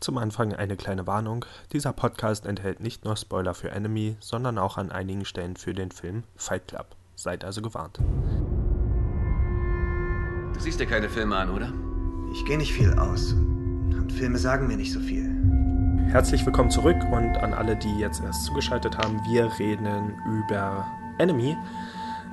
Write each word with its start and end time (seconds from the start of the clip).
Zum 0.00 0.16
Anfang 0.16 0.54
eine 0.54 0.78
kleine 0.78 1.06
Warnung. 1.06 1.44
Dieser 1.74 1.92
Podcast 1.92 2.46
enthält 2.46 2.80
nicht 2.80 3.04
nur 3.04 3.18
Spoiler 3.18 3.52
für 3.52 3.70
Enemy, 3.70 4.16
sondern 4.18 4.56
auch 4.56 4.78
an 4.78 4.90
einigen 4.90 5.26
Stellen 5.26 5.56
für 5.56 5.74
den 5.74 5.90
Film 5.90 6.22
Fight 6.36 6.68
Club. 6.68 6.86
Seid 7.16 7.44
also 7.44 7.60
gewarnt. 7.60 7.98
Du 10.54 10.58
siehst 10.58 10.80
dir 10.80 10.86
keine 10.86 11.10
Filme 11.10 11.36
an, 11.36 11.50
oder? 11.50 11.70
Ich 12.32 12.42
gehe 12.46 12.56
nicht 12.56 12.72
viel 12.72 12.94
aus. 12.94 13.32
Und 13.34 14.10
Filme 14.10 14.38
sagen 14.38 14.68
mir 14.68 14.78
nicht 14.78 14.90
so 14.90 15.00
viel. 15.00 15.30
Herzlich 16.06 16.46
willkommen 16.46 16.70
zurück 16.70 16.96
und 17.12 17.36
an 17.36 17.52
alle, 17.52 17.76
die 17.76 17.98
jetzt 17.98 18.22
erst 18.22 18.46
zugeschaltet 18.46 18.96
haben. 18.96 19.20
Wir 19.28 19.52
reden 19.58 20.16
über 20.24 20.86
Enemy. 21.18 21.58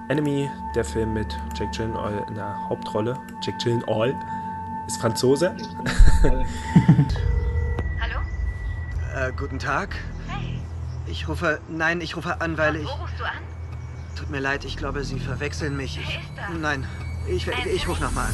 Enemy, 0.07 0.49
der 0.73 0.85
Film 0.85 1.13
mit 1.13 1.37
Jake 1.53 1.71
Gyllenhaal 1.75 2.25
in 2.29 2.35
der 2.35 2.69
Hauptrolle. 2.69 3.19
Jake 3.41 3.57
Gyllenhaal 3.61 4.15
ist 4.87 5.01
Franzose. 5.01 5.53
Äh, 9.17 9.31
guten 9.35 9.57
Tag. 9.57 9.95
Hey, 10.27 10.59
Ich 11.07 11.27
rufe. 11.27 11.59
Nein, 11.69 12.01
ich 12.01 12.15
rufe 12.15 12.39
an, 12.39 12.55
weil 12.57 12.75
ich. 12.75 12.85
wo 12.85 13.01
rufst 13.01 13.19
du 13.19 13.23
an? 13.23 13.31
Tut 14.15 14.29
mir 14.29 14.39
leid, 14.39 14.63
ich 14.63 14.77
glaube, 14.77 15.03
Sie 15.03 15.19
verwechseln 15.19 15.75
mich. 15.75 15.97
Ich, 15.97 16.07
Wer 16.07 16.19
ist 16.45 16.49
da? 16.53 16.53
nein, 16.59 16.85
ich, 17.27 17.47
ich, 17.47 17.65
ich 17.65 17.87
rufe 17.87 18.03
nochmal 18.03 18.25
an. 18.27 18.33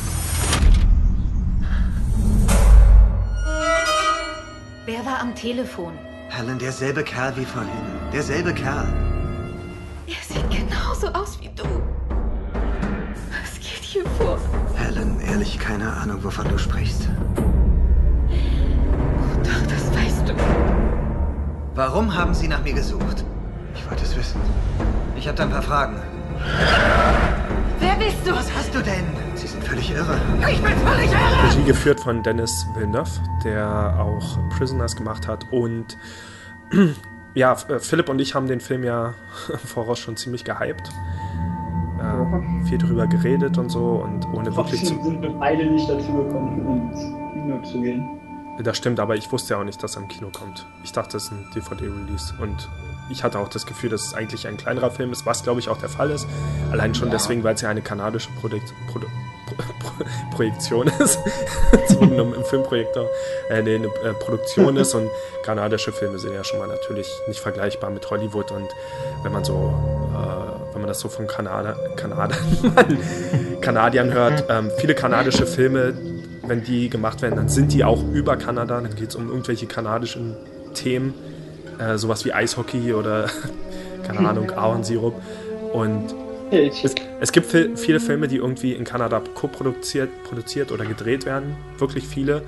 Wer 4.85 5.05
war 5.05 5.19
am 5.21 5.33
Telefon? 5.35 5.93
Helen, 6.29 6.59
derselbe 6.59 7.03
Kerl 7.03 7.33
wie 7.37 7.45
vorhin. 7.45 7.69
Derselbe 8.11 8.53
Kerl. 8.53 8.87
Er 10.07 10.15
sieht 10.35 10.49
genauso 10.49 11.07
aus 11.13 11.39
wie 11.39 11.49
du. 11.55 11.63
Was 13.41 13.53
geht 13.55 13.83
hier 13.83 14.05
vor? 14.17 14.37
Helen, 14.75 15.21
ehrlich, 15.21 15.57
keine 15.59 15.93
Ahnung, 15.93 16.21
wovon 16.23 16.47
du 16.49 16.57
sprichst. 16.57 17.07
Warum 21.75 22.15
haben 22.15 22.35
Sie 22.35 22.47
nach 22.47 22.63
mir 22.63 22.73
gesucht? 22.73 23.25
Ich 23.75 23.89
wollte 23.89 24.03
es 24.03 24.15
wissen. 24.15 24.39
Ich 25.17 25.27
habe 25.27 25.35
da 25.35 25.43
ein 25.43 25.49
paar 25.49 25.63
Fragen. 25.63 25.95
Wer 27.79 27.95
bist 27.95 28.17
du? 28.25 28.31
Was 28.31 28.53
hast 28.55 28.75
du 28.75 28.79
denn? 28.79 29.05
Sie 29.33 29.47
sind 29.47 29.63
völlig 29.63 29.89
irre. 29.89 30.15
Ich 30.51 30.61
bin 30.61 30.71
völlig 30.77 31.11
irre! 31.11 31.49
Regie 31.49 31.63
geführt 31.63 31.99
von 31.99 32.21
Dennis 32.21 32.67
Villeneuve, 32.75 33.09
der 33.43 33.95
auch 33.99 34.37
Prisoners 34.55 34.95
gemacht 34.95 35.27
hat. 35.27 35.51
Und 35.51 35.97
ja, 37.33 37.53
äh, 37.67 37.79
Philipp 37.79 38.07
und 38.07 38.21
ich 38.21 38.35
haben 38.35 38.47
den 38.47 38.59
Film 38.59 38.83
ja 38.83 39.15
im 39.49 39.57
Voraus 39.57 39.97
schon 39.97 40.15
ziemlich 40.15 40.43
gehypt. 40.43 40.91
Äh, 41.99 42.67
viel 42.67 42.77
drüber 42.77 43.07
geredet 43.07 43.57
und 43.57 43.69
so 43.69 44.03
und 44.03 44.27
ohne 44.27 44.55
wirklich 44.55 44.81
Trotzdem 44.81 44.99
zu. 44.99 45.05
sind 45.05 45.21
wir 45.23 45.31
beide 45.31 45.65
nicht 45.65 45.89
dazu 45.89 46.13
gekommen, 46.13 46.91
ins 46.91 46.99
Kino 47.33 47.61
zu 47.63 47.81
gehen. 47.81 48.19
Das 48.59 48.77
stimmt, 48.77 48.99
aber 48.99 49.15
ich 49.15 49.31
wusste 49.31 49.55
ja 49.55 49.59
auch 49.59 49.63
nicht, 49.63 49.81
dass 49.81 49.95
er 49.95 50.03
im 50.03 50.07
Kino 50.07 50.29
kommt. 50.31 50.65
Ich 50.83 50.91
dachte, 50.91 51.17
es 51.17 51.23
ist 51.25 51.31
ein 51.31 51.47
DVD-Release. 51.55 52.33
Und 52.39 52.69
ich 53.09 53.23
hatte 53.23 53.39
auch 53.39 53.47
das 53.49 53.65
Gefühl, 53.65 53.89
dass 53.89 54.05
es 54.07 54.13
eigentlich 54.13 54.47
ein 54.47 54.57
kleinerer 54.57 54.91
Film 54.91 55.11
ist, 55.11 55.25
was 55.25 55.43
glaube 55.43 55.59
ich 55.59 55.69
auch 55.69 55.77
der 55.79 55.89
Fall 55.89 56.11
ist. 56.11 56.27
Allein 56.71 56.93
schon 56.93 57.07
Ja. 57.07 57.13
deswegen, 57.15 57.43
weil 57.43 57.55
es 57.55 57.61
ja 57.61 57.69
eine 57.69 57.81
kanadische 57.81 58.29
Produkt, 58.39 58.71
Produ 58.91 59.07
Pro 59.47 59.55
Pro 59.79 60.05
Projektion 60.35 60.87
ist. 60.99 61.19
im 61.99 62.43
Filmprojektor, 62.45 63.07
äh, 63.49 63.61
nee, 63.61 63.75
eine 63.75 63.87
äh, 63.87 64.13
Produktion 64.13 64.77
ist. 64.77 64.93
Und 64.93 65.09
kanadische 65.43 65.91
Filme 65.91 66.17
sind 66.19 66.33
ja 66.33 66.43
schon 66.43 66.59
mal 66.59 66.67
natürlich 66.67 67.07
nicht 67.27 67.39
vergleichbar 67.39 67.89
mit 67.89 68.07
Hollywood. 68.09 68.51
Und 68.51 68.69
wenn 69.23 69.31
man 69.31 69.43
so, 69.43 69.73
äh, 70.13 70.73
wenn 70.73 70.81
man 70.81 70.87
das 70.87 70.99
so 70.99 71.09
von 71.09 71.25
Kanada, 71.27 71.75
Kanada, 71.95 72.35
Kanadiern 73.61 74.13
hört, 74.13 74.45
ähm, 74.49 74.71
viele 74.77 74.95
kanadische 74.95 75.45
Filme, 75.45 75.93
wenn 76.45 76.63
die 76.63 76.89
gemacht 76.89 77.21
werden, 77.21 77.35
dann 77.35 77.49
sind 77.49 77.73
die 77.73 77.83
auch 77.83 78.03
über 78.11 78.37
Kanada. 78.37 78.79
Dann 78.81 78.95
geht 78.95 79.09
es 79.09 79.15
um 79.15 79.29
irgendwelche 79.29 79.65
kanadischen 79.65 80.35
Themen, 80.73 81.13
äh, 81.79 81.97
sowas 81.97 82.25
wie 82.25 82.33
Eishockey 82.33 82.93
oder 82.93 83.27
keine 84.03 84.27
Ahnung, 84.27 84.51
Ahornsirup. 84.55 85.15
Und 85.73 86.13
es, 86.51 86.93
es 87.19 87.31
gibt 87.31 87.47
viel, 87.47 87.75
viele 87.77 87.99
Filme, 87.99 88.27
die 88.27 88.37
irgendwie 88.37 88.73
in 88.73 88.83
Kanada 88.83 89.21
co-produziert 89.33 90.09
produziert 90.23 90.71
oder 90.71 90.85
gedreht 90.85 91.25
werden. 91.25 91.55
Wirklich 91.79 92.07
viele. 92.07 92.43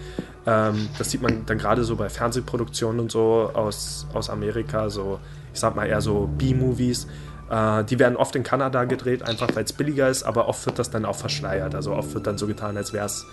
Ähm, 0.45 0.89
das 0.97 1.12
sieht 1.12 1.22
man 1.22 1.45
dann 1.45 1.57
gerade 1.57 1.83
so 1.83 1.95
bei 1.95 2.09
Fernsehproduktionen 2.09 3.00
und 3.00 3.12
so 3.12 3.50
aus, 3.53 4.06
aus 4.13 4.29
Amerika, 4.29 4.89
so, 4.89 5.19
ich 5.53 5.59
sag 5.59 5.75
mal 5.75 5.85
eher 5.85 6.01
so 6.01 6.29
B-Movies. 6.38 7.07
Äh, 7.50 7.83
die 7.85 7.97
werden 7.97 8.16
oft 8.16 8.35
in 8.35 8.44
Kanada 8.44 8.83
gedreht, 8.83 9.23
einfach 9.23 9.50
weil 9.56 9.63
es 9.63 9.73
billiger 9.73 10.09
ist, 10.09 10.23
aber 10.23 10.47
oft 10.47 10.66
wird 10.66 10.77
das 10.77 10.91
dann 10.91 11.06
auch 11.06 11.16
verschleiert. 11.16 11.73
Also 11.73 11.94
oft 11.94 12.13
wird 12.13 12.27
dann 12.27 12.38
so 12.38 12.45
getan, 12.45 12.77
als 12.77 12.94
wäre 12.94 13.06
es 13.06 13.25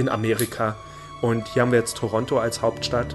in 0.00 0.08
Amerika. 0.08 0.76
Und 1.20 1.48
hier 1.48 1.62
haben 1.62 1.72
wir 1.72 1.78
jetzt 1.78 1.96
Toronto 1.96 2.38
als 2.38 2.62
Hauptstadt 2.62 3.14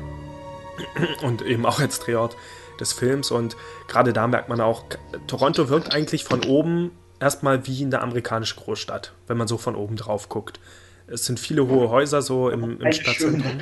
und 1.21 1.41
eben 1.41 1.65
auch 1.65 1.79
als 1.79 1.99
Drehort 1.99 2.37
des 2.79 2.93
Films. 2.93 3.31
Und 3.31 3.57
gerade 3.87 4.13
da 4.13 4.27
merkt 4.27 4.49
man 4.49 4.61
auch, 4.61 4.85
Toronto 5.27 5.69
wirkt 5.69 5.93
eigentlich 5.93 6.23
von 6.23 6.43
oben 6.45 6.91
erstmal 7.19 7.65
wie 7.67 7.83
eine 7.83 8.01
amerikanische 8.01 8.55
Großstadt, 8.55 9.13
wenn 9.27 9.37
man 9.37 9.47
so 9.47 9.57
von 9.57 9.75
oben 9.75 9.95
drauf 9.95 10.29
guckt. 10.29 10.59
Es 11.07 11.25
sind 11.25 11.39
viele 11.39 11.67
hohe 11.67 11.89
Häuser 11.89 12.21
so 12.21 12.49
im, 12.49 12.79
im 12.79 12.91
Stadtzentrum. 12.91 13.59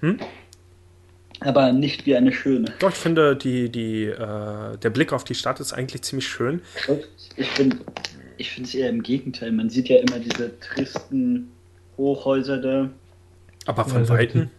schöne. 0.00 0.18
Aber 1.40 1.72
nicht 1.72 2.06
wie 2.06 2.16
eine 2.16 2.32
schöne. 2.32 2.72
Doch, 2.78 2.90
ich 2.90 2.96
finde, 2.96 3.36
die, 3.36 3.68
die, 3.68 4.04
äh, 4.04 4.76
der 4.78 4.90
Blick 4.90 5.12
auf 5.12 5.24
die 5.24 5.34
Stadt 5.34 5.58
ist 5.58 5.72
eigentlich 5.72 6.02
ziemlich 6.02 6.28
schön. 6.28 6.62
Ich 7.36 7.50
finde 7.50 7.78
ich 8.42 8.50
finde 8.50 8.68
es 8.68 8.74
eher 8.74 8.90
im 8.90 9.02
Gegenteil. 9.02 9.52
Man 9.52 9.70
sieht 9.70 9.88
ja 9.88 9.98
immer 9.98 10.18
diese 10.18 10.58
tristen 10.58 11.52
Hochhäuser 11.96 12.58
da. 12.58 12.88
Aber 13.66 13.84
von 13.84 13.98
Also 13.98 14.14
Weitem. 14.14 14.50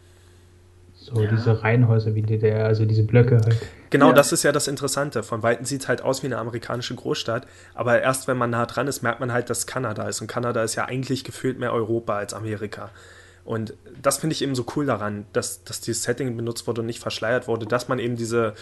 So 0.95 1.25
diese 1.27 1.61
Reihenhäuser 1.61 2.16
wie 2.16 2.21
DDR, 2.21 2.66
also 2.66 2.85
diese 2.85 3.03
Blöcke 3.03 3.35
halt. 3.44 3.57
Genau, 3.89 4.07
Ja. 4.07 4.13
das 4.13 4.31
ist 4.31 4.44
ja 4.44 4.53
das 4.53 4.69
Interessante. 4.69 5.21
Von 5.21 5.43
Weitem 5.43 5.66
sieht 5.66 5.81
es 5.81 5.88
halt 5.89 6.01
aus 6.01 6.23
wie 6.23 6.27
eine 6.27 6.38
amerikanische 6.38 6.95
Großstadt, 6.95 7.45
aber 7.73 8.01
erst 8.01 8.29
wenn 8.29 8.38
man 8.38 8.51
nah 8.51 8.66
dran 8.66 8.88
ist, 8.88 9.01
merkt 9.03 9.19
man 9.19 9.33
halt, 9.33 9.49
dass 9.49 9.67
Kanada 9.67 10.07
ist. 10.07 10.22
Und 10.22 10.27
Kanada 10.27 10.63
ist 10.63 10.75
ja 10.75 10.85
eigentlich 10.85 11.25
gefühlt 11.25 11.59
mehr 11.59 11.73
Europa 11.73 12.16
als 12.17 12.33
Amerika. 12.33 12.89
Und 13.43 13.73
das 14.01 14.19
finde 14.19 14.33
ich 14.33 14.41
eben 14.41 14.55
so 14.55 14.66
cool 14.77 14.85
daran, 14.85 15.25
dass, 15.33 15.66
dass 15.66 15.81
dieses 15.81 16.03
Setting 16.03 16.38
benutzt 16.38 16.67
wurde 16.67 16.79
und 16.79 16.88
nicht 16.88 17.01
verschleiert 17.01 17.49
wurde, 17.49 17.66
dass 17.66 17.89
man 17.89 17.99
eben 17.99 18.16
diese 18.16 18.53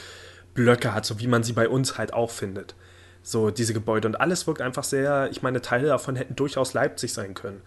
Blöcke 0.55 0.95
hat, 0.95 1.05
so 1.05 1.19
wie 1.19 1.27
man 1.27 1.43
sie 1.43 1.53
bei 1.53 1.69
uns 1.69 1.99
halt 1.99 2.13
auch 2.13 2.31
findet. 2.31 2.73
So 3.21 3.51
diese 3.51 3.73
Gebäude. 3.75 4.07
Und 4.07 4.19
alles 4.19 4.47
wirkt 4.47 4.61
einfach 4.61 4.83
sehr, 4.83 5.29
ich 5.29 5.43
meine, 5.43 5.61
Teile 5.61 5.89
davon 5.89 6.15
hätten 6.15 6.35
durchaus 6.35 6.73
Leipzig 6.73 7.13
sein 7.13 7.35
können. 7.35 7.61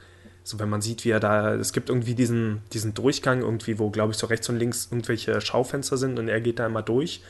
So, 0.45 0.59
wenn 0.61 0.69
man 0.69 0.83
sieht, 0.83 1.05
wie 1.07 1.11
er 1.11 1.21
da, 1.21 1.55
es 1.55 1.73
gibt 1.73 1.89
irgendwie 1.89 2.15
diesen, 2.15 2.63
diesen 2.73 2.93
Durchgang 2.95 3.41
irgendwie, 3.41 3.79
wo, 3.79 3.91
glaube 3.91 4.13
ich, 4.13 4.19
so 4.19 4.27
rechts 4.27 4.49
und 4.51 4.59
links 4.59 4.89
irgendwelche 4.91 5.41
Schaufenster 5.41 5.97
sind 5.97 6.19
und 6.19 6.29
er 6.29 6.41
geht 6.41 6.59
da 6.59 6.67
immer 6.67 6.83
durch. 6.83 7.23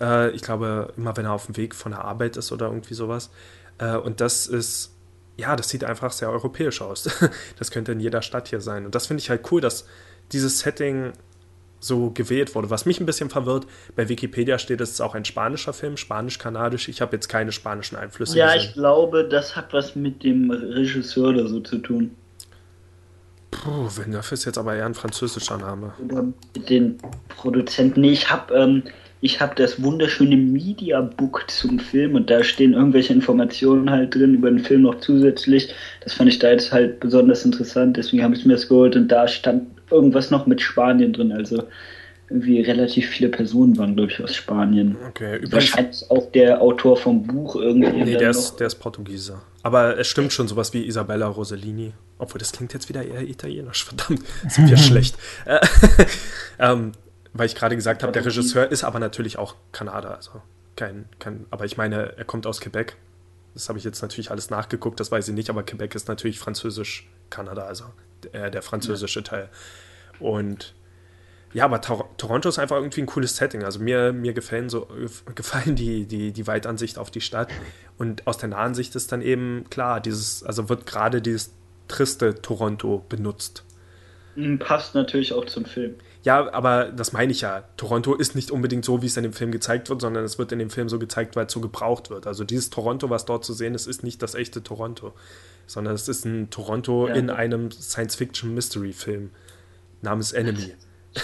Äh, 0.00 0.30
ich 0.30 0.42
glaube, 0.42 0.92
immer 0.96 1.16
wenn 1.16 1.26
er 1.26 1.32
auf 1.32 1.46
dem 1.46 1.56
Weg 1.58 1.74
von 1.74 1.92
der 1.92 2.04
Arbeit 2.04 2.36
ist 2.38 2.50
oder 2.52 2.66
irgendwie 2.66 2.94
sowas. 2.94 3.30
Äh, 3.78 3.96
und 3.96 4.20
das 4.22 4.46
ist, 4.46 4.92
ja, 5.36 5.56
das 5.56 5.68
sieht 5.68 5.84
einfach 5.84 6.12
sehr 6.12 6.30
europäisch 6.30 6.80
aus. 6.80 7.08
das 7.58 7.70
könnte 7.70 7.92
in 7.92 8.00
jeder 8.00 8.22
Stadt 8.22 8.48
hier 8.48 8.60
sein. 8.60 8.86
Und 8.86 8.94
das 8.94 9.06
finde 9.06 9.20
ich 9.22 9.30
halt 9.30 9.50
cool, 9.52 9.60
dass 9.60 9.86
dieses 10.32 10.60
Setting 10.60 11.12
so 11.80 12.10
gewählt 12.10 12.54
wurde. 12.54 12.70
Was 12.70 12.86
mich 12.86 12.98
ein 13.00 13.06
bisschen 13.06 13.30
verwirrt, 13.30 13.66
bei 13.94 14.08
Wikipedia 14.08 14.58
steht, 14.58 14.80
es 14.80 14.90
ist 14.90 15.00
auch 15.00 15.14
ein 15.14 15.24
spanischer 15.24 15.72
Film, 15.72 15.96
spanisch-kanadisch. 15.96 16.88
Ich 16.88 17.00
habe 17.00 17.14
jetzt 17.16 17.28
keine 17.28 17.52
spanischen 17.52 17.96
Einflüsse 17.96 18.36
Ja, 18.38 18.54
gesehen. 18.54 18.70
ich 18.70 18.72
glaube, 18.74 19.28
das 19.28 19.54
hat 19.54 19.72
was 19.72 19.94
mit 19.94 20.24
dem 20.24 20.50
Regisseur 20.50 21.28
oder 21.28 21.46
so 21.46 21.60
zu 21.60 21.78
tun. 21.78 22.16
Puh, 23.50 23.88
Villeneuve 23.96 24.34
ist 24.34 24.44
jetzt 24.44 24.58
aber 24.58 24.74
eher 24.74 24.86
ein 24.86 24.94
französischer 24.94 25.58
Name. 25.58 25.92
Oder 26.04 26.24
den 26.68 26.98
Produzenten. 27.28 28.02
Nee, 28.02 28.10
ich 28.10 28.30
habe 28.30 28.54
ähm, 28.54 28.82
hab 29.24 29.56
das 29.56 29.82
wunderschöne 29.82 30.36
Media 30.36 31.00
Book 31.00 31.44
zum 31.48 31.78
Film 31.78 32.14
und 32.14 32.30
da 32.30 32.44
stehen 32.44 32.74
irgendwelche 32.74 33.12
Informationen 33.12 33.90
halt 33.90 34.14
drin 34.14 34.34
über 34.34 34.50
den 34.50 34.60
Film 34.60 34.82
noch 34.82 35.00
zusätzlich. 35.00 35.72
Das 36.02 36.12
fand 36.12 36.28
ich 36.28 36.38
da 36.38 36.50
jetzt 36.50 36.72
halt 36.72 37.00
besonders 37.00 37.44
interessant, 37.44 37.96
deswegen 37.96 38.22
habe 38.22 38.34
ich 38.34 38.44
mir 38.44 38.54
das 38.54 38.68
geholt 38.68 38.96
und 38.96 39.08
da 39.08 39.26
stand 39.26 39.66
irgendwas 39.90 40.30
noch 40.30 40.46
mit 40.46 40.60
Spanien 40.60 41.12
drin. 41.12 41.32
Also 41.32 41.64
irgendwie 42.30 42.60
relativ 42.60 43.08
viele 43.08 43.30
Personen 43.30 43.78
waren, 43.78 43.96
glaube 43.96 44.12
ich, 44.12 44.22
aus 44.22 44.34
Spanien. 44.34 44.96
Okay, 45.08 45.36
übrigens. 45.36 45.52
Wahrscheinlich 45.52 46.10
auch 46.10 46.30
der 46.32 46.60
Autor 46.60 46.96
vom 46.96 47.26
Buch 47.26 47.56
irgendwie. 47.56 48.04
Nee, 48.04 48.16
der 48.16 48.30
ist, 48.30 48.56
der 48.56 48.66
ist 48.66 48.76
Portugiese. 48.76 49.40
Aber 49.62 49.98
es 49.98 50.08
stimmt 50.08 50.32
schon, 50.32 50.46
sowas 50.46 50.74
wie 50.74 50.86
Isabella 50.86 51.26
Rossellini. 51.26 51.92
Obwohl, 52.18 52.38
das 52.38 52.52
klingt 52.52 52.74
jetzt 52.74 52.88
wieder 52.88 53.04
eher 53.04 53.22
italienisch. 53.22 53.84
Verdammt, 53.84 54.22
sind 54.48 54.68
wir 54.68 54.76
schlecht. 54.76 55.16
Äh, 55.46 55.58
ähm, 56.58 56.92
weil 57.32 57.46
ich 57.46 57.54
gerade 57.54 57.76
gesagt 57.76 58.02
habe, 58.02 58.12
der 58.12 58.24
Regisseur 58.24 58.70
ist 58.70 58.84
aber 58.84 58.98
natürlich 58.98 59.38
auch 59.38 59.54
Kanada. 59.72 60.10
Also 60.14 60.42
kein, 60.76 61.06
kein, 61.18 61.46
aber 61.50 61.64
ich 61.64 61.76
meine, 61.76 62.16
er 62.16 62.24
kommt 62.24 62.46
aus 62.46 62.60
Quebec. 62.60 62.96
Das 63.54 63.68
habe 63.68 63.78
ich 63.78 63.84
jetzt 63.84 64.02
natürlich 64.02 64.30
alles 64.30 64.50
nachgeguckt, 64.50 65.00
das 65.00 65.10
weiß 65.10 65.26
ich 65.28 65.34
nicht, 65.34 65.50
aber 65.50 65.64
Quebec 65.64 65.94
ist 65.94 66.06
natürlich 66.06 66.38
französisch-Kanada, 66.38 67.62
also 67.62 67.84
äh, 68.32 68.50
der 68.50 68.62
französische 68.62 69.24
Teil. 69.24 69.48
Und 70.20 70.74
ja, 71.54 71.64
aber 71.64 71.80
Tor 71.80 72.08
Toronto 72.18 72.48
ist 72.48 72.58
einfach 72.58 72.76
irgendwie 72.76 73.00
ein 73.00 73.06
cooles 73.06 73.36
Setting. 73.36 73.64
Also 73.64 73.80
mir, 73.80 74.12
mir 74.12 74.32
gefallen 74.32 74.68
so 74.68 74.86
gefallen 75.34 75.76
die, 75.76 76.06
die, 76.06 76.32
die 76.32 76.46
Weitansicht 76.46 76.98
auf 76.98 77.10
die 77.10 77.20
Stadt. 77.20 77.50
Und 77.96 78.26
aus 78.26 78.38
der 78.38 78.48
nahen 78.50 78.74
Sicht 78.74 78.94
ist 78.96 79.12
dann 79.12 79.22
eben 79.22 79.64
klar, 79.70 80.00
dieses, 80.00 80.42
also 80.44 80.68
wird 80.68 80.86
gerade 80.86 81.22
dieses 81.22 81.52
triste 81.88 82.40
Toronto 82.42 83.04
benutzt. 83.08 83.64
Hm, 84.34 84.58
Passt 84.58 84.94
natürlich 84.94 85.32
auch 85.32 85.46
zum 85.46 85.64
Film. 85.64 85.94
Ja, 86.22 86.52
aber 86.52 86.86
das 86.92 87.12
meine 87.12 87.32
ich 87.32 87.40
ja. 87.40 87.62
Toronto 87.76 88.14
ist 88.14 88.34
nicht 88.34 88.50
unbedingt 88.50 88.84
so, 88.84 89.00
wie 89.02 89.06
es 89.06 89.16
in 89.16 89.22
dem 89.22 89.32
Film 89.32 89.50
gezeigt 89.50 89.88
wird, 89.88 90.00
sondern 90.00 90.24
es 90.24 90.38
wird 90.38 90.52
in 90.52 90.58
dem 90.58 90.68
Film 90.68 90.88
so 90.88 90.98
gezeigt, 90.98 91.36
weil 91.36 91.46
es 91.46 91.52
so 91.52 91.60
gebraucht 91.60 92.10
wird. 92.10 92.26
Also 92.26 92.44
dieses 92.44 92.68
Toronto, 92.70 93.08
was 93.08 93.24
dort 93.24 93.44
zu 93.44 93.54
sehen 93.54 93.74
ist, 93.74 93.86
ist 93.86 94.02
nicht 94.02 94.20
das 94.22 94.34
echte 94.34 94.62
Toronto, 94.62 95.14
sondern 95.66 95.94
es 95.94 96.08
ist 96.08 96.26
ein 96.26 96.50
Toronto 96.50 97.08
Ja. 97.08 97.14
in 97.14 97.30
einem 97.30 97.70
Science-Fiction-Mystery-Film 97.70 99.30
namens 100.02 100.32
Enemy. 100.32 100.74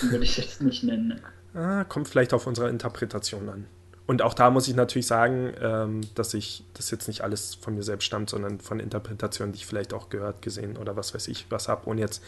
Würde 0.02 0.24
ich 0.24 0.36
jetzt 0.36 0.62
nicht 0.62 0.84
nennen. 0.84 1.20
Ah, 1.54 1.84
kommt 1.84 2.08
vielleicht 2.08 2.34
auf 2.34 2.46
unsere 2.46 2.68
Interpretation 2.68 3.48
an. 3.48 3.66
Und 4.06 4.20
auch 4.20 4.34
da 4.34 4.50
muss 4.50 4.68
ich 4.68 4.74
natürlich 4.74 5.06
sagen, 5.06 5.52
ähm, 5.60 6.02
dass 6.14 6.34
ich 6.34 6.64
das 6.74 6.90
jetzt 6.90 7.08
nicht 7.08 7.22
alles 7.22 7.54
von 7.54 7.74
mir 7.74 7.82
selbst 7.82 8.04
stammt, 8.04 8.28
sondern 8.28 8.60
von 8.60 8.80
Interpretationen, 8.80 9.52
die 9.52 9.58
ich 9.58 9.66
vielleicht 9.66 9.94
auch 9.94 10.10
gehört, 10.10 10.42
gesehen 10.42 10.76
oder 10.76 10.96
was 10.96 11.14
weiß 11.14 11.28
ich 11.28 11.46
was 11.48 11.68
habe, 11.68 11.88
ohne 11.88 12.02
jetzt 12.02 12.22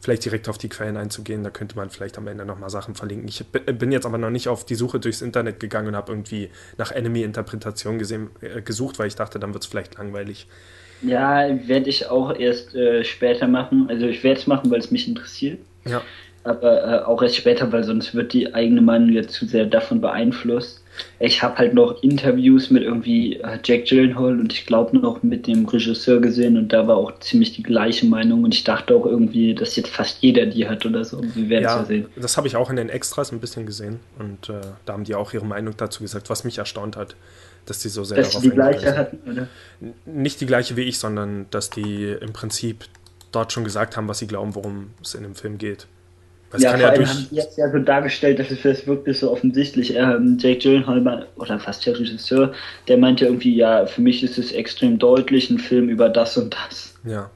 vielleicht 0.00 0.24
direkt 0.24 0.48
auf 0.48 0.58
die 0.58 0.68
Quellen 0.68 0.96
einzugehen. 0.96 1.42
Da 1.42 1.50
könnte 1.50 1.76
man 1.76 1.88
vielleicht 1.88 2.18
am 2.18 2.26
Ende 2.28 2.44
nochmal 2.44 2.68
Sachen 2.70 2.94
verlinken. 2.94 3.28
Ich 3.28 3.44
bin 3.46 3.90
jetzt 3.90 4.06
aber 4.06 4.18
noch 4.18 4.30
nicht 4.30 4.48
auf 4.48 4.64
die 4.66 4.74
Suche 4.74 5.00
durchs 5.00 5.22
Internet 5.22 5.60
gegangen 5.60 5.88
und 5.88 5.96
habe 5.96 6.12
irgendwie 6.12 6.50
nach 6.76 6.92
Enemy-Interpretationen 6.92 8.00
äh, 8.40 8.60
gesucht, 8.62 8.98
weil 8.98 9.08
ich 9.08 9.16
dachte, 9.16 9.38
dann 9.38 9.54
wird 9.54 9.64
es 9.64 9.70
vielleicht 9.70 9.96
langweilig. 9.96 10.46
Ja, 11.00 11.48
werde 11.68 11.88
ich 11.88 12.06
auch 12.08 12.34
erst 12.36 12.74
äh, 12.74 13.04
später 13.04 13.46
machen. 13.46 13.86
Also 13.88 14.06
ich 14.06 14.22
werde 14.24 14.40
es 14.40 14.46
machen, 14.46 14.70
weil 14.70 14.80
es 14.80 14.90
mich 14.90 15.08
interessiert. 15.08 15.60
Ja. 15.84 16.02
Aber 16.48 16.82
äh, 16.82 17.04
auch 17.04 17.22
erst 17.22 17.36
später, 17.36 17.70
weil 17.72 17.84
sonst 17.84 18.14
wird 18.14 18.32
die 18.32 18.54
eigene 18.54 18.80
Meinung 18.80 19.10
jetzt 19.10 19.32
zu 19.34 19.44
sehr 19.44 19.66
davon 19.66 20.00
beeinflusst. 20.00 20.82
Ich 21.20 21.42
habe 21.42 21.58
halt 21.58 21.74
noch 21.74 22.02
Interviews 22.02 22.70
mit 22.70 22.82
irgendwie 22.82 23.36
äh, 23.36 23.58
Jack 23.62 23.84
Gyllenhaal 23.84 24.40
und 24.40 24.52
ich 24.52 24.64
glaube 24.64 24.98
noch 24.98 25.22
mit 25.22 25.46
dem 25.46 25.66
Regisseur 25.66 26.20
gesehen 26.20 26.56
und 26.56 26.72
da 26.72 26.88
war 26.88 26.96
auch 26.96 27.18
ziemlich 27.20 27.52
die 27.52 27.62
gleiche 27.62 28.06
Meinung 28.06 28.44
und 28.44 28.54
ich 28.54 28.64
dachte 28.64 28.94
auch 28.94 29.04
irgendwie, 29.04 29.54
dass 29.54 29.76
jetzt 29.76 29.90
fast 29.90 30.22
jeder 30.22 30.46
die 30.46 30.66
hat 30.66 30.86
oder 30.86 31.04
so. 31.04 31.20
Wir 31.34 31.50
werden 31.50 31.66
es 31.66 31.70
ja, 31.70 31.78
Ja, 31.80 31.84
sehen. 31.84 32.06
das 32.16 32.36
habe 32.38 32.48
ich 32.48 32.56
auch 32.56 32.70
in 32.70 32.76
den 32.76 32.88
Extras 32.88 33.30
ein 33.30 33.40
bisschen 33.40 33.66
gesehen 33.66 34.00
und 34.18 34.48
äh, 34.48 34.60
da 34.86 34.94
haben 34.94 35.04
die 35.04 35.14
auch 35.14 35.34
ihre 35.34 35.44
Meinung 35.44 35.74
dazu 35.76 36.02
gesagt, 36.02 36.30
was 36.30 36.44
mich 36.44 36.56
erstaunt 36.56 36.96
hat, 36.96 37.14
dass 37.66 37.80
die 37.80 37.90
so 37.90 38.04
sehr 38.04 38.16
Dass 38.16 38.32
sie 38.32 38.40
die 38.40 38.50
gleiche 38.50 38.96
hatten, 38.96 39.18
oder? 39.30 39.48
Nicht 40.06 40.40
die 40.40 40.46
gleiche 40.46 40.76
wie 40.76 40.82
ich, 40.82 40.98
sondern 40.98 41.46
dass 41.50 41.68
die 41.68 42.16
im 42.20 42.32
Prinzip 42.32 42.86
dort 43.32 43.52
schon 43.52 43.64
gesagt 43.64 43.98
haben, 43.98 44.08
was 44.08 44.18
sie 44.18 44.26
glauben, 44.26 44.54
worum 44.54 44.90
es 45.02 45.14
in 45.14 45.22
dem 45.22 45.34
Film 45.34 45.58
geht. 45.58 45.86
Es 46.50 46.62
Ja, 46.62 46.70
kann 46.70 46.80
vor 46.80 46.88
ja 46.88 46.88
allem 46.88 47.04
durch. 47.04 47.10
haben 47.10 47.28
die 47.30 47.36
jetzt 47.36 47.58
ja 47.58 47.70
so 47.70 47.78
dargestellt, 47.78 48.38
dass 48.38 48.50
es 48.50 48.62
das 48.62 48.86
wirklich 48.86 49.18
so 49.18 49.30
offensichtlich. 49.30 49.94
Ähm, 49.94 50.38
Jake 50.40 50.60
Gyllenhaal, 50.60 51.28
oder 51.36 51.60
fast 51.60 51.84
der 51.86 51.98
Regisseur, 51.98 52.52
der 52.88 52.96
meinte 52.98 53.26
irgendwie, 53.26 53.54
ja, 53.54 53.86
für 53.86 54.00
mich 54.00 54.22
ist 54.22 54.38
es 54.38 54.52
extrem 54.52 54.98
deutlich, 54.98 55.50
ein 55.50 55.58
Film 55.58 55.88
über 55.90 56.08
das 56.08 56.36
und 56.38 56.54
das. 56.54 56.94
Ja. 57.04 57.30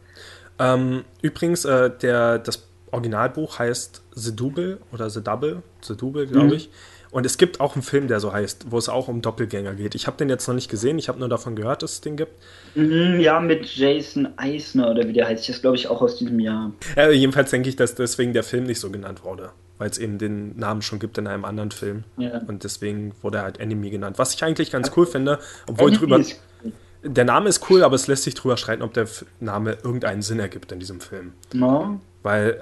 Ähm, 0.58 1.04
übrigens, 1.22 1.64
äh, 1.64 1.90
der, 2.02 2.38
das 2.38 2.62
Originalbuch 2.90 3.58
heißt 3.58 4.02
The 4.14 4.34
Double 4.36 4.78
oder 4.92 5.10
The 5.10 5.22
Double, 5.22 5.62
The 5.82 5.96
Double, 5.96 6.26
glaube 6.26 6.48
Mhm. 6.48 6.52
ich. 6.54 6.70
Und 7.12 7.26
es 7.26 7.36
gibt 7.36 7.60
auch 7.60 7.74
einen 7.74 7.82
Film, 7.82 8.08
der 8.08 8.20
so 8.20 8.32
heißt, 8.32 8.66
wo 8.70 8.78
es 8.78 8.88
auch 8.88 9.06
um 9.06 9.20
Doppelgänger 9.20 9.74
geht. 9.74 9.94
Ich 9.94 10.06
habe 10.06 10.16
den 10.16 10.30
jetzt 10.30 10.48
noch 10.48 10.54
nicht 10.54 10.70
gesehen, 10.70 10.98
ich 10.98 11.08
habe 11.08 11.18
nur 11.20 11.28
davon 11.28 11.54
gehört, 11.54 11.82
dass 11.82 11.92
es 11.92 12.00
den 12.00 12.16
gibt. 12.16 12.32
Mhm, 12.74 13.20
ja, 13.20 13.38
mit 13.38 13.66
Jason 13.66 14.28
Eisner 14.38 14.90
oder 14.90 15.06
wie 15.06 15.12
der 15.12 15.28
heißt. 15.28 15.46
Das 15.46 15.60
glaube 15.60 15.76
ich 15.76 15.88
auch 15.88 16.00
aus 16.00 16.16
diesem 16.16 16.40
Jahr. 16.40 16.72
Äh, 16.96 17.12
jedenfalls 17.12 17.50
denke 17.50 17.68
ich, 17.68 17.76
dass 17.76 17.94
deswegen 17.94 18.32
der 18.32 18.42
Film 18.42 18.64
nicht 18.64 18.80
so 18.80 18.90
genannt 18.90 19.24
wurde, 19.24 19.50
weil 19.76 19.90
es 19.90 19.98
eben 19.98 20.16
den 20.16 20.56
Namen 20.58 20.80
schon 20.80 20.98
gibt 21.00 21.18
in 21.18 21.26
einem 21.26 21.44
anderen 21.44 21.70
Film. 21.70 22.04
Ja. 22.16 22.40
Und 22.46 22.64
deswegen 22.64 23.12
wurde 23.20 23.38
er 23.38 23.44
halt 23.44 23.60
Enemy 23.60 23.90
genannt. 23.90 24.18
Was 24.18 24.32
ich 24.32 24.42
eigentlich 24.42 24.70
ganz 24.70 24.90
cool 24.96 25.04
finde, 25.04 25.38
obwohl 25.66 25.88
Enemy 25.90 25.98
drüber. 25.98 26.16
cool. 26.16 26.72
Der 27.04 27.24
Name 27.26 27.50
ist 27.50 27.68
cool, 27.68 27.82
aber 27.84 27.96
es 27.96 28.06
lässt 28.06 28.22
sich 28.22 28.34
drüber 28.36 28.56
streiten, 28.56 28.80
ob 28.80 28.94
der 28.94 29.06
Name 29.38 29.76
irgendeinen 29.84 30.22
Sinn 30.22 30.40
ergibt 30.40 30.72
in 30.72 30.78
diesem 30.80 31.00
Film. 31.02 31.34
No. 31.52 32.00
Weil 32.22 32.58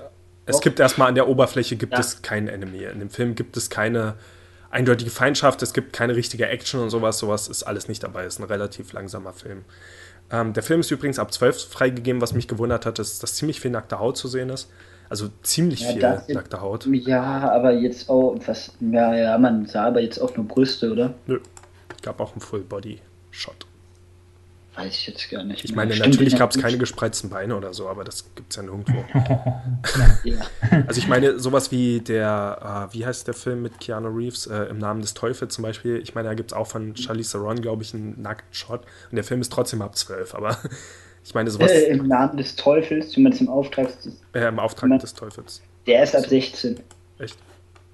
es 0.47 0.57
Doch. 0.57 0.63
gibt 0.63 0.81
erstmal 0.81 1.07
an 1.09 1.15
der 1.15 1.29
Oberfläche 1.29 1.77
gibt 1.77 1.93
Ja. 1.93 2.01
es 2.01 2.23
keinen 2.23 2.49
Enemy. 2.49 2.85
In 2.93 2.99
dem 2.99 3.11
Film 3.11 3.37
gibt 3.37 3.57
es 3.57 3.71
keine 3.71 4.15
eindeutige 4.71 5.11
Feindschaft, 5.11 5.63
es 5.63 5.73
gibt 5.73 5.93
keine 5.93 6.17
richtige 6.17 6.49
Action 6.49 6.81
und 6.81 6.91
sowas. 6.91 7.19
Sowas 7.19 7.49
ist 7.49 7.63
alles 7.65 7.89
nicht 7.89 8.03
dabei. 8.03 8.25
Ist 8.25 8.39
ein 8.39 8.45
relativ 8.45 8.93
langsamer 8.93 9.33
Film. 9.33 9.65
Ähm, 10.31 10.53
der 10.53 10.63
Film 10.63 10.81
ist 10.81 10.91
übrigens 10.91 11.19
ab 11.19 11.33
12 11.33 11.69
freigegeben, 11.69 12.21
was 12.23 12.33
mich 12.33 12.47
gewundert 12.49 12.87
hat, 12.87 12.99
ist, 12.99 13.23
dass 13.23 13.35
ziemlich 13.35 13.61
viel 13.61 13.71
nackte 13.73 13.99
Haut 13.99 14.17
zu 14.17 14.29
sehen 14.29 14.49
ist. 14.51 14.71
Also 15.09 15.29
ziemlich 15.43 15.81
Ja, 15.81 15.89
viel 15.89 16.01
jetzt- 16.03 16.29
nackte 16.31 16.61
Haut. 16.61 16.87
Ja, 16.87 17.51
aber 17.51 17.73
jetzt 17.73 18.09
auch, 18.09 18.37
was, 18.47 18.73
ja, 18.81 19.13
ja, 19.15 19.39
man 19.39 19.67
sah 19.67 19.87
aber 19.87 20.01
jetzt 20.01 20.19
auch 20.21 20.37
nur 20.37 20.47
Brüste, 20.47 20.93
oder? 20.93 21.15
Nö. 21.27 21.41
Gab 22.03 22.21
auch 22.21 22.33
einen 22.33 22.41
Full-Body-Shot. 22.41 23.67
Weiß 24.85 24.95
ich 24.95 25.07
jetzt 25.07 25.31
gar 25.31 25.45
nicht. 25.45 25.65
Ich 25.65 25.75
meine, 25.75 25.93
Stimmt, 25.95 26.11
natürlich 26.15 26.37
gab 26.37 26.51
es 26.55 26.61
keine 26.61 26.79
gespreizten 26.79 27.31
Beine 27.31 27.57
oder 27.57 27.73
so, 27.75 27.89
aber 27.89 28.05
das 28.05 28.25
gibt 28.35 28.51
es 28.51 28.57
ja 28.57 28.63
nirgendwo. 28.63 29.05
Ja. 30.25 30.37
Also 30.87 30.99
ich 31.01 31.09
meine, 31.09 31.39
sowas 31.39 31.71
wie 31.71 32.01
der, 32.01 32.89
äh, 32.91 32.95
wie 32.95 33.07
heißt 33.07 33.27
der 33.27 33.35
Film 33.35 33.63
mit 33.63 33.81
Keanu 33.81 34.09
Reeves, 34.09 34.47
äh, 34.47 34.65
im 34.65 34.79
Namen 34.79 35.01
des 35.01 35.15
Teufels 35.15 35.55
zum 35.55 35.63
Beispiel, 35.63 35.97
ich 36.03 36.15
meine, 36.15 36.29
da 36.29 36.35
gibt 36.35 36.53
es 36.53 36.57
auch 36.57 36.67
von 36.67 36.95
Charlize 36.97 37.33
Theron, 37.33 37.61
glaube 37.63 37.83
ich, 37.83 37.95
einen 37.95 38.21
Nacktshot 38.21 38.81
und 39.11 39.17
der 39.17 39.25
Film 39.25 39.41
ist 39.41 39.51
trotzdem 39.53 39.81
ab 39.83 39.97
12, 39.97 40.35
aber 40.35 40.59
ich 41.25 41.35
meine, 41.35 41.51
sowas 41.51 41.71
Äh, 41.71 41.85
äh, 41.85 41.91
Im 41.97 42.07
Namen 42.07 42.37
des 42.37 42.55
Teufels, 42.57 43.11
zumindest 43.11 43.41
im 43.43 43.49
Auftrag, 43.49 43.87
des- 44.03 44.13
im 44.35 44.59
Auftrag 44.59 44.91
Man- 44.91 44.99
des 44.99 45.15
Teufels. 45.15 45.63
der 45.87 46.03
ist 46.03 46.15
ab 46.15 46.27
16. 46.27 46.79
Echt? 47.19 47.37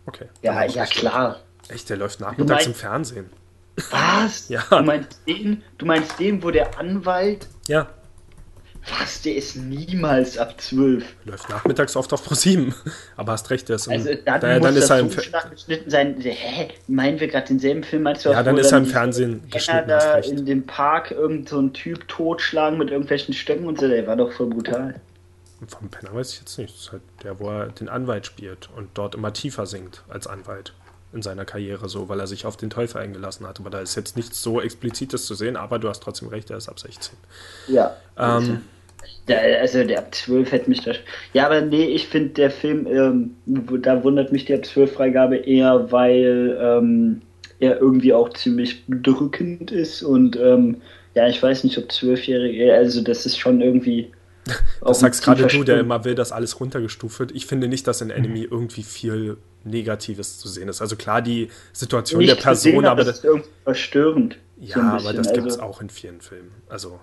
Okay. 0.06 0.26
Ja, 0.42 0.64
ja, 0.64 0.84
klar. 0.86 1.40
Echt, 1.68 1.88
der 1.90 1.96
läuft 1.96 2.20
nachmittags 2.20 2.48
meinst- 2.50 2.66
im 2.66 2.74
Fernsehen. 2.74 3.30
Was? 3.90 4.48
Ja. 4.48 4.62
Du 4.70 4.82
meinst 4.82 5.20
den, 5.26 5.62
du 5.78 5.86
meinst 5.86 6.18
den, 6.18 6.42
wo 6.42 6.50
der 6.50 6.78
Anwalt, 6.78 7.46
Ja, 7.68 7.88
was, 9.00 9.22
der 9.22 9.34
ist 9.34 9.56
niemals 9.56 10.38
ab 10.38 10.60
12. 10.60 11.04
läuft 11.24 11.48
nachmittags 11.48 11.96
oft 11.96 12.12
auf 12.12 12.22
Pro 12.24 12.34
7. 12.34 12.72
Aber 13.16 13.32
hast 13.32 13.50
recht, 13.50 13.68
der 13.68 13.76
ist 13.76 13.86
im, 13.86 13.94
Also 13.94 14.14
dann 14.24 14.40
daher, 14.40 14.58
muss 14.58 14.68
dann 14.68 14.76
ist 14.76 14.90
er 14.90 14.98
im 15.00 15.50
geschnitten 15.50 15.90
sein. 15.90 16.16
Hä? 16.20 16.68
Meinen 16.86 17.18
wir 17.18 17.26
gerade 17.26 17.48
denselben 17.48 17.82
Film? 17.82 18.04
Du, 18.04 18.30
Ja, 18.30 18.42
dann 18.44 18.56
ist 18.56 18.70
er 18.70 18.78
im 18.78 18.86
Fernsehen 18.86 19.42
geschnitten, 19.50 19.88
da 19.88 20.18
in 20.18 20.46
dem 20.46 20.66
Park 20.66 21.10
irgend 21.10 21.48
so 21.48 21.58
ein 21.58 21.72
Typ 21.72 22.06
totschlagen 22.06 22.78
mit 22.78 22.90
irgendwelchen 22.90 23.34
Stöcken 23.34 23.66
und 23.66 23.80
so, 23.80 23.88
der 23.88 24.06
war 24.06 24.16
doch 24.16 24.32
voll 24.32 24.46
brutal. 24.46 25.00
Vom 25.66 25.88
Penner 25.88 26.14
weiß 26.14 26.34
ich 26.34 26.40
jetzt 26.40 26.58
nicht. 26.58 26.72
Das 26.74 26.80
ist 26.82 26.92
halt 26.92 27.02
der, 27.24 27.40
wo 27.40 27.50
er 27.50 27.68
den 27.68 27.88
Anwalt 27.88 28.26
spielt 28.26 28.68
und 28.76 28.90
dort 28.94 29.14
immer 29.16 29.32
tiefer 29.32 29.66
sinkt 29.66 30.04
als 30.08 30.26
Anwalt 30.26 30.74
in 31.16 31.22
seiner 31.22 31.44
Karriere, 31.44 31.88
so, 31.88 32.08
weil 32.08 32.20
er 32.20 32.26
sich 32.28 32.46
auf 32.46 32.56
den 32.56 32.70
Teufel 32.70 33.00
eingelassen 33.00 33.46
hat. 33.46 33.58
Aber 33.60 33.70
da 33.70 33.80
ist 33.80 33.96
jetzt 33.96 34.16
nichts 34.16 34.42
so 34.42 34.60
explizites 34.60 35.26
zu 35.26 35.34
sehen, 35.34 35.56
aber 35.56 35.78
du 35.78 35.88
hast 35.88 36.02
trotzdem 36.02 36.28
recht, 36.28 36.50
er 36.50 36.58
ist 36.58 36.68
ab 36.68 36.78
16. 36.80 37.16
Ja. 37.66 37.96
Ähm, 38.18 38.62
Der, 39.28 39.60
also 39.60 39.84
der 39.84 39.98
ab 39.98 40.14
12 40.14 40.52
hätte 40.52 40.70
mich 40.70 40.82
da. 40.82 40.92
Ja, 41.32 41.46
aber 41.46 41.60
nee, 41.62 41.86
ich 41.86 42.08
finde 42.08 42.30
der 42.30 42.50
Film, 42.50 42.86
ähm, 42.86 43.36
da 43.82 44.02
wundert 44.04 44.32
mich 44.32 44.44
die 44.44 44.54
ab 44.54 44.64
12 44.64 44.92
Freigabe 44.92 45.36
eher, 45.36 45.90
weil 45.92 46.56
ähm, 46.60 47.22
er 47.58 47.80
irgendwie 47.80 48.12
auch 48.12 48.30
ziemlich 48.30 48.86
bedrückend 48.86 49.70
ist 49.72 50.02
und 50.02 50.36
ähm, 50.36 50.82
ja, 51.14 51.26
ich 51.28 51.42
weiß 51.42 51.64
nicht, 51.64 51.78
ob 51.78 51.86
12-Jährige, 51.90 52.74
also 52.74 53.00
das 53.02 53.24
ist 53.26 53.38
schon 53.38 53.60
irgendwie. 53.62 54.12
Das 54.80 55.00
sagst 55.00 55.22
gerade 55.22 55.46
du, 55.46 55.64
der 55.64 55.80
immer 55.80 56.04
will, 56.04 56.14
dass 56.14 56.32
alles 56.32 56.60
runtergestuft 56.60 57.18
wird. 57.18 57.32
Ich 57.32 57.46
finde 57.46 57.68
nicht, 57.68 57.86
dass 57.86 58.00
in 58.00 58.10
Enemy 58.10 58.42
irgendwie 58.42 58.82
viel 58.82 59.38
Negatives 59.64 60.38
zu 60.38 60.48
sehen 60.48 60.68
ist. 60.68 60.80
Also 60.80 60.96
klar, 60.96 61.22
die 61.22 61.50
Situation 61.72 62.20
Nicht 62.20 62.30
der 62.30 62.36
Person, 62.42 62.72
gesehen, 62.72 62.86
aber 62.86 63.04
das 63.04 63.18
ist 63.18 63.24
irgendwie 63.24 63.48
verstörend. 63.64 64.38
ja, 64.60 64.98
so 64.98 65.08
aber 65.08 65.12
das 65.16 65.32
gibt 65.32 65.46
es 65.46 65.54
also, 65.54 65.66
auch 65.66 65.80
in 65.80 65.90
vielen 65.90 66.20
Filmen. 66.20 66.52
Also 66.68 67.00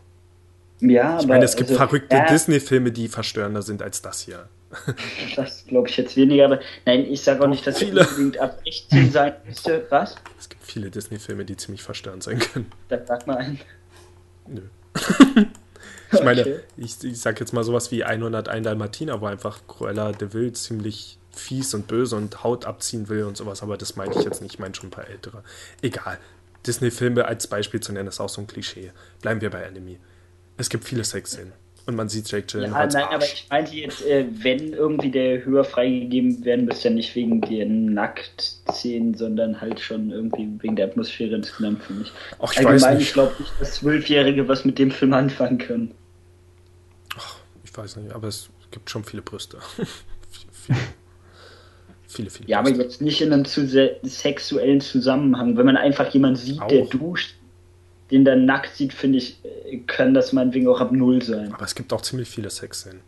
Ja, 0.80 1.18
ich 1.18 1.26
aber, 1.26 1.34
meine, 1.34 1.46
es 1.46 1.56
gibt 1.56 1.70
also, 1.70 1.80
verrückte 1.80 2.16
ja, 2.16 2.26
Disney-Filme, 2.28 2.92
die 2.92 3.08
verstörender 3.10 3.62
sind 3.62 3.82
als 3.82 4.02
das 4.02 4.22
hier. 4.22 4.48
Das 5.36 5.66
glaube 5.68 5.88
ich 5.88 5.98
jetzt 5.98 6.16
weniger, 6.16 6.46
aber 6.46 6.60
nein, 6.86 7.06
ich 7.06 7.22
sage 7.22 7.44
auch 7.44 7.48
nicht, 7.48 7.66
dass 7.68 7.80
viele. 7.80 8.02
er 8.02 8.10
unbedingt 8.10 8.38
ab 8.40 8.60
16 8.64 9.12
sein 9.12 9.34
müsste. 9.46 9.86
Was? 9.90 10.16
Es 10.40 10.50
gibt 10.50 10.64
viele 10.64 10.90
Disney-Filme, 10.90 11.46
die 11.46 11.58
ziemlich 11.58 11.84
verstörend 11.84 12.24
sein 12.24 12.40
können. 12.40 12.72
Das 12.90 13.02
sag 13.08 13.28
mal 13.28 13.38
ein. 13.38 13.60
Nö. 14.48 14.62
ich 16.14 16.24
meine, 16.24 16.42
Okay. 16.42 16.60
ich, 16.78 17.04
ich 17.04 17.20
sag 17.20 17.40
jetzt 17.40 17.54
mal 17.54 17.64
sowas 17.64 17.92
wie 17.92 18.04
101 18.04 18.64
Dalmatiner, 18.64 19.22
wo 19.22 19.26
einfach 19.26 19.60
Cruella 19.68 20.12
de 20.12 20.34
Vil 20.34 20.54
ziemlich 20.54 21.18
fies 21.32 21.74
und 21.74 21.88
böse 21.88 22.16
und 22.16 22.44
Haut 22.44 22.66
abziehen 22.66 23.10
will 23.10 23.24
und 23.24 23.38
sowas, 23.38 23.64
aber 23.64 23.76
das 23.78 23.96
meine 23.96 24.14
ich 24.16 24.24
jetzt 24.24 24.42
nicht, 24.42 24.54
ich 24.56 24.60
meine 24.60 24.76
schon 24.76 24.88
ein 24.88 24.92
paar 24.92 25.08
ältere. 25.10 25.44
Egal. 25.82 26.20
Disney-Filme 26.68 27.26
als 27.26 27.48
Beispiel 27.48 27.80
zu 27.80 27.92
nennen, 27.92 28.08
ist 28.08 28.20
auch 28.20 28.30
so 28.30 28.40
ein 28.42 28.48
Klischee. 28.48 28.92
Bleiben 29.22 29.42
wir 29.42 29.50
bei 29.50 29.62
Enemy. 29.64 29.98
Es 30.58 30.70
gibt 30.70 30.86
viele 30.86 31.04
Sexszenen. 31.04 31.52
Und 31.86 31.96
man 31.98 32.08
sieht 32.08 32.32
Jake 32.32 32.46
Ja, 32.48 32.60
Gyllenhaals 32.60 32.94
nein, 32.94 33.04
aber 33.04 33.16
Arsch. 33.16 33.34
ich 33.34 33.48
meinte 33.50 33.76
jetzt, 33.76 34.06
äh, 34.06 34.26
wenn 34.42 34.72
irgendwie 34.72 35.12
der 35.12 35.44
höher 35.44 35.66
freigegeben 35.66 36.46
werden 36.46 36.64
müsste, 36.64 36.88
ja 36.88 36.94
nicht 36.94 37.14
wegen 37.16 37.42
den 37.42 37.94
Nacktszenen, 37.94 39.16
sondern 39.16 39.60
halt 39.60 39.82
schon 39.82 40.10
irgendwie 40.10 40.48
wegen 40.62 40.78
der 40.78 40.86
Atmosphäre 40.88 41.36
insgesamt 41.36 41.84
für 41.84 41.92
mich. 41.94 42.14
Ach, 42.40 42.54
ich 42.54 42.60
weiß 42.64 42.84
Allgemein, 42.84 42.98
nicht. 42.98 43.08
ich 43.08 43.14
glaube 43.14 43.34
nicht, 43.40 43.52
dass 43.60 43.74
Zwölfjährige 43.74 44.48
was 44.48 44.64
mit 44.64 44.80
dem 44.80 44.92
Film 44.92 45.12
anfangen 45.14 45.58
können. 45.58 45.94
Ich 47.74 47.78
weiß 47.80 47.96
nicht, 47.96 48.14
aber 48.14 48.28
es 48.28 48.50
gibt 48.70 48.88
schon 48.92 49.04
viele 49.04 49.24
Brüste. 49.24 49.58
viele, 50.68 50.78
viele, 52.08 52.30
viele 52.30 52.48
Ja, 52.50 52.60
aber 52.60 52.70
Brüste. 52.70 52.84
jetzt 52.84 53.02
nicht 53.02 53.20
in 53.22 53.34
einem 53.34 53.46
zu 53.46 53.66
se- 53.68 53.96
sexuellen 54.04 54.80
Zusammenhang. 54.80 55.58
Wenn 55.58 55.66
man 55.66 55.76
einfach 55.78 56.14
jemanden 56.14 56.36
sieht, 56.38 56.62
der 56.70 56.84
Auch. 56.84 56.90
duscht, 56.92 57.36
den 58.12 58.26
dann 58.26 58.46
nackt 58.46 58.76
sieht, 58.76 58.94
finde 58.94 59.18
ich, 59.18 59.40
äh, 59.44 59.80
kann 59.88 60.14
das 60.14 60.34
meinetwegen 60.34 60.68
auch 60.68 60.80
ab 60.82 60.92
Null 60.92 61.24
sein. 61.24 61.52
Aber 61.52 61.66
es 61.66 61.74
gibt 61.74 61.92
auch 61.94 62.02
ziemlich 62.02 62.30
viele 62.30 62.52
Sexszenen. 62.52 63.02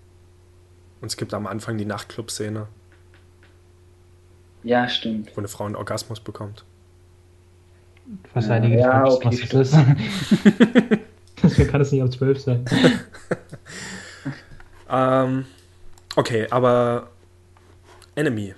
Und 0.99 1.09
es 1.09 1.15
gibt 1.17 1.35
am 1.35 1.45
Anfang 1.45 1.77
die 1.77 1.85
Nachtclub-Szene. 1.85 2.67
Ja, 4.63 4.89
stimmt. 4.89 5.29
Wo 5.35 5.41
eine 5.41 5.47
Frau 5.47 5.65
einen 5.65 5.75
Orgasmus 5.75 6.19
bekommt. 6.19 6.65
Verteidige 8.33 8.79
Ja, 8.79 9.05
ja, 9.05 9.13
okay, 9.13 9.27
was 9.43 9.49
das 9.49 9.73
ist. 9.73 9.77
Deswegen 11.43 11.69
kann 11.69 11.81
es 11.81 11.91
nicht 11.91 12.01
ab 12.01 12.11
12 12.11 12.39
sein. 12.41 12.65
Ähm, 14.89 15.45
okay, 16.15 16.47
aber 16.49 17.09
Enemy. 18.15 18.55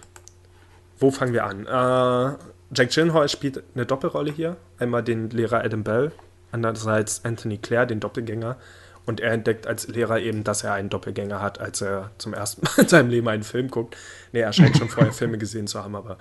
Wo 1.00 1.12
fangen 1.12 1.34
wir 1.34 1.46
an? 1.46 1.66
Äh, 1.66 2.38
Jack 2.76 2.92
Gyllenhaal 2.92 3.30
spielt 3.30 3.64
eine 3.76 3.86
Doppelrolle 3.86 4.32
hier. 4.32 4.58
Einmal 4.80 5.04
den 5.04 5.30
Lehrer 5.30 5.64
Adam 5.64 5.84
Bell, 5.84 6.12
andererseits 6.52 7.24
Anthony 7.24 7.58
Clare, 7.58 7.88
den 7.88 8.00
Doppelgänger. 8.00 8.58
Und 9.06 9.22
er 9.22 9.32
entdeckt 9.32 9.68
als 9.68 9.88
Lehrer 9.88 10.20
eben, 10.20 10.44
dass 10.44 10.66
er 10.66 10.74
einen 10.74 10.90
Doppelgänger 10.90 11.42
hat, 11.42 11.62
als 11.62 11.82
er 11.82 12.12
zum 12.18 12.34
ersten 12.34 12.64
Mal 12.66 12.72
in 12.84 12.88
seinem 12.90 13.10
Leben 13.10 13.28
einen 13.30 13.44
Film 13.44 13.70
guckt. 13.70 13.96
Nee, 14.34 14.42
er 14.42 14.52
scheint 14.52 14.78
schon 14.78 14.90
vorher 14.90 15.14
Filme 15.14 15.38
gesehen 15.38 15.68
zu 15.68 15.82
haben, 15.82 15.96
aber 15.96 16.18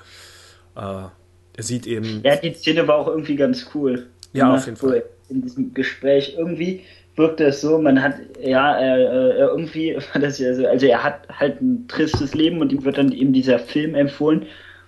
äh, 0.76 1.08
er 1.56 1.62
sieht 1.62 1.86
eben. 1.86 2.20
Ja, 2.22 2.36
die 2.36 2.54
Szene 2.54 2.86
war 2.86 2.96
auch 2.96 3.08
irgendwie 3.08 3.34
ganz 3.34 3.66
cool. 3.74 4.06
Ja, 4.32 4.44
Gemacht, 4.44 4.58
auf 4.60 4.66
jeden 4.66 4.76
Fall. 4.76 5.04
In 5.28 5.42
diesem 5.42 5.74
Gespräch 5.74 6.36
irgendwie 6.38 6.84
wirkte 7.16 7.44
es 7.44 7.60
so, 7.60 7.78
man 7.78 8.02
hat, 8.02 8.14
ja, 8.40 8.78
äh, 8.78 9.02
äh, 9.02 9.38
irgendwie 9.38 9.96
war 10.12 10.20
das 10.20 10.38
ja 10.38 10.54
so, 10.54 10.66
also 10.66 10.86
er 10.86 11.02
hat 11.02 11.28
halt 11.28 11.60
ein 11.60 11.88
tristes 11.88 12.34
Leben 12.34 12.60
und 12.60 12.72
ihm 12.72 12.84
wird 12.84 12.98
dann 12.98 13.12
eben 13.12 13.32
dieser 13.32 13.58
Film 13.58 13.94
empfohlen 13.94 14.46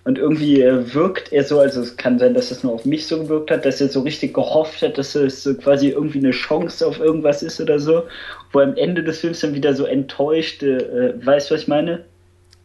und 0.09 0.17
irgendwie 0.17 0.63
äh, 0.63 0.95
wirkt 0.95 1.33
er 1.33 1.45
so, 1.45 1.59
also 1.59 1.83
es 1.83 1.97
kann 1.97 2.19
sein, 2.19 2.33
dass 2.33 2.51
es 2.51 2.63
nur 2.63 2.73
auf 2.73 2.87
mich 2.87 3.07
so 3.07 3.23
gewirkt 3.23 3.51
hat, 3.51 3.67
dass 3.67 3.81
er 3.81 3.89
so 3.89 4.01
richtig 4.01 4.33
gehofft 4.33 4.81
hat, 4.81 4.97
dass 4.97 5.15
es 5.15 5.43
so 5.43 5.55
quasi 5.55 5.89
irgendwie 5.89 6.19
eine 6.19 6.31
Chance 6.31 6.87
auf 6.87 6.99
irgendwas 6.99 7.43
ist 7.43 7.61
oder 7.61 7.79
so, 7.79 8.05
wo 8.53 8.61
er 8.61 8.69
am 8.69 8.77
Ende 8.77 9.03
des 9.03 9.21
Films 9.21 9.41
dann 9.41 9.55
wieder 9.55 9.75
so 9.75 9.85
enttäuscht, 9.85 10.63
äh, 10.63 11.15
weißt 11.25 11.51
du, 11.51 11.55
was 11.55 11.63
ich 11.63 11.69
meine? 11.69 12.05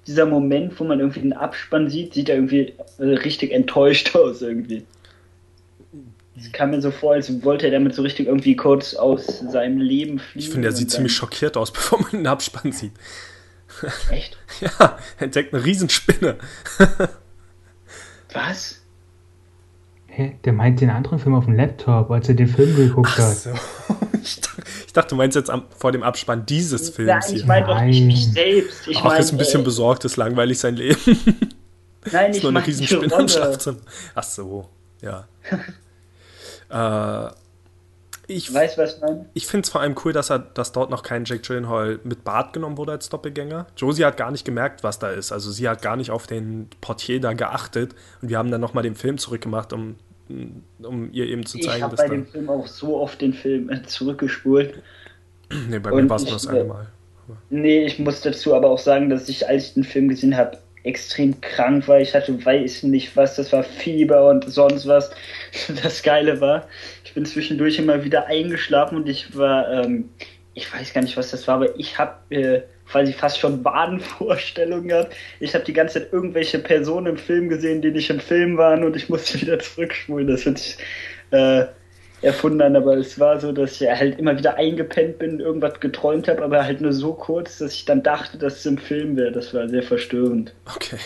Dieser 0.08 0.26
Moment, 0.26 0.80
wo 0.80 0.86
man 0.86 1.00
irgendwie 1.00 1.20
den 1.20 1.34
Abspann 1.34 1.90
sieht, 1.90 2.14
sieht 2.14 2.30
er 2.30 2.36
irgendwie 2.36 2.74
äh, 2.98 3.04
richtig 3.04 3.52
enttäuscht 3.52 4.16
aus 4.16 4.42
irgendwie. 4.42 4.84
Es 6.36 6.52
kam 6.52 6.72
mir 6.72 6.82
so 6.82 6.90
vor, 6.90 7.14
als 7.14 7.44
wollte 7.44 7.68
er 7.68 7.72
damit 7.72 7.94
so 7.94 8.02
richtig 8.02 8.28
irgendwie 8.28 8.56
kurz 8.56 8.96
aus 8.96 9.40
seinem 9.40 9.80
Leben 9.80 10.18
fliegen. 10.20 10.40
Ich 10.46 10.50
finde, 10.50 10.68
er 10.68 10.72
sieht 10.72 10.90
ziemlich 10.90 11.14
schockiert 11.14 11.58
aus, 11.58 11.72
bevor 11.74 12.02
man 12.02 12.12
den 12.12 12.28
Abspann 12.28 12.72
sieht. 12.72 12.94
Echt? 14.10 14.38
Ja, 14.62 14.98
er 15.18 15.24
entdeckt 15.24 15.54
eine 15.54 15.66
Riesenspinne. 15.66 16.38
Was? 18.34 18.82
Hä? 20.08 20.38
Der 20.46 20.54
meint 20.54 20.80
den 20.80 20.92
anderen 20.92 21.18
Film 21.18 21.34
auf 21.34 21.46
dem 21.46 21.56
Laptop, 21.56 22.12
als 22.12 22.30
er 22.30 22.36
den 22.36 22.48
Film 22.48 22.76
geguckt 22.76 23.10
Ach 23.14 23.20
hat. 23.20 23.36
so. 23.36 23.50
Ich 24.22 24.40
dachte, 24.42 24.64
ich 24.86 24.94
dachte, 24.94 25.10
du 25.10 25.16
meinst 25.16 25.36
jetzt 25.36 25.50
am, 25.50 25.64
vor 25.76 25.92
dem 25.92 26.04
Abspann 26.04 26.46
dieses 26.46 26.92
Films 26.92 27.10
Nein, 27.10 27.22
hier. 27.26 27.36
ich 27.38 27.46
meine 27.46 27.66
doch 27.66 27.82
nicht 27.82 28.04
mich 28.06 28.32
selbst. 28.32 28.88
Ich 28.88 28.98
Ach, 28.98 29.06
meine, 29.06 29.20
ist 29.20 29.32
ein 29.32 29.40
bisschen 29.40 29.62
äh, 29.62 29.64
besorgt, 29.64 30.06
ist 30.06 30.18
langweilig 30.18 30.60
sein 30.60 30.76
Leben. 30.76 31.00
Nein, 32.12 32.30
ist 32.30 32.38
ich 32.38 32.44
nur 32.44 32.52
eine 32.52 32.66
Riesenspinne 32.66 33.14
im. 33.16 33.28
Schlafzimmer. 33.28 33.80
Ach 34.14 34.24
so, 34.24 34.70
ja. 35.02 35.28
Äh, 36.74 37.32
ich 38.28 38.54
Weißt 38.54 38.78
du, 38.78 38.82
was 38.82 38.96
ich 38.96 39.02
meine? 39.02 39.26
ich 39.34 39.46
finde 39.48 39.66
es 39.66 39.70
vor 39.70 39.82
allem 39.82 39.96
cool, 40.06 40.14
dass, 40.14 40.30
er, 40.32 40.40
dass 40.40 40.72
dort 40.72 40.90
noch 40.90 41.04
kein 41.04 41.26
Jack 41.26 41.44
Gyllenhaal 41.44 42.00
mit 42.06 42.24
Bart 42.24 42.54
genommen 42.54 42.78
wurde 42.78 42.94
als 42.94 43.10
Doppelgänger. 43.10 43.68
Josie 43.76 44.06
hat 44.06 44.16
gar 44.16 44.32
nicht 44.32 44.46
gemerkt, 44.46 44.82
was 44.84 44.98
da 44.98 45.10
ist. 45.10 45.34
Also 45.34 45.52
sie 45.52 45.68
hat 45.68 45.82
gar 45.82 45.98
nicht 45.98 46.10
auf 46.10 46.26
den 46.26 46.70
Portier 46.80 47.20
da 47.20 47.34
geachtet. 47.34 47.94
Und 48.22 48.30
wir 48.30 48.38
haben 48.38 48.50
dann 48.50 48.62
nochmal 48.62 48.84
den 48.84 48.96
Film 48.96 49.18
zurückgemacht, 49.18 49.74
um, 49.74 49.98
um 50.82 51.12
ihr 51.12 51.26
eben 51.26 51.46
zu 51.46 51.58
Ich 51.58 51.66
zeigen, 51.66 51.84
habe 51.84 51.98
dass 51.98 52.06
bei 52.06 52.08
da... 52.08 52.14
dem 52.16 52.26
Film 52.26 52.50
auch 52.50 52.66
so 52.68 52.98
oft 53.02 53.20
den 53.20 53.34
Film 53.34 53.70
äh, 53.70 53.84
zurückgespult. 53.84 54.82
Nee, 55.70 55.80
bei 55.80 55.92
und 55.92 56.04
mir 56.04 56.10
war 56.10 56.16
es 56.16 56.24
ich- 56.24 56.30
nur 56.30 56.38
das 56.38 56.48
eine 56.48 56.64
Mal. 56.64 56.88
Nee, 57.50 57.86
ich 57.86 58.00
muss 58.00 58.22
dazu 58.22 58.54
aber 58.54 58.70
auch 58.70 58.80
sagen, 58.80 59.10
dass 59.10 59.30
ich, 59.30 59.48
als 59.48 59.68
ich 59.68 59.74
den 59.76 59.84
Film 59.84 60.08
gesehen 60.10 60.36
habe, 60.36 60.58
extrem 60.84 61.40
krank 61.42 61.88
war. 61.88 62.00
Ich 62.00 62.14
hatte 62.14 62.46
weiß 62.46 62.84
nicht 62.84 63.16
was, 63.16 63.36
das 63.36 63.52
war 63.52 63.64
Fieber 63.64 64.30
und 64.30 64.50
sonst 64.50 64.88
was. 64.88 65.12
Das 65.82 66.04
Geile 66.04 66.42
war, 66.42 66.68
ich 67.04 67.14
bin 67.14 67.26
zwischendurch 67.26 67.80
immer 67.80 68.04
wieder 68.04 68.28
eingeschlafen 68.28 68.98
und 68.98 69.10
ich 69.10 69.36
war, 69.38 69.72
ähm, 69.72 70.10
ich 70.54 70.72
weiß 70.72 70.94
gar 70.94 71.02
nicht, 71.02 71.18
was 71.18 71.32
das 71.32 71.48
war, 71.48 71.56
aber 71.56 71.80
ich 71.80 71.98
habe 71.98 72.36
äh, 72.36 72.62
quasi 72.88 73.14
fast 73.14 73.40
schon 73.40 73.64
Badenvorstellungen 73.64 74.90
gehabt. 74.90 75.16
Ich 75.40 75.56
habe 75.56 75.64
die 75.64 75.74
ganze 75.74 76.02
Zeit 76.02 76.14
irgendwelche 76.14 76.60
Personen 76.60 77.08
im 77.08 77.18
Film 77.18 77.50
gesehen, 77.50 77.82
die 77.82 77.92
nicht 77.92 78.10
im 78.10 78.20
Film 78.20 78.58
waren 78.58 78.84
und 78.84 78.96
ich 78.96 79.10
musste 79.10 79.40
wieder 79.42 79.60
zurückspulen. 79.60 80.28
Das 80.28 80.42
sich 80.42 80.78
äh, 81.32 81.66
erfunden 82.24 82.76
aber 82.76 82.98
es 82.98 83.20
war 83.20 83.40
so, 83.40 83.52
dass 83.52 83.82
ich 83.82 83.90
halt 83.90 84.20
immer 84.20 84.38
wieder 84.38 84.56
eingepennt 84.56 85.20
bin, 85.20 85.40
irgendwas 85.40 85.80
geträumt 85.80 86.28
habe, 86.28 86.44
aber 86.44 86.64
halt 86.64 86.82
nur 86.82 86.94
so 86.94 87.14
kurz, 87.14 87.58
dass 87.58 87.74
ich 87.74 87.86
dann 87.86 88.04
dachte, 88.04 88.38
dass 88.38 88.60
es 88.60 88.66
im 88.66 88.78
Film 88.78 89.16
wäre. 89.18 89.32
Das 89.32 89.54
war 89.54 89.68
sehr 89.68 89.84
verstörend. 89.84 90.54
Okay. 90.76 90.98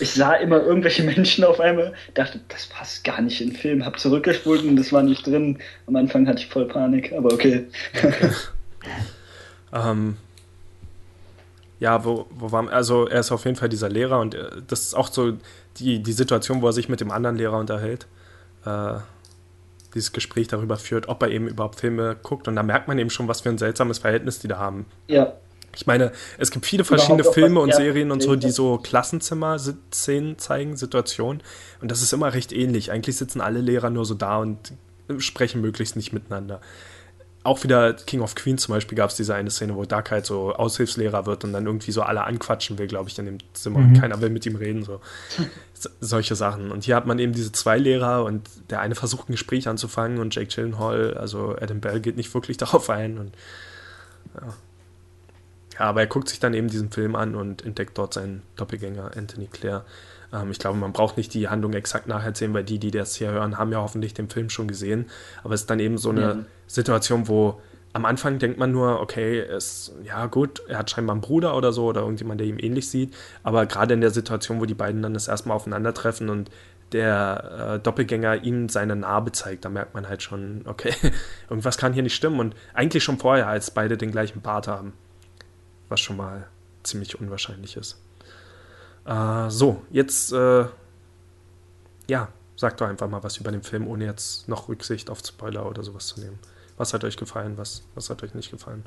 Ich 0.00 0.12
sah 0.12 0.34
immer 0.34 0.62
irgendwelche 0.62 1.02
Menschen 1.04 1.44
auf 1.44 1.60
einmal, 1.60 1.92
dachte, 2.14 2.40
das 2.48 2.66
passt 2.66 3.04
gar 3.04 3.20
nicht 3.20 3.40
in 3.40 3.50
den 3.50 3.56
Film, 3.56 3.84
hab 3.84 3.98
zurückgespult 3.98 4.62
und 4.62 4.76
das 4.76 4.92
war 4.92 5.02
nicht 5.02 5.26
drin. 5.26 5.58
Am 5.86 5.96
Anfang 5.96 6.26
hatte 6.26 6.40
ich 6.40 6.48
voll 6.48 6.66
Panik, 6.66 7.12
aber 7.12 7.32
okay. 7.32 7.66
Ähm, 9.72 10.16
ja, 11.80 12.04
wo, 12.04 12.26
wo 12.30 12.50
war 12.52 12.70
Also 12.72 13.06
er 13.06 13.20
ist 13.20 13.32
auf 13.32 13.44
jeden 13.44 13.56
Fall 13.56 13.68
dieser 13.68 13.88
Lehrer 13.88 14.20
und 14.20 14.34
äh, 14.34 14.50
das 14.66 14.80
ist 14.80 14.94
auch 14.94 15.10
so 15.10 15.34
die, 15.76 16.02
die 16.02 16.12
Situation, 16.12 16.62
wo 16.62 16.66
er 16.66 16.72
sich 16.72 16.88
mit 16.88 17.00
dem 17.00 17.10
anderen 17.10 17.36
Lehrer 17.36 17.58
unterhält. 17.58 18.06
Äh, 18.64 18.94
dieses 19.98 20.12
Gespräch 20.12 20.48
darüber 20.48 20.76
führt, 20.76 21.08
ob 21.08 21.22
er 21.22 21.30
eben 21.30 21.48
überhaupt 21.48 21.80
Filme 21.80 22.16
guckt. 22.22 22.48
Und 22.48 22.56
da 22.56 22.62
merkt 22.62 22.88
man 22.88 22.98
eben 22.98 23.10
schon, 23.10 23.28
was 23.28 23.42
für 23.42 23.50
ein 23.50 23.58
seltsames 23.58 23.98
Verhältnis 23.98 24.38
die 24.38 24.48
da 24.48 24.58
haben. 24.58 24.86
Ja, 25.08 25.34
Ich 25.74 25.86
meine, 25.86 26.12
es 26.38 26.50
gibt 26.50 26.66
viele 26.66 26.84
verschiedene 26.84 27.20
Überhaupt 27.20 27.34
Filme 27.34 27.60
und 27.60 27.70
er 27.70 27.76
Serien 27.76 28.10
und 28.10 28.22
so, 28.22 28.36
die 28.36 28.50
so 28.50 28.78
Klassenzimmer-Szenen 28.78 30.38
zeigen, 30.38 30.76
Situationen. 30.76 31.42
Und 31.80 31.90
das 31.90 32.02
ist 32.02 32.12
immer 32.12 32.32
recht 32.32 32.52
ähnlich. 32.52 32.90
Eigentlich 32.90 33.16
sitzen 33.16 33.40
alle 33.40 33.60
Lehrer 33.60 33.90
nur 33.90 34.04
so 34.04 34.14
da 34.14 34.38
und 34.38 34.72
sprechen 35.18 35.60
möglichst 35.60 35.96
nicht 35.96 36.12
miteinander. 36.12 36.60
Auch 37.48 37.64
wieder 37.64 37.94
King 37.94 38.20
of 38.20 38.34
Queens 38.34 38.64
zum 38.64 38.74
Beispiel 38.74 38.94
gab 38.94 39.08
es 39.08 39.16
diese 39.16 39.34
eine 39.34 39.50
Szene, 39.50 39.74
wo 39.74 39.86
Duck 39.86 40.10
halt 40.10 40.26
so 40.26 40.54
Aushilfslehrer 40.54 41.24
wird 41.24 41.44
und 41.44 41.54
dann 41.54 41.64
irgendwie 41.64 41.92
so 41.92 42.02
alle 42.02 42.24
anquatschen 42.24 42.76
will, 42.76 42.86
glaube 42.86 43.08
ich, 43.08 43.18
in 43.18 43.24
dem 43.24 43.38
Zimmer. 43.54 43.78
Und 43.78 43.98
keiner 43.98 44.20
will 44.20 44.28
mit 44.28 44.44
ihm 44.44 44.56
reden. 44.56 44.84
So. 44.84 45.00
so. 45.72 45.88
Solche 46.00 46.34
Sachen. 46.34 46.70
Und 46.70 46.84
hier 46.84 46.94
hat 46.94 47.06
man 47.06 47.18
eben 47.18 47.32
diese 47.32 47.50
zwei 47.50 47.78
Lehrer 47.78 48.24
und 48.24 48.46
der 48.68 48.80
eine 48.80 48.94
versucht 48.94 49.30
ein 49.30 49.32
Gespräch 49.32 49.66
anzufangen 49.66 50.18
und 50.18 50.34
Jake 50.34 50.54
Gyllenhaal, 50.54 51.14
also 51.14 51.56
Adam 51.58 51.80
Bell, 51.80 52.00
geht 52.00 52.18
nicht 52.18 52.34
wirklich 52.34 52.56
darauf 52.58 52.90
ein. 52.90 53.16
Und 53.16 53.32
ja, 54.34 54.54
aber 55.78 56.02
er 56.02 56.06
guckt 56.06 56.28
sich 56.28 56.40
dann 56.40 56.52
eben 56.52 56.68
diesen 56.68 56.90
Film 56.90 57.16
an 57.16 57.34
und 57.34 57.64
entdeckt 57.64 57.96
dort 57.96 58.12
seinen 58.12 58.42
Doppelgänger 58.56 59.16
Anthony 59.16 59.46
Clare. 59.46 59.86
Ähm, 60.32 60.50
ich 60.50 60.58
glaube, 60.58 60.78
man 60.78 60.92
braucht 60.92 61.16
nicht 61.16 61.34
die 61.34 61.48
Handlung 61.48 61.72
exakt 61.72 62.06
nacherzählen, 62.06 62.54
weil 62.54 62.64
die, 62.64 62.78
die 62.78 62.90
das 62.90 63.14
hier 63.14 63.30
hören, 63.30 63.58
haben 63.58 63.72
ja 63.72 63.78
hoffentlich 63.78 64.14
den 64.14 64.28
Film 64.28 64.50
schon 64.50 64.68
gesehen. 64.68 65.06
Aber 65.42 65.54
es 65.54 65.62
ist 65.62 65.70
dann 65.70 65.80
eben 65.80 65.98
so 65.98 66.10
eine 66.10 66.20
Ja. 66.20 66.36
Situation, 66.66 67.28
wo 67.28 67.60
am 67.94 68.04
Anfang 68.04 68.38
denkt 68.38 68.58
man 68.58 68.70
nur, 68.70 69.00
okay, 69.00 69.40
es, 69.40 69.92
ja 70.04 70.26
gut, 70.26 70.62
er 70.68 70.78
hat 70.78 70.90
scheinbar 70.90 71.14
einen 71.14 71.22
Bruder 71.22 71.56
oder 71.56 71.72
so 71.72 71.86
oder 71.86 72.02
irgendjemand, 72.02 72.40
der 72.40 72.46
ihm 72.46 72.58
ähnlich 72.58 72.88
sieht. 72.88 73.14
Aber 73.42 73.66
gerade 73.66 73.94
in 73.94 74.00
der 74.00 74.10
Situation, 74.10 74.60
wo 74.60 74.66
die 74.66 74.74
beiden 74.74 75.02
dann 75.02 75.14
das 75.14 75.26
erste 75.28 75.48
Mal 75.48 75.54
aufeinandertreffen 75.54 76.28
und 76.28 76.50
der 76.92 77.74
äh, 77.76 77.78
Doppelgänger 77.80 78.44
ihm 78.44 78.68
seine 78.68 78.96
Narbe 78.96 79.32
zeigt, 79.32 79.64
da 79.64 79.68
merkt 79.68 79.94
man 79.94 80.08
halt 80.08 80.22
schon, 80.22 80.62
okay, 80.66 80.94
irgendwas 81.50 81.78
kann 81.78 81.92
hier 81.92 82.02
nicht 82.02 82.14
stimmen. 82.14 82.40
Und 82.40 82.54
eigentlich 82.74 83.04
schon 83.04 83.18
vorher, 83.18 83.48
als 83.48 83.70
beide 83.70 83.96
den 83.96 84.10
gleichen 84.10 84.42
Bart 84.42 84.68
haben 84.68 84.92
was 85.88 86.00
schon 86.00 86.16
mal 86.16 86.46
ziemlich 86.82 87.18
unwahrscheinlich 87.20 87.76
ist. 87.76 87.98
Äh, 89.08 89.50
so, 89.50 89.82
jetzt, 89.90 90.32
äh, 90.32 90.66
ja, 92.08 92.28
sagt 92.56 92.80
doch 92.80 92.88
einfach 92.88 93.08
mal 93.08 93.22
was 93.22 93.38
über 93.38 93.50
den 93.50 93.62
Film, 93.62 93.88
ohne 93.88 94.04
jetzt 94.04 94.48
noch 94.48 94.68
Rücksicht 94.68 95.10
auf 95.10 95.20
Spoiler 95.26 95.66
oder 95.66 95.82
sowas 95.82 96.08
zu 96.08 96.20
nehmen. 96.20 96.38
Was 96.76 96.92
hat 96.94 97.04
euch 97.04 97.16
gefallen, 97.16 97.56
was, 97.56 97.84
was 97.94 98.10
hat 98.10 98.22
euch 98.22 98.34
nicht 98.34 98.50
gefallen? 98.50 98.84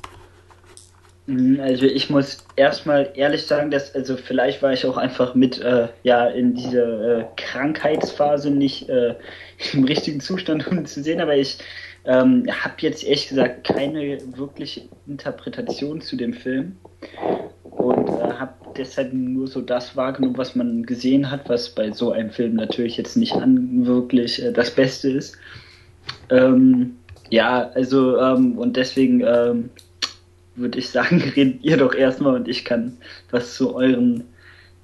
Mm, 1.27 1.59
Also 1.59 1.85
ich 1.85 2.09
muss 2.09 2.45
erstmal 2.55 3.11
ehrlich 3.15 3.45
sagen, 3.47 3.71
dass 3.71 3.95
also 3.95 4.17
vielleicht 4.17 4.61
war 4.61 4.73
ich 4.73 4.85
auch 4.85 4.97
einfach 4.97 5.35
mit 5.35 5.59
äh, 5.59 5.89
ja 6.03 6.27
in 6.27 6.55
dieser 6.55 7.19
äh, 7.19 7.25
Krankheitsphase 7.37 8.51
nicht 8.51 8.89
äh, 8.89 9.15
im 9.73 9.83
richtigen 9.85 10.19
Zustand, 10.21 10.67
um 10.67 10.85
zu 10.85 11.03
sehen, 11.03 11.21
aber 11.21 11.35
ich 11.35 11.59
ähm, 12.05 12.45
habe 12.49 12.75
jetzt 12.79 13.03
ehrlich 13.03 13.29
gesagt 13.29 13.63
keine 13.63 14.19
wirkliche 14.35 14.83
Interpretation 15.07 16.01
zu 16.01 16.15
dem 16.15 16.33
Film 16.33 16.77
und 17.63 18.09
äh, 18.09 18.33
habe 18.33 18.53
deshalb 18.77 19.13
nur 19.13 19.47
so 19.47 19.61
das 19.61 19.95
wahrgenommen, 19.95 20.37
was 20.37 20.55
man 20.55 20.83
gesehen 20.83 21.29
hat, 21.29 21.47
was 21.49 21.69
bei 21.69 21.91
so 21.91 22.11
einem 22.11 22.31
Film 22.31 22.55
natürlich 22.55 22.97
jetzt 22.97 23.17
nicht 23.17 23.33
an 23.33 23.85
wirklich 23.85 24.43
äh, 24.43 24.51
das 24.51 24.71
Beste 24.71 25.11
ist. 25.11 25.37
Ähm, 26.29 26.95
ja, 27.29 27.69
also 27.75 28.17
ähm, 28.17 28.57
und 28.57 28.77
deswegen 28.77 29.21
ähm, 29.21 29.69
würde 30.55 30.79
ich 30.79 30.89
sagen, 30.89 31.21
redet 31.35 31.63
ihr 31.63 31.77
doch 31.77 31.93
erstmal 31.93 32.35
und 32.35 32.47
ich 32.47 32.65
kann 32.65 32.97
was 33.29 33.55
zu 33.55 33.75
euren 33.75 34.23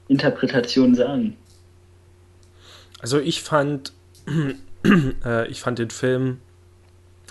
Interpretationen 0.08 0.96
sagen. 0.96 1.36
Also 3.00 3.20
ich 3.20 3.42
fand, 3.42 3.94
äh, 5.26 5.48
ich 5.50 5.62
fand 5.62 5.80
den 5.80 5.90
Film 5.90 6.40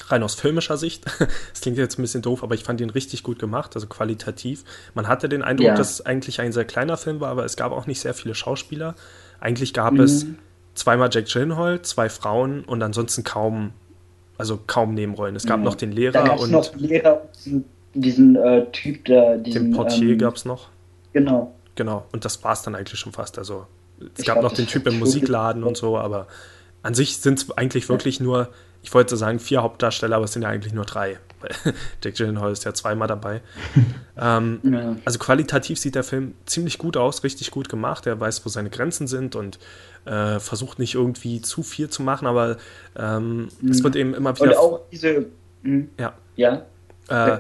rein 0.09 0.23
aus 0.23 0.35
filmischer 0.35 0.77
Sicht. 0.77 1.05
Das 1.53 1.61
klingt 1.63 1.79
jetzt 1.79 1.99
ein 1.99 2.03
bisschen 2.03 2.23
doof, 2.23 2.43
aber 2.43 2.55
ich 2.55 2.63
fand 2.65 2.81
ihn 2.81 2.91
richtig 2.91 3.23
gut 3.23 3.39
gemacht, 3.39 3.75
also 3.75 3.87
qualitativ. 3.87 4.65
Man 4.95 5.09
hatte 5.09 5.29
den 5.29 5.43
Eindruck, 5.43 5.67
Ja. 5.69 5.75
dass 5.75 5.91
es 5.93 6.07
eigentlich 6.07 6.41
ein 6.41 6.53
sehr 6.53 6.65
kleiner 6.65 6.97
Film 6.97 7.21
war, 7.21 7.31
aber 7.31 7.45
es 7.45 7.57
gab 7.57 7.73
auch 7.73 7.87
nicht 7.87 8.01
sehr 8.01 8.15
viele 8.15 8.35
Schauspieler. 8.35 8.95
Eigentlich 9.41 9.73
gab 9.75 9.95
Mhm. 9.95 10.01
es 10.01 10.27
zweimal 10.75 11.09
Jack 11.13 11.27
Gyllenhaal, 11.27 11.83
zwei 11.83 12.09
Frauen 12.09 12.63
und 12.65 12.83
ansonsten 12.83 13.25
kaum, 13.25 13.73
also 14.39 14.59
kaum 14.67 14.95
Nebenrollen. 14.95 15.35
Es 15.37 15.47
gab 15.47 15.59
Ja. 15.61 15.65
noch 15.65 15.75
den 15.75 15.91
Da 15.91 15.97
Lehrer 15.97 16.25
gab 16.25 16.37
es 16.39 16.43
und 16.45 16.51
noch 16.53 16.75
Lehrer, 16.77 17.23
diesen, 17.35 17.65
diesen 17.95 18.37
äh, 18.37 18.67
Typ 18.73 19.05
da, 19.07 19.37
diesen, 19.37 19.65
den 19.71 19.73
Portier 19.75 20.11
ähm, 20.13 20.19
gab 20.19 20.37
es 20.37 20.45
noch. 20.45 20.69
Genau. 21.13 21.55
Genau, 21.75 22.07
und 22.13 22.25
das 22.25 22.43
war 22.45 22.53
es 22.53 22.63
dann 22.63 22.75
eigentlich 22.75 22.99
schon 23.01 23.13
fast. 23.13 23.39
Also 23.39 23.67
es 24.15 24.21
Ich 24.21 24.27
gab 24.27 24.37
glaub, 24.41 24.51
noch 24.51 24.53
den 24.57 24.67
Typ 24.67 24.87
im 24.87 24.99
Musikladen 24.99 25.65
und 25.65 25.77
so, 25.77 25.99
aber 25.99 26.27
an 26.83 26.95
sich 26.95 27.17
sind 27.19 27.39
es 27.39 27.51
eigentlich 27.57 27.89
wirklich 27.89 28.21
nur, 28.21 28.49
ich 28.83 28.93
wollte 28.95 29.17
sagen 29.17 29.39
vier 29.39 29.63
Hauptdarsteller, 29.63 30.17
aber 30.17 30.25
es 30.27 30.33
sind 30.33 30.43
ja 30.43 30.49
eigentlich 30.49 30.73
nur 30.73 30.85
drei. 30.85 31.19
Jack 32.03 32.15
Gyllenhaal 32.17 32.51
ist 32.53 32.65
ja 32.65 32.73
zweimal 32.75 33.09
dabei. 33.09 33.41
ähm, 34.19 34.61
Ja. 34.63 34.97
also 35.05 35.19
qualitativ 35.19 35.79
sieht 35.79 35.95
der 35.95 36.03
Film 36.05 36.35
ziemlich 36.47 36.79
gut 36.79 36.97
aus, 36.97 37.23
richtig 37.25 37.51
gut 37.51 37.69
gemacht. 37.69 38.07
Er 38.07 38.19
weiß, 38.19 38.45
wo 38.45 38.49
seine 38.49 38.71
Grenzen 38.71 39.07
sind 39.07 39.37
und 39.37 39.59
äh, 40.07 40.41
versucht 40.41 40.79
nicht 40.79 40.95
irgendwie 40.95 41.41
zu 41.43 41.63
viel 41.63 41.89
zu 41.91 42.03
machen, 42.03 42.27
aber 42.27 42.57
ähm, 42.97 43.49
es 43.69 43.83
wird 43.85 43.97
eben 43.97 44.15
immer 44.15 44.31
Mhm. 44.33 44.37
Und 44.41 44.49
wieder. 44.49 44.61
auch 44.61 44.81
diese. 44.91 45.27
Hm, 45.63 45.91
ja, 45.99 46.15
ja, 46.37 46.63
äh, 47.09 47.39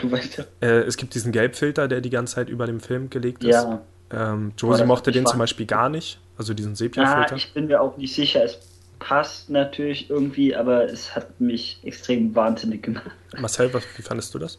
äh, 0.61 0.67
es 0.83 0.97
gibt 0.97 1.15
diesen 1.15 1.33
Gelbfilter, 1.33 1.89
der 1.89 2.01
die 2.01 2.11
ganze 2.11 2.35
Zeit 2.37 2.49
über 2.49 2.67
dem 2.67 2.81
Film 2.81 3.09
gelegt 3.11 3.45
ist. 3.45 3.55
Ja. 3.55 3.81
Ähm, 4.13 4.53
Josie 4.59 4.85
mochte 4.85 5.11
den 5.11 5.27
zum 5.27 5.39
wa- 5.39 5.43
Beispiel 5.43 5.67
gar 5.67 5.89
nicht, 5.89 6.21
also 6.39 6.55
diesen 6.55 6.73
Ah, 6.73 6.77
Sepia-Filter. 6.77 7.37
ich 7.37 7.53
bin 7.55 7.67
mir 7.67 7.81
auch 7.81 7.97
nicht 7.97 8.15
sicher. 8.15 8.45
Es 8.45 8.59
passt 8.99 9.51
natürlich 9.51 10.11
irgendwie, 10.11 10.55
aber 10.55 10.85
es 10.85 11.15
hat 11.15 11.41
mich 11.41 11.81
extrem 11.85 12.35
wahnsinnig 12.35 12.83
gemacht. 12.83 13.11
Marcel, 13.39 13.73
was, 13.73 13.85
wie 13.97 14.03
fandest 14.03 14.35
du 14.35 14.39
das? 14.39 14.59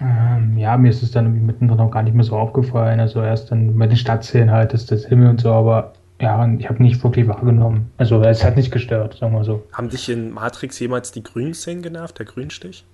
Ähm, 0.00 0.56
ja, 0.56 0.76
mir 0.76 0.90
ist 0.90 1.02
es 1.02 1.10
dann 1.10 1.26
irgendwie 1.26 1.44
mittendrin 1.44 1.80
auch 1.80 1.90
gar 1.90 2.02
nicht 2.02 2.14
mehr 2.14 2.24
so 2.24 2.36
aufgefallen. 2.36 3.00
Also 3.00 3.22
erst 3.22 3.50
dann 3.50 3.74
mit 3.74 3.90
den 3.90 3.96
Stadtszenen 3.96 4.50
halt, 4.50 4.72
das, 4.72 4.86
das 4.86 5.06
Himmel 5.06 5.28
und 5.28 5.40
so, 5.40 5.52
aber 5.52 5.92
ja, 6.20 6.48
ich 6.58 6.68
habe 6.68 6.82
nicht 6.82 7.02
wirklich 7.02 7.28
wahrgenommen. 7.28 7.90
Also 7.96 8.22
es 8.22 8.44
hat 8.44 8.56
nicht 8.56 8.70
gestört, 8.72 9.14
sagen 9.18 9.34
wir 9.34 9.44
so. 9.44 9.62
Haben 9.72 9.88
dich 9.88 10.08
in 10.08 10.32
Matrix 10.32 10.78
jemals 10.78 11.12
die 11.12 11.22
Grünszenen 11.22 11.82
genervt, 11.82 12.18
der 12.18 12.26
Grünstich? 12.26 12.84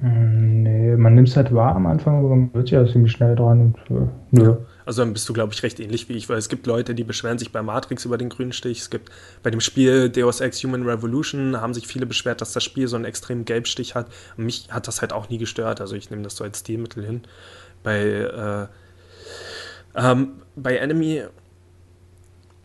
Mm, 0.00 0.62
Nee, 0.62 0.96
man 0.96 1.14
nimmt 1.14 1.28
es 1.28 1.36
halt 1.36 1.52
wahr 1.54 1.74
am 1.74 1.86
Anfang, 1.86 2.18
aber 2.18 2.28
man 2.28 2.54
wird 2.54 2.70
ja 2.70 2.86
ziemlich 2.86 3.12
schnell 3.12 3.34
dran 3.34 3.74
und 3.88 3.96
äh, 3.96 4.08
nö. 4.30 4.56
Also 4.84 5.02
dann 5.02 5.12
bist 5.12 5.28
du, 5.28 5.32
glaube 5.32 5.52
ich, 5.52 5.62
recht 5.62 5.80
ähnlich 5.80 6.08
wie 6.08 6.14
ich, 6.14 6.28
weil 6.28 6.38
es 6.38 6.48
gibt 6.48 6.66
Leute, 6.66 6.94
die 6.94 7.04
beschweren 7.04 7.38
sich 7.38 7.52
bei 7.52 7.62
Matrix 7.62 8.04
über 8.04 8.18
den 8.18 8.28
Grünstich. 8.28 8.80
Es 8.80 8.90
gibt 8.90 9.10
bei 9.42 9.50
dem 9.50 9.60
Spiel 9.60 10.08
Deus 10.08 10.40
Ex 10.40 10.62
Human 10.64 10.84
Revolution 10.84 11.60
haben 11.60 11.74
sich 11.74 11.86
viele 11.86 12.06
beschwert, 12.06 12.40
dass 12.40 12.52
das 12.52 12.64
Spiel 12.64 12.88
so 12.88 12.96
einen 12.96 13.04
extremen 13.04 13.44
Gelbstich 13.44 13.94
hat. 13.94 14.06
Und 14.36 14.46
mich 14.46 14.68
hat 14.70 14.88
das 14.88 15.00
halt 15.00 15.12
auch 15.12 15.28
nie 15.28 15.38
gestört. 15.38 15.80
Also 15.80 15.94
ich 15.94 16.10
nehme 16.10 16.22
das 16.22 16.36
so 16.36 16.44
als 16.44 16.60
Stilmittel 16.60 17.04
hin. 17.04 17.22
Bei, 17.82 18.68
äh, 19.94 19.98
ähm, 19.98 20.42
bei 20.56 20.76
Enemy 20.76 21.24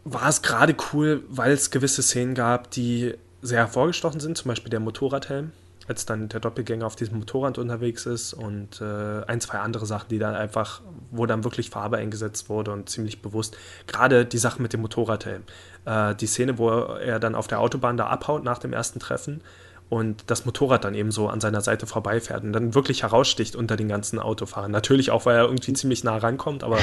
war 0.04 0.30
es 0.30 0.42
gerade 0.42 0.76
cool, 0.94 1.24
weil 1.30 1.52
es 1.52 1.70
gewisse 1.70 2.02
Szenen 2.02 2.34
gab, 2.34 2.72
die 2.72 3.16
sehr 3.42 3.60
hervorgestochen 3.60 4.20
sind, 4.20 4.38
zum 4.38 4.50
Beispiel 4.50 4.70
der 4.70 4.80
Motorradhelm, 4.80 5.52
als 5.88 6.06
dann 6.06 6.28
der 6.30 6.40
Doppelgänger 6.40 6.86
auf 6.86 6.96
diesem 6.96 7.20
Motorrad 7.20 7.58
unterwegs 7.58 8.06
ist 8.06 8.34
und 8.34 8.82
äh, 8.82 9.24
ein, 9.26 9.40
zwei 9.40 9.60
andere 9.60 9.86
Sachen, 9.86 10.10
die 10.10 10.20
dann 10.20 10.36
einfach, 10.36 10.82
wo 11.12 11.26
dann 11.26 11.44
wirklich 11.44 11.70
Farbe 11.70 11.98
eingesetzt 11.98 12.50
wurde 12.50 12.72
und 12.72 12.90
ziemlich 12.90 13.22
bewusst. 13.22 13.58
Gerade 13.88 14.26
die 14.26 14.38
Sache 14.38 14.62
mit 14.62 14.74
dem 14.74 14.82
Motorradhelm. 14.82 15.44
Äh, 15.86 16.16
die 16.16 16.28
Szene, 16.28 16.58
wo 16.58 16.70
er 16.70 17.20
dann 17.20 17.36
auf 17.36 17.48
der 17.48 17.62
Autobahn 17.62 17.96
da 17.96 18.08
abhaut 18.08 18.44
nach 18.44 18.60
dem 18.60 18.74
ersten 18.74 19.00
Treffen 19.00 19.42
und 19.90 20.26
das 20.28 20.46
Motorrad 20.46 20.84
dann 20.84 20.94
eben 20.94 21.12
so 21.12 21.30
an 21.30 21.40
seiner 21.40 21.62
Seite 21.62 21.88
vorbeifährt 21.88 22.44
und 22.44 22.52
dann 22.52 22.76
wirklich 22.76 23.04
heraussticht 23.04 23.56
unter 23.56 23.78
den 23.78 23.88
ganzen 23.88 24.20
Autofahrern. 24.20 24.72
Natürlich 24.72 25.12
auch, 25.12 25.26
weil 25.26 25.38
er 25.38 25.46
irgendwie 25.46 25.72
ziemlich 25.74 26.04
nah 26.04 26.18
rankommt, 26.18 26.64
aber 26.64 26.80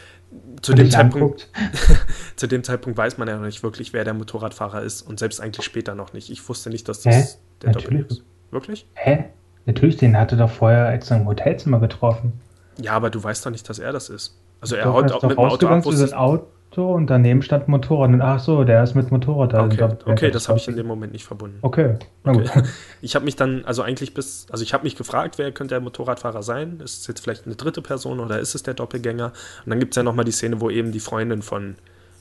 zu 0.62 0.72
dem 0.72 0.90
Zeitpunkt 0.90 1.50
zu 2.36 2.46
dem 2.46 2.64
Zeitpunkt 2.64 2.96
weiß 2.96 3.18
man 3.18 3.28
ja 3.28 3.36
noch 3.36 3.44
nicht 3.44 3.62
wirklich, 3.62 3.92
wer 3.92 4.04
der 4.04 4.14
Motorradfahrer 4.14 4.82
ist 4.82 5.02
und 5.02 5.18
selbst 5.18 5.40
eigentlich 5.40 5.66
später 5.66 5.94
noch 5.94 6.14
nicht. 6.14 6.30
Ich 6.30 6.48
wusste 6.48 6.70
nicht, 6.70 6.88
dass 6.88 7.04
Hä? 7.04 7.10
das 7.10 7.38
der 7.60 7.72
Natürlich. 7.72 7.84
Doppelgänger 7.84 8.10
ist. 8.10 8.37
Wirklich? 8.50 8.86
Hä? 8.94 9.24
Natürlich, 9.66 9.96
den 9.96 10.16
hatte 10.16 10.36
doch 10.36 10.50
vorher 10.50 10.92
extra 10.92 11.16
im 11.16 11.26
Hotelzimmer 11.26 11.78
getroffen. 11.80 12.32
Ja, 12.80 12.92
aber 12.92 13.10
du 13.10 13.22
weißt 13.22 13.44
doch 13.44 13.50
nicht, 13.50 13.68
dass 13.68 13.78
er 13.78 13.92
das 13.92 14.08
ist. 14.08 14.36
Also 14.60 14.76
er 14.76 14.92
haut 14.92 15.12
auch 15.12 15.22
mit 15.22 15.32
dem 15.32 15.38
Auto 15.38 15.66
ab. 15.66 15.84
wusstest- 15.84 16.02
diesem 16.06 16.18
Auto 16.18 16.94
und 16.94 17.08
daneben 17.08 17.42
stand 17.42 17.68
ein 17.68 17.70
Motorrad. 17.72 18.08
Und 18.10 18.22
ach 18.22 18.40
so, 18.40 18.64
der 18.64 18.82
ist 18.82 18.94
mit 18.94 19.10
Motorrad 19.10 19.52
da. 19.52 19.64
Okay, 19.64 19.76
Da- 19.76 19.96
okay, 20.06 20.30
das 20.30 20.48
habe 20.48 20.58
ich 20.58 20.68
in 20.68 20.76
dem 20.76 20.86
Moment 20.86 21.12
nicht 21.12 21.24
verbunden. 21.24 21.58
Okay, 21.62 21.94
na 22.24 22.32
gut. 22.32 22.48
Okay. 22.48 22.62
Ich 23.02 23.14
habe 23.14 23.24
mich 23.24 23.36
dann, 23.36 23.64
also 23.64 23.82
eigentlich 23.82 24.14
bis, 24.14 24.46
also 24.50 24.62
ich 24.64 24.72
habe 24.74 24.84
mich 24.84 24.96
gefragt, 24.96 25.38
wer 25.38 25.52
könnte 25.52 25.74
der 25.74 25.80
Motorradfahrer 25.80 26.42
sein? 26.42 26.80
Ist 26.82 27.02
es 27.02 27.06
jetzt 27.06 27.20
vielleicht 27.20 27.46
eine 27.46 27.54
dritte 27.56 27.82
Person 27.82 28.20
oder 28.20 28.38
ist 28.40 28.54
es 28.54 28.62
der 28.62 28.74
Doppelgänger? 28.74 29.26
Und 29.64 29.70
dann 29.70 29.78
gibt 29.80 29.92
es 29.92 29.96
ja 29.96 30.02
nochmal 30.02 30.24
die 30.24 30.32
Szene, 30.32 30.60
wo 30.60 30.70
eben 30.70 30.90
die 30.92 31.00
Freundin 31.00 31.42
von 31.42 31.76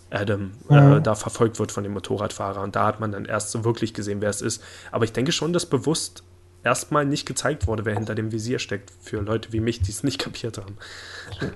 Adam 0.10 0.52
äh, 0.70 0.74
Mhm. 0.82 1.04
da 1.04 1.16
verfolgt 1.16 1.60
wird 1.60 1.72
von 1.72 1.84
dem 1.84 1.94
Motorradfahrer. 1.94 2.62
Und 2.62 2.76
da 2.76 2.86
hat 2.86 3.00
man 3.00 3.12
dann 3.12 3.26
erst 3.26 3.52
so 3.52 3.64
wirklich 3.66 3.94
gesehen, 3.94 4.22
wer 4.22 4.30
es 4.30 4.42
ist. 4.42 4.64
Aber 4.92 5.06
ich 5.06 5.14
denke 5.14 5.32
schon, 5.32 5.54
dass 5.54 5.66
bewusst 5.66 6.24
erstmal 6.64 7.06
nicht 7.06 7.26
gezeigt 7.26 7.68
wurde, 7.68 7.86
wer 7.86 7.94
hinter 7.94 8.16
dem 8.16 8.32
Visier 8.32 8.60
steckt, 8.60 8.92
für 9.02 9.22
Leute 9.22 9.54
wie 9.54 9.60
mich, 9.62 9.82
die 9.82 9.92
es 9.92 10.04
nicht 10.04 10.20
kapiert 10.24 10.58
haben. 10.58 10.78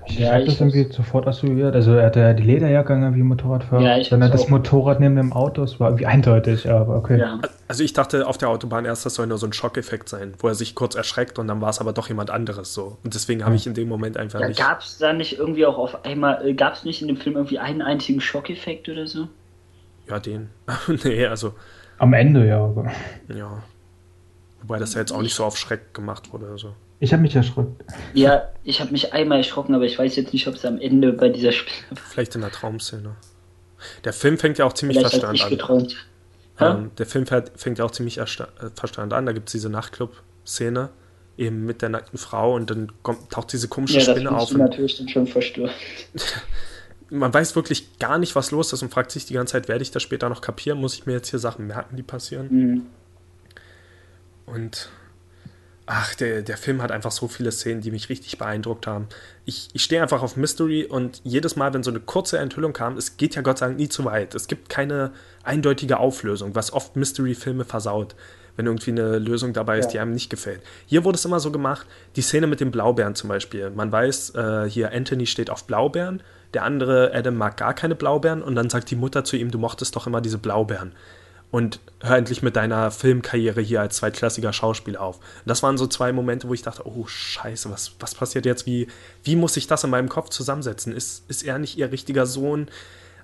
Ich 0.06 0.18
Ja, 0.18 0.32
habe 0.34 0.44
das 0.44 0.60
irgendwie 0.60 0.90
sofort 0.92 1.26
assoziiert. 1.26 1.74
Also 1.74 1.92
er 1.94 2.06
hatte 2.06 2.20
ja 2.20 2.32
die 2.34 2.42
Lederjacke 2.42 2.92
an 2.94 3.14
wie 3.14 3.22
Motorradfahrer. 3.22 3.82
Ja, 3.82 3.98
ich 3.98 4.08
dann 4.08 4.20
das 4.20 4.42
auch. 4.42 4.48
Motorrad 4.48 5.00
neben 5.00 5.16
dem 5.16 5.32
Auto. 5.32 5.62
Es 5.62 5.80
war 5.80 5.88
irgendwie 5.88 6.06
eindeutig, 6.06 6.68
aber 6.70 6.96
okay. 6.96 7.18
Ja. 7.18 7.40
Also 7.68 7.82
ich 7.84 7.92
dachte 7.92 8.26
auf 8.26 8.38
der 8.38 8.48
Autobahn 8.50 8.84
erst, 8.84 9.04
das 9.06 9.14
soll 9.14 9.26
nur 9.26 9.38
so 9.38 9.46
ein 9.46 9.52
Schockeffekt 9.52 10.08
sein, 10.08 10.34
wo 10.38 10.48
er 10.48 10.54
sich 10.54 10.74
kurz 10.74 10.94
erschreckt 10.94 11.38
und 11.38 11.48
dann 11.48 11.60
war 11.60 11.70
es 11.70 11.80
aber 11.80 11.92
doch 11.92 12.08
jemand 12.08 12.30
anderes 12.30 12.74
so. 12.74 12.98
Und 13.02 13.14
deswegen 13.14 13.44
habe 13.44 13.54
ich 13.54 13.66
in 13.66 13.74
dem 13.74 13.88
Moment 13.88 14.16
einfach 14.16 14.40
Ja, 14.40 14.48
nicht. 14.48 14.58
gab 14.58 14.80
es 14.80 14.98
da 14.98 15.12
nicht 15.12 15.38
irgendwie 15.38 15.64
auch 15.66 15.78
auf 15.78 16.04
einmal, 16.04 16.46
äh, 16.46 16.54
gab 16.54 16.74
es 16.74 16.84
nicht 16.84 17.00
in 17.02 17.08
dem 17.08 17.16
Film 17.16 17.36
irgendwie 17.36 17.58
einen 17.58 17.82
einzigen 17.82 18.20
Schockeffekt 18.20 18.88
oder 18.88 19.06
so? 19.06 19.28
Ja, 20.08 20.18
den. 20.20 20.50
nee, 21.04 21.26
also, 21.26 21.54
Am 21.98 22.12
Ende, 22.12 22.46
ja. 22.46 22.64
Aber 22.64 22.90
ja. 23.28 23.62
Wobei 24.62 24.78
das 24.78 24.94
ja 24.94 25.00
jetzt 25.00 25.12
auch 25.12 25.22
nicht 25.22 25.34
so 25.34 25.44
auf 25.44 25.56
Schreck 25.58 25.92
gemacht 25.94 26.32
wurde. 26.32 26.46
Also. 26.48 26.74
ich 27.00 27.12
habe 27.12 27.22
mich 27.22 27.34
erschreckt. 27.36 27.68
Ja, 28.14 28.48
ich 28.64 28.80
habe 28.80 28.92
mich 28.92 29.12
einmal 29.12 29.38
erschrocken, 29.38 29.74
aber 29.74 29.84
ich 29.84 29.98
weiß 29.98 30.16
jetzt 30.16 30.32
nicht, 30.32 30.46
ob 30.48 30.54
es 30.54 30.64
am 30.64 30.78
Ende 30.78 31.12
bei 31.12 31.28
dieser 31.28 31.52
Spiel 31.52 31.74
Vielleicht 32.10 32.34
in 32.34 32.40
der 32.42 32.50
Traumszene. 32.52 33.16
Der 34.04 34.12
Film 34.12 34.38
fängt 34.38 34.58
ja 34.58 34.64
auch 34.64 34.72
ziemlich 34.72 34.98
vielleicht 34.98 35.14
hat 35.14 35.20
verstörend 35.20 35.38
sich 35.38 35.44
an. 35.46 35.50
geträumt. 35.50 36.06
Ähm, 36.60 36.90
der 36.98 37.06
Film 37.06 37.26
fängt 37.26 37.78
ja 37.78 37.84
auch 37.84 37.90
ziemlich 37.90 38.18
äh, 38.18 38.26
verstörend 38.74 39.12
an. 39.12 39.26
Da 39.26 39.32
gibt 39.32 39.48
es 39.48 39.52
diese 39.52 39.68
Nachtclub-Szene, 39.70 40.90
eben 41.36 41.64
mit 41.66 41.82
der 41.82 41.88
nackten 41.88 42.18
Frau 42.18 42.54
und 42.54 42.70
dann 42.70 42.92
kommt, 43.02 43.30
taucht 43.30 43.52
diese 43.52 43.66
komische 43.68 43.98
Ja, 43.98 44.00
Spinne 44.02 44.30
auf. 44.30 44.50
du 44.50 44.54
Und 44.54 44.60
natürlich 44.60 44.98
dann 44.98 45.08
schon 45.08 45.26
verstört. 45.26 45.72
man 47.10 47.32
weiß 47.34 47.56
wirklich 47.56 47.98
gar 47.98 48.18
nicht, 48.18 48.36
was 48.36 48.50
los 48.52 48.72
ist 48.72 48.82
und 48.82 48.92
fragt 48.92 49.10
sich 49.10 49.26
die 49.26 49.34
ganze 49.34 49.52
Zeit, 49.52 49.68
werde 49.68 49.82
ich 49.82 49.90
das 49.90 50.02
später 50.02 50.28
noch 50.28 50.40
kapieren? 50.40 50.78
Muss 50.78 50.94
ich 50.94 51.06
mir 51.06 51.12
jetzt 51.14 51.28
hier 51.30 51.38
Sachen 51.38 51.66
merken, 51.66 51.96
die 51.96 52.02
passieren? 52.02 52.48
Mhm. 52.50 52.86
Und 54.46 54.88
ach, 55.86 56.14
der, 56.14 56.42
der 56.42 56.56
Film 56.56 56.82
hat 56.82 56.90
einfach 56.90 57.10
so 57.10 57.28
viele 57.28 57.52
Szenen, 57.52 57.80
die 57.80 57.90
mich 57.90 58.08
richtig 58.08 58.38
beeindruckt 58.38 58.86
haben. 58.86 59.08
Ich, 59.44 59.68
ich 59.72 59.82
stehe 59.82 60.00
einfach 60.02 60.22
auf 60.22 60.36
Mystery 60.36 60.84
und 60.84 61.20
jedes 61.24 61.56
Mal, 61.56 61.74
wenn 61.74 61.82
so 61.82 61.90
eine 61.90 62.00
kurze 62.00 62.38
Enthüllung 62.38 62.72
kam, 62.72 62.96
es 62.96 63.16
geht 63.16 63.34
ja 63.34 63.42
Gott 63.42 63.58
sei 63.58 63.66
Dank 63.66 63.78
nie 63.78 63.88
zu 63.88 64.04
weit. 64.04 64.34
Es 64.34 64.46
gibt 64.46 64.68
keine 64.68 65.12
eindeutige 65.42 65.98
Auflösung, 65.98 66.54
was 66.54 66.72
oft 66.72 66.96
Mystery-Filme 66.96 67.64
versaut, 67.64 68.14
wenn 68.56 68.66
irgendwie 68.66 68.92
eine 68.92 69.18
Lösung 69.18 69.52
dabei 69.52 69.78
ist, 69.78 69.86
Ja. 69.86 69.90
die 69.92 69.98
einem 70.00 70.12
nicht 70.12 70.30
gefällt. 70.30 70.60
Hier 70.86 71.04
wurde 71.04 71.16
es 71.16 71.24
immer 71.24 71.40
so 71.40 71.50
gemacht, 71.50 71.86
die 72.16 72.22
Szene 72.22 72.46
mit 72.46 72.60
den 72.60 72.70
Blaubeeren 72.70 73.14
zum 73.14 73.28
Beispiel. 73.28 73.70
Man 73.70 73.90
weiß, 73.90 74.34
äh, 74.34 74.68
hier 74.68 74.92
Anthony 74.92 75.26
steht 75.26 75.50
auf 75.50 75.64
Blaubeeren, 75.64 76.22
der 76.54 76.64
andere 76.64 77.12
Adam 77.14 77.34
mag 77.34 77.56
gar 77.56 77.74
keine 77.74 77.94
Blaubeeren 77.94 78.42
und 78.42 78.54
dann 78.54 78.68
sagt 78.70 78.90
die 78.90 78.96
Mutter 78.96 79.24
zu 79.24 79.36
ihm, 79.36 79.50
du 79.50 79.58
mochtest 79.58 79.96
doch 79.96 80.06
immer 80.06 80.20
diese 80.20 80.38
Blaubeeren 80.38 80.92
und 81.52 81.80
hör 82.00 82.16
endlich 82.16 82.42
mit 82.42 82.56
deiner 82.56 82.90
Filmkarriere 82.90 83.60
hier 83.60 83.82
als 83.82 83.96
zweitklassiger 83.98 84.52
Schauspieler 84.52 85.00
auf. 85.00 85.16
Und 85.16 85.46
das 85.46 85.62
waren 85.62 85.76
so 85.78 85.86
zwei 85.86 86.10
Momente, 86.10 86.48
wo 86.48 86.54
ich 86.54 86.62
dachte, 86.62 86.84
oh 86.86 87.06
scheiße, 87.06 87.70
was, 87.70 87.92
was 88.00 88.14
passiert 88.14 88.46
jetzt? 88.46 88.66
Wie, 88.66 88.88
wie 89.22 89.36
muss 89.36 89.56
ich 89.58 89.66
das 89.66 89.84
in 89.84 89.90
meinem 89.90 90.08
Kopf 90.08 90.30
zusammensetzen? 90.30 90.94
Ist, 90.94 91.28
ist 91.28 91.44
er 91.44 91.58
nicht 91.58 91.76
ihr 91.76 91.92
richtiger 91.92 92.26
Sohn? 92.26 92.68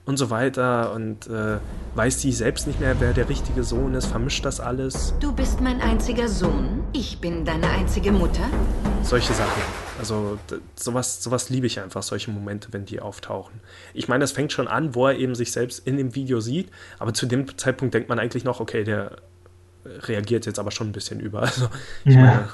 Und 0.05 0.17
so 0.17 0.31
weiter. 0.31 0.93
Und 0.93 1.27
äh, 1.27 1.59
weiß 1.95 2.21
sie 2.21 2.33
selbst 2.33 2.67
nicht 2.67 2.81
mehr, 2.81 2.97
wer 3.01 3.13
der 3.13 3.29
richtige 3.29 3.63
Sohn 3.65 3.95
ist? 3.95 4.07
Vermischt 4.07 4.45
das 4.45 4.61
alles? 4.61 5.15
Du 5.21 5.33
bist 5.33 5.61
mein 5.61 5.81
einziger 5.81 6.29
Sohn. 6.29 6.85
Ich 6.93 7.21
bin 7.21 7.45
deine 7.45 7.69
einzige 7.69 8.13
Mutter. 8.13 8.45
Solche 9.03 9.33
Sachen. 9.35 9.63
Also 9.99 10.39
sowas, 10.77 11.23
sowas 11.23 11.51
liebe 11.51 11.67
ich 11.67 11.81
einfach, 11.81 12.03
solche 12.03 12.31
Momente, 12.31 12.69
wenn 12.73 12.85
die 12.85 13.01
auftauchen. 13.01 13.61
Ich 13.95 14.07
meine, 14.09 14.25
es 14.25 14.33
fängt 14.33 14.53
schon 14.53 14.69
an, 14.69 14.95
wo 14.95 15.07
er 15.09 15.17
eben 15.17 15.35
sich 15.35 15.51
selbst 15.53 15.87
in 15.87 15.97
dem 15.97 16.15
Video 16.15 16.41
sieht, 16.41 16.71
aber 17.01 17.13
zu 17.15 17.27
dem 17.27 17.59
Zeitpunkt 17.59 17.95
denkt 17.95 18.09
man 18.09 18.19
eigentlich 18.21 18.45
noch, 18.45 18.61
okay, 18.61 18.85
der 18.85 19.17
reagiert 19.85 20.47
jetzt 20.47 20.59
aber 20.59 20.71
schon 20.71 20.89
ein 20.89 20.93
bisschen 20.93 21.19
über. 21.21 21.41
Also 21.49 21.69
ich 22.05 22.15
Ja. 22.15 22.21
meine, 22.21 22.49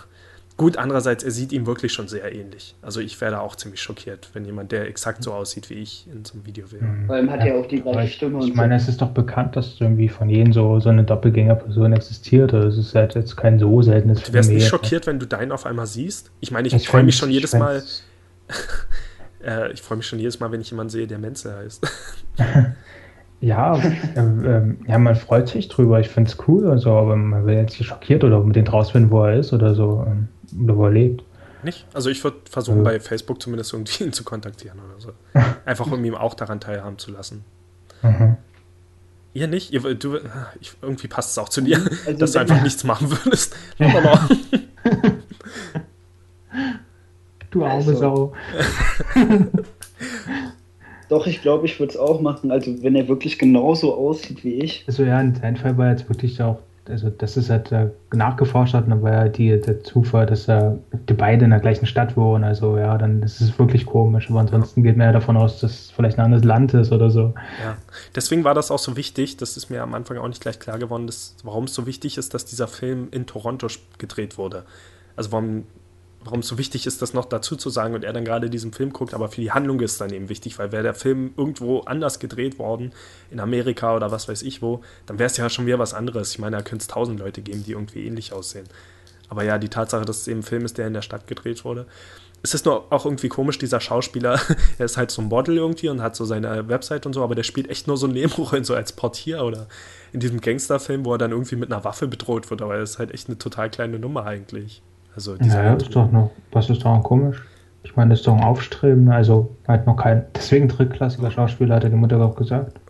Gut, 0.56 0.76
andererseits, 0.76 1.24
er 1.24 1.32
sieht 1.32 1.52
ihm 1.52 1.66
wirklich 1.66 1.92
schon 1.92 2.06
sehr 2.06 2.32
ähnlich. 2.32 2.76
Also 2.80 3.00
ich 3.00 3.20
wäre 3.20 3.32
da 3.32 3.40
auch 3.40 3.56
ziemlich 3.56 3.82
schockiert, 3.82 4.30
wenn 4.34 4.44
jemand, 4.44 4.70
der 4.70 4.86
exakt 4.86 5.24
so 5.24 5.32
aussieht 5.32 5.68
wie 5.68 5.74
ich, 5.74 6.06
in 6.06 6.24
so 6.24 6.34
einem 6.34 6.46
Video 6.46 6.70
wäre. 6.70 6.84
Mhm. 6.84 7.06
Vor 7.06 7.16
allem 7.16 7.30
hat 7.30 7.40
er 7.40 7.56
auch 7.56 7.66
die 7.66 7.80
gleiche 7.80 8.14
Stimme. 8.14 8.38
Ich, 8.38 8.50
ich 8.50 8.54
meine, 8.54 8.76
es 8.76 8.86
ist 8.86 9.02
doch 9.02 9.10
bekannt, 9.10 9.56
dass 9.56 9.80
irgendwie 9.80 10.08
von 10.08 10.30
jedem 10.30 10.52
so, 10.52 10.78
so 10.78 10.90
eine 10.90 11.02
Doppelgängerperson 11.02 11.92
existiert. 11.92 12.54
Also 12.54 12.68
es 12.68 12.78
ist 12.78 12.94
halt 12.94 13.16
jetzt 13.16 13.36
kein 13.36 13.58
so 13.58 13.82
seltenes 13.82 14.20
Phänomen. 14.20 14.32
Du 14.32 14.34
wärst 14.34 14.50
nicht 14.50 14.68
schockiert, 14.68 15.08
wenn 15.08 15.18
du 15.18 15.26
deinen 15.26 15.50
auf 15.50 15.66
einmal 15.66 15.86
siehst? 15.86 16.30
Ich 16.38 16.52
meine, 16.52 16.68
ich, 16.68 16.74
ich 16.74 16.88
freue 16.88 17.02
mich 17.02 17.16
schon 17.16 17.30
jedes 17.30 17.54
Mal. 17.54 17.82
äh, 19.44 19.72
ich 19.72 19.82
freue 19.82 19.96
mich 19.96 20.06
schon 20.06 20.20
jedes 20.20 20.38
Mal, 20.38 20.52
wenn 20.52 20.60
ich 20.60 20.70
jemanden 20.70 20.90
sehe, 20.90 21.08
der 21.08 21.18
Menzel 21.18 21.56
heißt. 21.56 21.84
Ja, 23.40 23.78
ähm, 24.16 24.42
ähm, 24.46 24.78
ja, 24.88 24.98
man 24.98 25.16
freut 25.16 25.48
sich 25.48 25.68
drüber. 25.68 26.00
Ich 26.00 26.08
finde 26.08 26.30
es 26.30 26.38
cool, 26.48 26.66
also, 26.66 26.92
aber 26.92 27.14
man 27.14 27.44
will 27.44 27.56
jetzt 27.56 27.78
nicht 27.78 27.88
schockiert 27.88 28.24
oder 28.24 28.42
mit 28.42 28.56
den 28.56 28.66
rausfinden, 28.66 29.10
wo 29.10 29.22
er 29.22 29.34
ist 29.34 29.52
oder 29.52 29.74
so 29.74 30.02
ähm, 30.06 30.28
oder 30.62 30.76
wo 30.76 30.84
er 30.86 30.92
lebt. 30.92 31.24
Nicht? 31.62 31.86
Also 31.94 32.10
ich 32.10 32.22
würde 32.22 32.36
versuchen, 32.50 32.78
ja. 32.78 32.84
bei 32.84 33.00
Facebook 33.00 33.40
zumindest 33.40 33.72
irgendwie 33.72 34.04
ihn 34.04 34.12
zu 34.12 34.22
kontaktieren 34.24 34.78
oder 34.78 35.00
so. 35.00 35.12
Einfach 35.64 35.90
um 35.90 36.04
ihm 36.04 36.14
auch 36.14 36.34
daran 36.34 36.60
teilhaben 36.60 36.98
zu 36.98 37.10
lassen. 37.10 37.44
Mhm. 38.02 38.36
Ihr 39.32 39.48
nicht? 39.48 39.72
Ihr, 39.72 39.80
du, 39.94 40.18
ich, 40.60 40.74
irgendwie 40.80 41.08
passt 41.08 41.30
es 41.32 41.38
auch 41.38 41.48
zu 41.48 41.60
dir, 41.60 41.78
also, 42.06 42.18
dass 42.18 42.32
du 42.32 42.38
einfach 42.38 42.62
nichts 42.68 42.84
machen 42.84 43.10
würdest. 43.10 43.56
du 47.50 47.64
arme 47.64 47.74
also. 47.74 47.94
Sau. 47.96 48.32
Doch, 51.08 51.26
ich 51.26 51.42
glaube, 51.42 51.66
ich 51.66 51.80
würde 51.80 51.94
es 51.94 51.98
auch 51.98 52.20
machen. 52.20 52.52
Also, 52.52 52.80
wenn 52.84 52.94
er 52.94 53.08
wirklich 53.08 53.36
genauso 53.38 53.96
aussieht 53.96 54.44
wie 54.44 54.54
ich. 54.54 54.84
Also, 54.86 55.02
ja, 55.02 55.20
in 55.20 55.34
seinem 55.34 55.56
Fall 55.56 55.76
war 55.76 55.90
jetzt 55.90 56.08
wirklich 56.08 56.40
auch, 56.40 56.60
also, 56.86 57.08
das 57.08 57.36
ist 57.38 57.48
halt 57.48 57.72
äh, 57.72 57.88
nachgeforscht 58.12 58.74
hat, 58.74 58.84
war 59.02 59.12
ja 59.12 59.28
die, 59.28 59.58
der 59.58 59.82
Zufall, 59.82 60.26
dass 60.26 60.48
äh, 60.48 60.72
die 61.08 61.14
beide 61.14 61.44
in 61.44 61.50
der 61.50 61.60
gleichen 61.60 61.86
Stadt 61.86 62.14
wohnen. 62.16 62.44
Also, 62.44 62.76
ja, 62.76 62.98
dann 62.98 63.22
ist 63.22 63.40
es 63.40 63.58
wirklich 63.58 63.86
komisch. 63.86 64.28
Aber 64.30 64.40
ansonsten 64.40 64.82
geht 64.82 64.96
man 64.96 65.06
ja 65.06 65.12
davon 65.12 65.36
aus, 65.36 65.60
dass 65.60 65.72
es 65.72 65.90
vielleicht 65.90 66.18
ein 66.18 66.26
anderes 66.26 66.44
Land 66.44 66.74
ist 66.74 66.92
oder 66.92 67.10
so. 67.10 67.32
Ja, 67.62 67.78
deswegen 68.14 68.44
war 68.44 68.52
das 68.52 68.70
auch 68.70 68.78
so 68.78 68.96
wichtig. 68.96 69.38
Das 69.38 69.56
ist 69.56 69.70
mir 69.70 69.82
am 69.82 69.94
Anfang 69.94 70.18
auch 70.18 70.28
nicht 70.28 70.42
gleich 70.42 70.58
klar 70.58 70.78
geworden, 70.78 71.08
warum 71.42 71.64
es 71.64 71.74
so 71.74 71.86
wichtig 71.86 72.18
ist, 72.18 72.34
dass 72.34 72.44
dieser 72.44 72.68
Film 72.68 73.08
in 73.10 73.24
Toronto 73.24 73.68
gedreht 73.96 74.36
wurde. 74.36 74.64
Also, 75.16 75.32
warum 75.32 75.64
warum 76.24 76.40
es 76.40 76.48
so 76.48 76.58
wichtig 76.58 76.86
ist, 76.86 77.02
das 77.02 77.12
noch 77.12 77.26
dazu 77.26 77.56
zu 77.56 77.70
sagen 77.70 77.94
und 77.94 78.04
er 78.04 78.12
dann 78.12 78.24
gerade 78.24 78.50
diesen 78.50 78.72
Film 78.72 78.92
guckt, 78.92 79.14
aber 79.14 79.28
für 79.28 79.40
die 79.40 79.52
Handlung 79.52 79.80
ist 79.80 79.92
es 79.92 79.98
dann 79.98 80.10
eben 80.10 80.28
wichtig, 80.28 80.58
weil 80.58 80.72
wäre 80.72 80.82
der 80.82 80.94
Film 80.94 81.34
irgendwo 81.36 81.80
anders 81.80 82.18
gedreht 82.18 82.58
worden, 82.58 82.92
in 83.30 83.40
Amerika 83.40 83.94
oder 83.94 84.10
was 84.10 84.28
weiß 84.28 84.42
ich 84.42 84.62
wo, 84.62 84.80
dann 85.06 85.18
wäre 85.18 85.26
es 85.26 85.36
ja 85.36 85.48
schon 85.50 85.66
wieder 85.66 85.78
was 85.78 85.94
anderes. 85.94 86.32
Ich 86.32 86.38
meine, 86.38 86.56
da 86.56 86.62
könnte 86.62 86.82
es 86.82 86.88
tausend 86.88 87.20
Leute 87.20 87.42
geben, 87.42 87.62
die 87.64 87.72
irgendwie 87.72 88.06
ähnlich 88.06 88.32
aussehen. 88.32 88.66
Aber 89.28 89.44
ja, 89.44 89.58
die 89.58 89.68
Tatsache, 89.68 90.04
dass 90.04 90.22
es 90.22 90.28
eben 90.28 90.40
ein 90.40 90.44
Film 90.44 90.64
ist, 90.64 90.78
der 90.78 90.86
in 90.86 90.94
der 90.94 91.02
Stadt 91.02 91.26
gedreht 91.26 91.64
wurde. 91.64 91.86
Es 92.42 92.52
ist 92.52 92.66
nur 92.66 92.92
auch 92.92 93.06
irgendwie 93.06 93.28
komisch, 93.28 93.58
dieser 93.58 93.80
Schauspieler, 93.80 94.38
er 94.78 94.84
ist 94.84 94.96
halt 94.96 95.10
so 95.10 95.22
ein 95.22 95.28
Model 95.28 95.56
irgendwie 95.56 95.88
und 95.88 96.02
hat 96.02 96.14
so 96.14 96.24
seine 96.24 96.68
Website 96.68 97.06
und 97.06 97.14
so, 97.14 97.22
aber 97.22 97.34
der 97.34 97.42
spielt 97.42 97.70
echt 97.70 97.86
nur 97.86 97.96
so 97.96 98.06
Nebenrollen, 98.06 98.64
so 98.64 98.74
als 98.74 98.92
Portier 98.92 99.42
oder 99.42 99.66
in 100.12 100.20
diesem 100.20 100.40
Gangsterfilm, 100.40 101.04
wo 101.04 101.12
er 101.12 101.18
dann 101.18 101.32
irgendwie 101.32 101.56
mit 101.56 101.72
einer 101.72 101.84
Waffe 101.84 102.06
bedroht 102.06 102.50
wird, 102.50 102.60
aber 102.60 102.76
er 102.76 102.82
ist 102.82 102.98
halt 102.98 103.12
echt 103.12 103.28
eine 103.28 103.38
total 103.38 103.70
kleine 103.70 103.98
Nummer 103.98 104.26
eigentlich. 104.26 104.82
Also 105.14 105.36
ja, 105.36 105.74
ist 105.74 105.94
doch 105.94 106.10
noch, 106.10 106.30
was 106.52 106.70
ist 106.70 106.84
daran 106.84 107.02
komisch? 107.02 107.42
Ich 107.84 107.96
meine, 107.96 108.10
das 108.10 108.20
ist 108.20 108.26
doch 108.26 108.34
ein 108.34 108.42
Aufstreben, 108.42 109.10
also 109.10 109.54
halt 109.68 109.86
noch 109.86 109.96
kein, 109.96 110.24
deswegen 110.34 110.68
drittklassiger 110.68 111.30
Schauspieler, 111.30 111.76
hat 111.76 111.84
er 111.84 111.90
die 111.90 111.96
Mutter 111.96 112.20
auch 112.20 112.34
gesagt. 112.34 112.80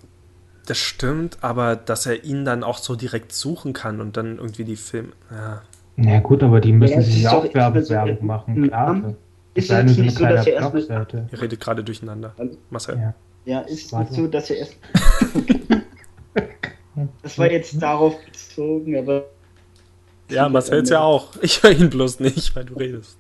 Das 0.67 0.79
stimmt, 0.79 1.39
aber 1.43 1.77
dass 1.77 2.07
er 2.07 2.25
ihn 2.25 2.45
dann 2.45 2.63
auch 2.63 2.79
so 2.79 2.97
direkt 2.97 3.33
suchen 3.33 3.73
kann 3.73 4.01
und 4.01 4.17
dann 4.17 4.39
irgendwie 4.39 4.65
die 4.65 4.77
Film, 4.77 5.13
ja. 5.31 5.63
Ja 5.97 6.21
gut, 6.21 6.43
aber 6.43 6.61
die 6.61 6.73
müssen 6.73 6.95
ja, 6.95 7.03
sich 7.03 7.23
ja 7.23 7.33
auch 7.33 7.55
Werbung, 7.55 7.89
Werbung 7.89 8.27
machen, 8.27 8.63
klar. 8.69 9.15
Ist 9.55 9.71
es 9.71 9.97
nicht, 9.97 10.19
so, 10.19 10.25
dass 10.25 10.47
er 10.47 10.55
erst 10.55 10.75
mit... 10.75 10.89
Ihr 10.89 11.43
redet 11.43 11.61
gerade 11.61 11.85
durcheinander. 11.85 12.35
Marcel. 12.71 12.99
Ja, 12.99 13.15
ja 13.45 13.61
ist 13.61 13.87
es 13.87 13.93
nicht 13.93 14.13
so, 14.13 14.27
dass 14.27 14.51
er 14.51 14.57
erst... 14.57 14.77
das 17.23 17.39
war 17.39 17.51
jetzt 17.51 17.81
darauf 17.81 18.17
bezogen, 18.25 18.97
aber 18.97 19.27
ja, 20.31 20.49
Marcel's 20.49 20.91
ja 20.91 21.01
auch. 21.01 21.29
Ich 21.43 21.63
höre 21.63 21.73
ihn 21.73 21.91
bloß 21.91 22.21
nicht, 22.21 22.55
weil 22.57 22.65
du 22.65 22.75
redest. 22.75 23.19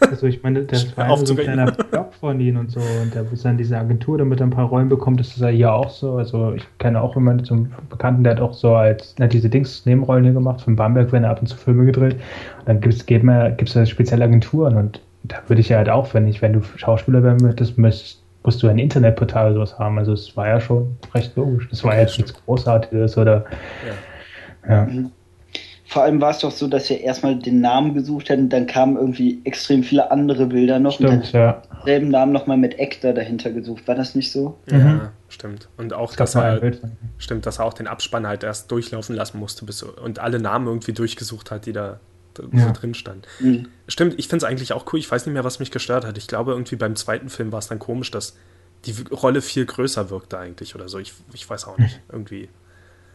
Also 0.00 0.26
ich 0.26 0.42
meine, 0.42 0.62
das 0.62 0.96
war 0.96 1.10
ja 1.10 1.16
so 1.16 1.34
ein 1.34 1.40
kleiner 1.40 1.70
Blog 1.72 2.14
von 2.14 2.40
ihm 2.40 2.56
und 2.56 2.70
so 2.70 2.80
und 2.80 3.14
der 3.14 3.30
ist 3.30 3.44
dann 3.44 3.58
diese 3.58 3.76
Agentur, 3.76 4.16
damit 4.16 4.40
er 4.40 4.46
ein 4.46 4.50
paar 4.50 4.66
Rollen 4.66 4.88
bekommt, 4.88 5.20
das 5.20 5.28
ist 5.28 5.40
ja 5.40 5.48
hier 5.48 5.72
auch 5.72 5.90
so. 5.90 6.14
Also 6.14 6.52
ich 6.54 6.64
kenne 6.78 7.00
auch 7.00 7.14
jemanden 7.14 7.44
zum 7.44 7.70
Bekannten, 7.90 8.24
der 8.24 8.34
hat 8.34 8.40
auch 8.40 8.54
so 8.54 8.74
als 8.74 9.14
na, 9.18 9.26
diese 9.26 9.50
Dings 9.50 9.84
Nebenrollen 9.84 10.24
hier 10.24 10.32
gemacht, 10.32 10.62
von 10.62 10.76
Bamberg 10.76 11.12
werden 11.12 11.24
ab 11.24 11.40
und 11.40 11.48
zu 11.48 11.56
Filme 11.56 11.84
gedreht. 11.84 12.14
Und 12.60 12.68
dann 12.68 12.80
gibt's 12.80 13.04
gibt 13.04 13.26
gibt's 13.58 13.74
da 13.74 13.84
spezielle 13.84 14.24
Agenturen 14.24 14.76
und 14.76 15.00
da 15.24 15.36
würde 15.48 15.60
ich 15.60 15.68
ja 15.68 15.78
halt 15.78 15.88
auch, 15.88 16.14
wenn 16.14 16.26
ich, 16.26 16.40
wenn 16.42 16.52
du 16.54 16.62
Schauspieler 16.76 17.22
werden 17.22 17.40
würdest, 17.40 17.76
müsst, 17.76 18.22
musst 18.44 18.62
du 18.62 18.68
ein 18.68 18.78
Internetportal 18.78 19.46
oder 19.46 19.54
sowas 19.54 19.78
haben. 19.78 19.98
Also 19.98 20.12
es 20.12 20.36
war 20.36 20.48
ja 20.48 20.60
schon 20.60 20.96
recht 21.14 21.36
logisch. 21.36 21.68
Das 21.68 21.84
war 21.84 21.92
okay, 21.92 22.02
jetzt 22.02 22.18
nichts 22.18 22.34
Großartiges 22.44 23.18
oder 23.18 23.44
ja. 24.66 24.74
ja. 24.74 24.84
Mhm. 24.86 25.10
Vor 25.88 26.02
allem 26.02 26.20
war 26.20 26.32
es 26.32 26.40
doch 26.40 26.50
so, 26.50 26.68
dass 26.68 26.90
wir 26.90 27.00
erstmal 27.00 27.38
den 27.38 27.62
Namen 27.62 27.94
gesucht 27.94 28.28
hätten, 28.28 28.50
dann 28.50 28.66
kamen 28.66 28.98
irgendwie 28.98 29.40
extrem 29.44 29.82
viele 29.82 30.10
andere 30.10 30.44
Bilder 30.44 30.78
noch. 30.78 30.92
Stimmt, 30.92 31.10
und 31.10 31.32
ja. 31.32 31.62
Selben 31.86 32.10
Namen 32.10 32.30
nochmal 32.30 32.58
mit 32.58 32.78
Ektar 32.78 33.14
dahinter 33.14 33.50
gesucht. 33.52 33.88
War 33.88 33.94
das 33.94 34.14
nicht 34.14 34.30
so? 34.30 34.58
Ja, 34.70 34.76
mhm. 34.76 35.00
stimmt. 35.30 35.70
Und 35.78 35.94
auch, 35.94 36.14
dass 36.14 36.34
er, 36.34 36.60
stimmt, 37.16 37.46
dass 37.46 37.58
er 37.58 37.64
auch 37.64 37.72
den 37.72 37.86
Abspann 37.86 38.26
halt 38.26 38.44
erst 38.44 38.70
durchlaufen 38.70 39.16
lassen 39.16 39.38
musste 39.38 39.64
bis, 39.64 39.82
und 39.82 40.18
alle 40.18 40.38
Namen 40.38 40.66
irgendwie 40.66 40.92
durchgesucht 40.92 41.50
hat, 41.50 41.64
die 41.64 41.72
da, 41.72 42.00
ja. 42.52 42.66
so 42.66 42.72
drin 42.78 42.92
standen. 42.92 43.22
Mhm. 43.40 43.68
Stimmt, 43.86 44.18
ich 44.18 44.28
finde 44.28 44.44
es 44.44 44.50
eigentlich 44.50 44.74
auch 44.74 44.84
cool. 44.92 44.98
Ich 44.98 45.10
weiß 45.10 45.24
nicht 45.24 45.32
mehr, 45.32 45.44
was 45.44 45.58
mich 45.58 45.70
gestört 45.70 46.04
hat. 46.04 46.18
Ich 46.18 46.26
glaube, 46.26 46.52
irgendwie 46.52 46.76
beim 46.76 46.96
zweiten 46.96 47.30
Film 47.30 47.50
war 47.50 47.60
es 47.60 47.68
dann 47.68 47.78
komisch, 47.78 48.10
dass 48.10 48.36
die 48.84 48.94
Rolle 49.10 49.40
viel 49.40 49.64
größer 49.64 50.10
wirkte 50.10 50.38
eigentlich 50.38 50.74
oder 50.74 50.90
so. 50.90 50.98
Ich, 50.98 51.14
ich 51.32 51.48
weiß 51.48 51.66
auch 51.66 51.78
nicht. 51.78 51.98
Irgendwie. 52.12 52.50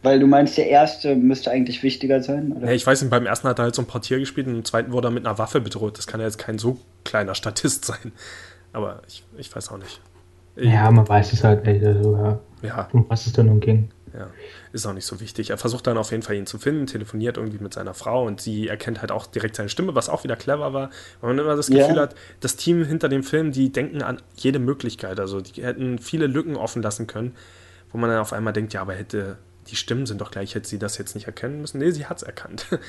Weil 0.03 0.19
du 0.19 0.27
meinst, 0.27 0.57
der 0.57 0.67
erste 0.67 1.15
müsste 1.15 1.49
eigentlich 1.49 1.81
wichtiger 1.81 2.21
sein? 2.21 2.51
Oder? 2.51 2.67
Ja, 2.67 2.73
ich 2.73 2.85
weiß 2.85 3.01
nicht, 3.01 3.09
beim 3.09 3.25
ersten 3.25 3.47
hat 3.47 3.59
er 3.59 3.63
halt 3.63 3.75
so 3.75 3.81
ein 3.81 3.87
Portier 3.87 4.19
gespielt 4.19 4.47
und 4.47 4.55
im 4.55 4.65
zweiten 4.65 4.91
wurde 4.91 5.07
er 5.07 5.11
mit 5.11 5.25
einer 5.25 5.37
Waffe 5.37 5.61
bedroht. 5.61 5.97
Das 5.97 6.07
kann 6.07 6.19
ja 6.19 6.25
jetzt 6.25 6.37
kein 6.37 6.59
so 6.59 6.77
kleiner 7.05 7.35
Statist 7.35 7.85
sein. 7.85 8.11
Aber 8.73 9.01
ich, 9.07 9.23
ich 9.37 9.55
weiß 9.55 9.71
auch 9.71 9.77
nicht. 9.77 10.01
Ja, 10.57 10.91
man 10.91 11.07
weiß 11.07 11.33
es 11.33 11.43
halt 11.43 11.65
nicht. 11.65 11.83
Also, 11.85 12.15
ja. 12.17 12.39
ja. 12.61 12.89
Um 12.91 13.05
was 13.07 13.25
es 13.25 13.33
dann 13.33 13.45
nun 13.45 13.61
ging. 13.61 13.89
Ja, 14.13 14.27
ist 14.73 14.85
auch 14.85 14.93
nicht 14.93 15.05
so 15.05 15.19
wichtig. 15.21 15.49
Er 15.49 15.57
versucht 15.57 15.87
dann 15.87 15.97
auf 15.97 16.11
jeden 16.11 16.21
Fall 16.21 16.35
ihn 16.35 16.45
zu 16.45 16.59
finden, 16.59 16.85
telefoniert 16.85 17.37
irgendwie 17.37 17.57
mit 17.57 17.73
seiner 17.73 17.95
Frau 17.95 18.27
und 18.27 18.41
sie 18.41 18.67
erkennt 18.67 19.01
halt 19.01 19.11
auch 19.11 19.25
direkt 19.25 19.55
seine 19.55 19.69
Stimme, 19.69 19.95
was 19.95 20.07
auch 20.07 20.23
wieder 20.23 20.35
clever 20.35 20.71
war. 20.71 20.91
Weil 21.19 21.33
man 21.33 21.39
immer 21.39 21.55
das 21.55 21.67
Gefühl 21.67 21.95
ja. 21.95 22.01
hat, 22.03 22.15
das 22.41 22.55
Team 22.55 22.83
hinter 22.83 23.09
dem 23.09 23.23
Film, 23.23 23.51
die 23.51 23.71
denken 23.71 24.03
an 24.03 24.21
jede 24.35 24.59
Möglichkeit. 24.59 25.19
Also 25.19 25.41
die 25.41 25.63
hätten 25.63 25.97
viele 25.97 26.27
Lücken 26.27 26.57
offen 26.57 26.83
lassen 26.83 27.07
können, 27.07 27.35
wo 27.91 27.97
man 27.97 28.09
dann 28.09 28.19
auf 28.19 28.33
einmal 28.33 28.53
denkt, 28.53 28.73
ja, 28.73 28.81
aber 28.81 28.93
hätte 28.93 29.37
die 29.67 29.75
Stimmen 29.75 30.05
sind 30.05 30.21
doch 30.21 30.31
gleich, 30.31 30.55
hätte 30.55 30.67
sie 30.67 30.79
das 30.79 30.97
jetzt 30.97 31.15
nicht 31.15 31.27
erkennen 31.27 31.61
müssen. 31.61 31.79
Nee, 31.79 31.91
sie 31.91 32.05
hat 32.05 32.17
es 32.17 32.23
erkannt. 32.23 32.67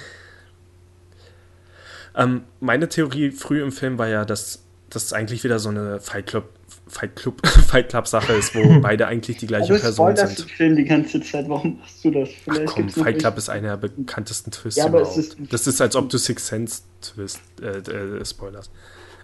ähm, 2.16 2.44
meine 2.60 2.88
Theorie 2.88 3.30
früh 3.30 3.62
im 3.62 3.72
Film 3.72 3.98
war 3.98 4.08
ja, 4.08 4.24
dass 4.24 4.64
das 4.90 5.12
eigentlich 5.12 5.44
wieder 5.44 5.58
so 5.58 5.68
eine 5.68 6.00
Fight 6.00 6.26
Club, 6.26 6.48
Fight 6.86 7.16
Club, 7.16 7.46
Fight 7.46 7.88
Club 7.88 8.06
Sache 8.06 8.32
ist, 8.34 8.54
wo 8.54 8.80
beide 8.82 9.06
eigentlich 9.06 9.38
die 9.38 9.46
gleiche 9.46 9.78
Person 9.78 10.16
sind. 10.16 10.38
Du 10.38 10.42
Film 10.44 10.76
die 10.76 10.84
ganze 10.84 11.20
Zeit. 11.20 11.48
Warum 11.48 11.78
machst 11.78 12.04
du 12.04 12.10
das? 12.10 12.28
Vielleicht 12.44 12.68
Ach 12.68 12.74
komm, 12.74 12.88
Fight 12.88 13.18
Club 13.18 13.36
ist 13.38 13.48
einer 13.48 13.76
der 13.76 13.88
bekanntesten 13.88 14.50
Twists 14.50 14.78
ja, 14.78 14.88
überhaupt. 14.88 15.16
Ist 15.16 15.36
das 15.50 15.66
ist, 15.66 15.80
als 15.80 15.96
ob 15.96 16.08
du 16.10 16.18
Six 16.18 16.46
Sense 16.46 16.82
Twist 17.00 17.40
äh, 17.60 17.78
äh, 17.78 18.24
spoilerst. 18.24 18.70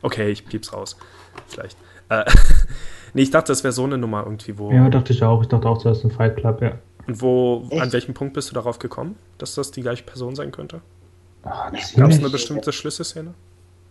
Okay, 0.03 0.31
ich 0.31 0.47
piep's 0.47 0.73
raus. 0.73 0.97
Vielleicht. 1.47 1.77
Äh, 2.09 2.25
nee, 3.15 3.23
ich 3.23 3.31
dachte, 3.31 3.53
das 3.53 3.65
wäre 3.65 3.73
so 3.73 3.85
eine 3.85 3.99
Nummer 3.99 4.25
irgendwie, 4.25 4.59
wo. 4.59 4.73
Ja, 4.73 4.89
dachte 4.89 5.13
ich 5.13 5.23
auch. 5.23 5.43
Ich 5.43 5.49
dachte 5.49 5.69
auch, 5.69 5.83
das 5.83 5.99
ist 5.99 6.05
ein 6.05 6.11
Fight 6.11 6.37
Club, 6.37 6.63
ja. 6.63 6.79
Und 7.07 7.23
wo, 7.23 7.67
Echt? 7.71 7.83
an 7.83 7.93
welchem 7.93 8.15
Punkt 8.15 8.35
bist 8.35 8.51
du 8.51 8.55
darauf 8.55 8.79
gekommen, 8.79 9.17
dass 9.39 9.55
das 9.55 9.71
die 9.71 9.83
gleiche 9.83 10.05
Person 10.05 10.35
sein 10.37 10.53
könnte? 10.53 10.81
Gab 11.43 11.75
es 11.75 11.97
eine 11.97 12.31
bestimmte 12.31 12.73
Schlüsselszene? 12.73 13.35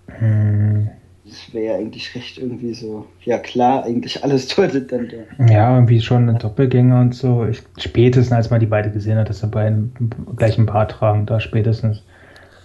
Hm. 0.08 0.90
Das 1.26 1.54
wäre 1.54 1.66
ja 1.66 1.76
eigentlich 1.76 2.16
recht 2.16 2.40
irgendwie 2.40 2.74
so, 2.74 3.06
ja 3.24 3.38
klar, 3.38 3.84
eigentlich 3.84 4.24
alles 4.24 4.48
deutet 4.56 4.92
dann 4.92 5.10
da. 5.10 5.46
Ja, 5.46 5.76
irgendwie 5.76 6.02
schon 6.02 6.28
ein 6.28 6.40
Doppelgänger 6.40 7.00
und 7.02 7.14
so. 7.14 7.46
Ich, 7.46 7.62
spätestens, 7.78 8.36
als 8.36 8.50
man 8.50 8.60
die 8.60 8.66
beide 8.66 8.92
gesehen 8.92 9.18
hat, 9.18 9.30
dass 9.30 9.40
sie 9.40 9.48
beiden 9.48 9.94
gleichen 10.36 10.66
Paar 10.66 10.88
tragen, 10.88 11.26
da 11.26 11.40
spätestens. 11.40 12.04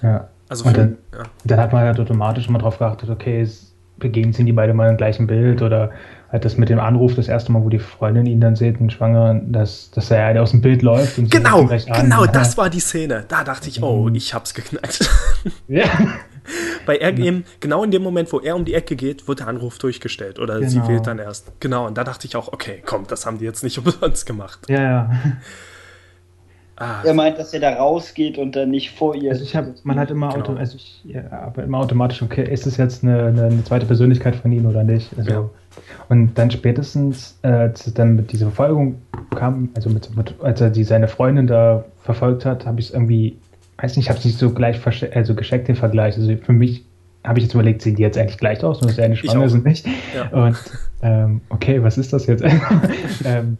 Ja. 0.03 0.29
Also 0.49 0.67
und 0.67 0.77
dann, 0.77 0.99
ja. 1.13 1.23
dann, 1.45 1.61
hat 1.61 1.73
man 1.73 1.83
halt 1.83 2.01
automatisch 2.01 2.49
mal 2.49 2.59
drauf 2.59 2.79
geachtet, 2.79 3.11
okay, 3.11 3.41
es 3.41 3.74
begegnen 3.99 4.33
sind 4.33 4.47
die 4.47 4.53
beide 4.53 4.75
mal 4.75 4.91
im 4.91 4.97
gleichen 4.97 5.27
Bild 5.27 5.63
oder 5.63 5.91
halt 6.35 6.45
das 6.45 6.57
mit 6.57 6.69
dem 6.69 6.81
Anruf, 6.81 7.15
das 7.15 7.29
erste 7.29 7.53
Mal, 7.53 7.63
wo 7.63 7.69
die 7.69 7.79
Freundin 7.79 8.27
ihn 8.27 8.41
dann 8.41 8.57
sieht, 8.57 8.81
ein 8.81 8.91
Schwanger, 8.91 9.41
dass, 9.47 9.93
dass 9.93 10.11
er 10.11 10.25
halt 10.25 10.39
aus 10.39 10.51
dem 10.51 10.63
Bild 10.63 10.83
läuft. 10.83 11.17
Und 11.17 11.31
genau, 11.31 11.65
genau, 11.65 12.27
das 12.27 12.57
war 12.57 12.69
die 12.71 12.81
Szene. 12.81 13.25
Da 13.29 13.45
dachte 13.45 13.69
ich, 13.69 13.81
oh, 13.83 14.09
mhm. 14.09 14.17
ich 14.17 14.35
hab's 14.35 14.53
geknackt. 14.55 15.09
Ja. 15.69 15.85
Weil 16.87 16.99
er 16.99 17.17
eben, 17.17 17.45
genau 17.61 17.85
in 17.85 17.91
dem 17.91 18.03
Moment, 18.03 18.33
wo 18.33 18.41
er 18.41 18.57
um 18.57 18.65
die 18.65 18.75
Ecke 18.75 18.97
geht, 18.97 19.29
wird 19.29 19.41
der 19.41 19.49
Anruf 19.49 19.79
durchgestellt 19.79 20.39
oder 20.39 20.59
genau. 20.59 20.69
sie 20.69 20.87
wählt 20.89 21.07
dann 21.07 21.19
erst. 21.19 21.53
Genau, 21.61 21.87
und 21.87 21.97
da 21.97 22.05
dachte 22.05 22.27
ich 22.27 22.37
auch, 22.37 22.53
okay, 22.53 22.83
komm, 22.85 23.07
das 23.07 23.25
haben 23.25 23.39
die 23.39 23.45
jetzt 23.45 23.63
nicht 23.63 23.79
umsonst 23.85 24.27
gemacht. 24.27 24.61
Ja, 24.69 24.83
ja. 24.83 25.11
Ah, 26.77 27.03
er 27.05 27.15
meint, 27.15 27.39
dass 27.39 27.55
er 27.55 27.61
da 27.61 27.75
rausgeht 27.75 28.37
und 28.37 28.57
dann 28.57 28.71
nicht 28.71 28.91
vor 28.91 29.15
ihr. 29.15 29.31
Also 29.31 29.45
ich 29.45 29.55
habe, 29.55 29.75
man 29.85 29.99
hat 29.99 30.11
immer, 30.11 30.31
genau. 30.31 30.41
Auto, 30.41 30.55
also 30.55 30.77
ich, 30.77 31.05
ja, 31.05 31.31
aber 31.31 31.63
immer 31.63 31.79
automatisch, 31.79 32.21
okay, 32.21 32.51
ist 32.51 32.67
es 32.67 32.77
jetzt 32.77 33.05
eine, 33.05 33.27
eine, 33.27 33.63
zweite 33.65 33.87
Persönlichkeit 33.87 34.35
von 34.35 34.51
ihm 34.51 34.67
oder 34.67 34.83
nicht? 34.83 35.11
Also, 35.17 35.31
ja. 35.31 35.51
Und 36.09 36.35
dann 36.35 36.51
spätestens, 36.51 37.39
äh, 37.43 37.49
als 37.49 37.87
es 37.87 37.95
dann 37.95 38.17
mit 38.17 38.33
dieser 38.33 38.47
Verfolgung 38.47 38.97
kam, 39.37 39.69
also 39.75 39.89
mit, 39.89 40.15
mit, 40.17 40.35
als 40.43 40.61
er 40.61 40.71
die 40.71 40.83
seine 40.83 41.07
Freundin 41.07 41.47
da 41.47 41.85
verfolgt 42.03 42.45
hat, 42.45 42.67
habe 42.67 42.81
ich 42.81 42.89
es 42.89 42.93
irgendwie, 42.93 43.39
weiß 43.79 43.97
nicht, 43.97 44.07
ich 44.07 44.11
habe 44.11 44.19
es 44.19 44.25
nicht 44.25 44.39
so 44.39 44.51
gleich 44.51 44.81
also 45.15 45.35
gescheckt 45.35 45.69
den 45.69 45.77
Vergleich. 45.77 46.17
Also 46.17 46.37
für 46.37 46.53
mich 46.53 46.85
habe 47.23 47.39
ich 47.39 47.45
jetzt 47.45 47.55
überlegt, 47.55 47.83
sehen 47.83 47.95
die 47.95 48.03
jetzt 48.03 48.19
eigentlich 48.19 48.39
gleich 48.39 48.63
aus, 48.65 48.81
nur 48.81 48.89
dass 48.89 48.99
er 48.99 49.05
eine 49.05 49.17
schwanger 49.17 49.49
sind 49.49 49.65
nicht. 49.65 49.87
Ja. 50.15 50.29
Und 50.29 50.57
ähm, 51.03 51.41
okay, 51.51 51.83
was 51.83 51.99
ist 51.99 52.13
das 52.13 52.27
jetzt? 52.27 52.45
ähm, 53.25 53.59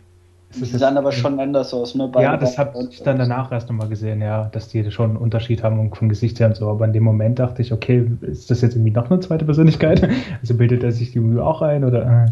die 0.57 0.65
sahen 0.79 0.97
aber 0.97 1.13
schon 1.13 1.39
anders 1.41 1.75
aus, 1.75 1.95
ne? 1.95 2.09
Beide 2.09 2.25
ja, 2.25 2.37
das 2.37 2.59
habe 2.59 2.89
ich 2.91 3.03
dann 3.03 3.19
danach 3.19 3.51
erst 3.51 3.69
nochmal 3.69 3.89
gesehen, 3.89 4.21
ja, 4.21 4.45
dass 4.47 4.69
die 4.69 4.91
schon 4.91 5.11
einen 5.11 5.17
Unterschied 5.17 5.63
haben 5.63 5.93
vom 5.93 6.09
Gesicht 6.09 6.41
her 6.41 6.49
und 6.49 6.57
so. 6.57 6.69
Aber 6.69 6.85
in 6.85 6.93
dem 6.93 7.03
Moment 7.03 7.39
dachte 7.39 7.63
ich, 7.63 7.73
okay, 7.73 8.11
ist 8.23 8.51
das 8.51 8.61
jetzt 8.61 8.75
irgendwie 8.75 8.91
noch 8.93 9.11
eine 9.11 9.21
zweite 9.21 9.45
Persönlichkeit? 9.45 10.09
Also 10.41 10.55
bildet 10.55 10.83
er 10.83 10.93
sich 10.93 11.13
die 11.13 11.19
irgendwie 11.19 11.41
auch 11.41 11.63
ein 11.63 11.85
oder? 11.85 12.27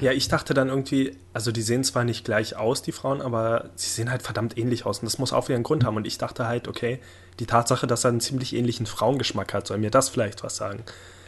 Ja, 0.00 0.12
ich 0.12 0.28
dachte 0.28 0.54
dann 0.54 0.68
irgendwie, 0.68 1.12
also 1.32 1.50
die 1.50 1.62
sehen 1.62 1.82
zwar 1.82 2.04
nicht 2.04 2.24
gleich 2.24 2.56
aus, 2.56 2.82
die 2.82 2.92
Frauen, 2.92 3.22
aber 3.22 3.70
sie 3.74 3.88
sehen 3.88 4.10
halt 4.10 4.22
verdammt 4.22 4.58
ähnlich 4.58 4.84
aus 4.84 4.98
und 4.98 5.06
das 5.06 5.18
muss 5.18 5.32
auch 5.32 5.48
wieder 5.48 5.54
einen 5.54 5.64
Grund 5.64 5.84
haben. 5.84 5.96
Und 5.96 6.06
ich 6.06 6.18
dachte 6.18 6.46
halt, 6.46 6.68
okay, 6.68 6.98
die 7.40 7.46
Tatsache, 7.46 7.86
dass 7.86 8.04
er 8.04 8.10
einen 8.10 8.20
ziemlich 8.20 8.54
ähnlichen 8.54 8.86
Frauengeschmack 8.86 9.54
hat, 9.54 9.66
soll 9.66 9.78
mir 9.78 9.90
das 9.90 10.08
vielleicht 10.08 10.44
was 10.44 10.56
sagen? 10.56 10.80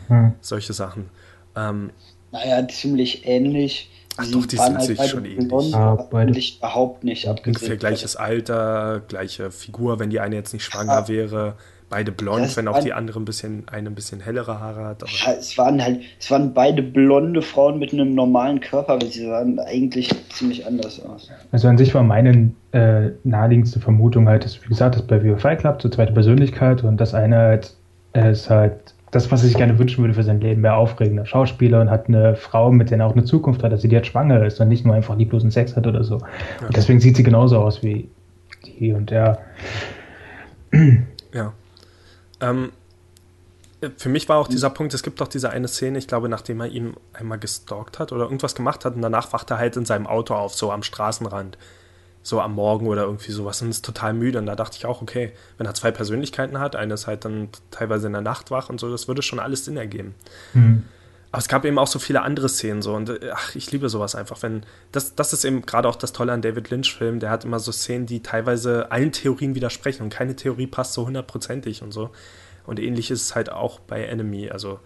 Hm. 0.08 0.34
Solche 0.40 0.72
Sachen. 0.72 1.10
Ähm, 1.56 1.90
naja, 2.32 2.66
ziemlich 2.68 3.26
ähnlich 3.26 3.90
Ach 4.16 4.26
doch, 4.30 4.46
die 4.46 4.56
sind 4.56 4.76
halt 4.76 4.82
sich 4.82 5.02
schon 5.06 5.24
ähnlich. 5.24 5.70
Ja, 5.70 5.94
beide. 6.10 6.38
überhaupt 6.38 7.04
nicht 7.04 7.28
abgesehen. 7.28 7.56
Ungefähr 7.56 7.76
gleiches 7.76 8.16
Alter, 8.16 9.02
gleiche 9.08 9.50
Figur, 9.50 9.98
wenn 9.98 10.10
die 10.10 10.20
eine 10.20 10.36
jetzt 10.36 10.52
nicht 10.52 10.64
schwanger 10.64 11.00
ja. 11.00 11.08
wäre. 11.08 11.54
Beide 11.88 12.10
blond, 12.10 12.48
ja, 12.48 12.56
wenn 12.56 12.66
auch 12.66 12.80
die 12.80 12.92
andere 12.92 13.20
ein 13.20 13.24
bisschen, 13.24 13.68
eine 13.68 13.88
ein 13.90 13.94
bisschen 13.94 14.20
hellere 14.20 14.58
Haare 14.58 14.84
hat. 14.86 15.04
ja, 15.24 15.34
es 15.34 15.56
waren 15.56 15.80
halt, 15.80 16.00
es 16.18 16.28
waren 16.32 16.52
beide 16.52 16.82
blonde 16.82 17.42
Frauen 17.42 17.78
mit 17.78 17.92
einem 17.92 18.12
normalen 18.12 18.58
Körper, 18.58 18.94
aber 18.94 19.06
sie 19.06 19.24
sahen 19.24 19.60
eigentlich 19.60 20.10
ziemlich 20.30 20.66
anders 20.66 21.00
aus. 21.04 21.30
Also 21.52 21.68
an 21.68 21.78
sich 21.78 21.94
war 21.94 22.02
meine 22.02 22.50
äh, 22.72 23.10
naheliegendste 23.22 23.78
Vermutung 23.78 24.28
halt, 24.28 24.44
dass, 24.44 24.60
wie 24.64 24.68
gesagt, 24.68 24.96
das 24.96 25.06
bei 25.06 25.20
VFI 25.20 25.56
Club 25.58 25.80
zur 25.80 25.92
zweite 25.92 26.12
Persönlichkeit 26.12 26.82
und 26.82 26.96
das 26.96 27.14
eine 27.14 27.36
halt, 27.36 27.76
äh, 28.14 28.32
ist 28.32 28.50
halt 28.50 28.95
das, 29.16 29.30
was 29.30 29.42
er 29.42 29.48
sich 29.48 29.56
gerne 29.56 29.78
wünschen 29.78 30.02
würde 30.02 30.14
für 30.14 30.22
sein 30.22 30.40
Leben, 30.40 30.60
mehr 30.60 30.76
aufregender 30.76 31.26
Schauspieler 31.26 31.80
und 31.80 31.90
hat 31.90 32.08
eine 32.08 32.36
Frau, 32.36 32.70
mit 32.70 32.90
der 32.90 32.98
er 32.98 33.06
auch 33.06 33.12
eine 33.12 33.24
Zukunft 33.24 33.62
hat, 33.62 33.72
dass 33.72 33.82
sie 33.82 33.88
jetzt 33.88 34.08
schwanger 34.08 34.44
ist 34.44 34.60
und 34.60 34.68
nicht 34.68 34.84
nur 34.84 34.94
einfach 34.94 35.16
lieblosen 35.16 35.50
Sex 35.50 35.74
hat 35.74 35.86
oder 35.86 36.04
so. 36.04 36.18
Ja. 36.60 36.66
Und 36.66 36.76
deswegen 36.76 37.00
sieht 37.00 37.16
sie 37.16 37.22
genauso 37.22 37.58
aus 37.58 37.82
wie 37.82 38.08
die 38.64 38.92
und 38.92 39.10
der. 39.10 39.38
Ja. 41.32 41.52
Ähm, 42.40 42.70
für 43.96 44.08
mich 44.08 44.28
war 44.28 44.38
auch 44.38 44.48
dieser 44.48 44.70
Punkt, 44.70 44.94
es 44.94 45.02
gibt 45.02 45.20
doch 45.20 45.28
diese 45.28 45.50
eine 45.50 45.68
Szene, 45.68 45.98
ich 45.98 46.08
glaube, 46.08 46.28
nachdem 46.28 46.60
er 46.60 46.68
ihn 46.68 46.94
einmal 47.12 47.38
gestalkt 47.38 47.98
hat 47.98 48.12
oder 48.12 48.24
irgendwas 48.24 48.54
gemacht 48.54 48.84
hat 48.84 48.94
und 48.94 49.02
danach 49.02 49.32
wacht 49.32 49.50
er 49.50 49.58
halt 49.58 49.76
in 49.76 49.84
seinem 49.84 50.06
Auto 50.06 50.34
auf, 50.34 50.54
so 50.54 50.72
am 50.72 50.82
Straßenrand 50.82 51.58
so 52.26 52.40
am 52.40 52.54
Morgen 52.54 52.88
oder 52.88 53.02
irgendwie 53.02 53.30
sowas 53.30 53.62
und 53.62 53.70
ist 53.70 53.84
total 53.84 54.12
müde. 54.12 54.40
Und 54.40 54.46
da 54.46 54.56
dachte 54.56 54.76
ich 54.76 54.84
auch, 54.84 55.00
okay, 55.00 55.30
wenn 55.58 55.66
er 55.66 55.74
zwei 55.74 55.92
Persönlichkeiten 55.92 56.58
hat, 56.58 56.74
eine 56.74 56.94
ist 56.94 57.06
halt 57.06 57.24
dann 57.24 57.50
teilweise 57.70 58.08
in 58.08 58.14
der 58.14 58.22
Nacht 58.22 58.50
wach 58.50 58.68
und 58.68 58.80
so, 58.80 58.90
das 58.90 59.06
würde 59.06 59.22
schon 59.22 59.38
alles 59.38 59.64
Sinn 59.64 59.76
ergeben. 59.76 60.16
Mhm. 60.52 60.82
Aber 61.30 61.38
es 61.38 61.46
gab 61.46 61.64
eben 61.64 61.78
auch 61.78 61.86
so 61.86 62.00
viele 62.00 62.22
andere 62.22 62.48
Szenen 62.48 62.82
so 62.82 62.94
und 62.94 63.12
ach, 63.32 63.54
ich 63.54 63.70
liebe 63.70 63.88
sowas 63.88 64.16
einfach, 64.16 64.42
wenn 64.42 64.64
das 64.90 65.14
das 65.14 65.32
ist 65.32 65.44
eben 65.44 65.62
gerade 65.62 65.88
auch 65.88 65.94
das 65.94 66.12
Tolle 66.12 66.32
an 66.32 66.42
David 66.42 66.70
Lynch 66.70 66.96
Filmen, 66.96 67.20
der 67.20 67.30
hat 67.30 67.44
immer 67.44 67.60
so 67.60 67.70
Szenen, 67.70 68.06
die 68.06 68.22
teilweise 68.22 68.90
allen 68.90 69.12
Theorien 69.12 69.54
widersprechen 69.54 70.02
und 70.02 70.10
keine 70.10 70.34
Theorie 70.34 70.66
passt 70.66 70.94
so 70.94 71.06
hundertprozentig 71.06 71.82
und 71.82 71.92
so. 71.92 72.10
Und 72.64 72.80
ähnlich 72.80 73.12
ist 73.12 73.22
es 73.22 73.34
halt 73.36 73.52
auch 73.52 73.78
bei 73.78 74.02
Enemy, 74.04 74.50
also 74.50 74.80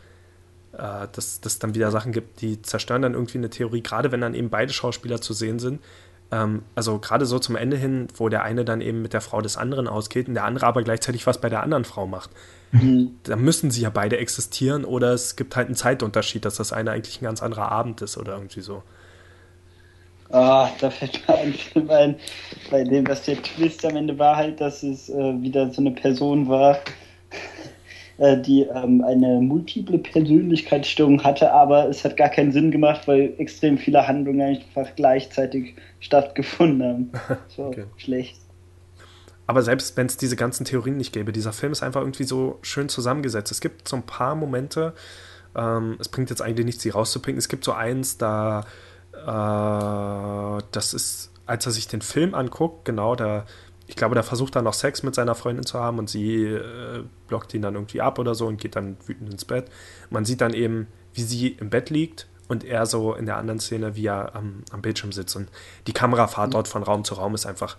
äh, 0.73 1.07
dass 1.11 1.41
es 1.43 1.59
dann 1.59 1.75
wieder 1.75 1.91
Sachen 1.91 2.13
gibt, 2.13 2.43
die 2.43 2.61
zerstören 2.61 3.01
dann 3.01 3.15
irgendwie 3.15 3.39
eine 3.39 3.49
Theorie, 3.49 3.83
gerade 3.83 4.13
wenn 4.13 4.21
dann 4.21 4.35
eben 4.35 4.51
beide 4.51 4.75
Schauspieler 4.75 5.23
zu 5.23 5.33
sehen 5.33 5.59
sind 5.59 5.81
ähm, 6.33 6.63
also 6.75 6.99
gerade 6.99 7.27
so 7.27 7.39
zum 7.39 7.57
Ende 7.57 7.77
hin, 7.77 8.09
wo 8.15 8.29
der 8.29 8.43
eine 8.43 8.65
dann 8.65 8.81
eben 8.81 9.03
mit 9.03 9.13
der 9.13 9.21
Frau 9.21 9.41
des 9.41 9.57
anderen 9.57 9.89
ausgeht 9.89 10.29
und 10.29 10.35
der 10.35 10.45
andere 10.45 10.67
aber 10.67 10.83
gleichzeitig 10.83 11.27
was 11.27 11.41
bei 11.41 11.49
der 11.49 11.63
anderen 11.63 11.85
Frau 11.85 12.07
macht. 12.07 12.31
Mhm. 12.73 13.17
Da 13.25 13.37
müssen 13.37 13.71
sie 13.71 13.83
ja 13.83 13.91
beide 13.91 14.19
existieren 14.19 14.85
oder 14.85 15.13
es 15.13 15.37
gibt 15.37 15.57
halt 15.57 15.67
einen 15.67 15.77
Zeitunterschied, 15.77 16.45
dass 16.45 16.57
das 16.57 16.73
eine 16.73 16.93
eigentlich 16.93 17.21
ein 17.21 17.25
ganz 17.25 17.43
anderer 17.43 17.73
Abend 17.73 18.03
ist 18.03 18.17
oder 18.17 18.35
irgendwie 18.35 18.61
so. 18.61 18.83
Ah, 20.33 20.71
da 20.81 20.91
fällt 20.91 21.27
mir 21.27 21.91
ein, 21.97 22.17
bei 22.71 22.85
dem, 22.85 23.09
was 23.09 23.25
der 23.25 23.43
Twist 23.43 23.85
am 23.85 23.97
Ende 23.97 24.17
war, 24.17 24.37
halt, 24.37 24.61
dass 24.61 24.85
es 24.85 25.09
äh, 25.09 25.43
wieder 25.43 25.71
so 25.73 25.81
eine 25.81 25.91
Person 25.91 26.49
war, 26.49 26.79
die 28.21 28.63
ähm, 28.63 29.03
eine 29.03 29.41
multiple 29.41 29.99
Persönlichkeitsstörung 29.99 31.25
hatte, 31.25 31.53
aber 31.53 31.89
es 31.89 32.05
hat 32.05 32.17
gar 32.17 32.29
keinen 32.29 32.53
Sinn 32.53 32.71
gemacht, 32.71 33.09
weil 33.09 33.35
extrem 33.39 33.79
viele 33.79 34.07
Handlungen 34.07 34.43
einfach 34.43 34.95
gleichzeitig 34.95 35.75
stattgefunden 36.01 36.83
haben. 36.83 37.13
So 37.49 37.65
okay. 37.65 37.85
schlecht. 37.97 38.37
Aber 39.47 39.63
selbst 39.63 39.97
wenn 39.97 40.07
es 40.07 40.17
diese 40.17 40.37
ganzen 40.37 40.65
Theorien 40.65 40.97
nicht 40.97 41.13
gäbe, 41.13 41.33
dieser 41.33 41.53
Film 41.53 41.73
ist 41.73 41.83
einfach 41.83 42.03
irgendwie 42.03 42.25
so 42.25 42.59
schön 42.63 42.89
zusammengesetzt. 42.89 43.51
Es 43.51 43.61
gibt 43.61 43.89
so 43.89 43.97
ein 43.97 44.05
paar 44.05 44.35
Momente, 44.35 44.93
ähm, 45.57 45.97
es 45.99 46.09
bringt 46.09 46.31
jetzt 46.31 46.43
eigentlich 46.43 46.67
nichts, 46.67 46.83
sie 46.83 46.91
rauszubringen. 46.91 47.39
Es 47.39 47.49
gibt 47.49 47.65
so 47.65 47.73
eins, 47.73 48.19
da 48.19 48.65
äh, 49.13 50.63
das 50.71 50.95
ist, 50.95 51.33
als 51.47 51.67
er 51.67 51.73
sich 51.73 51.89
den 51.89 52.03
Film 52.03 52.35
anguckt, 52.35 52.85
genau, 52.85 53.17
da 53.17 53.45
ich 53.91 53.97
glaube, 53.97 54.15
da 54.15 54.23
versucht 54.23 54.55
er 54.55 54.63
noch 54.63 54.73
Sex 54.73 55.03
mit 55.03 55.17
seiner 55.17 55.35
Freundin 55.35 55.67
zu 55.67 55.81
haben 55.81 55.99
und 55.99 56.09
sie 56.09 56.45
äh, 56.45 57.03
blockt 57.27 57.53
ihn 57.55 57.63
dann 57.63 57.75
irgendwie 57.75 58.01
ab 58.01 58.21
oder 58.21 58.37
so 58.37 58.47
und 58.47 58.61
geht 58.61 58.77
dann 58.77 58.97
wütend 59.05 59.33
ins 59.33 59.45
Bett. 59.45 59.65
Man 60.11 60.25
sieht 60.25 60.41
dann 60.41 60.55
eben, 60.55 60.87
wie 61.13 61.23
sie 61.23 61.49
im 61.49 61.71
Bett 61.71 61.91
liegt 61.91 62.29
und 62.47 62.63
er 62.63 62.87
so 62.87 63.15
in 63.15 63.27
der 63.27 63.37
anderen 63.37 63.59
Szene, 63.59 63.97
wie 63.97 64.07
er 64.07 64.37
am, 64.37 64.63
am 64.71 64.81
Bildschirm 64.81 65.11
sitzt. 65.11 65.35
Und 65.35 65.49
die 65.89 65.93
Kamerafahrt 65.93 66.55
dort 66.55 66.69
von 66.69 66.85
Raum 66.85 67.03
zu 67.03 67.15
Raum 67.15 67.35
ist 67.35 67.47
einfach, 67.47 67.79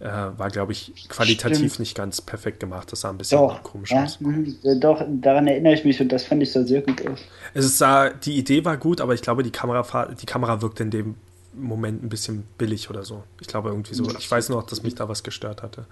äh, 0.00 0.06
war, 0.06 0.50
glaube 0.50 0.72
ich, 0.72 1.08
qualitativ 1.08 1.56
Stimmt. 1.56 1.78
nicht 1.78 1.96
ganz 1.96 2.20
perfekt 2.20 2.60
gemacht. 2.60 2.92
Das 2.92 3.00
sah 3.00 3.08
ein 3.08 3.16
bisschen 3.16 3.38
doch, 3.38 3.62
komisch 3.62 3.90
ja, 3.90 4.04
aus. 4.04 4.20
Mhm. 4.20 4.54
Doch, 4.80 5.02
daran 5.08 5.46
erinnere 5.46 5.72
ich 5.72 5.84
mich 5.86 5.98
und 5.98 6.12
das 6.12 6.24
fand 6.24 6.42
ich 6.42 6.52
so 6.52 6.62
sehr 6.62 6.82
gut 6.82 7.06
aus. 7.08 7.20
Es 7.54 7.78
sah, 7.78 8.10
die 8.10 8.36
Idee 8.36 8.66
war 8.66 8.76
gut, 8.76 9.00
aber 9.00 9.14
ich 9.14 9.22
glaube, 9.22 9.42
die 9.42 9.50
Kamerafahrt, 9.50 10.20
die 10.20 10.26
Kamera 10.26 10.60
wirkte 10.60 10.82
in 10.82 10.90
dem 10.90 11.14
Moment 11.52 12.02
ein 12.02 12.08
bisschen 12.08 12.44
billig 12.58 12.90
oder 12.90 13.04
so. 13.04 13.24
Ich 13.40 13.48
glaube 13.48 13.70
irgendwie 13.70 13.94
so. 13.94 14.08
Ich 14.18 14.30
weiß 14.30 14.48
noch, 14.50 14.64
dass 14.64 14.82
mich 14.82 14.94
da 14.94 15.08
was 15.08 15.22
gestört 15.22 15.62
hatte. 15.62 15.86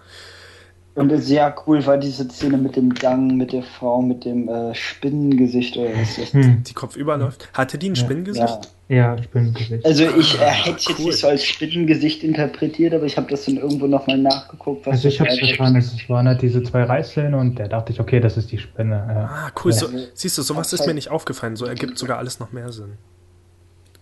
Und 0.96 1.14
sehr 1.20 1.54
cool 1.66 1.84
war 1.84 1.98
diese 1.98 2.26
Szene 2.26 2.56
mit 2.56 2.74
dem 2.74 2.94
Gang, 2.94 3.36
mit 3.36 3.52
der 3.52 3.62
Frau, 3.62 4.00
mit 4.00 4.24
dem 4.24 4.48
äh, 4.48 4.74
Spinnengesicht 4.74 5.76
oder 5.76 5.90
was 5.90 6.16
ist 6.16 6.32
hm. 6.32 6.62
Die 6.62 6.72
kopfüber 6.72 7.18
läuft. 7.18 7.50
Hatte 7.52 7.76
die 7.76 7.90
ein 7.90 7.94
ja. 7.94 8.02
Spinnengesicht? 8.02 8.70
Ja. 8.88 9.14
ja, 9.14 9.22
Spinnengesicht. 9.22 9.84
Also 9.84 10.04
ich 10.18 10.40
äh, 10.40 10.46
hätte 10.46 10.78
es 10.78 10.86
cool. 10.86 10.94
jetzt 10.94 11.04
nicht 11.04 11.18
so 11.18 11.28
als 11.28 11.44
Spinnengesicht 11.44 12.24
interpretiert, 12.24 12.94
aber 12.94 13.04
ich 13.04 13.18
habe 13.18 13.28
das 13.28 13.44
dann 13.44 13.58
irgendwo 13.58 13.86
nochmal 13.86 14.16
nachgeguckt. 14.16 14.88
also 14.88 15.06
ich 15.06 15.20
habe 15.20 15.28
es 15.28 15.38
verstanden, 15.38 15.76
es 15.80 16.08
waren 16.08 16.26
halt 16.26 16.40
diese 16.40 16.62
zwei 16.62 16.84
Reißzähne 16.84 17.36
und 17.36 17.56
da 17.56 17.68
dachte 17.68 17.92
ich, 17.92 18.00
okay, 18.00 18.18
das 18.18 18.38
ist 18.38 18.50
die 18.50 18.58
Spinne. 18.58 18.94
Ja. 19.06 19.24
Ah, 19.30 19.50
cool. 19.62 19.74
So, 19.74 19.88
siehst 20.14 20.38
du, 20.38 20.42
sowas 20.42 20.72
ist 20.72 20.86
mir 20.86 20.94
nicht 20.94 21.10
aufgefallen. 21.10 21.56
So 21.56 21.66
ergibt 21.66 21.98
sogar 21.98 22.16
alles 22.16 22.40
noch 22.40 22.52
mehr 22.52 22.72
Sinn. 22.72 22.94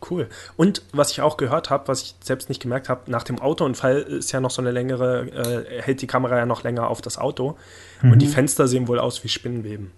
Cool. 0.09 0.29
Und 0.57 0.83
was 0.93 1.13
ich 1.13 1.21
auch 1.23 1.37
gehört 1.37 1.71
habe, 1.71 1.89
was 1.89 2.03
ich 2.03 2.15
selbst 2.23 2.49
nicht 2.49 2.61
gemerkt 2.61 2.89
habe, 2.89 3.11
nach 3.11 3.23
dem 3.23 3.41
Autounfall 3.41 3.99
ist 3.99 4.33
ja 4.33 4.41
noch 4.41 4.51
so 4.51 4.61
eine 4.61 4.71
längere, 4.71 5.29
äh, 5.31 5.83
hält 5.83 6.03
die 6.03 6.07
Kamera 6.07 6.39
ja 6.39 6.47
noch 6.47 6.63
länger 6.63 6.89
auf 6.89 7.01
das 7.01 7.19
Auto. 7.19 7.57
Mhm. 8.03 8.13
Und 8.13 8.23
die 8.23 8.27
Fenster 8.27 8.69
sehen 8.69 8.89
wohl 8.89 8.99
aus 8.99 9.23
wie 9.25 9.29
Spinnenweben. 9.29 9.93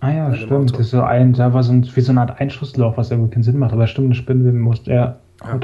Ah 0.00 0.10
ja, 0.10 0.34
stimmt. 0.34 0.72
Das 0.72 0.80
ist 0.80 0.90
so 0.90 1.02
ein, 1.02 1.32
da 1.32 1.54
war 1.54 1.62
so 1.62 1.72
ein, 1.72 1.88
wie 1.94 2.00
so 2.00 2.12
eine 2.12 2.20
Art 2.20 2.40
Einschussloch, 2.40 2.96
was 2.96 3.10
irgendwie 3.10 3.30
keinen 3.32 3.42
Sinn 3.42 3.58
macht. 3.58 3.72
Aber 3.72 3.86
stimmt, 3.86 4.06
eine 4.06 4.14
Spinnenweben 4.14 4.60
muss 4.60 4.86
er. 4.86 5.20
Ja. 5.42 5.60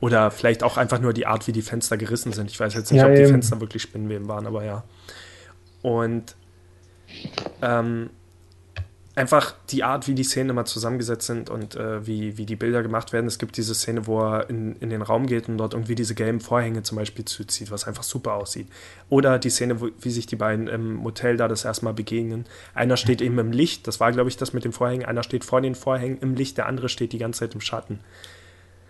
Oder 0.00 0.30
vielleicht 0.30 0.62
auch 0.62 0.76
einfach 0.76 1.00
nur 1.00 1.12
die 1.12 1.26
Art, 1.26 1.46
wie 1.46 1.52
die 1.52 1.62
Fenster 1.62 1.96
gerissen 1.96 2.32
sind. 2.32 2.50
Ich 2.50 2.58
weiß 2.58 2.74
jetzt 2.74 2.92
nicht, 2.92 3.00
ja, 3.00 3.08
ob 3.08 3.14
die 3.14 3.24
Fenster 3.24 3.60
wirklich 3.60 3.82
Spinnenweben 3.82 4.28
waren, 4.28 4.46
aber 4.46 4.64
ja. 4.64 4.84
Und 5.82 6.36
ähm, 7.60 8.10
einfach 9.14 9.54
die 9.70 9.84
Art, 9.84 10.08
wie 10.08 10.14
die 10.14 10.24
Szenen 10.24 10.50
immer 10.50 10.64
zusammengesetzt 10.64 11.26
sind 11.26 11.50
und 11.50 11.76
äh, 11.76 12.06
wie, 12.06 12.38
wie 12.38 12.46
die 12.46 12.56
Bilder 12.56 12.82
gemacht 12.82 13.12
werden. 13.12 13.26
Es 13.26 13.38
gibt 13.38 13.56
diese 13.56 13.74
Szene, 13.74 14.06
wo 14.06 14.20
er 14.20 14.48
in, 14.48 14.76
in 14.76 14.90
den 14.90 15.02
Raum 15.02 15.26
geht 15.26 15.48
und 15.48 15.58
dort 15.58 15.74
irgendwie 15.74 15.94
diese 15.94 16.14
gelben 16.14 16.40
Vorhänge 16.40 16.82
zum 16.82 16.96
Beispiel 16.96 17.24
zuzieht, 17.24 17.70
was 17.70 17.86
einfach 17.86 18.02
super 18.02 18.34
aussieht. 18.34 18.68
Oder 19.10 19.38
die 19.38 19.50
Szene, 19.50 19.80
wo, 19.80 19.88
wie 20.00 20.10
sich 20.10 20.26
die 20.26 20.36
beiden 20.36 20.66
im 20.66 20.94
Motel 20.94 21.36
da 21.36 21.46
das 21.46 21.64
erstmal 21.64 21.92
begegnen. 21.92 22.46
Einer 22.74 22.96
steht 22.96 23.20
eben 23.20 23.38
im 23.38 23.52
Licht, 23.52 23.86
das 23.86 24.00
war, 24.00 24.12
glaube 24.12 24.30
ich, 24.30 24.38
das 24.38 24.54
mit 24.54 24.64
den 24.64 24.72
Vorhängen. 24.72 25.04
Einer 25.04 25.22
steht 25.22 25.44
vor 25.44 25.60
den 25.60 25.74
Vorhängen 25.74 26.18
im 26.18 26.34
Licht, 26.34 26.56
der 26.56 26.66
andere 26.66 26.88
steht 26.88 27.12
die 27.12 27.18
ganze 27.18 27.40
Zeit 27.40 27.54
im 27.54 27.60
Schatten. 27.60 28.00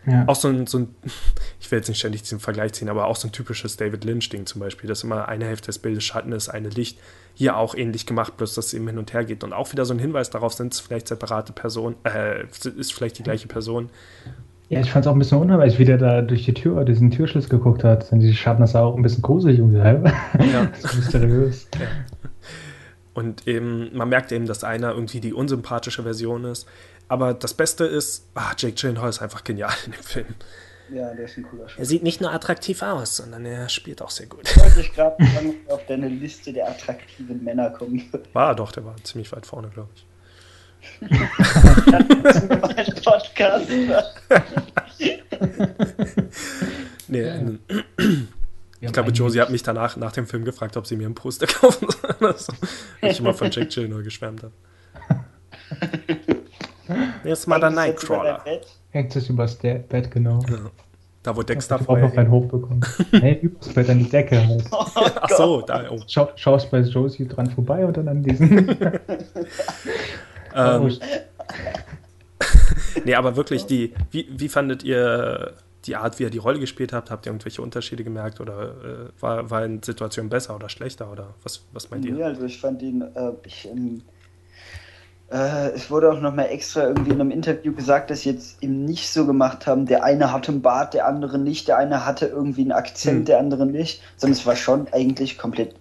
Ja. 0.06 0.24
Auch 0.26 0.34
so 0.34 0.48
ein, 0.48 0.66
so 0.66 0.78
ein, 0.78 0.94
ich 1.60 1.70
will 1.70 1.78
jetzt 1.78 1.88
nicht 1.88 1.98
ständig 1.98 2.22
diesen 2.22 2.40
Vergleich 2.40 2.72
ziehen, 2.72 2.88
aber 2.88 3.06
auch 3.06 3.16
so 3.16 3.28
ein 3.28 3.32
typisches 3.32 3.76
David 3.76 4.04
Lynch-Ding 4.04 4.46
zum 4.46 4.60
Beispiel, 4.60 4.88
dass 4.88 5.04
immer 5.04 5.28
eine 5.28 5.44
Hälfte 5.44 5.66
des 5.66 5.78
Bildes 5.78 6.04
Schatten 6.04 6.32
ist, 6.32 6.48
eine 6.48 6.68
Licht. 6.68 6.98
Hier 7.34 7.56
auch 7.56 7.74
ähnlich 7.74 8.04
gemacht, 8.04 8.36
bloß 8.36 8.54
dass 8.54 8.66
es 8.66 8.74
eben 8.74 8.86
hin 8.88 8.98
und 8.98 9.12
her 9.12 9.24
geht. 9.24 9.42
Und 9.42 9.52
auch 9.52 9.72
wieder 9.72 9.84
so 9.84 9.94
ein 9.94 9.98
Hinweis 9.98 10.28
darauf, 10.30 10.52
sind 10.52 10.74
es 10.74 10.80
vielleicht 10.80 11.08
separate 11.08 11.52
Personen, 11.52 11.96
äh, 12.04 12.44
ist 12.76 12.92
vielleicht 12.92 13.18
die 13.18 13.22
gleiche 13.22 13.48
Person. 13.48 13.88
Ja, 14.68 14.80
ich 14.80 14.90
fand 14.90 15.04
es 15.04 15.08
auch 15.08 15.14
ein 15.14 15.18
bisschen 15.18 15.38
unheimlich, 15.38 15.78
wie 15.78 15.84
der 15.84 15.98
da 15.98 16.22
durch 16.22 16.44
die 16.44 16.54
Tür, 16.54 16.84
diesen 16.84 17.10
Türschluss 17.10 17.48
geguckt 17.48 17.84
hat. 17.84 18.10
Und 18.12 18.20
die 18.20 18.34
Schatten, 18.34 18.62
das 18.62 18.72
sah 18.72 18.82
auch 18.82 18.96
ein 18.96 19.02
bisschen 19.02 19.22
gruselig 19.22 19.60
und 19.60 19.74
ja, 19.74 19.92
mysteriös. 20.96 21.68
Ja. 21.78 21.86
Und 23.14 23.46
eben, 23.46 23.94
man 23.94 24.08
merkt 24.08 24.32
eben, 24.32 24.46
dass 24.46 24.64
einer 24.64 24.92
irgendwie 24.92 25.20
die 25.20 25.34
unsympathische 25.34 26.02
Version 26.02 26.44
ist. 26.44 26.66
Aber 27.12 27.34
das 27.34 27.52
Beste 27.52 27.84
ist, 27.84 28.26
ah, 28.34 28.54
Jake 28.56 28.72
Gyllenhaal 28.72 29.10
ist 29.10 29.20
einfach 29.20 29.44
genial 29.44 29.74
in 29.84 29.92
dem 29.92 30.02
Film. 30.02 30.34
Ja, 30.90 31.12
der 31.12 31.26
ist 31.26 31.36
ein 31.36 31.42
cooler 31.42 31.64
Schauspieler. 31.64 31.82
Er 31.82 31.84
sieht 31.84 32.02
nicht 32.02 32.22
nur 32.22 32.32
attraktiv 32.32 32.80
aus, 32.80 33.18
sondern 33.18 33.44
er 33.44 33.68
spielt 33.68 34.00
auch 34.00 34.08
sehr 34.08 34.24
gut. 34.28 34.56
Wollte 34.56 34.80
ich 34.80 34.94
gerade 34.94 35.22
auf 35.68 35.84
deine 35.84 36.08
Liste 36.08 36.54
der 36.54 36.70
attraktiven 36.70 37.44
Männer 37.44 37.68
kommen. 37.68 38.10
War 38.32 38.54
doch, 38.54 38.72
der 38.72 38.86
war 38.86 38.96
ziemlich 39.04 39.30
weit 39.30 39.44
vorne, 39.44 39.68
glaube 39.74 39.90
ich. 39.94 40.06
Podcast. 43.04 43.68
nee, 47.08 47.20
ähm, 47.20 47.58
ich 48.80 48.90
glaube, 48.90 49.10
Josie 49.10 49.42
hat 49.42 49.50
mich 49.50 49.62
danach 49.62 49.98
nach 49.98 50.12
dem 50.12 50.26
Film 50.26 50.46
gefragt, 50.46 50.78
ob 50.78 50.86
sie 50.86 50.96
mir 50.96 51.10
ein 51.10 51.14
Poster 51.14 51.46
kaufen 51.60 51.88
soll. 51.90 52.16
Also, 52.26 52.54
weil 53.02 53.10
ich 53.10 53.20
immer 53.20 53.34
von 53.34 53.50
Jack 53.50 53.68
Gyllenhaal 53.68 54.02
geschwärmt 54.02 54.44
habe. 54.44 54.54
Jetzt 57.24 57.46
mal 57.46 57.60
der 57.60 57.70
Nightcrawler. 57.70 58.42
Hängt 58.90 59.16
es 59.16 59.28
übers 59.28 59.56
Bett, 59.56 60.10
genau. 60.10 60.40
Ja. 60.48 60.70
Da, 61.22 61.36
wo 61.36 61.42
Dexter 61.42 61.78
vorher 61.78 62.08
noch 62.08 62.16
ein 62.16 62.30
hochbekommen. 62.30 62.84
nee, 63.12 63.38
übers 63.42 63.68
Bett 63.68 63.88
an 63.88 63.98
die 64.00 64.08
Decke 64.08 64.44
halt. 64.46 64.64
Oh, 64.72 64.86
Ach 64.94 65.30
so, 65.30 65.60
da. 65.60 65.88
Oh. 65.90 66.00
Schau, 66.08 66.30
schaust 66.34 66.70
bei 66.70 66.80
Josie 66.80 67.28
dran 67.28 67.46
vorbei 67.48 67.86
und 67.86 67.96
dann 67.96 68.08
an 68.08 68.22
diesen. 68.24 68.68
ähm, 70.54 70.98
nee, 73.04 73.14
aber 73.14 73.36
wirklich, 73.36 73.66
die, 73.66 73.94
wie, 74.10 74.26
wie 74.30 74.48
fandet 74.48 74.82
ihr 74.82 75.52
die 75.86 75.94
Art, 75.94 76.18
wie 76.18 76.24
ihr 76.24 76.30
die 76.30 76.38
Rolle 76.38 76.58
gespielt 76.58 76.92
habt? 76.92 77.10
Habt 77.10 77.26
ihr 77.26 77.30
irgendwelche 77.30 77.62
Unterschiede 77.62 78.02
gemerkt 78.02 78.40
oder 78.40 78.62
äh, 78.62 79.22
war, 79.22 79.48
war 79.48 79.64
in 79.64 79.80
Situation 79.82 80.28
besser 80.28 80.56
oder 80.56 80.68
schlechter 80.68 81.10
oder 81.10 81.34
was, 81.44 81.64
was 81.72 81.90
meint 81.90 82.04
ihr? 82.04 82.14
Nee, 82.14 82.24
also 82.24 82.44
ich 82.44 82.60
fand 82.60 82.82
ihn, 82.82 83.02
äh, 83.02 83.32
ich, 83.44 83.68
ähm, 83.68 84.02
äh, 85.32 85.70
es 85.70 85.90
wurde 85.90 86.12
auch 86.12 86.20
nochmal 86.20 86.48
extra 86.50 86.86
irgendwie 86.88 87.10
in 87.10 87.20
einem 87.20 87.30
Interview 87.30 87.72
gesagt, 87.72 88.10
dass 88.10 88.20
sie 88.20 88.30
jetzt 88.30 88.62
eben 88.62 88.84
nicht 88.84 89.10
so 89.10 89.26
gemacht 89.26 89.66
haben, 89.66 89.86
der 89.86 90.04
eine 90.04 90.32
hatte 90.32 90.52
einen 90.52 90.62
Bart, 90.62 90.94
der 90.94 91.06
andere 91.06 91.38
nicht, 91.38 91.68
der 91.68 91.78
eine 91.78 92.04
hatte 92.04 92.26
irgendwie 92.26 92.62
einen 92.62 92.72
Akzent, 92.72 93.20
hm. 93.20 93.24
der 93.24 93.38
andere 93.38 93.66
nicht, 93.66 94.02
sondern 94.16 94.38
es 94.38 94.46
war 94.46 94.56
schon 94.56 94.88
eigentlich 94.92 95.38
komplett 95.38 95.74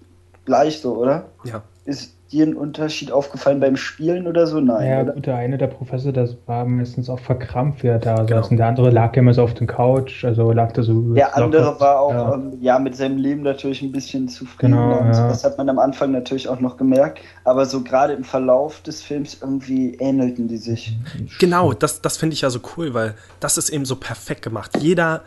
gleich 0.45 0.79
so, 0.79 0.95
oder? 0.95 1.25
Ja. 1.43 1.63
Ist, 1.85 2.15
dir 2.31 2.45
ein 2.45 2.55
Unterschied 2.55 3.11
aufgefallen 3.11 3.59
beim 3.59 3.75
Spielen 3.75 4.27
oder 4.27 4.47
so? 4.47 4.59
Nein. 4.59 4.89
Ja, 4.89 5.01
oder? 5.01 5.13
gut, 5.13 5.25
der 5.25 5.35
eine, 5.35 5.57
der 5.57 5.67
Professor, 5.67 6.11
das 6.11 6.37
war 6.45 6.65
meistens 6.65 7.09
auch 7.09 7.19
verkrampft, 7.19 7.83
wie 7.83 7.87
er 7.87 7.99
da 7.99 8.23
genau. 8.23 8.41
saß. 8.41 8.51
Und 8.51 8.57
der 8.57 8.67
andere 8.67 8.89
lag 8.89 9.15
ja 9.15 9.21
immer 9.21 9.33
so 9.33 9.43
auf 9.43 9.53
dem 9.53 9.67
Couch, 9.67 10.23
also 10.23 10.51
lag 10.51 10.71
da 10.71 10.83
so. 10.83 11.13
Der 11.13 11.35
andere 11.35 11.63
locker. 11.63 11.79
war 11.79 11.99
auch, 11.99 12.13
ja. 12.13 12.33
Ähm, 12.33 12.57
ja. 12.61 12.79
mit 12.79 12.95
seinem 12.95 13.17
Leben 13.17 13.43
natürlich 13.43 13.81
ein 13.81 13.91
bisschen 13.91 14.29
zufrieden. 14.29 14.73
Genau, 14.73 14.99
und 14.99 15.13
ja. 15.13 15.27
Das 15.27 15.43
hat 15.43 15.57
man 15.57 15.69
am 15.69 15.79
Anfang 15.79 16.11
natürlich 16.11 16.47
auch 16.47 16.59
noch 16.59 16.77
gemerkt. 16.77 17.19
Aber 17.43 17.65
so 17.65 17.83
gerade 17.83 18.13
im 18.13 18.23
Verlauf 18.23 18.81
des 18.81 19.01
Films 19.01 19.37
irgendwie 19.41 19.95
ähnelten 19.95 20.47
die 20.47 20.57
sich. 20.57 20.97
Genau, 21.39 21.73
das, 21.73 22.01
das 22.01 22.17
finde 22.17 22.33
ich 22.33 22.41
ja 22.41 22.49
so 22.49 22.59
cool, 22.77 22.93
weil 22.93 23.15
das 23.39 23.57
ist 23.57 23.69
eben 23.69 23.85
so 23.85 23.95
perfekt 23.95 24.41
gemacht. 24.41 24.71
Jeder 24.79 25.21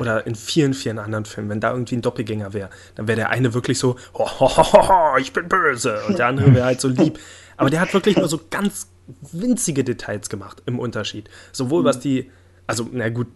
oder 0.00 0.26
in 0.26 0.34
vielen, 0.34 0.74
vielen 0.74 0.98
anderen 0.98 1.24
Filmen, 1.24 1.50
wenn 1.50 1.60
da 1.60 1.72
irgendwie 1.72 1.96
ein 1.96 2.02
Doppelgänger 2.02 2.52
wäre, 2.52 2.70
dann 2.94 3.08
wäre 3.08 3.16
der 3.16 3.30
eine 3.30 3.54
wirklich 3.54 3.78
so, 3.78 3.96
ho, 4.14 4.26
ho, 4.40 4.48
ho, 4.48 4.88
ho, 4.88 5.16
ich 5.18 5.32
bin 5.32 5.48
böse 5.48 6.00
und 6.08 6.18
der 6.18 6.26
andere 6.26 6.54
wäre 6.54 6.66
halt 6.66 6.80
so 6.80 6.88
lieb. 6.88 7.18
Aber 7.56 7.70
der 7.70 7.80
hat 7.80 7.94
wirklich 7.94 8.16
nur 8.16 8.28
so 8.28 8.40
ganz 8.50 8.88
winzige 9.32 9.84
Details 9.84 10.28
gemacht 10.28 10.62
im 10.66 10.78
Unterschied. 10.78 11.30
Sowohl 11.52 11.84
was 11.84 11.98
die, 12.00 12.30
also 12.66 12.86
na 12.92 13.08
gut, 13.08 13.28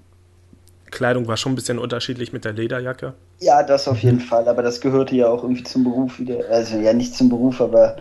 Kleidung 0.90 1.28
war 1.28 1.36
schon 1.36 1.52
ein 1.52 1.54
bisschen 1.54 1.78
unterschiedlich 1.78 2.32
mit 2.32 2.44
der 2.44 2.52
Lederjacke. 2.52 3.14
Ja, 3.38 3.62
das 3.62 3.88
auf 3.88 3.98
jeden 3.98 4.20
Fall, 4.20 4.48
aber 4.48 4.62
das 4.62 4.80
gehörte 4.80 5.14
ja 5.14 5.28
auch 5.28 5.42
irgendwie 5.42 5.62
zum 5.62 5.84
Beruf 5.84 6.18
wieder. 6.18 6.48
Also 6.50 6.78
ja, 6.78 6.92
nicht 6.92 7.14
zum 7.14 7.28
Beruf, 7.28 7.60
aber 7.60 7.96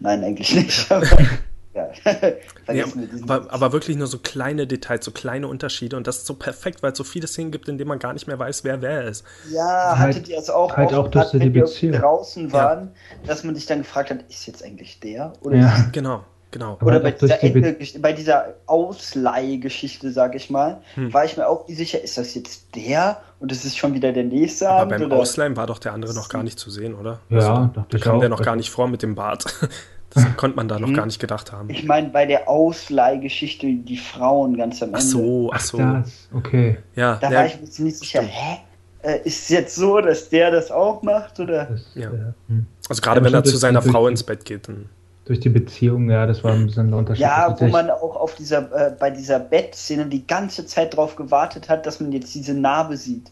nein, 0.00 0.24
eigentlich 0.24 0.54
nicht. 0.54 0.88
Ja. 1.74 1.88
ja 2.72 2.84
aber, 3.22 3.50
aber, 3.50 3.72
wirklich 3.72 3.96
nur 3.96 4.06
so 4.06 4.18
kleine 4.18 4.66
Details, 4.66 5.04
so 5.04 5.10
kleine 5.10 5.48
Unterschiede 5.48 5.96
und 5.96 6.06
das 6.06 6.18
ist 6.18 6.26
so 6.26 6.34
perfekt, 6.34 6.82
weil 6.82 6.92
es 6.92 6.98
so 6.98 7.04
viele 7.04 7.26
Szenen 7.26 7.50
gibt, 7.50 7.68
in 7.68 7.78
denen 7.78 7.88
man 7.88 7.98
gar 7.98 8.12
nicht 8.12 8.26
mehr 8.26 8.38
weiß, 8.38 8.64
wer 8.64 8.82
wer 8.82 9.04
ist. 9.04 9.24
Ja, 9.50 9.96
halt, 9.96 10.16
hattet 10.16 10.28
ihr 10.28 10.38
es 10.38 10.50
auch, 10.50 10.76
halt 10.76 10.92
auch 10.92 11.08
dass 11.08 11.30
die 11.30 11.48
Beziehung. 11.48 11.98
draußen 11.98 12.52
waren, 12.52 12.90
ja. 13.22 13.26
dass 13.28 13.42
man 13.42 13.54
sich 13.54 13.64
dann 13.64 13.78
gefragt 13.78 14.10
hat, 14.10 14.18
ist 14.28 14.46
jetzt 14.46 14.62
eigentlich 14.62 15.00
der? 15.00 15.32
Oder 15.40 15.56
ja. 15.56 15.84
Genau. 15.92 16.24
Genau. 16.52 16.76
Oder 16.82 17.00
bei 17.00 17.12
dieser, 17.12 17.42
Ende, 17.42 17.78
bei 18.00 18.12
dieser 18.12 18.54
Ausleihgeschichte, 18.66 20.12
sag 20.12 20.34
ich 20.34 20.50
mal, 20.50 20.82
hm. 20.94 21.12
war 21.12 21.24
ich 21.24 21.38
mir 21.38 21.48
auch 21.48 21.66
nicht 21.66 21.78
sicher, 21.78 22.02
ist 22.02 22.18
das 22.18 22.34
jetzt 22.34 22.76
der 22.76 23.22
und 23.40 23.50
es 23.50 23.64
ist 23.64 23.78
schon 23.78 23.94
wieder 23.94 24.12
der 24.12 24.24
nächste 24.24 24.68
Aber 24.68 24.90
beim 24.90 25.06
oder? 25.06 25.16
Ausleihen 25.16 25.56
war 25.56 25.66
doch 25.66 25.78
der 25.78 25.94
andere 25.94 26.14
noch 26.14 26.28
gar 26.28 26.42
nicht 26.42 26.58
zu 26.58 26.70
sehen, 26.70 26.94
oder? 26.94 27.20
Ja, 27.30 27.70
also, 27.74 27.84
da 27.88 27.98
kam 27.98 28.20
der 28.20 28.28
noch 28.28 28.42
gar 28.42 28.54
nicht 28.54 28.68
vor 28.68 28.86
mit 28.86 29.02
dem 29.02 29.14
Bart. 29.14 29.46
Das 30.14 30.36
konnte 30.36 30.56
man 30.56 30.68
da 30.68 30.78
noch 30.78 30.88
hm. 30.88 30.94
gar 30.94 31.06
nicht 31.06 31.20
gedacht 31.20 31.52
haben. 31.52 31.70
Ich 31.70 31.84
meine, 31.84 32.08
bei 32.08 32.26
der 32.26 32.48
Ausleihgeschichte, 32.48 33.66
die 33.66 33.96
Frauen 33.96 34.56
ganz 34.56 34.82
am 34.82 34.90
Ende. 34.90 34.98
Ach 34.98 35.02
so, 35.02 35.50
ach 35.52 35.60
so. 35.60 35.78
Ach, 35.80 36.02
das, 36.02 36.28
okay. 36.34 36.78
Ja, 36.94 37.16
da 37.16 37.30
war 37.30 37.46
ich 37.46 37.60
mir 37.60 37.84
nicht 37.84 37.98
sicher, 37.98 38.22
hä? 38.22 38.58
Äh, 39.02 39.20
ist 39.24 39.42
es 39.42 39.48
jetzt 39.48 39.74
so, 39.74 40.00
dass 40.00 40.28
der 40.28 40.50
das 40.50 40.70
auch 40.70 41.02
macht? 41.02 41.40
Oder? 41.40 41.64
Das, 41.66 41.86
ja. 41.94 42.10
Hm. 42.48 42.66
Also 42.88 43.00
gerade 43.00 43.20
ja, 43.20 43.26
wenn 43.26 43.34
er 43.34 43.44
zu 43.44 43.56
seiner 43.56 43.82
Frau 43.82 44.06
ins 44.06 44.22
Bett 44.22 44.44
geht, 44.44 44.68
dann. 44.68 44.88
Durch 45.24 45.38
die 45.38 45.50
Beziehung, 45.50 46.10
ja, 46.10 46.26
das 46.26 46.42
war 46.42 46.52
ein 46.52 46.66
bisschen 46.66 46.88
ein 46.88 46.94
Unterschied. 46.94 47.22
Ja, 47.22 47.54
wo 47.58 47.68
man 47.68 47.90
auch 47.90 48.16
auf 48.16 48.34
dieser, 48.34 48.88
äh, 48.88 48.92
bei 48.98 49.08
dieser 49.08 49.38
Bettszene 49.38 50.06
die 50.06 50.26
ganze 50.26 50.66
Zeit 50.66 50.94
darauf 50.94 51.14
gewartet 51.14 51.68
hat, 51.68 51.86
dass 51.86 52.00
man 52.00 52.10
jetzt 52.10 52.34
diese 52.34 52.54
Narbe 52.54 52.96
sieht. 52.96 53.30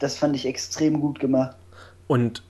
Das 0.00 0.16
fand 0.16 0.36
ich 0.36 0.46
extrem 0.46 1.00
gut 1.00 1.18
gemacht. 1.18 1.56
Und 2.08 2.42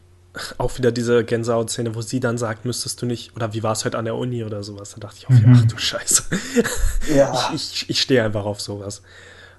auch 0.58 0.78
wieder 0.78 0.92
diese 0.92 1.24
Gänsehaut-Szene, 1.24 1.94
wo 1.94 2.02
sie 2.02 2.20
dann 2.20 2.38
sagt, 2.38 2.64
müsstest 2.64 3.02
du 3.02 3.06
nicht, 3.06 3.34
oder 3.34 3.52
wie 3.52 3.62
war 3.62 3.72
es 3.72 3.84
heute 3.84 3.98
an 3.98 4.04
der 4.04 4.14
Uni 4.14 4.44
oder 4.44 4.62
sowas. 4.62 4.94
Da 4.94 5.00
dachte 5.00 5.16
ich 5.18 5.26
auch, 5.26 5.30
mhm. 5.30 5.56
ach 5.56 5.64
du 5.66 5.78
Scheiße. 5.78 6.24
Ja. 7.14 7.32
Ich, 7.54 7.72
ich, 7.82 7.90
ich 7.90 8.00
stehe 8.00 8.22
einfach 8.22 8.44
auf 8.44 8.60
sowas. 8.60 9.02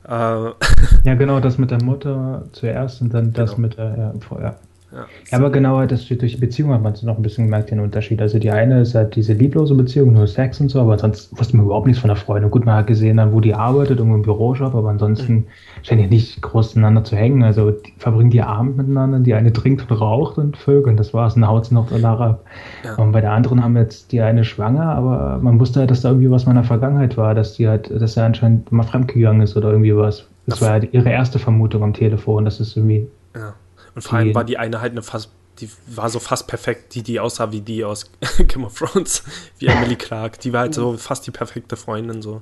Äh, 0.03 0.09
ja, 0.09 1.15
genau, 1.17 1.39
das 1.39 1.57
mit 1.57 1.71
der 1.71 1.83
Mutter 1.83 2.45
zuerst 2.53 3.01
und 3.01 3.13
dann 3.13 3.33
das 3.33 3.51
genau. 3.51 3.61
mit 3.61 3.77
der, 3.77 3.97
ja, 3.97 4.13
vorher. 4.27 4.59
Ja, 4.93 5.07
aber 5.31 5.49
genau, 5.51 5.77
halt, 5.77 5.91
das 5.91 6.05
durch 6.05 6.33
die 6.33 6.37
Beziehung 6.37 6.73
hat 6.73 6.81
man 6.81 6.93
noch 7.03 7.15
ein 7.15 7.21
bisschen 7.21 7.45
gemerkt, 7.45 7.71
den 7.71 7.79
Unterschied. 7.79 8.21
Also 8.21 8.39
die 8.39 8.51
eine 8.51 8.81
ist 8.81 8.93
halt 8.93 9.15
diese 9.15 9.31
lieblose 9.31 9.73
Beziehung, 9.73 10.11
nur 10.11 10.27
Sex 10.27 10.59
und 10.59 10.69
so, 10.69 10.81
aber 10.81 10.99
sonst 10.99 11.37
wusste 11.39 11.55
man 11.55 11.65
überhaupt 11.65 11.87
nichts 11.87 12.01
von 12.01 12.09
der 12.09 12.17
Freundin. 12.17 12.51
Gut, 12.51 12.65
man 12.65 12.75
hat 12.75 12.87
gesehen 12.87 13.17
dann, 13.17 13.31
wo 13.31 13.39
die 13.39 13.53
arbeitet, 13.53 13.99
irgendwo 13.99 14.17
im 14.17 14.21
Bürojob, 14.23 14.75
aber 14.75 14.89
ansonsten 14.89 15.33
mhm. 15.33 15.45
scheinen 15.83 16.03
die 16.03 16.15
nicht 16.15 16.41
groß 16.41 16.75
miteinander 16.75 17.05
zu 17.05 17.15
hängen. 17.15 17.41
Also 17.43 17.71
die 17.71 17.93
verbringen 17.99 18.31
die 18.31 18.41
Abend 18.41 18.75
miteinander, 18.75 19.19
die 19.19 19.33
eine 19.33 19.53
trinkt 19.53 19.89
und 19.89 19.95
raucht 19.95 20.37
und 20.37 20.57
vögelt, 20.57 20.99
das 20.99 21.13
war's, 21.13 21.37
und 21.37 21.47
haut 21.47 21.67
sie 21.67 21.73
noch 21.73 21.89
danach 21.89 22.19
ab. 22.19 22.45
Ja. 22.83 22.95
Und 22.95 23.13
bei 23.13 23.21
der 23.21 23.31
anderen 23.31 23.63
haben 23.63 23.77
jetzt 23.77 24.11
die 24.11 24.19
eine 24.19 24.43
schwanger, 24.43 24.83
aber 24.83 25.39
man 25.41 25.57
wusste 25.59 25.79
halt, 25.79 25.91
dass 25.91 26.01
da 26.01 26.09
irgendwie 26.09 26.31
was 26.31 26.45
meiner 26.45 26.65
Vergangenheit 26.65 27.15
war, 27.15 27.33
dass 27.33 27.53
die 27.53 27.67
halt, 27.69 27.89
dass 27.89 28.17
er 28.17 28.25
anscheinend 28.25 28.69
mal 28.73 28.83
fremdgegangen 28.83 29.41
ist 29.41 29.55
oder 29.55 29.71
irgendwie 29.71 29.95
was. 29.95 30.27
Das 30.47 30.61
war 30.61 30.71
halt 30.71 30.93
ihre 30.93 31.09
erste 31.09 31.39
Vermutung 31.39 31.81
am 31.81 31.93
Telefon, 31.93 32.43
das 32.43 32.59
ist 32.59 32.75
irgendwie. 32.75 33.07
Ja 33.35 33.53
und 33.95 34.01
vor 34.01 34.17
allem 34.17 34.33
war 34.35 34.43
die 34.43 34.57
eine 34.57 34.81
halt 34.81 34.91
eine 34.91 35.01
fast, 35.01 35.29
die 35.59 35.69
war 35.87 36.09
so 36.09 36.19
fast 36.19 36.47
perfekt, 36.47 36.95
die, 36.95 37.03
die 37.03 37.19
aussah 37.19 37.51
wie 37.51 37.61
die 37.61 37.83
aus 37.83 38.11
Game 38.37 38.63
of 38.63 38.77
Thrones, 38.77 39.23
wie 39.59 39.67
Emily 39.67 39.95
Clark. 39.95 40.39
Die 40.39 40.53
war 40.53 40.61
halt 40.61 40.73
so 40.73 40.97
fast 40.97 41.27
die 41.27 41.31
perfekte 41.31 41.75
Freundin, 41.75 42.21
so. 42.21 42.41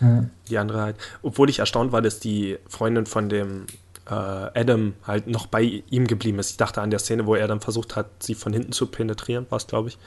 Ja. 0.00 0.24
Die 0.48 0.58
andere 0.58 0.82
halt. 0.82 0.96
Obwohl 1.22 1.50
ich 1.50 1.58
erstaunt 1.58 1.92
war, 1.92 2.02
dass 2.02 2.20
die 2.20 2.58
Freundin 2.68 3.06
von 3.06 3.28
dem 3.28 3.66
äh, 4.08 4.14
Adam 4.14 4.94
halt 5.06 5.26
noch 5.26 5.46
bei 5.46 5.82
ihm 5.90 6.06
geblieben 6.06 6.38
ist. 6.38 6.50
Ich 6.50 6.56
dachte 6.56 6.80
an 6.80 6.90
der 6.90 6.98
Szene, 6.98 7.26
wo 7.26 7.34
er 7.34 7.48
dann 7.48 7.60
versucht 7.60 7.96
hat, 7.96 8.06
sie 8.20 8.34
von 8.34 8.52
hinten 8.52 8.72
zu 8.72 8.86
penetrieren, 8.86 9.46
war 9.50 9.56
es, 9.56 9.66
glaube 9.66 9.88
ich. 9.88 9.98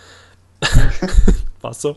War 1.62 1.72
es 1.72 1.82
so? 1.82 1.96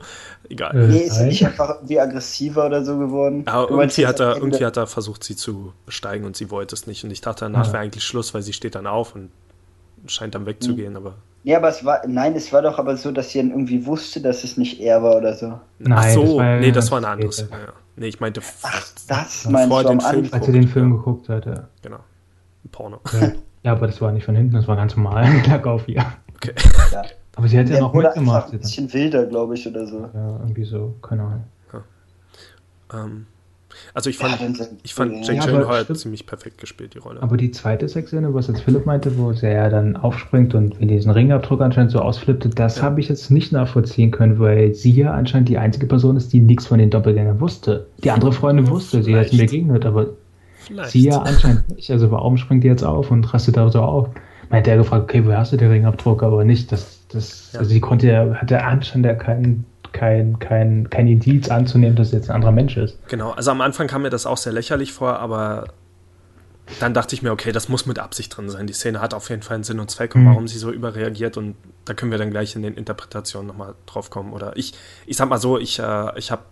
Egal. 0.49 0.77
Äh, 0.77 0.89
nee, 0.89 0.99
ist 0.99 1.17
er 1.17 1.27
nicht 1.27 1.45
einfach 1.45 1.77
irgendwie 1.77 2.01
aggressiver 2.01 2.67
oder 2.67 2.85
so 2.85 2.99
geworden? 2.99 3.45
Ja, 3.47 3.63
irgendwie 3.63 4.07
hat, 4.07 4.21
er, 4.21 4.37
irgendwie 4.37 4.65
hat 4.65 4.77
er 4.77 4.87
versucht, 4.87 5.25
sie 5.25 5.37
zu 5.37 5.73
besteigen 5.87 6.27
und 6.27 6.37
sie 6.37 6.51
wollte 6.51 6.75
es 6.75 6.87
nicht. 6.87 7.03
Und 7.05 7.11
ich 7.11 7.23
dachte, 7.23 7.47
danach 7.47 7.69
ja. 7.69 7.73
wäre 7.73 7.83
eigentlich 7.83 8.05
Schluss, 8.05 8.35
weil 8.35 8.43
sie 8.43 8.53
steht 8.53 8.75
dann 8.75 8.87
auf 8.87 9.15
und 9.15 9.31
scheint 10.07 10.35
dann 10.35 10.47
wegzugehen, 10.47 10.93
mhm. 10.93 10.99
aber. 10.99 11.15
Ja, 11.45 11.59
aber 11.59 11.69
es 11.69 11.85
war, 11.85 12.07
nein, 12.07 12.35
es 12.37 12.53
war 12.53 12.63
doch 12.63 12.79
aber 12.79 12.97
so, 12.97 13.13
dass 13.13 13.31
sie 13.31 13.39
dann 13.39 13.51
irgendwie 13.51 13.85
wusste, 13.85 14.21
dass 14.21 14.45
es 14.45 14.57
nicht 14.57 14.81
er 14.81 15.03
war 15.03 15.17
oder 15.17 15.35
so. 15.35 15.61
Nein, 15.79 15.99
Ach 15.99 16.09
so, 16.11 16.23
das 16.23 16.37
war, 16.37 16.57
nee, 16.57 16.73
das 16.73 16.91
war 16.91 16.99
ein 16.99 17.05
anderes. 17.05 17.41
Ja. 17.41 17.47
Nee, 17.97 18.07
ich 18.07 18.21
meinte, 18.21 18.41
Ach, 18.63 18.89
das 19.07 19.49
meinst 19.49 19.69
vor 19.69 19.85
den 19.85 20.01
Film, 20.01 20.29
als 20.33 20.47
sie 20.47 20.53
den 20.53 20.69
Film 20.69 20.97
geguckt 20.97 21.29
hat, 21.29 21.47
ja. 21.47 21.69
Genau. 21.83 21.99
Ein 22.65 22.71
Porno. 22.71 23.01
Ja. 23.13 23.33
ja, 23.63 23.73
aber 23.73 23.87
das 23.87 24.01
war 24.01 24.11
nicht 24.13 24.25
von 24.25 24.35
hinten, 24.35 24.55
das 24.55 24.67
war 24.67 24.77
ganz 24.77 24.97
normal. 24.97 25.43
Lag 25.47 25.65
auf 25.67 25.87
ihr. 25.87 26.05
Okay. 26.35 26.55
Ja. 26.93 27.03
Aber 27.37 27.49
sie 27.49 27.59
hat 27.59 27.69
ja 27.69 27.81
noch 27.81 27.93
mitgemacht. 27.93 28.53
Ein 28.53 28.61
bisschen 28.61 28.93
wilder, 28.93 29.27
glaube 29.27 29.55
ich, 29.55 29.67
oder 29.67 29.87
so. 29.87 30.09
Ja, 30.15 30.41
irgendwie 30.41 30.65
so, 30.65 30.95
keine 31.03 31.23
Ahnung. 31.23 31.45
Ja. 31.73 31.85
Ähm, 33.05 33.27
also 33.93 34.11
ich 34.11 34.19
fand, 34.19 34.41
ja, 34.41 34.67
ich 34.83 34.95
fand 34.95 35.27
Jake 35.27 35.35
ja, 35.35 35.47
Gyllenhaal 35.47 35.87
hat 35.89 35.97
ziemlich 35.97 36.27
perfekt 36.27 36.59
gespielt, 36.59 36.95
die 36.95 36.99
Rolle. 36.99 37.23
Aber 37.23 37.37
die 37.37 37.51
zweite 37.51 37.89
Sexszene, 37.89 38.33
was 38.35 38.49
jetzt 38.49 38.63
Philipp 38.63 38.87
meinte, 38.87 39.17
wo 39.19 39.31
er 39.31 39.53
ja 39.53 39.69
dann 39.69 39.97
aufspringt 39.97 40.55
und 40.55 40.81
in 40.81 40.89
diesen 40.89 41.11
Ringabdruck 41.11 41.61
anscheinend 41.61 41.91
so 41.91 42.01
ausflippte, 42.01 42.49
das 42.49 42.79
ja. 42.79 42.83
habe 42.83 43.01
ich 43.01 43.09
jetzt 43.09 43.31
nicht 43.31 43.53
nachvollziehen 43.53 44.11
können, 44.11 44.39
weil 44.39 44.75
sie 44.75 44.93
ja 44.93 45.13
anscheinend 45.13 45.49
die 45.49 45.59
einzige 45.59 45.87
Person 45.87 46.17
ist, 46.17 46.33
die 46.33 46.41
nichts 46.41 46.67
von 46.67 46.79
den 46.79 46.91
Doppelgängern 46.91 47.41
wusste. 47.41 47.87
Die 48.03 48.11
andere 48.11 48.33
Freundin 48.33 48.69
wusste, 48.69 49.03
Vielleicht. 49.03 49.31
sie 49.31 49.37
hat 49.37 49.41
mir 49.41 49.47
begegnet, 49.47 49.87
aber 49.87 50.09
Vielleicht. 50.57 50.91
Sie 50.91 51.05
ja 51.05 51.19
anscheinend 51.19 51.69
nicht. 51.75 51.91
Also 51.91 52.11
warum 52.11 52.37
springt 52.37 52.65
die 52.65 52.69
jetzt 52.69 52.85
auf 52.85 53.11
und 53.11 53.33
rastet 53.33 53.57
da 53.57 53.71
so 53.71 53.81
auf? 53.81 54.09
Meint 54.51 54.69
er 54.69 54.77
gefragt, 54.77 55.05
okay, 55.05 55.25
woher 55.25 55.39
hast 55.39 55.53
du 55.53 55.57
den 55.57 55.71
Ringabdruck? 55.71 56.23
Aber 56.23 56.45
nicht, 56.45 56.71
das, 56.73 57.04
das, 57.15 57.53
ja. 57.53 57.61
also 57.61 57.71
sie 57.71 57.81
konnte 57.81 58.09
ja, 58.09 58.35
hatte 58.35 58.63
anscheinend 58.63 59.07
ja 59.07 59.15
keinen 59.15 59.65
kein, 59.93 60.39
kein, 60.41 60.91
kein 60.91 61.07
Indiz 61.07 61.49
anzunehmen, 61.49 61.97
dass 61.97 62.09
es 62.09 62.13
jetzt 62.13 62.29
ein 62.29 62.35
anderer 62.35 62.53
Mensch 62.53 62.77
ist. 62.77 62.99
Genau, 63.09 63.31
also 63.31 63.53
am 63.53 63.61
Anfang 63.61 63.87
kam 63.87 64.03
mir 64.03 64.11
das 64.11 64.27
auch 64.27 64.37
sehr 64.37 64.53
lächerlich 64.53 64.93
vor, 64.93 65.21
aber 65.21 65.69
dann 66.81 66.95
dachte 66.95 67.15
ich 67.15 67.23
mir, 67.23 67.31
okay, 67.31 67.53
das 67.53 67.69
muss 67.69 67.87
mit 67.87 67.99
Absicht 67.99 68.37
drin 68.37 68.49
sein. 68.49 68.67
Die 68.67 68.73
Szene 68.73 69.01
hat 69.01 69.15
auf 69.15 69.31
jeden 69.31 69.43
Fall 69.43 69.57
einen 69.57 69.65
Sinn 69.65 69.81
und 69.81 69.91
Zweck 69.91 70.15
und 70.15 70.23
mhm. 70.23 70.29
warum 70.29 70.49
sie 70.49 70.59
so 70.59 70.71
überreagiert 70.71 71.37
und 71.37 71.57
da 71.85 71.95
können 71.95 72.11
wir 72.11 72.19
dann 72.19 72.31
gleich 72.31 72.57
in 72.57 72.63
den 72.63 72.75
Interpretationen 72.75 73.47
nochmal 73.47 73.75
drauf 73.87 74.11
kommen. 74.11 74.33
Oder 74.33 74.57
ich, 74.57 74.75
ich 75.07 75.17
sag 75.17 75.29
mal 75.29 75.39
so, 75.39 75.59
ich, 75.59 75.79
äh, 75.79 76.19
ich 76.19 76.31
habe 76.31 76.43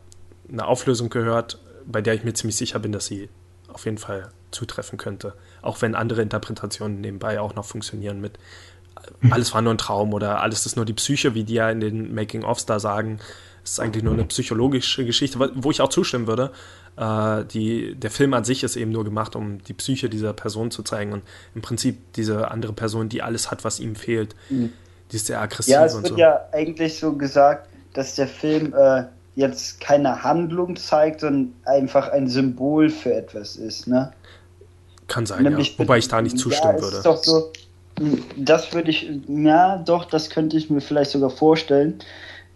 eine 0.51 0.67
Auflösung 0.67 1.09
gehört, 1.09 1.59
bei 1.87 2.01
der 2.01 2.15
ich 2.15 2.25
mir 2.25 2.35
ziemlich 2.35 2.57
sicher 2.57 2.79
bin, 2.79 2.93
dass 2.93 3.07
sie 3.07 3.29
auf 3.73 3.87
jeden 3.87 3.99
Fall 3.99 4.29
zutreffen 4.51 4.99
könnte. 4.99 5.33
Auch 5.63 5.81
wenn 5.81 5.95
andere 5.95 6.23
Interpretationen 6.23 7.01
nebenbei 7.01 7.41
auch 7.41 7.55
noch 7.55 7.65
funktionieren 7.65 8.21
mit 8.21 8.39
alles 9.31 9.55
war 9.55 9.63
nur 9.63 9.75
ein 9.75 9.79
Traum 9.79 10.13
oder 10.13 10.41
alles 10.41 10.67
ist 10.67 10.77
nur 10.77 10.85
die 10.85 10.93
Psyche, 10.93 11.35
wie 11.35 11.45
die 11.45 11.55
ja 11.55 11.71
in 11.71 11.81
den 11.81 12.15
Making-ofs 12.15 12.67
da 12.67 12.79
sagen. 12.81 13.19
Es 13.65 13.73
ist 13.73 13.81
eigentlich 13.81 14.03
nur 14.03 14.15
eine 14.15 14.25
psychologische 14.25 15.05
Geschichte, 15.05 15.39
wo 15.55 15.71
ich 15.71 15.81
auch 15.81 15.89
zustimmen 15.89 16.27
würde. 16.27 16.51
Äh, 16.97 17.45
die, 17.45 17.95
der 17.95 18.11
Film 18.11 18.35
an 18.35 18.45
sich 18.45 18.65
ist 18.65 18.77
eben 18.77 18.91
nur 18.91 19.05
gemacht, 19.05 19.37
um 19.37 19.63
die 19.63 19.73
Psyche 19.73 20.09
dieser 20.09 20.33
Person 20.33 20.71
zu 20.71 20.83
zeigen 20.83 21.13
und 21.13 21.23
im 21.55 21.63
Prinzip 21.63 22.13
diese 22.15 22.51
andere 22.51 22.73
Person, 22.73 23.09
die 23.09 23.23
alles 23.23 23.51
hat, 23.51 23.65
was 23.65 23.79
ihm 23.79 23.95
fehlt. 23.95 24.35
Mhm. 24.51 24.73
Die 25.11 25.17
ist 25.17 25.27
sehr 25.27 25.41
aggressiv. 25.41 25.73
Ja, 25.73 25.85
es 25.85 25.95
wird 25.95 26.09
so. 26.09 26.17
ja 26.17 26.41
eigentlich 26.53 26.99
so 26.99 27.13
gesagt, 27.13 27.69
dass 27.93 28.15
der 28.15 28.27
Film 28.27 28.75
äh, 28.75 29.05
jetzt 29.35 29.81
keine 29.81 30.23
Handlung 30.23 30.77
zeigt, 30.77 31.21
sondern 31.21 31.55
einfach 31.65 32.09
ein 32.09 32.29
Symbol 32.29 32.91
für 32.91 33.15
etwas 33.15 33.57
ist, 33.57 33.87
ne? 33.87 34.13
Kann 35.09 35.27
sein, 35.27 35.43
Nämlich 35.43 35.73
ja. 35.73 35.79
Wobei 35.81 35.99
ich 35.99 36.09
da 36.09 36.23
nicht 36.23 36.39
zustimmen 36.39 36.77
ja, 36.77 36.83
würde. 36.83 36.97
Ist 36.99 37.07
doch 37.07 37.23
so, 37.23 37.53
das 38.37 38.73
würde 38.75 38.91
ich, 38.91 39.11
ja, 39.29 39.79
doch, 39.79 40.05
das 40.05 40.31
könnte 40.31 40.57
ich 40.57 40.71
mir 40.71 40.81
vielleicht 40.81 41.11
sogar 41.11 41.31
vorstellen. 41.31 42.01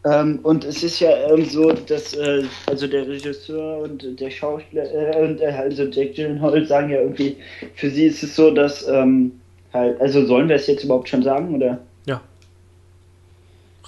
Ähm, 0.07 0.39
und 0.45 0.65
es 0.65 0.83
ist 0.85 1.01
ja 1.01 1.11
ähm, 1.29 1.45
so, 1.45 1.73
dass 1.73 2.15
äh, 2.15 2.45
also 2.67 2.87
der 2.87 3.09
Regisseur 3.09 3.79
und 3.79 4.21
der 4.21 4.31
Schauspieler 4.31 4.85
äh, 4.85 5.25
und 5.25 5.41
äh, 5.41 5.47
also 5.47 5.83
Jack 5.85 6.15
Gyllenhaal 6.15 6.65
sagen 6.65 6.91
ja 6.91 7.01
irgendwie, 7.01 7.37
für 7.75 7.91
sie 7.91 8.05
ist 8.05 8.23
es 8.23 8.37
so, 8.37 8.53
dass 8.53 8.87
ähm, 8.87 9.33
halt, 9.73 10.01
also 10.01 10.25
sollen 10.25 10.49
wir 10.49 10.57
es 10.57 10.69
jetzt 10.69 10.85
überhaupt 10.85 11.09
schon 11.09 11.25
sagen 11.25 11.57
oder? 11.57 11.79
Ja. 12.07 12.21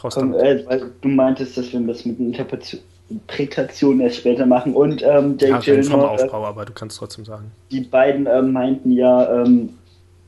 Raus 0.02 0.14
Komm, 0.14 0.34
äh, 0.34 0.66
weil 0.66 0.90
du 1.00 1.08
meintest, 1.08 1.56
dass 1.56 1.72
wir 1.72 1.80
das 1.80 2.04
mit 2.04 2.18
Interpretation 2.18 4.00
erst 4.00 4.16
später 4.16 4.44
machen 4.44 4.74
und 4.74 5.02
ähm, 5.02 5.36
Jake 5.38 5.52
ja, 5.52 5.58
Gyllenhaal. 5.60 6.20
Aufbau, 6.20 6.44
aber 6.46 6.64
du 6.64 6.72
kannst 6.72 6.98
trotzdem 6.98 7.26
sagen. 7.26 7.52
Die 7.70 7.82
beiden 7.82 8.26
ähm, 8.26 8.52
meinten 8.52 8.90
ja, 8.90 9.44
ähm, 9.44 9.68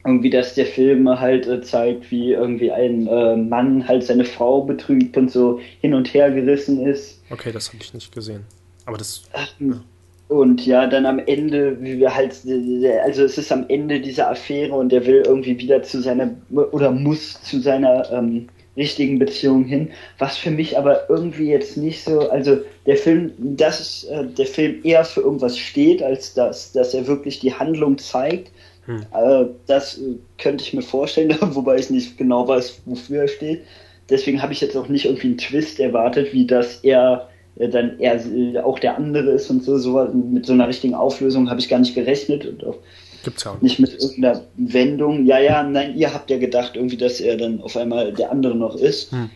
irgendwie, 0.04 0.30
dass 0.30 0.54
der 0.54 0.66
Film 0.66 1.08
halt 1.08 1.46
äh, 1.46 1.60
zeigt, 1.60 2.10
wie 2.10 2.32
irgendwie 2.32 2.72
ein 2.72 3.06
äh, 3.06 3.36
Mann 3.36 3.86
halt 3.86 4.04
seine 4.04 4.24
Frau 4.24 4.62
betrügt 4.62 5.16
und 5.16 5.30
so 5.30 5.60
hin 5.80 5.94
und 5.94 6.12
her 6.14 6.30
gerissen 6.30 6.86
ist. 6.86 7.20
Okay, 7.30 7.52
das 7.52 7.68
habe 7.68 7.78
ich 7.82 7.92
nicht 7.92 8.12
gesehen. 8.14 8.44
Aber 8.86 8.96
das. 8.96 9.24
Ja. 9.58 9.80
Und 10.28 10.64
ja, 10.64 10.86
dann 10.86 11.06
am 11.06 11.18
Ende, 11.18 11.76
wie 11.82 11.98
wir 11.98 12.14
halt, 12.14 12.32
also 13.04 13.24
es 13.24 13.36
ist 13.36 13.50
am 13.50 13.64
Ende 13.68 14.00
dieser 14.00 14.30
Affäre 14.30 14.74
und 14.74 14.92
er 14.92 15.04
will 15.04 15.24
irgendwie 15.26 15.58
wieder 15.58 15.82
zu 15.82 16.00
seiner, 16.00 16.30
oder 16.52 16.92
muss 16.92 17.42
zu 17.42 17.60
seiner 17.60 18.08
ähm, 18.12 18.48
richtigen 18.76 19.18
Beziehung 19.18 19.64
hin, 19.64 19.90
was 20.18 20.36
für 20.36 20.52
mich 20.52 20.78
aber 20.78 21.10
irgendwie 21.10 21.48
jetzt 21.48 21.76
nicht 21.76 22.04
so, 22.04 22.30
also 22.30 22.58
der 22.86 22.96
Film, 22.96 23.32
dass 23.38 24.04
äh, 24.04 24.24
der 24.24 24.46
Film 24.46 24.80
eher 24.84 25.04
für 25.04 25.22
irgendwas 25.22 25.58
steht, 25.58 26.00
als 26.00 26.32
dass, 26.34 26.70
dass 26.70 26.94
er 26.94 27.08
wirklich 27.08 27.40
die 27.40 27.52
Handlung 27.52 27.98
zeigt 27.98 28.52
hm. 28.90 29.06
Äh, 29.12 29.46
das 29.66 29.98
äh, 29.98 30.16
könnte 30.38 30.64
ich 30.64 30.72
mir 30.72 30.82
vorstellen, 30.82 31.36
wobei 31.40 31.76
ich 31.76 31.90
nicht 31.90 32.18
genau 32.18 32.46
weiß, 32.48 32.82
wofür 32.86 33.22
er 33.22 33.28
steht. 33.28 33.62
Deswegen 34.08 34.42
habe 34.42 34.52
ich 34.52 34.60
jetzt 34.60 34.76
auch 34.76 34.88
nicht 34.88 35.04
irgendwie 35.04 35.28
einen 35.28 35.38
Twist 35.38 35.78
erwartet, 35.78 36.32
wie 36.32 36.46
dass 36.46 36.80
er 36.82 37.28
äh, 37.56 37.68
dann 37.68 37.98
er 38.00 38.66
auch 38.66 38.78
der 38.78 38.96
andere 38.96 39.30
ist 39.30 39.48
und 39.50 39.62
so. 39.62 39.78
so 39.78 40.04
mit 40.12 40.46
so 40.46 40.52
einer 40.52 40.66
richtigen 40.66 40.94
Auflösung 40.94 41.48
habe 41.48 41.60
ich 41.60 41.68
gar 41.68 41.78
nicht 41.78 41.94
gerechnet 41.94 42.46
und 42.46 42.64
auch 42.64 42.76
Gibt's 43.22 43.44
ja 43.44 43.52
auch 43.52 43.60
nicht. 43.60 43.78
nicht 43.78 43.92
mit 43.92 44.02
irgendeiner 44.02 44.42
Wendung. 44.56 45.26
Ja, 45.26 45.38
ja, 45.38 45.62
nein, 45.62 45.96
ihr 45.96 46.12
habt 46.12 46.30
ja 46.30 46.38
gedacht 46.38 46.74
irgendwie, 46.74 46.96
dass 46.96 47.20
er 47.20 47.36
dann 47.36 47.60
auf 47.60 47.76
einmal 47.76 48.12
der 48.12 48.32
andere 48.32 48.56
noch 48.56 48.74
ist. 48.74 49.12
Hm. 49.12 49.30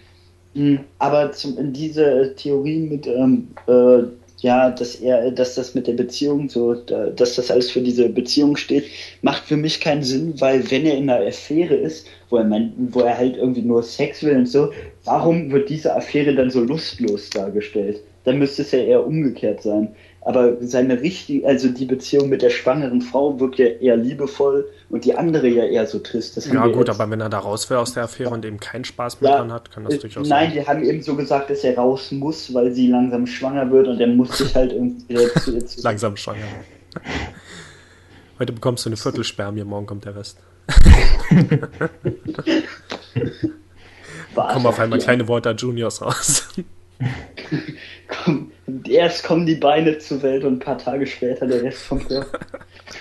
hm 0.55 0.81
aber 0.99 1.31
zum, 1.33 1.57
in 1.59 1.73
diese 1.73 2.35
Theorie 2.37 2.79
mit 2.79 3.07
ähm, 3.07 3.49
äh, 3.69 4.05
ja, 4.45 4.69
dass 4.69 4.97
er, 4.97 5.31
dass 5.31 5.55
das 5.55 5.75
mit 5.75 5.87
der 5.87 5.95
Beziehung 5.95 6.51
so, 6.51 6.75
dass 6.75 7.37
das 7.37 7.51
alles 7.51 7.71
für 7.71 7.81
diese 7.81 8.11
Beziehung 8.11 8.59
steht, 8.59 8.85
macht 9.23 9.45
für 9.45 9.57
mich 9.57 9.81
keinen 9.81 10.03
Sinn, 10.03 10.35
weil 10.39 10.71
wenn 10.71 10.85
er 10.85 10.99
in 10.99 11.09
einer 11.09 11.27
Affäre 11.27 11.75
ist, 11.75 12.07
wo 12.29 12.37
er, 12.37 12.45
mein, 12.45 12.75
wo 12.91 13.01
er 13.01 13.17
halt 13.17 13.39
irgendwie 13.39 13.63
nur 13.63 13.83
Sex 13.83 14.23
will 14.23 14.37
und 14.37 14.47
so, 14.47 14.71
warum 15.07 15.51
wird 15.51 15.71
diese 15.71 15.97
Affäre 15.97 16.35
dann 16.35 16.51
so 16.51 16.61
lustlos 16.61 17.31
dargestellt? 17.31 18.03
Dann 18.25 18.39
müsste 18.39 18.61
es 18.61 18.73
ja 18.73 18.81
eher 18.81 19.07
umgekehrt 19.07 19.63
sein. 19.63 19.95
Aber 20.25 20.57
seine 20.61 21.03
richtige, 21.03 21.47
also 21.47 21.68
die 21.68 21.85
Beziehung 21.85 22.31
mit 22.31 22.41
der 22.41 22.49
schwangeren 22.49 23.03
Frau 23.03 23.39
wirkt 23.39 23.59
ja 23.59 23.66
eher 23.66 23.99
liebevoll 23.99 24.66
und 24.89 25.05
die 25.05 25.14
andere 25.14 25.49
ja 25.49 25.64
eher 25.64 25.87
so 25.87 25.99
trist. 25.99 26.43
Ja, 26.51 26.66
gut, 26.66 26.89
aber 26.89 27.11
wenn 27.11 27.20
er 27.20 27.29
da 27.29 27.41
raus 27.41 27.68
wäre 27.68 27.81
aus 27.81 27.93
der 27.93 28.05
Affäre 28.05 28.31
und 28.31 28.43
eben 28.45 28.59
keinen 28.59 28.85
Spaß 28.85 29.20
mehr 29.20 29.33
ja, 29.33 29.39
dran 29.39 29.53
hat, 29.53 29.70
kann 29.70 29.85
das 29.85 29.95
äh, 29.95 29.99
durchaus 29.99 30.27
Nein, 30.27 30.47
sein. 30.47 30.53
die 30.55 30.66
haben 30.66 30.83
eben 30.83 31.03
so 31.03 31.14
gesagt, 31.14 31.51
dass 31.51 31.62
er 31.62 31.77
raus 31.77 32.11
muss, 32.11 32.55
weil 32.55 32.72
sie 32.72 32.89
langsam 32.89 33.27
schwanger 33.27 33.70
wird 33.70 33.87
und 33.87 34.01
er 34.01 34.07
muss 34.07 34.39
sich 34.39 34.55
halt 34.55 34.72
irgendwie 34.72 35.14
zu, 35.14 35.59
zu 35.66 35.83
Langsam 35.83 36.16
schwanger. 36.16 36.47
Heute 38.39 38.53
bekommst 38.53 38.87
du 38.87 38.89
eine 38.89 38.97
Viertelspermie, 38.97 39.62
morgen 39.64 39.87
kommt 39.87 40.07
der 40.07 40.16
Rest. 40.16 40.39
Kommen 44.35 44.66
auf 44.66 44.81
einmal 44.81 44.99
kleine 44.99 45.29
Walter 45.29 45.55
Juniors 45.55 46.01
raus. 46.03 46.49
Komm, 48.09 48.53
erst 48.89 49.25
kommen 49.25 49.47
die 49.47 49.55
Beine 49.57 49.99
zur 49.99 50.23
Welt 50.23 50.45
und 50.45 50.55
ein 50.55 50.59
paar 50.59 50.79
Tage 50.79 51.07
später 51.07 51.47
der 51.47 51.63
Rest 51.63 51.83
vom 51.83 52.07
Körper. 52.07 52.39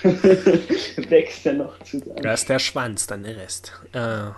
Wächst 1.10 1.46
er 1.46 1.54
noch 1.54 1.78
zusammen. 1.82 2.24
ist 2.24 2.48
der 2.48 2.58
Schwanz, 2.58 3.06
dann 3.06 3.22
der 3.22 3.36
Rest. 3.36 3.72
Äh, 3.92 4.30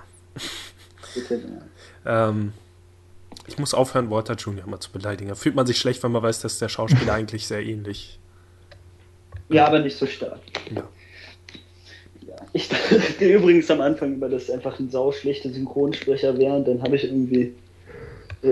ähm, 2.05 2.53
ich 3.47 3.59
muss 3.59 3.75
aufhören, 3.75 4.11
Walter 4.11 4.35
Junior 4.35 4.67
mal 4.69 4.81
zu 4.81 4.91
beleidigen. 4.91 5.29
Da 5.29 5.35
fühlt 5.35 5.55
man 5.55 5.67
sich 5.67 5.79
schlecht, 5.79 6.03
wenn 6.03 6.13
man 6.13 6.23
weiß, 6.23 6.41
dass 6.41 6.59
der 6.59 6.69
Schauspieler 6.69 7.13
eigentlich 7.15 7.47
sehr 7.47 7.63
ähnlich. 7.63 8.19
Ja, 9.49 9.67
aber 9.67 9.79
nicht 9.79 9.97
so 9.97 10.07
stark. 10.07 10.41
Ja. 10.75 10.83
ja. 12.27 12.35
Ich 12.53 12.69
dachte 12.69 13.25
übrigens 13.25 13.71
am 13.71 13.81
Anfang 13.81 14.15
über, 14.15 14.29
dass 14.29 14.51
einfach 14.51 14.79
ein 14.81 14.91
sauschlechter 14.91 15.51
Synchronsprecher 15.51 16.37
wäre 16.39 16.57
und 16.57 16.67
dann 16.67 16.83
habe 16.83 16.97
ich 16.97 17.05
irgendwie 17.05 17.55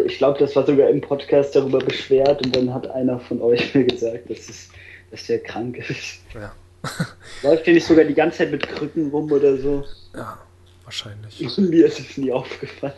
ich 0.02 0.18
glaube, 0.18 0.38
das 0.38 0.54
war 0.56 0.66
sogar 0.66 0.88
im 0.88 1.00
Podcast 1.00 1.54
darüber 1.54 1.78
beschwert 1.78 2.44
und 2.44 2.54
dann 2.54 2.72
hat 2.72 2.90
einer 2.90 3.20
von 3.20 3.40
euch 3.40 3.74
mir 3.74 3.84
gesagt, 3.84 4.30
dass, 4.30 4.48
es, 4.48 4.70
dass 5.10 5.26
der 5.26 5.40
krank 5.40 5.78
ist. 5.78 6.20
Ja. 6.34 6.52
Läuft 7.42 7.66
der 7.66 7.74
nicht 7.74 7.86
sogar 7.86 8.04
die 8.04 8.14
ganze 8.14 8.38
Zeit 8.38 8.50
mit 8.50 8.66
Krücken 8.68 9.10
rum 9.10 9.30
oder 9.32 9.56
so? 9.56 9.84
Ja, 10.14 10.38
wahrscheinlich. 10.84 11.40
Mir 11.58 11.86
ist 11.86 11.98
es 11.98 12.16
nie 12.16 12.32
aufgefallen. 12.32 12.92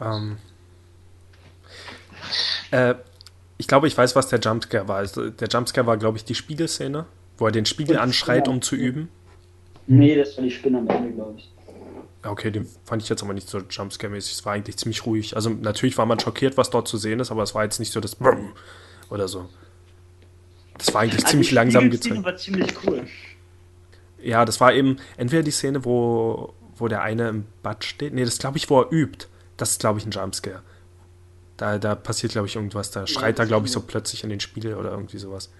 Ähm, 0.00 0.38
äh, 2.70 2.94
ich 3.58 3.66
glaube, 3.68 3.86
ich 3.86 3.96
weiß, 3.96 4.16
was 4.16 4.28
der 4.28 4.40
Jumpscare 4.40 4.88
war. 4.88 4.96
Also, 4.96 5.28
der 5.28 5.48
Jumpscare 5.48 5.86
war, 5.86 5.98
glaube 5.98 6.16
ich, 6.16 6.24
die 6.24 6.34
Spiegelszene, 6.34 7.04
wo 7.36 7.46
er 7.46 7.52
den 7.52 7.66
Spiegel 7.66 7.98
anschreit, 7.98 8.48
um 8.48 8.62
zu 8.62 8.76
üben. 8.76 9.08
Nee, 9.86 10.14
das 10.14 10.36
war 10.36 10.44
die 10.44 10.50
Spinne 10.50 10.78
am 10.78 10.88
Ende, 10.88 11.10
glaube 11.12 11.34
ich. 11.38 11.50
Okay, 12.22 12.50
den 12.50 12.68
fand 12.84 13.02
ich 13.02 13.08
jetzt 13.08 13.22
aber 13.22 13.32
nicht 13.32 13.48
so 13.48 13.58
Jumpscare-mäßig. 13.58 14.32
Es 14.32 14.44
war 14.44 14.52
eigentlich 14.52 14.76
ziemlich 14.76 15.06
ruhig. 15.06 15.36
Also 15.36 15.50
natürlich 15.50 15.96
war 15.96 16.04
man 16.04 16.20
schockiert, 16.20 16.56
was 16.58 16.68
dort 16.68 16.86
zu 16.86 16.98
sehen 16.98 17.18
ist, 17.20 17.30
aber 17.30 17.42
es 17.42 17.54
war 17.54 17.64
jetzt 17.64 17.78
nicht 17.78 17.92
so 17.92 18.00
das 18.00 18.14
Brumm 18.14 18.52
oder 19.08 19.26
so. 19.26 19.48
Das 20.76 20.92
war 20.92 21.02
eigentlich 21.02 21.24
also 21.24 21.30
ziemlich 21.30 21.50
langsam 21.50 21.90
gezeigt. 21.90 22.22
War 22.24 22.36
ziemlich 22.36 22.74
cool. 22.86 23.06
Ja, 24.22 24.44
das 24.44 24.60
war 24.60 24.74
eben 24.74 24.98
entweder 25.16 25.42
die 25.42 25.50
Szene, 25.50 25.84
wo, 25.84 26.54
wo 26.76 26.88
der 26.88 27.02
eine 27.02 27.28
im 27.28 27.46
Bad 27.62 27.84
steht. 27.84 28.12
Nee, 28.12 28.24
das 28.24 28.38
glaube 28.38 28.58
ich, 28.58 28.68
wo 28.68 28.82
er 28.82 28.92
übt. 28.92 29.26
Das 29.56 29.72
ist, 29.72 29.80
glaube 29.80 29.98
ich, 29.98 30.06
ein 30.06 30.10
Jumpscare. 30.10 30.62
Da, 31.56 31.78
da 31.78 31.94
passiert, 31.94 32.32
glaube 32.32 32.48
ich, 32.48 32.56
irgendwas. 32.56 32.90
Da 32.90 33.06
schreit 33.06 33.38
ja, 33.38 33.44
er, 33.44 33.48
glaube 33.48 33.66
ich, 33.66 33.72
so 33.72 33.80
plötzlich 33.80 34.24
in 34.24 34.30
den 34.30 34.40
Spiegel 34.40 34.74
oder 34.74 34.90
irgendwie 34.90 35.18
sowas. 35.18 35.50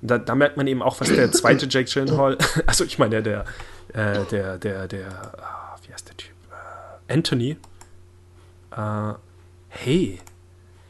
Da, 0.00 0.16
da, 0.18 0.34
merkt 0.34 0.56
man 0.56 0.66
eben 0.66 0.82
auch, 0.82 1.00
was 1.00 1.08
der 1.08 1.32
zweite 1.32 1.66
Jake 1.70 1.90
Gyllenhaal, 1.90 2.38
also 2.66 2.84
ich 2.84 2.98
meine, 2.98 3.22
der, 3.22 3.44
der, 3.92 4.20
äh, 4.20 4.24
der, 4.26 4.58
der, 4.58 4.88
der, 4.88 5.67
heißt 5.98 6.08
der 6.08 6.16
Typ? 6.16 6.34
Äh, 6.50 7.12
Anthony. 7.12 7.56
Äh, 8.70 9.14
hey. 9.68 10.20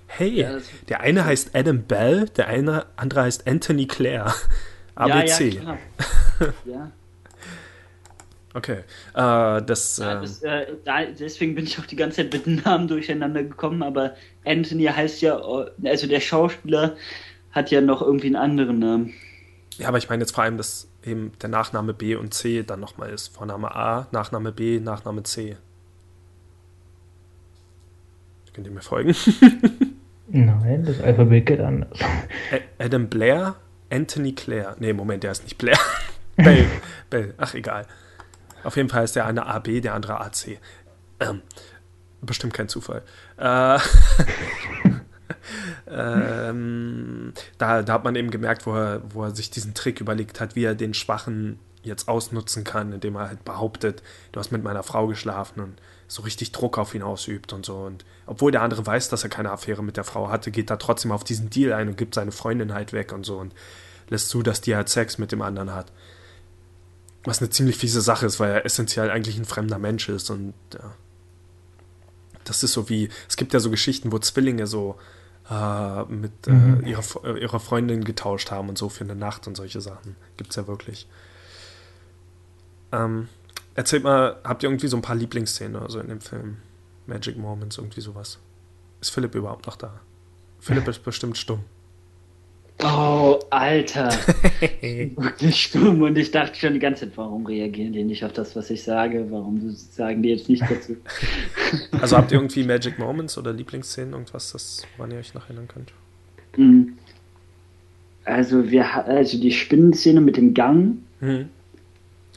Hey. 0.06 0.40
Ja, 0.40 0.58
der 0.88 1.00
eine 1.00 1.24
heißt 1.24 1.54
Adam 1.54 1.82
Bell, 1.84 2.28
der 2.36 2.48
eine, 2.48 2.86
andere 2.96 3.22
heißt 3.22 3.46
Anthony 3.46 3.86
Clare. 3.86 4.34
ABC. 4.94 5.48
Ja, 5.48 5.62
ja, 5.62 6.54
ja. 6.64 6.92
Okay. 8.54 8.78
Äh, 9.14 9.62
das, 9.62 9.98
ja, 9.98 10.20
das 10.20 10.42
ähm, 10.42 10.48
äh, 10.48 10.66
da, 10.84 11.04
deswegen 11.04 11.54
bin 11.54 11.64
ich 11.64 11.78
auch 11.78 11.86
die 11.86 11.96
ganze 11.96 12.22
Zeit 12.22 12.32
mit 12.32 12.46
den 12.46 12.56
Namen 12.56 12.88
durcheinander 12.88 13.44
gekommen, 13.44 13.82
aber 13.82 14.16
Anthony 14.44 14.84
heißt 14.84 15.22
ja, 15.22 15.38
also 15.38 16.06
der 16.06 16.20
Schauspieler 16.20 16.96
hat 17.52 17.70
ja 17.70 17.80
noch 17.80 18.02
irgendwie 18.02 18.26
einen 18.26 18.36
anderen 18.36 18.78
Namen. 18.78 19.14
Ja, 19.76 19.88
aber 19.88 19.98
ich 19.98 20.08
meine 20.08 20.22
jetzt 20.22 20.34
vor 20.34 20.44
allem, 20.44 20.56
dass 20.56 20.88
eben 21.08 21.32
der 21.40 21.48
Nachname 21.48 21.94
B 21.94 22.14
und 22.14 22.34
C 22.34 22.62
dann 22.62 22.80
nochmal 22.80 23.10
ist. 23.10 23.28
Vorname 23.28 23.74
A, 23.74 24.06
Nachname 24.12 24.52
B, 24.52 24.80
Nachname 24.80 25.22
C. 25.22 25.56
Könnt 28.52 28.66
ihr 28.66 28.72
mir 28.72 28.80
folgen? 28.80 29.14
Nein, 30.28 30.84
das 30.84 31.00
Alphabet 31.00 31.46
geht 31.46 31.60
anders. 31.60 31.98
Adam 32.78 33.08
Blair, 33.08 33.54
Anthony 33.90 34.34
Clare. 34.34 34.76
Nee, 34.78 34.92
Moment, 34.92 35.22
der 35.22 35.32
ist 35.32 35.44
nicht 35.44 35.58
Blair. 35.58 35.78
Bell. 36.36 36.66
Bell. 37.08 37.34
Ach, 37.38 37.54
egal. 37.54 37.86
Auf 38.64 38.76
jeden 38.76 38.88
Fall 38.88 39.04
ist 39.04 39.16
der 39.16 39.26
eine 39.26 39.46
AB, 39.46 39.80
der 39.80 39.94
andere 39.94 40.20
AC. 40.20 40.58
Ähm, 41.20 41.42
bestimmt 42.20 42.52
kein 42.52 42.68
Zufall. 42.68 43.02
Äh, 43.36 43.78
ähm, 45.88 47.32
da, 47.58 47.82
da 47.82 47.92
hat 47.92 48.04
man 48.04 48.16
eben 48.16 48.30
gemerkt, 48.30 48.66
wo 48.66 48.74
er, 48.74 49.02
wo 49.10 49.24
er 49.24 49.34
sich 49.34 49.50
diesen 49.50 49.74
Trick 49.74 50.00
überlegt 50.00 50.40
hat, 50.40 50.56
wie 50.56 50.64
er 50.64 50.74
den 50.74 50.94
Schwachen 50.94 51.58
jetzt 51.82 52.08
ausnutzen 52.08 52.64
kann, 52.64 52.92
indem 52.92 53.16
er 53.16 53.28
halt 53.28 53.44
behauptet, 53.44 54.02
du 54.32 54.40
hast 54.40 54.52
mit 54.52 54.62
meiner 54.62 54.82
Frau 54.82 55.06
geschlafen 55.06 55.60
und 55.60 55.80
so 56.06 56.22
richtig 56.22 56.52
Druck 56.52 56.78
auf 56.78 56.94
ihn 56.94 57.02
ausübt 57.02 57.52
und 57.52 57.66
so. 57.66 57.76
Und 57.76 58.04
obwohl 58.26 58.50
der 58.50 58.62
andere 58.62 58.86
weiß, 58.86 59.08
dass 59.08 59.24
er 59.24 59.30
keine 59.30 59.50
Affäre 59.50 59.82
mit 59.82 59.96
der 59.96 60.04
Frau 60.04 60.30
hatte, 60.30 60.50
geht 60.50 60.70
er 60.70 60.78
trotzdem 60.78 61.12
auf 61.12 61.24
diesen 61.24 61.50
Deal 61.50 61.72
ein 61.72 61.88
und 61.88 61.98
gibt 61.98 62.14
seine 62.14 62.32
Freundin 62.32 62.72
halt 62.72 62.92
weg 62.92 63.12
und 63.12 63.26
so 63.26 63.38
und 63.38 63.54
lässt 64.08 64.30
zu, 64.30 64.42
dass 64.42 64.60
die 64.60 64.74
halt 64.74 64.88
Sex 64.88 65.18
mit 65.18 65.32
dem 65.32 65.42
anderen 65.42 65.74
hat. 65.74 65.92
Was 67.24 67.40
eine 67.40 67.50
ziemlich 67.50 67.76
fiese 67.76 68.00
Sache 68.00 68.26
ist, 68.26 68.40
weil 68.40 68.50
er 68.50 68.64
essentiell 68.64 69.10
eigentlich 69.10 69.36
ein 69.36 69.44
fremder 69.44 69.78
Mensch 69.78 70.08
ist 70.08 70.30
und 70.30 70.54
ja. 70.72 70.94
Das 72.44 72.62
ist 72.62 72.72
so 72.72 72.88
wie, 72.88 73.10
es 73.28 73.36
gibt 73.36 73.52
ja 73.52 73.60
so 73.60 73.70
Geschichten, 73.70 74.10
wo 74.10 74.18
Zwillinge 74.18 74.66
so 74.66 74.96
äh, 75.50 76.04
mit 76.04 76.46
äh, 76.46 76.52
mhm. 76.52 76.86
ihrer, 76.86 77.24
äh, 77.24 77.40
ihrer 77.40 77.60
Freundin 77.60 78.04
getauscht 78.04 78.50
haben 78.50 78.68
und 78.68 78.78
so 78.78 78.88
für 78.88 79.04
eine 79.04 79.14
Nacht 79.14 79.46
und 79.46 79.56
solche 79.56 79.80
Sachen. 79.80 80.16
Gibt 80.36 80.50
es 80.50 80.56
ja 80.56 80.66
wirklich. 80.66 81.08
Ähm, 82.92 83.28
erzählt 83.74 84.04
mal, 84.04 84.40
habt 84.44 84.62
ihr 84.62 84.68
irgendwie 84.68 84.88
so 84.88 84.96
ein 84.96 85.02
paar 85.02 85.16
Lieblingsszenen 85.16 85.76
oder 85.76 85.90
so 85.90 86.00
in 86.00 86.08
dem 86.08 86.20
Film? 86.20 86.58
Magic 87.06 87.36
Moments, 87.38 87.78
irgendwie 87.78 88.00
sowas. 88.00 88.38
Ist 89.00 89.10
Philipp 89.10 89.34
überhaupt 89.34 89.66
noch 89.66 89.76
da? 89.76 90.00
Philipp 90.60 90.86
ist 90.88 91.02
bestimmt 91.02 91.38
stumm. 91.38 91.64
Oh, 92.82 93.40
Alter. 93.50 94.10
Wirklich 94.80 95.62
stumm. 95.62 96.02
Und 96.02 96.16
ich 96.16 96.30
dachte 96.30 96.56
schon 96.56 96.74
die 96.74 96.78
ganze 96.78 97.06
Zeit, 97.06 97.16
warum 97.16 97.44
reagieren 97.44 97.92
die 97.92 98.04
nicht 98.04 98.24
auf 98.24 98.32
das, 98.32 98.54
was 98.54 98.70
ich 98.70 98.82
sage? 98.84 99.26
Warum 99.30 99.70
sagen 99.70 100.22
die 100.22 100.30
jetzt 100.30 100.48
nicht 100.48 100.62
dazu? 100.62 100.96
Also 102.00 102.16
habt 102.16 102.32
ihr 102.32 102.38
irgendwie 102.38 102.64
Magic 102.64 102.98
Moments 102.98 103.36
oder 103.36 103.52
Lieblingsszenen, 103.52 104.14
irgendwas, 104.14 104.52
das, 104.52 104.86
woran 104.96 105.10
ihr 105.10 105.18
euch 105.18 105.34
noch 105.34 105.50
erinnern 105.50 105.68
könnt? 105.68 105.92
Mm. 106.56 106.94
Also 108.24 108.70
wir 108.70 109.04
also 109.04 109.38
die 109.38 109.52
Spinnenszene 109.52 110.22
mit 110.22 110.38
dem 110.38 110.54
Gang. 110.54 110.98
Hm. 111.20 111.48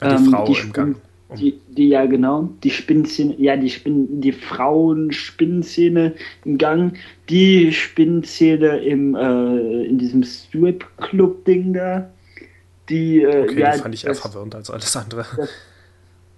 Die 0.02 0.06
ähm, 0.06 0.30
Frau 0.30 0.44
die 0.44 0.60
im 0.60 0.72
Gang. 0.72 0.96
Die, 1.38 1.60
die, 1.68 1.88
ja, 1.88 2.06
genau, 2.06 2.50
die 2.62 2.70
Spinnenszene, 2.70 3.34
ja, 3.38 3.56
die 3.56 3.70
Spinnen, 3.70 4.20
die 4.20 4.32
Frauen-Spinnenszene 4.32 6.14
im 6.44 6.58
Gang, 6.58 6.96
die 7.28 7.72
Spinnenszene 7.72 8.78
im, 8.78 9.14
äh, 9.14 9.84
in 9.84 9.98
diesem 9.98 10.22
Strip-Club-Ding 10.22 11.72
da, 11.74 12.10
die, 12.88 13.22
äh, 13.22 13.42
okay, 13.42 13.60
ja, 13.60 13.72
die 13.72 13.78
fand 13.78 13.94
ich 13.94 14.06
eher 14.06 14.14
verwirrend 14.14 14.54
als 14.54 14.70
alles 14.70 14.96
andere. 14.96 15.24
Das 15.36 15.50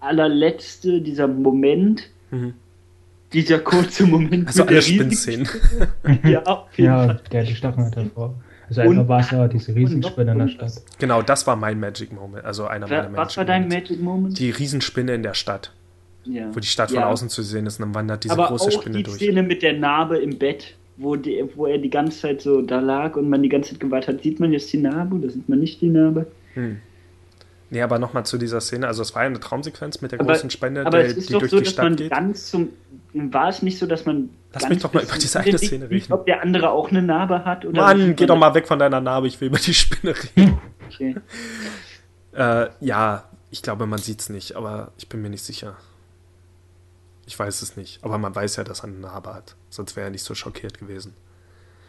allerletzte, 0.05 1.01
dieser 1.01 1.27
Moment, 1.27 2.11
mhm. 2.31 2.55
dieser 3.33 3.59
kurze 3.59 4.07
Moment. 4.07 4.47
Also 4.49 4.65
alle 4.65 4.83
Spinnenszenen. 4.83 5.49
ja, 6.25 6.43
auf 6.45 6.77
jeden 6.77 6.91
ja, 6.91 7.07
Fall. 7.07 7.21
der 7.33 7.45
die 7.45 7.55
Stacheln 7.55 7.87
hat 7.87 7.97
davor. 7.97 8.35
Also 8.69 8.81
einmal 8.81 9.09
war 9.09 9.21
es 9.21 9.31
ja 9.31 9.49
diese 9.49 9.75
Riesenspinne 9.75 10.33
in 10.33 10.39
der 10.39 10.49
Stadt. 10.49 10.83
Genau, 10.99 11.23
das 11.23 11.47
war 11.47 11.57
mein 11.57 11.81
Magic 11.81 12.13
Moment. 12.13 12.45
Also 12.45 12.67
einer 12.67 12.87
meiner 12.87 13.03
Magic 13.03 13.17
Was 13.17 13.37
war 13.37 13.45
dein 13.45 13.69
Magic 13.69 14.01
Moment? 14.01 14.39
Die 14.39 14.51
Riesenspinne 14.51 15.15
in 15.15 15.23
der 15.23 15.35
Stadt. 15.35 15.73
Ja. 16.25 16.55
Wo 16.55 16.61
die 16.61 16.67
Stadt 16.67 16.91
ja. 16.91 17.03
von 17.03 17.11
außen 17.11 17.29
zu 17.29 17.43
sehen 17.43 17.67
ist 17.67 17.79
und 17.79 17.87
dann 17.87 17.95
wandert 17.95 18.25
diese 18.25 18.35
Aber 18.35 18.49
große 18.49 18.69
auch 18.69 18.81
Spinne 18.81 18.97
die 18.97 19.03
durch. 19.03 19.19
Die 19.19 19.27
Szene 19.27 19.43
mit 19.43 19.63
der 19.63 19.75
Narbe 19.75 20.19
im 20.19 20.39
Bett, 20.39 20.75
wo, 20.97 21.17
die, 21.17 21.45
wo 21.55 21.67
er 21.67 21.79
die 21.79 21.91
ganze 21.91 22.21
Zeit 22.21 22.41
so 22.41 22.63
da 22.63 22.81
lag 22.81 23.17
und 23.17 23.29
man 23.29 23.43
die 23.43 23.49
ganze 23.49 23.73
Zeit 23.73 23.81
gewartet 23.81 24.17
hat, 24.17 24.23
sieht 24.23 24.41
man 24.41 24.53
jetzt 24.53 24.73
die 24.73 24.79
Narbe 24.79 25.17
oder 25.17 25.29
sieht 25.29 25.49
man 25.49 25.61
nicht 25.61 25.81
die 25.81 25.91
Narbe? 25.91 26.27
Hm. 26.55 26.79
Nee, 27.71 27.83
aber 27.83 27.99
nochmal 27.99 28.27
zu 28.27 28.39
dieser 28.39 28.61
Szene. 28.61 28.87
Also, 28.87 29.03
es 29.03 29.15
war 29.15 29.23
ja 29.23 29.29
eine 29.29 29.41
Traumsequenz 29.41 30.01
mit 30.01 30.13
der 30.13 30.21
aber, 30.21 30.33
großen 30.33 30.51
Spende, 30.51 30.87
aber 30.87 31.03
die, 31.05 31.15
die 31.21 31.33
durch 31.33 31.51
so, 31.51 31.61
die 31.61 31.67
Stadt 31.67 31.97
geht. 31.97 32.11
Ganz 32.11 32.51
zum, 32.51 32.71
war 33.13 33.49
es 33.49 33.63
nicht 33.63 33.79
so, 33.79 33.87
dass 33.87 34.05
man. 34.07 34.31
Lass 34.53 34.69
mich 34.69 34.81
doch 34.81 34.93
mal 34.93 35.03
über 35.03 35.15
diese 35.15 35.41
eine 35.41 35.59
Szene 35.59 35.91
reden. 35.91 36.13
Ob 36.13 36.27
der 36.27 36.43
andere 36.43 36.71
auch 36.71 36.91
eine 36.91 37.03
Narbe 37.03 37.45
hat 37.45 37.65
oder. 37.65 37.83
Mann, 37.83 38.15
geh 38.17 38.27
doch 38.27 38.37
mal 38.37 38.55
weg 38.55 38.69
von 38.69 38.79
deiner 38.79 39.01
Narbe, 39.01 39.27
ich 39.27 39.41
will 39.41 39.49
über 39.49 39.59
die 39.59 39.75
Spinne 39.75 40.15
reden. 40.37 40.59
Okay. 40.87 41.17
äh, 42.35 42.69
ja, 42.81 43.25
ich 43.51 43.63
glaube, 43.63 43.87
man 43.87 43.99
sieht 43.99 44.21
es 44.21 44.29
nicht, 44.29 44.55
aber 44.55 44.93
ich 44.97 45.09
bin 45.09 45.23
mir 45.23 45.31
nicht 45.31 45.43
sicher. 45.43 45.77
Ich 47.27 47.37
weiß 47.37 47.63
es 47.63 47.77
nicht. 47.77 48.05
Aber 48.05 48.19
man 48.19 48.35
weiß 48.35 48.57
ja, 48.57 48.65
dass 48.65 48.81
er 48.81 48.85
eine 48.85 48.99
Narbe 48.99 49.35
hat. 49.35 49.57
Sonst 49.71 49.97
wäre 49.97 50.09
er 50.09 50.11
nicht 50.11 50.23
so 50.23 50.35
schockiert 50.35 50.79
gewesen. 50.79 51.15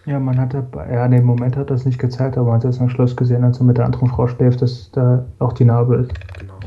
Ja, 0.05 0.19
man 0.19 0.39
hatte, 0.39 0.67
ja, 0.75 1.05
in 1.05 1.11
dem 1.11 1.25
Moment 1.25 1.55
hat 1.55 1.71
das 1.71 1.85
nicht 1.85 1.97
gezeigt, 1.97 2.37
aber 2.37 2.47
man 2.47 2.55
hat 2.57 2.65
es 2.65 2.79
am 2.79 2.89
Schluss 2.89 3.15
gesehen, 3.15 3.43
als 3.43 3.59
er 3.59 3.65
mit 3.65 3.77
der 3.77 3.85
anderen 3.85 4.07
Frau 4.07 4.27
schläft, 4.27 4.61
dass 4.61 4.91
da 4.91 5.25
auch 5.39 5.53
die 5.53 5.65
Narbe 5.65 5.95
ist. 5.95 6.11
Genau. 6.39 6.59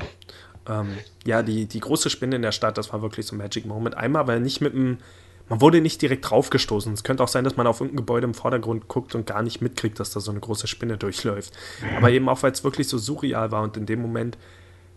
Ähm, 0.68 0.88
ja, 1.24 1.42
die, 1.42 1.66
die 1.66 1.78
große 1.78 2.10
Spinne 2.10 2.36
in 2.36 2.42
der 2.42 2.52
Stadt, 2.52 2.76
das 2.76 2.92
war 2.92 3.00
wirklich 3.00 3.26
so 3.26 3.36
ein 3.36 3.38
Magic 3.38 3.64
Moment. 3.64 3.96
Einmal, 3.96 4.26
weil 4.26 4.40
nicht 4.40 4.60
mit 4.60 4.74
dem, 4.74 4.98
man 5.48 5.60
wurde 5.60 5.80
nicht 5.80 6.02
direkt 6.02 6.28
draufgestoßen. 6.28 6.92
Es 6.92 7.04
könnte 7.04 7.22
auch 7.22 7.28
sein, 7.28 7.44
dass 7.44 7.56
man 7.56 7.68
auf 7.68 7.80
irgendein 7.80 7.98
Gebäude 7.98 8.26
im 8.26 8.34
Vordergrund 8.34 8.88
guckt 8.88 9.14
und 9.14 9.26
gar 9.26 9.42
nicht 9.42 9.60
mitkriegt, 9.60 10.00
dass 10.00 10.10
da 10.10 10.18
so 10.18 10.32
eine 10.32 10.40
große 10.40 10.66
Spinne 10.66 10.96
durchläuft. 10.96 11.52
Aber 11.96 12.10
eben 12.10 12.28
auch, 12.28 12.42
weil 12.42 12.50
es 12.50 12.64
wirklich 12.64 12.88
so 12.88 12.98
surreal 12.98 13.52
war 13.52 13.62
und 13.62 13.76
in 13.76 13.86
dem 13.86 14.02
Moment 14.02 14.36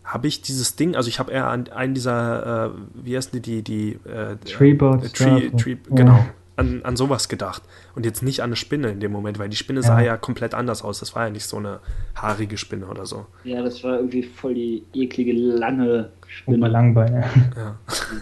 habe 0.03 0.27
ich 0.27 0.41
dieses 0.41 0.75
Ding, 0.75 0.95
also 0.95 1.09
ich 1.09 1.19
habe 1.19 1.31
eher 1.31 1.47
an 1.47 1.67
einen 1.67 1.93
dieser, 1.93 2.65
äh, 2.65 2.69
wie 2.95 3.15
heißen 3.15 3.39
die, 3.39 3.61
die, 3.61 3.61
die 3.61 4.09
äh, 4.09 4.35
Treebots. 4.37 5.05
Äh, 5.05 5.09
Tree, 5.09 5.49
Tree, 5.51 5.77
genau 5.91 6.25
an, 6.61 6.83
an 6.83 6.95
sowas 6.95 7.27
gedacht 7.27 7.63
und 7.95 8.05
jetzt 8.05 8.23
nicht 8.23 8.41
an 8.41 8.49
eine 8.49 8.55
Spinne 8.55 8.89
in 8.89 8.99
dem 8.99 9.11
Moment, 9.11 9.39
weil 9.39 9.49
die 9.49 9.57
Spinne 9.57 9.81
ja. 9.81 9.87
sah 9.87 9.99
ja 9.99 10.17
komplett 10.17 10.53
anders 10.53 10.83
aus. 10.83 10.99
Das 10.99 11.15
war 11.15 11.25
ja 11.25 11.29
nicht 11.29 11.45
so 11.45 11.57
eine 11.57 11.79
haarige 12.15 12.57
Spinne 12.57 12.85
oder 12.85 13.05
so. 13.05 13.25
Ja, 13.43 13.61
das 13.61 13.83
war 13.83 13.97
irgendwie 13.97 14.23
voll 14.23 14.53
die 14.53 14.83
eklige, 14.93 15.33
lange 15.33 16.09
Spinne. 16.27 16.65
Und 16.65 16.71
Langbeine. 16.71 17.29
Ja. 17.55 17.77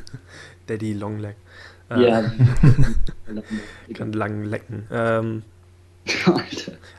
Daddy 0.67 0.93
Longleg. 0.93 1.35
Ja. 1.89 2.23
kann 3.93 4.13
lang 4.13 4.43
lecken. 4.43 4.87
Ähm, 4.91 5.43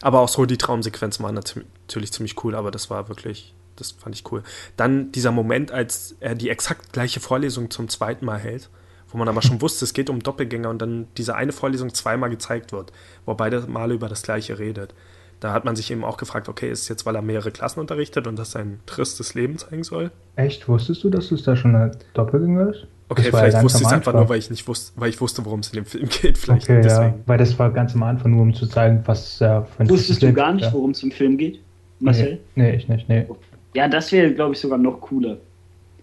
aber 0.02 0.20
auch 0.20 0.28
so 0.28 0.46
die 0.46 0.58
Traumsequenzen 0.58 1.24
waren 1.24 1.34
natürlich 1.34 2.12
ziemlich 2.12 2.42
cool, 2.44 2.54
aber 2.54 2.70
das 2.70 2.90
war 2.90 3.08
wirklich, 3.08 3.54
das 3.76 3.92
fand 3.92 4.16
ich 4.16 4.30
cool. 4.32 4.42
Dann 4.76 5.12
dieser 5.12 5.30
Moment, 5.32 5.70
als 5.70 6.16
er 6.20 6.34
die 6.34 6.50
exakt 6.50 6.92
gleiche 6.92 7.20
Vorlesung 7.20 7.70
zum 7.70 7.88
zweiten 7.88 8.24
Mal 8.24 8.38
hält 8.38 8.68
wo 9.10 9.18
man 9.18 9.28
aber 9.28 9.42
schon 9.42 9.60
wusste, 9.60 9.84
es 9.84 9.92
geht 9.92 10.10
um 10.10 10.20
Doppelgänger 10.20 10.70
und 10.70 10.80
dann 10.80 11.08
diese 11.16 11.34
eine 11.34 11.52
Vorlesung 11.52 11.92
zweimal 11.94 12.30
gezeigt 12.30 12.72
wird, 12.72 12.92
wo 13.26 13.34
beide 13.34 13.60
Male 13.66 13.94
über 13.94 14.08
das 14.08 14.22
Gleiche 14.22 14.58
redet. 14.58 14.94
Da 15.40 15.54
hat 15.54 15.64
man 15.64 15.74
sich 15.74 15.90
eben 15.90 16.04
auch 16.04 16.18
gefragt, 16.18 16.48
okay, 16.48 16.70
ist 16.70 16.82
es 16.82 16.88
jetzt, 16.88 17.06
weil 17.06 17.16
er 17.16 17.22
mehrere 17.22 17.50
Klassen 17.50 17.80
unterrichtet 17.80 18.26
und 18.26 18.38
das 18.38 18.52
sein 18.52 18.80
tristes 18.84 19.34
Leben 19.34 19.56
zeigen 19.56 19.84
soll? 19.84 20.10
Echt? 20.36 20.68
Wusstest 20.68 21.02
du, 21.02 21.08
dass 21.08 21.32
es 21.32 21.42
da 21.42 21.56
schon 21.56 21.74
ein 21.74 21.96
Doppelgänger 22.12 22.70
ist? 22.70 22.86
Okay, 23.08 23.30
vielleicht 23.30 23.56
ja 23.56 23.62
wusste 23.62 23.80
ich 23.80 23.86
es 23.86 23.92
einfach 23.92 24.12
nur, 24.12 24.28
weil 24.28 24.38
ich 24.38 24.50
nicht 24.50 24.68
wusste, 24.68 24.92
weil 25.00 25.08
ich 25.08 25.20
wusste, 25.20 25.44
worum 25.44 25.60
es 25.60 25.70
in 25.70 25.76
dem 25.76 25.86
Film 25.86 26.08
geht. 26.08 26.38
Vielleicht 26.38 26.70
okay, 26.70 26.80
deswegen. 26.82 27.18
Ja, 27.18 27.18
weil 27.26 27.38
das 27.38 27.58
war 27.58 27.70
ganz 27.72 27.94
am 27.94 28.04
Anfang 28.04 28.32
nur, 28.32 28.42
um 28.42 28.54
zu 28.54 28.66
zeigen, 28.66 29.02
was 29.06 29.40
äh, 29.40 29.62
für 29.62 29.80
ein 29.80 29.90
Wusstest 29.90 30.22
du 30.22 30.32
gar 30.32 30.52
nicht, 30.52 30.72
worum 30.72 30.90
es 30.90 31.02
im 31.02 31.10
Film 31.10 31.36
geht, 31.36 31.60
Marcel? 31.98 32.38
Nee, 32.54 32.70
nee 32.70 32.76
ich 32.76 32.88
nicht, 32.88 33.08
nee. 33.08 33.26
Ja, 33.74 33.88
das 33.88 34.12
wäre, 34.12 34.32
glaube 34.32 34.54
ich, 34.54 34.60
sogar 34.60 34.78
noch 34.78 35.00
cooler. 35.00 35.38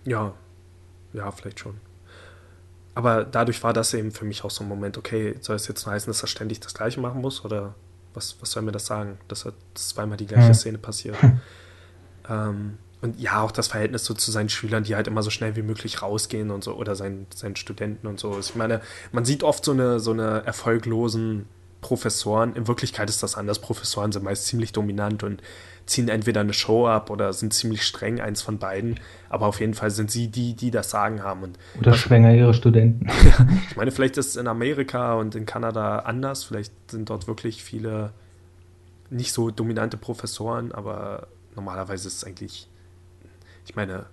Ja, 0.03 0.33
ja, 1.13 1.31
vielleicht 1.31 1.59
schon. 1.59 1.75
Aber 2.97 3.25
dadurch 3.25 3.61
war 3.61 3.73
das 3.73 3.93
eben 3.93 4.09
für 4.09 4.25
mich 4.25 4.43
auch 4.43 4.49
so 4.49 4.63
ein 4.63 4.67
Moment, 4.67 4.97
okay, 4.97 5.35
soll 5.39 5.55
es 5.55 5.67
jetzt 5.67 5.85
nur 5.85 5.93
heißen, 5.93 6.09
dass 6.09 6.23
er 6.23 6.27
ständig 6.27 6.61
das 6.61 6.73
Gleiche 6.73 6.99
machen 6.99 7.21
muss? 7.21 7.45
Oder 7.45 7.75
was, 8.15 8.37
was 8.41 8.49
soll 8.49 8.63
mir 8.63 8.71
das 8.71 8.87
sagen, 8.87 9.19
dass 9.27 9.45
er 9.45 9.53
zweimal 9.75 10.17
die 10.17 10.25
gleiche 10.25 10.55
Szene 10.55 10.79
passiert? 10.79 11.15
ähm, 12.27 12.79
und 12.99 13.19
ja, 13.19 13.43
auch 13.43 13.51
das 13.51 13.67
Verhältnis 13.67 14.03
so 14.03 14.15
zu 14.15 14.31
seinen 14.31 14.49
Schülern, 14.49 14.83
die 14.83 14.95
halt 14.95 15.05
immer 15.05 15.21
so 15.21 15.29
schnell 15.29 15.55
wie 15.55 15.61
möglich 15.61 16.01
rausgehen 16.01 16.49
und 16.49 16.63
so, 16.63 16.73
oder 16.73 16.95
seinen, 16.95 17.27
seinen 17.35 17.55
Studenten 17.55 18.07
und 18.07 18.19
so. 18.19 18.39
Ich 18.39 18.55
meine, 18.55 18.81
man 19.11 19.25
sieht 19.25 19.43
oft 19.43 19.63
so 19.63 19.73
eine, 19.73 19.99
so 19.99 20.09
eine 20.09 20.43
erfolglosen 20.47 21.45
Professoren. 21.81 22.55
In 22.55 22.67
Wirklichkeit 22.67 23.11
ist 23.11 23.21
das 23.21 23.35
anders. 23.35 23.59
Professoren 23.59 24.11
sind 24.11 24.25
meist 24.25 24.47
ziemlich 24.47 24.71
dominant 24.71 25.21
und 25.21 25.43
ziehen 25.87 26.09
entweder 26.09 26.41
eine 26.41 26.53
Show 26.53 26.87
ab 26.87 27.09
oder 27.09 27.33
sind 27.33 27.53
ziemlich 27.53 27.83
streng, 27.83 28.19
eins 28.19 28.41
von 28.41 28.59
beiden. 28.59 28.99
Aber 29.29 29.47
auf 29.47 29.59
jeden 29.59 29.73
Fall 29.73 29.89
sind 29.89 30.11
sie 30.11 30.27
die, 30.27 30.53
die 30.53 30.69
das 30.69 30.89
Sagen 30.89 31.23
haben. 31.23 31.43
Und 31.43 31.57
oder 31.79 31.93
schwänger 31.93 32.33
ihre 32.33 32.53
Studenten. 32.53 33.07
ich 33.69 33.75
meine, 33.75 33.91
vielleicht 33.91 34.17
ist 34.17 34.27
es 34.27 34.35
in 34.35 34.47
Amerika 34.47 35.15
und 35.15 35.35
in 35.35 35.45
Kanada 35.45 35.99
anders. 35.99 36.43
Vielleicht 36.43 36.73
sind 36.91 37.09
dort 37.09 37.27
wirklich 37.27 37.63
viele 37.63 38.11
nicht 39.09 39.31
so 39.31 39.49
dominante 39.51 39.97
Professoren, 39.97 40.71
aber 40.71 41.27
normalerweise 41.55 42.07
ist 42.07 42.17
es 42.17 42.23
eigentlich, 42.25 42.67
ich 43.65 43.75
meine, 43.75 44.05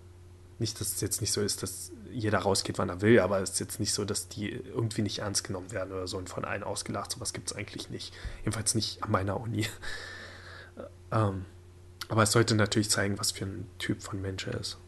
nicht, 0.58 0.80
dass 0.80 0.94
es 0.94 1.00
jetzt 1.00 1.20
nicht 1.20 1.32
so 1.32 1.40
ist, 1.40 1.62
dass 1.62 1.90
jeder 2.12 2.38
rausgeht, 2.38 2.78
wann 2.78 2.88
er 2.88 3.00
will, 3.00 3.18
aber 3.18 3.40
es 3.40 3.50
ist 3.50 3.60
jetzt 3.60 3.80
nicht 3.80 3.92
so, 3.92 4.04
dass 4.04 4.28
die 4.28 4.50
irgendwie 4.50 5.02
nicht 5.02 5.18
ernst 5.18 5.42
genommen 5.42 5.72
werden 5.72 5.92
oder 5.92 6.06
so 6.06 6.16
und 6.16 6.28
von 6.28 6.44
allen 6.44 6.62
ausgelacht. 6.62 7.10
Sowas 7.10 7.32
gibt 7.32 7.50
es 7.50 7.56
eigentlich 7.56 7.90
nicht. 7.90 8.14
Jedenfalls 8.40 8.76
nicht 8.76 9.02
an 9.02 9.10
meiner 9.10 9.40
Uni. 9.40 9.66
ähm, 11.12 11.44
Aber 12.08 12.22
es 12.22 12.32
sollte 12.32 12.54
natürlich 12.54 12.90
zeigen, 12.90 13.18
was 13.18 13.32
für 13.32 13.44
ein 13.44 13.66
Typ 13.78 14.02
von 14.02 14.20
Mensch 14.20 14.46
er 14.46 14.60
ist. 14.60 14.78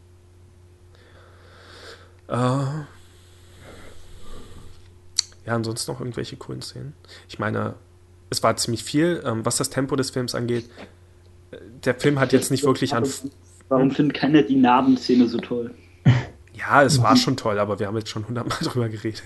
Äh, 2.27 2.33
ja, 5.45 5.55
ansonsten 5.55 5.91
noch 5.91 5.99
irgendwelche 5.99 6.35
coolen 6.35 6.61
Szenen. 6.61 6.93
Ich 7.29 7.39
meine, 7.39 7.75
es 8.29 8.43
war 8.43 8.55
ziemlich 8.57 8.83
viel. 8.83 9.23
Ähm, 9.25 9.45
was 9.45 9.57
das 9.57 9.69
Tempo 9.69 9.95
des 9.95 10.09
Films 10.09 10.35
angeht, 10.35 10.69
äh, 11.51 11.57
der 11.85 11.95
Film 11.95 12.19
hat 12.19 12.33
jetzt 12.33 12.51
nicht 12.51 12.65
wirklich 12.65 12.93
an. 12.93 13.05
Warum 13.69 13.91
findet 13.91 14.17
keiner 14.17 14.43
die 14.43 14.55
Narbenszene 14.55 15.27
so 15.27 15.39
toll? 15.39 15.73
Ja, 16.53 16.83
es 16.83 17.01
war 17.01 17.15
schon 17.15 17.37
toll, 17.37 17.59
aber 17.59 17.79
wir 17.79 17.87
haben 17.87 17.97
jetzt 17.97 18.09
schon 18.09 18.27
hundertmal 18.27 18.57
drüber 18.61 18.89
geredet. 18.89 19.23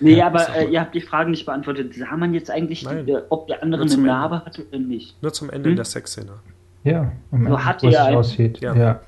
Nee, 0.00 0.16
ja, 0.16 0.26
aber 0.26 0.54
äh, 0.54 0.68
ihr 0.68 0.80
habt 0.80 0.94
die 0.94 1.00
Fragen 1.00 1.30
nicht 1.30 1.46
beantwortet. 1.46 1.94
Sah 1.94 2.16
man 2.16 2.34
jetzt 2.34 2.50
eigentlich, 2.50 2.86
die, 2.86 3.16
ob 3.30 3.46
der 3.48 3.62
andere 3.62 3.82
eine 3.82 3.96
Narbe 3.96 4.44
hatte 4.44 4.66
oder 4.66 4.78
nicht? 4.78 5.20
Nur 5.22 5.32
zum 5.32 5.50
Ende 5.50 5.70
hm? 5.70 5.76
der 5.76 5.84
Sexszene. 5.86 6.40
Ja, 6.84 7.12
am 7.32 7.46
so 7.46 7.64
hat 7.64 7.82
er 7.82 8.16
aussieht. 8.16 8.60
Ja. 8.60 8.74
ja. 8.74 9.00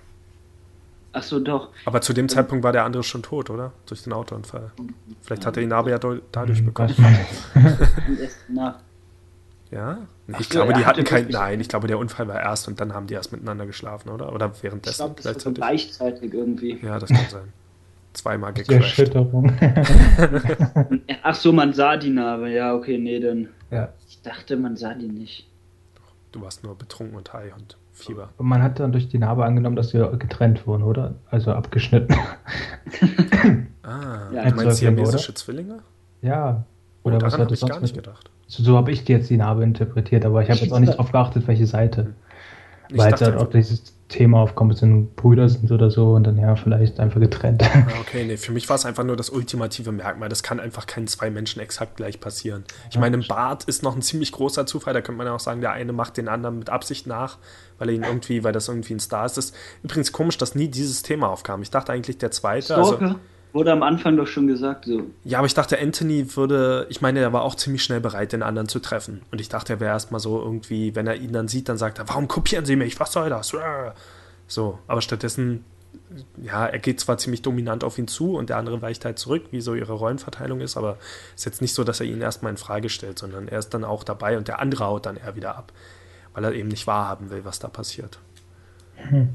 Ach 1.13 1.23
so, 1.23 1.41
doch. 1.41 1.71
Aber 1.85 2.01
zu 2.03 2.13
dem 2.13 2.29
Zeitpunkt 2.29 2.63
war 2.63 2.73
der 2.73 2.85
andere 2.85 3.03
schon 3.03 3.23
tot, 3.23 3.49
oder? 3.49 3.73
Durch 3.87 4.03
den 4.03 4.13
Autounfall. 4.13 4.71
Vielleicht 5.23 5.47
hat 5.47 5.57
er 5.57 5.63
die 5.63 5.67
Narbe 5.67 5.91
ja 5.91 5.99
dadurch 5.99 6.59
hm, 6.59 6.67
bekommen. 6.67 6.95
ja? 9.71 9.99
Ich 10.29 10.35
Ach, 10.35 10.49
glaube, 10.49 10.73
die 10.75 10.85
hatten 10.85 11.05
keinen. 11.05 11.31
Nein, 11.31 11.61
ich 11.61 11.69
glaube, 11.69 11.87
der 11.87 11.99
Unfall 11.99 12.29
war 12.29 12.41
erst 12.41 12.69
und 12.69 12.81
dann 12.81 12.93
haben 12.93 13.07
die 13.07 13.15
erst 13.15 13.33
miteinander 13.33 13.65
geschlafen, 13.65 14.11
oder? 14.11 14.33
Oder 14.33 14.53
währenddessen? 14.63 14.93
Ich 14.93 14.97
glaube, 14.99 15.23
das 15.23 15.35
war 15.35 15.41
so 15.41 15.53
gleichzeitig 15.53 16.35
irgendwie. 16.35 16.79
Ja, 16.83 16.99
das 16.99 17.09
kann 17.09 17.27
sein. 17.31 17.53
Zweimal 18.13 18.53
gecrashed. 18.53 18.99
Erschütterung. 18.99 19.57
Ach 21.23 21.35
so, 21.35 21.53
man 21.53 21.73
sah 21.73 21.97
die 21.97 22.11
Narbe. 22.11 22.51
Ja, 22.51 22.75
okay, 22.75 22.99
nee, 22.99 23.21
dann. 23.21 23.49
Ja. 23.71 23.91
Ich 24.09 24.21
dachte, 24.23 24.57
man 24.57 24.77
sah 24.77 24.95
die 24.95 25.09
nicht. 25.09 25.47
Du 26.37 26.43
warst 26.43 26.63
nur 26.63 26.77
betrunken 26.77 27.17
und 27.17 27.33
high 27.33 27.55
und 27.57 27.79
Fieber. 27.93 28.29
Und 28.37 28.47
man 28.47 28.63
hat 28.63 28.79
dann 28.79 28.93
durch 28.93 29.09
die 29.09 29.17
Narbe 29.17 29.47
angenommen, 29.47 29.75
dass 29.75 29.89
sie 29.89 30.07
getrennt 30.19 30.67
wurden, 30.67 30.83
oder? 30.83 31.15
Also 31.31 31.53
abgeschnitten. 31.53 32.15
ah, 33.83 34.31
ja, 34.35 34.51
du 34.51 34.55
meinst 34.55 34.77
siamesische 34.77 35.33
Zwillinge? 35.33 35.79
Ja. 36.21 36.67
Oder 37.05 37.23
was 37.23 37.39
hat 37.39 37.51
ich 37.51 37.67
gar 37.67 37.81
nicht 37.81 37.95
gedacht. 37.95 38.31
So, 38.49 38.63
so 38.63 38.77
habe 38.77 38.93
ich 38.93 39.09
jetzt 39.09 39.31
die 39.31 39.39
Narbe 39.39 39.65
interpretiert, 39.65 40.27
aber 40.27 40.43
ich 40.43 40.51
habe 40.51 40.61
jetzt 40.61 40.73
auch 40.73 40.79
nicht 40.79 40.93
darauf 40.99 41.11
geachtet, 41.11 41.49
welche 41.49 41.67
Seite. 41.67 42.13
Ich 42.89 42.99
Weil 42.99 43.13
es 43.13 43.21
halt 43.21 43.37
auch 43.37 43.51
dieses 43.51 43.97
Thema 44.09 44.41
aufkommt, 44.41 44.73
dass 44.73 44.81
sie 44.81 45.09
Brüder 45.17 45.49
sind 45.49 45.71
oder 45.73 45.91
so 45.91 46.13
und 46.13 46.25
dann 46.25 46.39
ja 46.39 46.55
vielleicht 46.55 47.01
einfach 47.01 47.21
getrennt. 47.21 47.65
Ah, 47.65 47.87
okay, 48.01 48.25
nee, 48.25 48.37
für 48.37 48.53
mich 48.53 48.69
war 48.69 48.77
es 48.77 48.87
einfach 48.87 49.03
nur 49.03 49.17
das 49.17 49.31
ultimative 49.31 49.91
Merkmal. 49.91 50.29
Das 50.29 50.45
kann 50.45 50.61
einfach 50.61 50.87
keinen 50.87 51.09
zwei 51.09 51.29
Menschen 51.31 51.61
exakt 51.61 51.97
gleich 51.97 52.21
passieren. 52.21 52.65
Ich 52.89 52.95
ja, 52.95 53.01
meine, 53.01 53.17
im 53.17 53.27
Bart 53.27 53.65
ist 53.65 53.83
noch 53.83 53.97
ein 53.97 54.03
ziemlich 54.03 54.31
großer 54.31 54.65
Zufall. 54.67 54.95
Da 54.95 55.01
könnte 55.01 55.19
man 55.19 55.27
ja 55.27 55.35
auch 55.35 55.41
sagen, 55.41 55.61
der 55.61 55.73
eine 55.73 55.93
macht 55.93 56.17
den 56.17 56.29
anderen 56.29 56.59
mit 56.59 56.71
Absicht 56.71 57.09
nach, 57.09 57.39
weil 57.79 57.89
er 57.89 57.95
ihn 57.97 58.05
irgendwie, 58.05 58.45
weil 58.45 58.53
das 58.53 58.69
irgendwie 58.69 58.95
ein 58.95 59.01
Star 59.01 59.27
ist. 59.27 59.37
Das 59.37 59.47
ist 59.47 59.55
übrigens 59.83 60.13
komisch, 60.13 60.39
dass 60.39 60.55
nie 60.55 60.69
dieses 60.69 61.03
Thema 61.03 61.29
aufkam. 61.29 61.63
Ich 61.63 61.71
dachte 61.71 61.93
eigentlich, 61.93 62.19
der 62.19 62.31
zweite. 62.31 62.77
Also 62.77 62.95
Stalker? 62.95 63.07
Also, 63.07 63.21
Wurde 63.53 63.73
am 63.73 63.83
Anfang 63.83 64.17
doch 64.17 64.27
schon 64.27 64.47
gesagt 64.47 64.85
so. 64.85 65.05
Ja, 65.25 65.39
aber 65.39 65.47
ich 65.47 65.55
dachte, 65.55 65.79
Anthony 65.79 66.37
würde, 66.37 66.87
ich 66.91 67.01
meine, 67.01 67.21
er 67.21 67.33
war 67.33 67.43
auch 67.43 67.55
ziemlich 67.55 67.83
schnell 67.83 68.01
bereit, 68.01 68.33
den 68.33 68.43
anderen 68.43 68.69
zu 68.69 68.81
treffen. 68.81 69.23
Und 69.31 69.41
ich 69.41 69.49
dachte, 69.49 69.75
er 69.75 69.81
wäre 69.81 69.93
erstmal 69.93 70.21
so 70.21 70.41
irgendwie, 70.41 70.95
wenn 70.95 71.07
er 71.07 71.17
ihn 71.17 71.33
dann 71.33 71.49
sieht, 71.49 71.69
dann 71.69 71.79
sagt 71.79 71.99
er, 71.99 72.09
warum 72.09 72.29
kopieren 72.29 72.67
Sie 72.67 72.77
mich? 72.77 73.01
Was 73.01 73.13
soll 73.13 73.31
das? 73.31 73.55
So, 74.47 74.79
aber 74.87 75.01
stattdessen, 75.01 75.65
ja, 76.37 76.67
er 76.67 76.79
geht 76.79 77.01
zwar 77.01 77.19
ziemlich 77.19 77.43
dominant 77.43 77.83
auf 77.83 77.99
ihn 77.99 78.09
zu 78.09 78.37
und 78.37 78.51
der 78.51 78.59
andere 78.59 78.83
weicht 78.83 79.05
halt 79.05 79.19
zurück, 79.19 79.45
wie 79.51 79.61
so 79.61 79.75
ihre 79.75 79.95
Rollenverteilung 79.95 80.61
ist, 80.61 80.77
aber 80.77 80.99
es 81.35 81.41
ist 81.41 81.45
jetzt 81.47 81.63
nicht 81.63 81.75
so, 81.75 81.85
dass 81.85 82.01
er 82.01 82.07
ihn 82.07 82.21
erstmal 82.21 82.51
in 82.51 82.59
Frage 82.59 82.89
stellt, 82.89 83.19
sondern 83.19 83.49
er 83.49 83.59
ist 83.59 83.71
dann 83.71 83.85
auch 83.85 84.05
dabei 84.05 84.37
und 84.37 84.49
der 84.49 84.61
andere 84.61 84.85
haut 84.85 85.07
dann 85.07 85.17
eher 85.17 85.35
wieder 85.35 85.57
ab, 85.57 85.73
weil 86.35 86.45
er 86.45 86.53
eben 86.53 86.69
nicht 86.69 86.87
wahrhaben 86.87 87.31
will, 87.31 87.45
was 87.45 87.59
da 87.59 87.69
passiert. 87.69 88.19
Hm. 88.97 89.31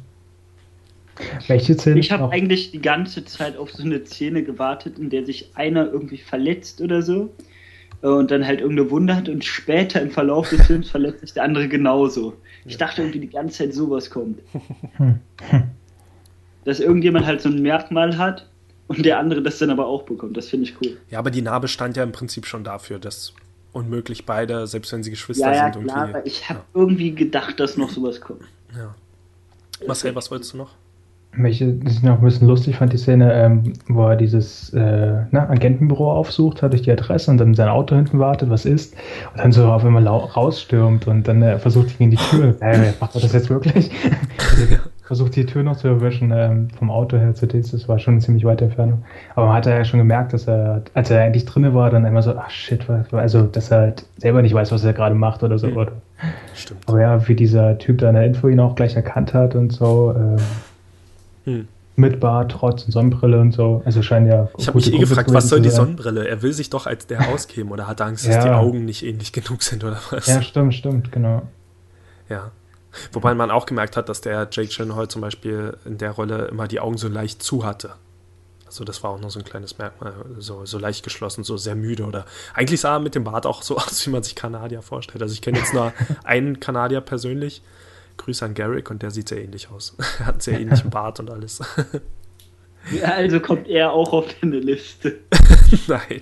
Welche 1.47 1.75
Szene? 1.75 1.99
Ich 1.99 2.11
habe 2.11 2.31
eigentlich 2.31 2.71
die 2.71 2.81
ganze 2.81 3.25
Zeit 3.25 3.57
auf 3.57 3.71
so 3.71 3.83
eine 3.83 4.05
Szene 4.05 4.43
gewartet, 4.43 4.99
in 4.99 5.09
der 5.09 5.25
sich 5.25 5.51
einer 5.55 5.91
irgendwie 5.91 6.17
verletzt 6.17 6.81
oder 6.81 7.01
so 7.01 7.33
äh, 8.01 8.07
und 8.07 8.31
dann 8.31 8.45
halt 8.45 8.61
irgendeine 8.61 8.89
Wunde 8.91 9.15
hat 9.15 9.29
und 9.29 9.43
später 9.43 10.01
im 10.01 10.11
Verlauf 10.11 10.49
des 10.49 10.65
Films 10.67 10.89
verletzt 10.89 11.21
sich 11.21 11.33
der 11.33 11.43
andere 11.43 11.67
genauso. 11.67 12.33
Ich 12.65 12.77
dachte 12.77 13.01
irgendwie 13.01 13.19
die 13.19 13.29
ganze 13.29 13.59
Zeit 13.59 13.73
sowas 13.73 14.09
kommt. 14.09 14.39
Dass 16.65 16.79
irgendjemand 16.79 17.25
halt 17.25 17.41
so 17.41 17.49
ein 17.49 17.61
Merkmal 17.61 18.17
hat 18.17 18.47
und 18.87 19.03
der 19.05 19.19
andere 19.19 19.41
das 19.41 19.57
dann 19.57 19.71
aber 19.71 19.87
auch 19.87 20.03
bekommt. 20.03 20.37
Das 20.37 20.47
finde 20.47 20.69
ich 20.69 20.75
cool. 20.81 20.97
Ja, 21.09 21.19
aber 21.19 21.31
die 21.31 21.41
Narbe 21.41 21.67
stand 21.67 21.97
ja 21.97 22.03
im 22.03 22.11
Prinzip 22.11 22.45
schon 22.45 22.63
dafür, 22.63 22.99
dass 22.99 23.33
unmöglich 23.73 24.25
beide, 24.25 24.67
selbst 24.67 24.91
wenn 24.91 25.01
sie 25.01 25.09
Geschwister 25.09 25.51
ja, 25.51 25.67
ja, 25.67 25.73
sind, 25.73 25.85
klar, 25.85 25.97
irgendwie. 25.97 26.17
Aber 26.17 26.25
ich 26.27 26.49
habe 26.49 26.59
ja. 26.59 26.65
irgendwie 26.73 27.15
gedacht, 27.15 27.59
dass 27.59 27.77
noch 27.77 27.89
sowas 27.89 28.21
kommt. 28.21 28.43
Ja. 28.75 28.95
Marcel, 29.87 30.13
was 30.13 30.29
wolltest 30.29 30.53
du 30.53 30.57
noch? 30.57 30.75
Welche, 31.33 31.65
ist 31.85 32.03
noch 32.03 32.17
ein 32.17 32.23
bisschen 32.23 32.47
lustig 32.47 32.75
fand, 32.75 32.91
die 32.91 32.97
Szene, 32.97 33.33
ähm, 33.33 33.73
wo 33.87 34.07
er 34.07 34.17
dieses 34.17 34.73
äh, 34.73 35.23
na, 35.31 35.49
Agentenbüro 35.49 36.11
aufsucht, 36.11 36.61
hat 36.61 36.73
durch 36.73 36.81
die 36.81 36.91
Adresse 36.91 37.31
und 37.31 37.37
dann 37.37 37.53
sein 37.53 37.69
Auto 37.69 37.95
hinten 37.95 38.19
wartet, 38.19 38.49
was 38.49 38.65
ist, 38.65 38.95
und 39.31 39.39
dann 39.39 39.51
so 39.51 39.65
auf 39.67 39.85
einmal 39.85 40.05
rausstürmt 40.07 41.07
und 41.07 41.27
dann 41.27 41.41
äh, 41.41 41.57
versucht 41.57 41.97
gegen 41.97 42.11
die 42.11 42.17
Tür, 42.17 42.55
äh, 42.61 42.91
macht 42.99 43.15
er 43.15 43.21
das 43.21 43.31
jetzt 43.31 43.49
wirklich? 43.49 43.91
versucht 45.11 45.35
die 45.35 45.45
Tür 45.45 45.63
noch 45.63 45.75
zu 45.75 45.89
erwischen 45.89 46.31
ähm, 46.33 46.69
vom 46.79 46.89
Auto 46.89 47.17
her 47.17 47.35
zu 47.35 47.45
Dienst, 47.45 47.73
das 47.73 47.89
war 47.89 47.99
schon 47.99 48.13
eine 48.13 48.21
ziemlich 48.21 48.45
weite 48.45 48.63
Entfernung. 48.63 49.03
Aber 49.35 49.47
man 49.47 49.55
hat 49.55 49.65
ja 49.65 49.83
schon 49.83 49.99
gemerkt, 49.99 50.31
dass 50.31 50.47
er, 50.47 50.83
als 50.93 51.11
er 51.11 51.25
endlich 51.25 51.43
drinne 51.43 51.73
war, 51.73 51.89
dann 51.89 52.05
immer 52.05 52.21
so, 52.21 52.33
ach 52.37 52.49
shit, 52.49 52.89
also 53.11 53.41
dass 53.41 53.71
er 53.71 53.79
halt 53.79 54.05
selber 54.15 54.41
nicht 54.41 54.53
weiß, 54.53 54.71
was 54.71 54.85
er 54.85 54.93
gerade 54.93 55.15
macht 55.15 55.43
oder 55.43 55.59
so. 55.59 55.67
Mhm. 55.67 55.75
Oder. 55.75 55.91
Stimmt. 56.53 56.79
Aber 56.87 57.01
ja, 57.01 57.27
wie 57.27 57.35
dieser 57.35 57.77
Typ 57.77 57.97
da 57.97 58.07
in 58.07 58.15
der 58.15 58.25
Info 58.25 58.47
ihn 58.47 58.61
auch 58.61 58.73
gleich 58.75 58.95
erkannt 58.95 59.33
hat 59.33 59.53
und 59.53 59.73
so, 59.73 60.13
ähm, 60.15 60.37
hm. 61.45 61.67
Mit 61.97 62.19
Bart, 62.19 62.51
trotz 62.51 62.85
und 62.85 62.91
Sonnenbrille 62.91 63.39
und 63.39 63.51
so. 63.51 63.81
Also 63.85 64.01
scheint 64.01 64.27
ja. 64.27 64.49
Ich 64.57 64.67
habe 64.67 64.77
mich 64.77 64.91
eh 64.91 64.97
gefragt, 64.97 65.31
was 65.33 65.49
soll 65.49 65.61
die 65.61 65.69
Sonnenbrille? 65.69 66.27
Er 66.27 66.41
will 66.41 66.53
sich 66.53 66.69
doch 66.69 66.87
als 66.87 67.05
der 67.05 67.29
auskämen 67.29 67.71
oder 67.71 67.85
hat 67.85 67.99
Angst, 68.01 68.25
dass 68.25 68.35
ja. 68.35 68.43
die 68.43 68.49
Augen 68.49 68.85
nicht 68.85 69.03
ähnlich 69.05 69.33
genug 69.33 69.61
sind 69.61 69.83
oder 69.83 69.99
was? 70.09 70.25
Ja, 70.25 70.41
stimmt, 70.41 70.73
stimmt, 70.73 71.11
genau. 71.11 71.43
Ja. 72.29 72.51
Wobei 73.11 73.35
man 73.35 73.51
auch 73.51 73.65
gemerkt 73.65 73.97
hat, 73.97 74.09
dass 74.09 74.21
der 74.21 74.47
Jake 74.51 74.69
Gyllenhaal 74.69 75.09
zum 75.09 75.21
Beispiel 75.21 75.77
in 75.85 75.97
der 75.97 76.11
Rolle 76.11 76.45
immer 76.45 76.67
die 76.67 76.79
Augen 76.79 76.97
so 76.97 77.07
leicht 77.07 77.43
zu 77.43 77.65
hatte. 77.65 77.91
Also 78.65 78.85
das 78.85 79.03
war 79.03 79.11
auch 79.11 79.19
noch 79.19 79.29
so 79.29 79.39
ein 79.39 79.43
kleines 79.43 79.77
Merkmal, 79.77 80.13
so, 80.37 80.65
so 80.65 80.79
leicht 80.79 81.03
geschlossen, 81.03 81.43
so 81.43 81.57
sehr 81.57 81.75
müde 81.75 82.05
oder 82.05 82.25
eigentlich 82.53 82.79
sah 82.79 82.95
er 82.95 82.99
mit 82.99 83.15
dem 83.15 83.25
Bart 83.25 83.45
auch 83.45 83.63
so 83.63 83.77
aus, 83.77 84.05
wie 84.05 84.11
man 84.11 84.23
sich 84.23 84.35
Kanadier 84.35 84.81
vorstellt. 84.81 85.21
Also 85.21 85.33
ich 85.33 85.41
kenne 85.41 85.57
jetzt 85.57 85.73
nur 85.73 85.91
einen 86.23 86.61
Kanadier 86.61 87.01
persönlich 87.01 87.61
Grüße 88.21 88.45
an 88.45 88.53
Garrick 88.53 88.89
und 88.91 89.01
der 89.01 89.11
sieht 89.11 89.29
sehr 89.29 89.43
ähnlich 89.43 89.69
aus. 89.69 89.95
er 90.19 90.27
hat 90.27 90.35
einen 90.35 90.41
sehr 90.41 90.59
ähnlichen 90.59 90.89
Bart 90.91 91.19
und 91.19 91.29
alles. 91.29 91.61
ja, 92.91 93.13
also 93.13 93.39
kommt 93.39 93.67
er 93.67 93.91
auch 93.91 94.13
auf 94.13 94.27
deine 94.39 94.59
Liste. 94.59 95.19
Nein. 95.87 96.21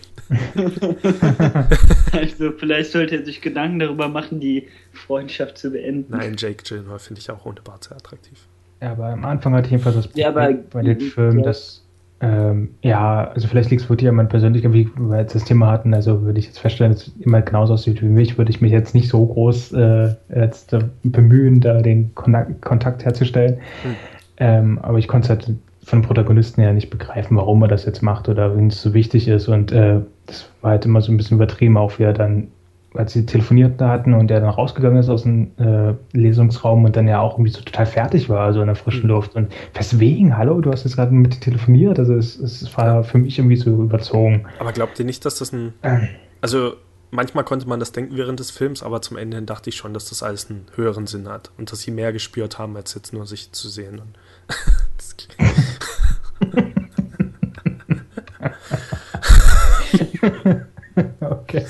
also 2.11 2.51
vielleicht 2.51 2.91
sollte 2.91 3.17
er 3.17 3.25
sich 3.25 3.41
Gedanken 3.41 3.79
darüber 3.79 4.07
machen, 4.07 4.39
die 4.39 4.67
Freundschaft 4.93 5.57
zu 5.57 5.71
beenden. 5.71 6.11
Nein, 6.11 6.35
Jake 6.37 6.63
Gyllenhaal 6.63 6.99
finde 6.99 7.21
ich 7.21 7.31
auch 7.31 7.45
ohne 7.45 7.61
Bart 7.61 7.85
sehr 7.85 7.97
attraktiv. 7.97 8.47
Ja, 8.81 8.91
aber 8.91 9.07
am 9.07 9.25
Anfang 9.25 9.53
hatte 9.53 9.65
ich 9.65 9.71
jedenfalls 9.71 9.95
das 9.95 10.07
Problem 10.07 10.23
ja, 10.23 10.29
aber, 10.29 10.53
bei 10.53 10.81
den 10.83 11.01
Filmen, 11.01 11.39
ja. 11.39 11.45
dass 11.45 11.83
ähm, 12.21 12.75
ja, 12.81 13.29
also 13.29 13.47
vielleicht 13.47 13.69
liegt 13.69 13.81
es 13.81 13.89
wirklich 13.89 14.09
an 14.09 14.15
meinem 14.15 14.27
persönlichen, 14.27 14.73
wie 14.73 14.89
wir 14.97 15.19
jetzt 15.19 15.35
das 15.35 15.45
Thema 15.45 15.71
hatten, 15.71 15.93
also 15.93 16.23
würde 16.23 16.39
ich 16.39 16.47
jetzt 16.47 16.59
feststellen, 16.59 16.93
dass 16.93 17.07
es 17.07 17.13
immer 17.19 17.41
genauso 17.41 17.73
aussieht 17.73 18.01
wie 18.01 18.07
mich, 18.07 18.37
würde 18.37 18.51
ich 18.51 18.59
mich 18.59 18.71
jetzt 18.71 18.93
nicht 18.93 19.07
so 19.07 19.25
groß 19.25 19.71
äh, 19.73 20.15
jetzt 20.35 20.73
äh, 20.73 20.83
bemühen, 21.03 21.61
da 21.61 21.81
den 21.81 22.13
Kontakt, 22.15 22.61
Kontakt 22.61 23.05
herzustellen. 23.05 23.59
Hm. 23.83 23.95
Ähm, 24.37 24.79
aber 24.79 24.97
ich 24.97 25.07
konnte 25.07 25.25
es 25.25 25.29
halt 25.29 25.57
von 25.83 26.01
den 26.01 26.07
Protagonisten 26.07 26.61
her 26.61 26.73
nicht 26.73 26.89
begreifen, 26.89 27.37
warum 27.37 27.61
er 27.61 27.67
das 27.69 27.85
jetzt 27.85 28.01
macht 28.01 28.27
oder 28.27 28.55
wenn 28.55 28.67
es 28.67 28.81
so 28.81 28.93
wichtig 28.93 29.27
ist. 29.27 29.47
Und 29.47 29.71
äh, 29.71 30.01
das 30.25 30.49
war 30.61 30.71
halt 30.71 30.85
immer 30.85 31.01
so 31.01 31.11
ein 31.11 31.17
bisschen 31.17 31.37
übertrieben, 31.37 31.77
auch 31.77 31.99
wie 31.99 32.03
er 32.03 32.13
dann 32.13 32.49
als 32.99 33.13
sie 33.13 33.25
telefoniert 33.25 33.81
hatten 33.81 34.13
und 34.13 34.29
er 34.29 34.41
dann 34.41 34.49
rausgegangen 34.49 34.99
ist 34.99 35.07
aus 35.07 35.23
dem 35.23 35.51
äh, 35.57 35.93
Lesungsraum 36.11 36.83
und 36.83 36.97
dann 36.97 37.07
ja 37.07 37.21
auch 37.21 37.35
irgendwie 37.35 37.51
so 37.51 37.61
total 37.61 37.85
fertig 37.85 38.27
war, 38.27 38.41
also 38.41 38.59
in 38.59 38.65
der 38.65 38.75
frischen 38.75 39.03
mhm. 39.03 39.09
Luft. 39.09 39.37
Und 39.37 39.53
weswegen? 39.73 40.37
Hallo, 40.37 40.59
du 40.59 40.69
hast 40.69 40.83
jetzt 40.83 40.97
gerade 40.97 41.13
mit 41.13 41.39
telefoniert. 41.39 41.97
Also 41.97 42.15
es, 42.15 42.37
es 42.37 42.77
war 42.77 43.05
für 43.05 43.17
mich 43.17 43.39
irgendwie 43.39 43.55
so 43.55 43.69
überzogen. 43.69 44.45
Aber 44.59 44.73
glaubt 44.73 44.99
ihr 44.99 45.05
nicht, 45.05 45.23
dass 45.23 45.39
das 45.39 45.53
ein. 45.53 45.73
Ähm. 45.81 46.09
Also 46.41 46.73
manchmal 47.09 47.45
konnte 47.45 47.69
man 47.69 47.79
das 47.79 47.93
denken 47.93 48.17
während 48.17 48.41
des 48.41 48.51
Films, 48.51 48.83
aber 48.83 49.01
zum 49.01 49.15
Ende 49.15 49.37
hin 49.37 49.45
dachte 49.45 49.69
ich 49.69 49.77
schon, 49.77 49.93
dass 49.93 50.09
das 50.09 50.21
alles 50.21 50.49
einen 50.49 50.65
höheren 50.75 51.07
Sinn 51.07 51.29
hat 51.29 51.51
und 51.57 51.71
dass 51.71 51.79
sie 51.79 51.91
mehr 51.91 52.11
gespürt 52.11 52.59
haben, 52.59 52.75
als 52.75 52.93
jetzt 52.95 53.13
nur 53.13 53.25
sich 53.25 53.53
zu 53.53 53.69
sehen. 53.69 54.01
Okay. 61.21 61.65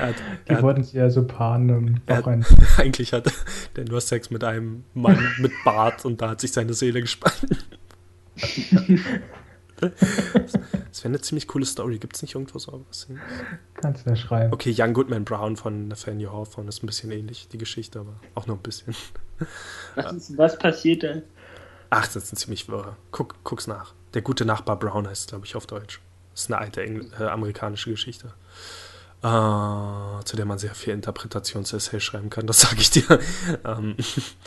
hat, 0.00 0.14
Die 0.48 0.62
wollten 0.62 0.82
sie 0.84 0.98
ja 0.98 1.10
so 1.10 1.26
paaren. 1.26 2.00
Hat, 2.08 2.26
eigentlich 2.78 3.12
hat 3.12 3.32
der 3.76 3.84
nur 3.84 4.00
Sex 4.00 4.30
mit 4.30 4.44
einem 4.44 4.84
Mann 4.94 5.18
mit 5.38 5.52
Bart 5.64 6.04
und 6.04 6.20
da 6.20 6.30
hat 6.30 6.40
sich 6.40 6.52
seine 6.52 6.74
Seele 6.74 7.00
gespannt. 7.00 7.46
Das 9.80 11.04
wäre 11.04 11.10
eine 11.10 11.20
ziemlich 11.20 11.46
coole 11.46 11.64
Story. 11.64 11.98
Gibt 11.98 12.16
es 12.16 12.22
nicht 12.22 12.34
irgendwo 12.34 12.58
so 12.58 12.84
was? 12.88 13.06
Kannst 13.74 14.04
du 14.06 14.10
ja 14.10 14.16
schreiben. 14.16 14.52
Okay, 14.52 14.74
Young 14.76 14.92
Goodman 14.92 15.24
Brown 15.24 15.56
von 15.56 15.86
Nathaniel 15.86 16.30
Hawthorne 16.30 16.68
ist 16.68 16.82
ein 16.82 16.86
bisschen 16.86 17.12
ähnlich, 17.12 17.46
die 17.52 17.58
Geschichte, 17.58 18.00
aber 18.00 18.14
auch 18.34 18.48
nur 18.48 18.56
ein 18.56 18.62
bisschen. 18.62 18.96
Was, 19.94 20.12
ist, 20.12 20.36
was 20.36 20.58
passiert 20.58 21.04
da? 21.04 21.22
Ach, 21.90 22.06
das 22.06 22.16
ist 22.16 22.32
ein 22.32 22.36
ziemlich 22.36 22.68
wirre. 22.68 22.96
Guck, 23.12 23.36
guck's 23.44 23.68
nach. 23.68 23.94
Der 24.14 24.22
gute 24.22 24.44
Nachbar 24.44 24.78
Brown 24.78 25.06
heißt, 25.06 25.28
glaube 25.28 25.46
ich, 25.46 25.54
auf 25.54 25.66
Deutsch. 25.66 26.00
Das 26.38 26.44
ist 26.44 26.52
eine 26.52 26.60
alte 26.60 26.84
Engl 26.84 27.10
äh, 27.18 27.24
amerikanische 27.24 27.90
Geschichte. 27.90 28.32
Uh, 29.24 30.22
zu 30.22 30.36
der 30.36 30.44
man 30.44 30.60
sehr 30.60 30.76
viel 30.76 30.92
Interpretationsessay 30.92 31.98
schreiben 31.98 32.30
kann, 32.30 32.46
das 32.46 32.60
sage 32.62 32.76
ich 32.78 32.90
dir. 32.90 33.18
ähm, 33.64 33.96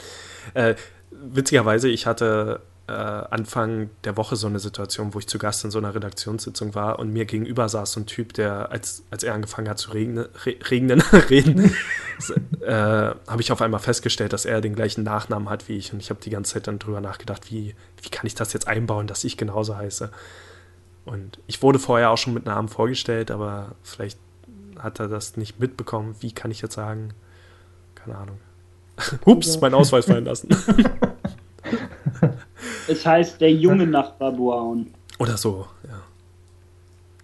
äh, 0.54 0.76
witzigerweise, 1.12 1.90
ich 1.90 2.08
hatte 2.08 2.62
äh, 2.88 2.94
Anfang 2.94 3.90
der 4.06 4.16
Woche 4.16 4.38
so 4.38 4.48
eine 4.48 4.60
Situation, 4.60 5.14
wo 5.14 5.20
ich 5.20 5.28
zu 5.28 5.38
Gast 5.38 5.66
in 5.66 5.72
so 5.72 5.80
einer 5.80 5.94
Redaktionssitzung 5.94 6.76
war 6.76 6.98
und 6.98 7.12
mir 7.12 7.26
gegenüber 7.26 7.68
saß 7.68 7.92
so 7.92 8.00
ein 8.00 8.06
Typ, 8.06 8.32
der, 8.36 8.72
als, 8.72 9.04
als 9.12 9.24
er 9.24 9.34
angefangen 9.34 9.68
hat 9.68 9.78
zu 9.78 9.92
regnen, 9.92 10.30
re, 10.46 10.56
regnen, 10.70 11.02
reden, 11.30 11.76
äh, 12.62 12.72
habe 12.72 13.42
ich 13.42 13.52
auf 13.52 13.62
einmal 13.62 13.82
festgestellt, 13.82 14.32
dass 14.32 14.46
er 14.46 14.62
den 14.62 14.76
gleichen 14.76 15.04
Nachnamen 15.04 15.50
hat 15.50 15.68
wie 15.68 15.76
ich 15.76 15.92
und 15.92 16.00
ich 16.00 16.10
habe 16.10 16.22
die 16.22 16.30
ganze 16.30 16.54
Zeit 16.54 16.68
dann 16.68 16.80
drüber 16.80 17.02
nachgedacht, 17.02 17.52
wie, 17.52 17.76
wie 18.02 18.10
kann 18.10 18.28
ich 18.28 18.36
das 18.36 18.54
jetzt 18.54 18.70
einbauen, 18.70 19.08
dass 19.08 19.26
ich 19.26 19.36
genauso 19.36 19.76
heiße. 19.76 20.10
Und 21.06 21.40
ich 21.48 21.62
wurde 21.62 21.80
vorher 21.80 22.12
auch 22.12 22.18
schon 22.18 22.34
mit 22.34 22.46
Namen 22.46 22.68
vorgestellt, 22.70 23.32
aber 23.32 23.76
vielleicht 23.84 24.20
hat 24.78 25.00
er 25.00 25.08
das 25.08 25.38
nicht 25.38 25.60
mitbekommen. 25.60 26.16
Wie 26.20 26.32
kann 26.32 26.52
ich 26.52 26.62
jetzt 26.62 26.76
sagen? 26.76 27.14
Keine 27.96 28.18
Ahnung. 28.18 28.40
Hups, 29.26 29.60
mein 29.60 29.74
Ausweis 29.74 30.06
fallen 30.06 30.26
lassen. 30.26 30.50
es 32.88 33.06
heißt 33.06 33.42
der 33.42 33.52
junge 33.52 33.88
Nachbar 33.88 34.32
Brown. 34.32 34.94
Oder 35.20 35.38
so, 35.38 35.68
ja. 35.88 36.02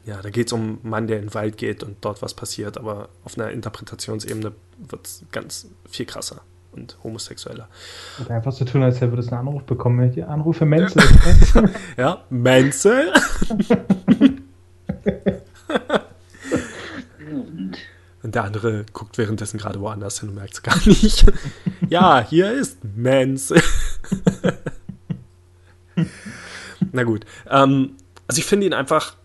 Ja, 0.06 0.22
da 0.22 0.30
geht 0.30 0.48
es 0.48 0.54
um 0.54 0.62
einen 0.62 0.80
Mann, 0.84 1.08
der 1.08 1.18
in 1.18 1.26
den 1.26 1.34
Wald 1.34 1.58
geht 1.58 1.84
und 1.84 1.98
dort 2.02 2.22
was 2.22 2.34
passiert, 2.34 2.78
aber 2.78 3.10
auf 3.26 3.38
einer 3.38 3.52
Interpretationsebene 3.52 4.54
wird 4.78 5.06
es 5.06 5.24
ganz 5.32 5.68
viel 5.90 6.06
krasser 6.06 6.42
und 6.78 6.98
homosexueller. 7.04 7.68
Und 8.20 8.32
einfach 8.32 8.52
so 8.52 8.66
tun, 8.66 8.84
als 8.84 9.02
hätte 9.02 9.18
es 9.18 9.32
einen 9.32 9.48
Anruf 9.48 9.64
bekommen. 9.64 10.12
Die 10.12 10.24
Anrufe 10.24 10.66
Menzel. 10.66 11.04
ja, 11.98 12.24
Menzel. 12.30 13.12
Und 18.28 18.36
der 18.36 18.44
andere 18.44 18.86
guckt 18.92 19.18
währenddessen 19.18 19.58
gerade 19.58 19.80
woanders 19.80 20.20
hin 20.20 20.30
und 20.30 20.36
merkt 20.36 20.56
es 20.56 20.62
gar 20.62 20.78
nicht. 20.86 21.26
ja, 21.90 22.26
hier 22.28 22.52
ist 22.52 22.80
Mens. 22.84 23.54
Na 26.92 27.04
gut. 27.04 27.26
Ähm, 27.50 27.96
also 28.28 28.40
ich 28.40 28.46
finde 28.46 28.66
ihn 28.66 28.74
einfach 28.74 29.16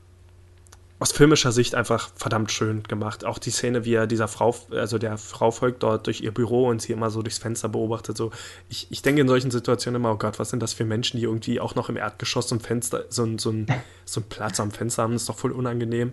aus 1.02 1.10
filmischer 1.10 1.50
Sicht 1.50 1.74
einfach 1.74 2.10
verdammt 2.14 2.52
schön 2.52 2.84
gemacht. 2.84 3.24
Auch 3.24 3.38
die 3.38 3.50
Szene, 3.50 3.84
wie 3.84 3.94
er 3.94 4.06
dieser 4.06 4.28
Frau, 4.28 4.54
also 4.70 4.98
der 4.98 5.18
Frau 5.18 5.50
folgt 5.50 5.82
dort 5.82 6.06
durch 6.06 6.20
ihr 6.20 6.32
Büro 6.32 6.68
und 6.68 6.80
sie 6.80 6.92
immer 6.92 7.10
so 7.10 7.22
durchs 7.22 7.38
Fenster 7.38 7.68
beobachtet. 7.68 8.16
So, 8.16 8.30
ich, 8.68 8.86
ich 8.90 9.02
denke 9.02 9.20
in 9.20 9.26
solchen 9.26 9.50
Situationen 9.50 10.00
immer, 10.00 10.12
oh 10.12 10.16
Gott, 10.16 10.38
was 10.38 10.50
sind 10.50 10.62
das 10.62 10.72
für 10.72 10.84
Menschen, 10.84 11.18
die 11.18 11.24
irgendwie 11.24 11.58
auch 11.58 11.74
noch 11.74 11.88
im 11.88 11.96
Erdgeschoss 11.96 12.48
so 12.48 12.54
ein 12.54 12.60
Fenster, 12.60 13.04
so, 13.08 13.24
ein, 13.24 13.40
so, 13.40 13.50
ein, 13.50 13.66
so 14.04 14.20
ein 14.20 14.24
Platz 14.28 14.60
am 14.60 14.70
Fenster 14.70 15.02
haben, 15.02 15.14
das 15.14 15.22
ist 15.22 15.28
doch 15.28 15.38
voll 15.38 15.50
unangenehm. 15.50 16.12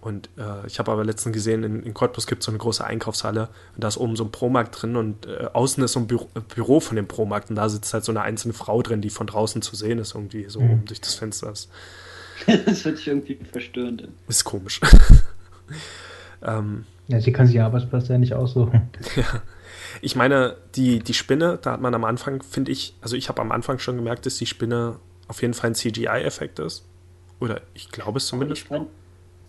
Und 0.00 0.30
äh, 0.38 0.66
ich 0.68 0.78
habe 0.78 0.92
aber 0.92 1.04
letztens 1.04 1.34
gesehen, 1.34 1.64
in, 1.64 1.82
in 1.82 1.92
Cottbus 1.92 2.28
gibt 2.28 2.42
es 2.42 2.46
so 2.46 2.52
eine 2.52 2.58
große 2.58 2.84
Einkaufshalle 2.84 3.48
und 3.74 3.82
da 3.82 3.88
ist 3.88 3.98
oben 3.98 4.14
so 4.14 4.22
ein 4.22 4.30
Promarkt 4.30 4.82
drin 4.82 4.94
und 4.94 5.26
äh, 5.26 5.48
außen 5.52 5.82
ist 5.82 5.92
so 5.92 6.00
ein 6.00 6.06
Büro, 6.06 6.28
Büro, 6.54 6.78
von 6.78 6.94
dem 6.94 7.08
Promarkt 7.08 7.50
und 7.50 7.56
da 7.56 7.68
sitzt 7.68 7.92
halt 7.92 8.04
so 8.04 8.12
eine 8.12 8.22
einzelne 8.22 8.54
Frau 8.54 8.82
drin, 8.82 9.00
die 9.00 9.10
von 9.10 9.26
draußen 9.26 9.62
zu 9.62 9.74
sehen 9.74 9.98
ist, 9.98 10.14
irgendwie 10.14 10.48
so 10.48 10.60
mhm. 10.60 10.70
oben 10.70 10.84
durch 10.84 11.00
das 11.00 11.14
Fenster 11.14 11.50
ist. 11.50 11.70
das 12.66 12.84
hört 12.84 12.98
sich 12.98 13.08
irgendwie 13.08 13.38
verstörend 13.50 14.02
an. 14.02 14.14
Ist 14.28 14.44
komisch. 14.44 14.80
ähm, 16.42 16.84
ja, 17.08 17.20
sie 17.20 17.32
kann 17.32 17.46
sich 17.46 17.60
Arbeitsplatz 17.60 18.08
ja 18.08 18.18
nicht 18.18 18.34
aussuchen. 18.34 18.88
ja. 19.16 19.42
Ich 20.00 20.16
meine, 20.16 20.56
die, 20.74 21.00
die 21.00 21.14
Spinne, 21.14 21.58
da 21.60 21.72
hat 21.72 21.80
man 21.80 21.94
am 21.94 22.04
Anfang, 22.04 22.42
finde 22.42 22.72
ich, 22.72 22.94
also 23.00 23.16
ich 23.16 23.28
habe 23.28 23.40
am 23.40 23.52
Anfang 23.52 23.78
schon 23.78 23.96
gemerkt, 23.96 24.26
dass 24.26 24.36
die 24.38 24.46
Spinne 24.46 24.96
auf 25.28 25.42
jeden 25.42 25.54
Fall 25.54 25.70
ein 25.70 25.74
CGI-Effekt 25.74 26.58
ist. 26.58 26.84
Oder 27.40 27.60
ich 27.74 27.90
glaube 27.90 28.18
es 28.18 28.26
zumindest. 28.26 28.62
Ich 28.62 28.68
fand, 28.68 28.86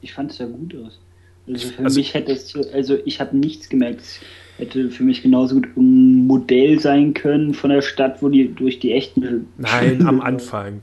ich 0.02 0.14
fand 0.14 0.32
es 0.32 0.38
ja 0.40 0.48
gut 0.48 0.76
aus. 0.76 1.00
Also 1.48 1.70
für 1.70 1.84
also, 1.84 2.00
mich 2.00 2.14
hätte 2.14 2.32
es, 2.32 2.56
also 2.74 2.98
ich 3.06 3.20
habe 3.20 3.38
nichts 3.38 3.70
gemerkt. 3.70 4.02
Es 4.02 4.20
hätte 4.58 4.90
für 4.90 5.04
mich 5.04 5.22
genauso 5.22 5.56
gut 5.56 5.68
ein 5.76 6.26
Modell 6.26 6.80
sein 6.80 7.14
können 7.14 7.54
von 7.54 7.70
der 7.70 7.82
Stadt, 7.82 8.22
wo 8.22 8.30
die 8.30 8.54
durch 8.54 8.80
die 8.80 8.94
echten. 8.94 9.48
Nein, 9.58 10.06
am 10.08 10.22
Anfang. 10.22 10.82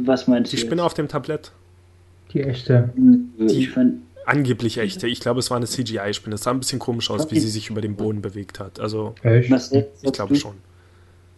Was 0.00 0.26
meinst 0.26 0.52
die 0.52 0.56
du? 0.56 0.60
Die 0.60 0.66
Spinne 0.66 0.82
jetzt? 0.82 0.86
auf 0.86 0.94
dem 0.94 1.08
Tablett. 1.08 1.52
Die 2.32 2.42
echte. 2.42 2.90
Die 2.96 3.66
fand, 3.66 4.02
angeblich 4.28 4.78
echte. 4.78 5.08
Ich 5.08 5.20
glaube, 5.20 5.40
es 5.40 5.50
war 5.50 5.56
eine 5.56 5.66
CGI-Spinne. 5.66 6.34
Es 6.34 6.42
sah 6.42 6.50
ein 6.50 6.58
bisschen 6.60 6.78
komisch 6.78 7.10
aus, 7.10 7.30
wie 7.30 7.40
sie 7.40 7.48
sich 7.48 7.70
über 7.70 7.80
den 7.80 7.96
Boden 7.96 8.20
bewegt 8.20 8.60
hat. 8.60 8.78
Also, 8.78 9.14
Echt? 9.22 9.50
ich 10.02 10.12
glaube 10.12 10.34
schon. 10.36 10.54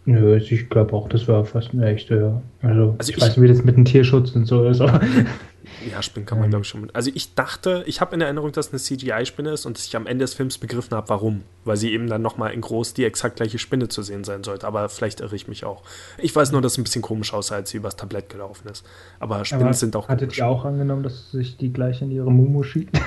Nö, 0.05 0.35
ich 0.35 0.69
glaube 0.69 0.93
auch, 0.93 1.07
das 1.09 1.27
war 1.27 1.45
fast 1.45 1.73
eine 1.73 1.85
echte, 1.85 2.15
ja. 2.15 2.41
Also, 2.67 2.95
also 2.97 3.11
ich, 3.11 3.17
ich, 3.17 3.21
weiß 3.21 3.37
nicht, 3.37 3.41
wie 3.41 3.47
das 3.47 3.63
mit 3.63 3.77
dem 3.77 3.85
Tierschutz 3.85 4.31
und 4.31 4.45
so 4.45 4.67
ist, 4.67 4.81
aber 4.81 4.99
ja, 5.89 6.01
Spinnen 6.01 6.25
kann 6.25 6.39
man, 6.39 6.49
glaube 6.49 6.63
ich, 6.63 6.69
schon. 6.69 6.89
Also 6.93 7.11
ich 7.13 7.35
dachte, 7.35 7.83
ich 7.85 8.01
habe 8.01 8.15
in 8.15 8.21
Erinnerung, 8.21 8.51
dass 8.51 8.67
es 8.67 8.73
eine 8.73 8.79
CGI-Spinne 8.79 9.51
ist 9.51 9.65
und 9.65 9.77
dass 9.77 9.85
ich 9.85 9.95
am 9.95 10.07
Ende 10.07 10.23
des 10.23 10.33
Films 10.33 10.57
begriffen 10.57 10.95
habe, 10.95 11.09
warum. 11.09 11.43
Weil 11.65 11.77
sie 11.77 11.91
eben 11.91 12.07
dann 12.07 12.21
nochmal 12.21 12.53
in 12.53 12.61
groß 12.61 12.93
die 12.93 13.05
exakt 13.05 13.35
gleiche 13.37 13.59
Spinne 13.59 13.87
zu 13.87 14.01
sehen 14.01 14.23
sein 14.23 14.43
sollte. 14.43 14.65
Aber 14.67 14.89
vielleicht 14.89 15.19
irre 15.21 15.35
ich 15.35 15.47
mich 15.47 15.63
auch. 15.65 15.83
Ich 16.17 16.35
weiß 16.35 16.51
nur, 16.51 16.61
dass 16.61 16.73
es 16.73 16.77
ein 16.77 16.83
bisschen 16.83 17.01
komisch 17.01 17.33
aussah, 17.33 17.55
als 17.55 17.69
sie 17.69 17.77
übers 17.77 17.95
Tablett 17.95 18.29
gelaufen 18.29 18.67
ist. 18.69 18.85
Aber 19.19 19.45
Spinnen 19.45 19.65
Aber 19.65 19.73
sind 19.73 19.95
auch 19.95 20.07
Hattet 20.07 20.29
komisch. 20.29 20.37
ihr 20.39 20.47
auch 20.47 20.65
angenommen, 20.65 21.03
dass 21.03 21.31
sich 21.31 21.57
die 21.57 21.71
gleich 21.71 22.01
in 22.01 22.11
ihre 22.11 22.31
Mumu 22.31 22.63
schiebt? 22.63 22.99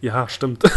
ja, 0.00 0.28
stimmt. 0.28 0.64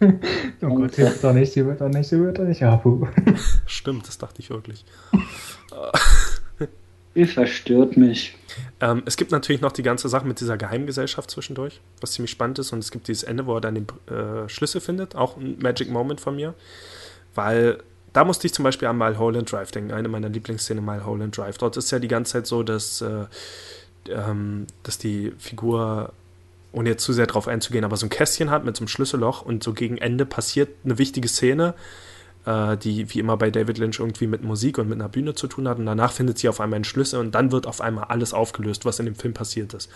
oh 0.62 0.74
Gott, 0.74 0.94
sie 0.94 1.02
wird 1.02 1.22
doch 1.22 1.32
nicht, 1.32 1.52
sie 1.52 1.66
wird 1.66 1.80
doch 1.80 1.88
nicht, 1.88 2.08
sie 2.08 2.20
wird 2.20 2.38
doch 2.38 2.44
nicht. 2.44 2.60
Puh. 2.82 3.06
Stimmt, 3.66 4.08
das 4.08 4.18
dachte 4.18 4.40
ich 4.40 4.50
wirklich. 4.50 4.84
Ihr 7.14 7.26
verstört 7.26 7.96
mich. 7.96 8.36
Ähm, 8.80 9.02
es 9.04 9.16
gibt 9.16 9.32
natürlich 9.32 9.60
noch 9.60 9.72
die 9.72 9.82
ganze 9.82 10.08
Sache 10.08 10.26
mit 10.26 10.40
dieser 10.40 10.56
Geheimgesellschaft 10.56 11.30
zwischendurch, 11.30 11.80
was 12.00 12.12
ziemlich 12.12 12.30
spannend 12.30 12.60
ist. 12.60 12.72
Und 12.72 12.78
es 12.78 12.92
gibt 12.92 13.08
dieses 13.08 13.24
Ende, 13.24 13.46
wo 13.46 13.56
er 13.56 13.60
dann 13.60 13.74
den 13.74 13.86
äh, 14.06 14.48
Schlüssel 14.48 14.80
findet. 14.80 15.16
Auch 15.16 15.36
ein 15.36 15.58
Magic 15.58 15.90
Moment 15.90 16.20
von 16.20 16.36
mir. 16.36 16.54
Weil 17.34 17.78
da 18.12 18.24
musste 18.24 18.46
ich 18.46 18.54
zum 18.54 18.62
Beispiel 18.62 18.86
an 18.86 18.96
Mulholland 18.96 19.50
Drive 19.50 19.72
denken. 19.72 19.90
Eine 19.90 20.08
meiner 20.08 20.28
Lieblingsszenen 20.28 20.84
Mulholland 20.84 21.36
Drive. 21.36 21.58
Dort 21.58 21.76
ist 21.76 21.90
ja 21.90 21.98
die 21.98 22.08
ganze 22.08 22.32
Zeit 22.34 22.46
so, 22.46 22.62
dass, 22.62 23.00
äh, 23.00 23.24
ähm, 24.08 24.68
dass 24.84 24.98
die 24.98 25.32
Figur 25.38 26.12
ohne 26.72 26.90
jetzt 26.90 27.04
zu 27.04 27.12
sehr 27.12 27.26
drauf 27.26 27.48
einzugehen, 27.48 27.84
aber 27.84 27.96
so 27.96 28.06
ein 28.06 28.10
Kästchen 28.10 28.50
hat 28.50 28.64
mit 28.64 28.76
so 28.76 28.82
einem 28.82 28.88
Schlüsselloch 28.88 29.42
und 29.42 29.62
so 29.62 29.72
gegen 29.72 29.98
Ende 29.98 30.24
passiert 30.26 30.70
eine 30.84 30.98
wichtige 30.98 31.28
Szene, 31.28 31.74
äh, 32.46 32.76
die 32.76 33.12
wie 33.12 33.18
immer 33.18 33.36
bei 33.36 33.50
David 33.50 33.78
Lynch 33.78 33.98
irgendwie 33.98 34.26
mit 34.26 34.42
Musik 34.42 34.78
und 34.78 34.88
mit 34.88 34.98
einer 34.98 35.08
Bühne 35.08 35.34
zu 35.34 35.46
tun 35.46 35.68
hat 35.68 35.78
und 35.78 35.86
danach 35.86 36.12
findet 36.12 36.38
sie 36.38 36.48
auf 36.48 36.60
einmal 36.60 36.76
einen 36.76 36.84
Schlüssel 36.84 37.20
und 37.20 37.34
dann 37.34 37.52
wird 37.52 37.66
auf 37.66 37.80
einmal 37.80 38.04
alles 38.04 38.32
aufgelöst, 38.32 38.84
was 38.84 38.98
in 38.98 39.06
dem 39.06 39.14
Film 39.14 39.34
passiert 39.34 39.74
ist. 39.74 39.90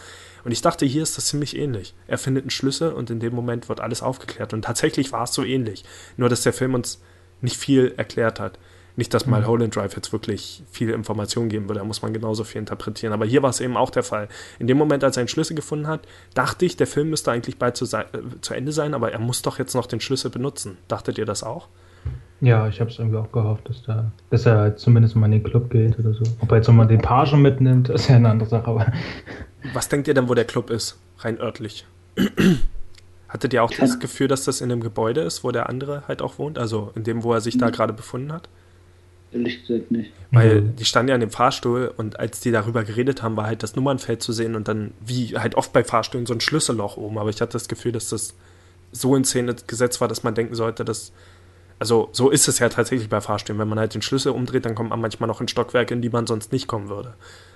Und 0.45 0.53
ich 0.53 0.63
dachte, 0.63 0.85
hier 0.85 1.03
ist 1.03 1.17
das 1.17 1.27
ziemlich 1.27 1.57
ähnlich. 1.57 1.95
Er 2.07 2.19
findet 2.19 2.45
einen 2.45 2.51
Schlüssel 2.51 2.93
und 2.93 3.11
in 3.11 3.21
dem 3.21 3.35
Moment 3.35 3.69
wird 3.69 3.81
alles 3.81 4.03
aufgeklärt 4.03 4.53
und 4.53 4.63
tatsächlich 4.63 5.13
war 5.13 5.25
es 5.25 5.33
so 5.33 5.45
ähnlich, 5.45 5.85
nur 6.17 6.29
dass 6.29 6.43
der 6.43 6.53
Film 6.53 6.75
uns 6.75 7.01
nicht 7.41 7.57
viel 7.57 7.95
erklärt 7.97 8.41
hat. 8.41 8.59
Nicht, 8.97 9.13
dass 9.13 9.27
mal 9.27 9.47
Holland 9.47 9.75
Drive 9.75 9.97
jetzt 9.97 10.13
wirklich 10.13 10.63
viele 10.71 10.93
Informationen 10.93 11.49
geben 11.49 11.69
würde, 11.69 11.81
da 11.81 11.85
muss 11.85 12.03
man 12.03 12.13
genauso 12.13 12.45
viel 12.45 12.61
interpretieren. 12.61 13.13
Aber 13.13 13.25
hier 13.25 13.43
war 13.43 13.51
es 13.51 13.61
eben 13.61 13.77
auch 13.77 13.91
der 13.91 14.05
Fall. 14.05 14.29
In 14.59 14.69
dem 14.69 14.79
Moment, 14.79 15.03
als 15.03 15.17
er 15.17 15.23
einen 15.23 15.29
Schlüssel 15.29 15.57
gefunden 15.57 15.89
hat, 15.89 16.07
dachte 16.35 16.65
ich, 16.65 16.77
der 16.77 16.87
Film 16.87 17.11
müsste 17.11 17.33
eigentlich 17.33 17.59
bald 17.59 17.77
zu, 17.77 17.85
äh, 17.97 18.05
zu 18.41 18.55
Ende 18.55 18.71
sein, 18.73 18.95
aber 18.95 19.13
er 19.13 19.19
muss 19.19 19.43
doch 19.43 19.59
jetzt 19.59 19.75
noch 19.75 19.87
den 19.87 20.01
Schlüssel 20.01 20.31
benutzen. 20.31 20.79
Dachtet 20.87 21.19
ihr 21.19 21.27
das 21.27 21.43
auch? 21.43 21.69
Ja, 22.41 22.69
ich 22.69 22.81
habe 22.81 22.91
es 22.91 22.99
irgendwie 22.99 23.19
auch 23.19 23.33
gehofft, 23.33 23.69
dass, 23.69 23.83
da, 23.83 24.13
dass 24.31 24.47
er 24.47 24.77
zumindest 24.77 25.17
mal 25.17 25.27
in 25.27 25.33
den 25.33 25.43
Club 25.43 25.71
geht 25.71 25.99
oder 25.99 26.13
so. 26.13 26.23
Ob 26.41 26.51
er 26.51 26.59
jetzt 26.59 26.69
nochmal 26.69 26.87
den 26.87 27.01
Page 27.01 27.35
mitnimmt, 27.35 27.89
ist 27.89 28.09
ja 28.09 28.17
eine 28.17 28.29
andere 28.29 28.49
Sache. 28.49 28.67
Aber 28.69 28.87
Was 29.73 29.89
denkt 29.89 30.09
ihr 30.09 30.15
denn, 30.15 30.29
wo 30.29 30.35
der 30.35 30.45
Club 30.45 30.71
ist, 30.71 30.99
rein 31.19 31.41
örtlich? 31.41 31.87
Hattet 33.29 33.53
ihr 33.53 33.65
auch 33.65 33.73
das 33.73 33.99
Gefühl, 33.99 34.29
dass 34.29 34.45
das 34.45 34.61
in 34.61 34.69
dem 34.69 34.81
Gebäude 34.81 35.23
ist, 35.23 35.43
wo 35.43 35.51
der 35.51 35.69
andere 35.69 36.07
halt 36.07 36.23
auch 36.23 36.39
wohnt? 36.39 36.59
Also 36.59 36.93
in 36.95 37.03
dem, 37.03 37.25
wo 37.25 37.33
er 37.33 37.41
sich 37.41 37.59
da 37.59 37.71
gerade 37.71 37.93
befunden 37.93 38.33
hat? 38.33 38.49
Ehrlich 39.35 39.67
gesagt 39.67 39.91
nicht. 39.91 40.13
Weil 40.31 40.63
die 40.63 40.85
standen 40.85 41.09
ja 41.09 41.17
in 41.17 41.21
dem 41.21 41.31
Fahrstuhl 41.31 41.93
und 41.97 42.21
als 42.21 42.41
die 42.41 42.53
darüber 42.53 42.85
geredet 42.85 43.23
haben, 43.23 43.37
war 43.37 43.47
halt 43.47 43.65
das 43.65 43.75
Nummernfeld 43.75 44.23
zu 44.23 44.33
sehen 44.33 44.55
und 44.55 44.69
dann, 44.69 44.93
wie 45.05 45.37
halt 45.37 45.57
oft 45.57 45.73
bei 45.73 45.83
Fahrstühlen, 45.83 46.25
so 46.25 46.35
ein 46.35 46.41
Schlüsselloch 46.41 46.97
oben. 46.97 47.19
Aber 47.19 47.31
ich 47.31 47.41
hatte 47.41 47.55
das 47.55 47.67
Gefühl, 47.67 47.91
dass 47.91 48.11
das 48.11 48.35
so 48.93 49.17
in 49.17 49.25
Szene 49.25 49.57
gesetzt 49.67 50.01
war, 50.01 50.07
dass 50.07 50.23
man 50.23 50.35
denken 50.35 50.55
sollte, 50.55 50.85
dass. 50.85 51.13
Also, 51.81 52.09
so 52.13 52.31
ist 52.31 52.47
es 52.47 52.61
ja 52.61 52.69
tatsächlich 52.69 53.09
bei 53.09 53.21
Fahrstühlen. 53.21 53.59
Wenn 53.59 53.69
man 53.69 53.81
halt 53.81 53.95
den 53.95 54.03
Schlüssel 54.03 54.31
umdreht, 54.31 54.65
dann 54.65 54.77
kommt 54.77 54.91
man 54.91 55.01
manchmal 55.01 55.27
noch 55.27 55.41
in 55.41 55.49
Stockwerke, 55.49 55.93
in 55.93 56.03
die 56.03 56.09
man 56.09 56.29
sonst 56.29 56.53
nicht 56.53 56.69
kommen 56.69 56.89
würde. 56.89 57.15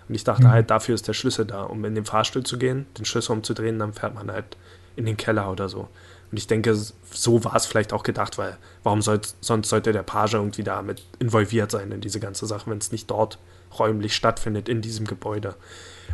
Und 0.08 0.16
ich 0.16 0.24
dachte 0.24 0.44
mhm. 0.44 0.50
halt, 0.50 0.70
dafür 0.70 0.96
ist 0.96 1.06
der 1.06 1.12
Schlüssel 1.12 1.44
da, 1.44 1.62
um 1.62 1.84
in 1.84 1.94
den 1.94 2.04
Fahrstuhl 2.04 2.42
zu 2.42 2.58
gehen, 2.58 2.86
den 2.98 3.04
Schlüssel 3.04 3.32
umzudrehen, 3.32 3.78
dann 3.78 3.92
fährt 3.92 4.14
man 4.16 4.32
halt 4.32 4.56
in 4.96 5.06
den 5.06 5.16
Keller 5.16 5.50
oder 5.52 5.68
so. 5.68 5.88
Und 6.30 6.36
ich 6.36 6.46
denke, 6.46 6.74
so 6.74 7.44
war 7.44 7.56
es 7.56 7.66
vielleicht 7.66 7.92
auch 7.92 8.02
gedacht, 8.02 8.36
weil 8.36 8.58
warum 8.82 9.00
soll, 9.00 9.20
sonst 9.40 9.68
sollte 9.68 9.92
der 9.92 10.02
Page 10.02 10.34
irgendwie 10.34 10.62
da 10.62 10.82
mit 10.82 11.02
involviert 11.18 11.70
sein 11.70 11.90
in 11.90 12.00
diese 12.00 12.20
ganze 12.20 12.46
Sache, 12.46 12.70
wenn 12.70 12.78
es 12.78 12.92
nicht 12.92 13.10
dort 13.10 13.38
räumlich 13.78 14.14
stattfindet, 14.14 14.68
in 14.68 14.82
diesem 14.82 15.06
Gebäude, 15.06 15.54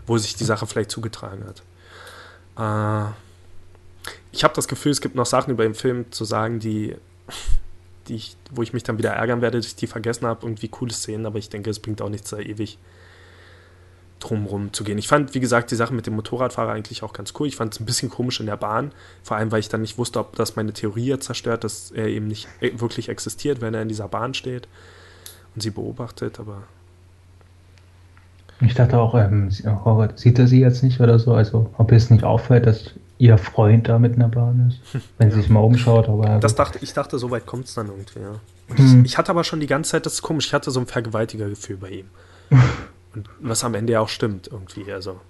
wo 0.06 0.16
sich 0.18 0.34
die 0.34 0.44
Sache 0.44 0.66
vielleicht 0.66 0.90
zugetragen 0.90 1.44
hat. 1.46 1.62
Äh, 2.56 3.12
ich 4.32 4.44
habe 4.44 4.54
das 4.54 4.68
Gefühl, 4.68 4.92
es 4.92 5.00
gibt 5.00 5.14
noch 5.14 5.26
Sachen 5.26 5.50
über 5.50 5.64
den 5.64 5.74
Film 5.74 6.10
zu 6.12 6.24
sagen, 6.24 6.60
die, 6.60 6.96
die 8.08 8.16
ich, 8.16 8.36
wo 8.50 8.62
ich 8.62 8.72
mich 8.72 8.82
dann 8.82 8.98
wieder 8.98 9.10
ärgern 9.10 9.40
werde, 9.40 9.58
dass 9.58 9.66
ich 9.66 9.76
die 9.76 9.86
vergessen 9.86 10.26
habe, 10.26 10.46
irgendwie 10.46 10.68
coole 10.68 10.92
Szenen, 10.92 11.26
aber 11.26 11.38
ich 11.38 11.48
denke, 11.48 11.70
es 11.70 11.80
bringt 11.80 12.02
auch 12.02 12.08
nichts 12.08 12.30
da 12.30 12.38
ewig 12.38 12.78
drumrum 14.24 14.72
zu 14.72 14.84
gehen. 14.84 14.98
Ich 14.98 15.08
fand, 15.08 15.34
wie 15.34 15.40
gesagt, 15.40 15.70
die 15.70 15.76
Sache 15.76 15.92
mit 15.94 16.06
dem 16.06 16.14
Motorradfahrer 16.14 16.72
eigentlich 16.72 17.02
auch 17.02 17.12
ganz 17.12 17.34
cool. 17.38 17.46
Ich 17.46 17.56
fand 17.56 17.74
es 17.74 17.80
ein 17.80 17.84
bisschen 17.84 18.10
komisch 18.10 18.40
in 18.40 18.46
der 18.46 18.56
Bahn, 18.56 18.92
vor 19.22 19.36
allem, 19.36 19.52
weil 19.52 19.60
ich 19.60 19.68
dann 19.68 19.82
nicht 19.82 19.98
wusste, 19.98 20.20
ob 20.20 20.36
das 20.36 20.56
meine 20.56 20.72
Theorie 20.72 21.06
jetzt 21.06 21.26
zerstört, 21.26 21.64
dass 21.64 21.90
er 21.90 22.06
eben 22.06 22.26
nicht 22.26 22.48
e-, 22.60 22.72
wirklich 22.80 23.08
existiert, 23.08 23.60
wenn 23.60 23.74
er 23.74 23.82
in 23.82 23.88
dieser 23.88 24.08
Bahn 24.08 24.34
steht 24.34 24.68
und 25.54 25.62
sie 25.62 25.70
beobachtet, 25.70 26.40
aber. 26.40 26.62
Ich 28.60 28.74
dachte 28.74 28.98
auch, 28.98 29.14
ähm, 29.14 29.50
sieht 29.50 30.38
er 30.38 30.46
sie 30.46 30.60
jetzt 30.60 30.82
nicht 30.82 31.00
oder 31.00 31.18
so? 31.18 31.34
Also, 31.34 31.70
ob 31.76 31.92
es 31.92 32.10
nicht 32.10 32.24
auffällt, 32.24 32.66
dass 32.66 32.92
ihr 33.18 33.36
Freund 33.36 33.88
da 33.88 33.98
mit 33.98 34.14
in 34.14 34.20
der 34.20 34.28
Bahn 34.28 34.68
ist, 34.68 35.02
wenn 35.18 35.30
sie 35.30 35.40
sich 35.40 35.50
mal 35.50 35.60
umschaut. 35.60 36.08
Aber 36.08 36.38
das 36.38 36.54
dachte, 36.54 36.78
ich 36.80 36.92
dachte, 36.92 37.18
so 37.18 37.30
weit 37.30 37.46
kommt 37.46 37.66
es 37.66 37.74
dann 37.74 37.88
irgendwie, 37.88 38.20
ja. 38.20 38.76
Hm. 38.76 39.00
Ich, 39.04 39.12
ich, 39.12 39.18
hatte 39.18 39.30
aber 39.30 39.44
schon 39.44 39.60
die 39.60 39.66
ganze 39.66 39.90
Zeit, 39.90 40.06
das 40.06 40.14
ist 40.14 40.22
komisch, 40.22 40.46
ich 40.46 40.54
hatte 40.54 40.70
so 40.70 40.80
ein 40.80 40.86
Vergewaltiger-Gefühl 40.86 41.76
bei 41.76 41.90
ihm. 41.90 42.06
Und 43.14 43.28
was 43.40 43.64
am 43.64 43.74
Ende 43.74 43.92
ja 43.94 44.00
auch 44.00 44.08
stimmt, 44.08 44.48
irgendwie. 44.48 44.92
Also, 44.92 45.20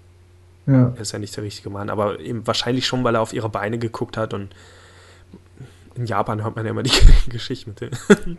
ja. 0.67 0.93
er 0.95 1.01
ist 1.01 1.13
ja 1.13 1.19
nicht 1.19 1.37
der 1.37 1.45
richtige 1.45 1.71
Mann, 1.71 1.91
aber 1.91 2.21
eben 2.21 2.47
wahrscheinlich 2.47 2.87
schon, 2.87 3.05
weil 3.05 3.17
er 3.17 3.21
auf 3.21 3.33
ihre 3.33 3.49
Beine 3.49 3.79
geguckt 3.79 4.17
hat 4.17 4.35
und 4.35 4.55
in 5.95 6.07
Japan 6.07 6.43
hört 6.43 6.57
man 6.57 6.65
ja 6.65 6.71
immer 6.71 6.83
die 6.83 6.91
Geschichte 7.29 7.71
mit 7.71 7.81
denen. 7.81 8.39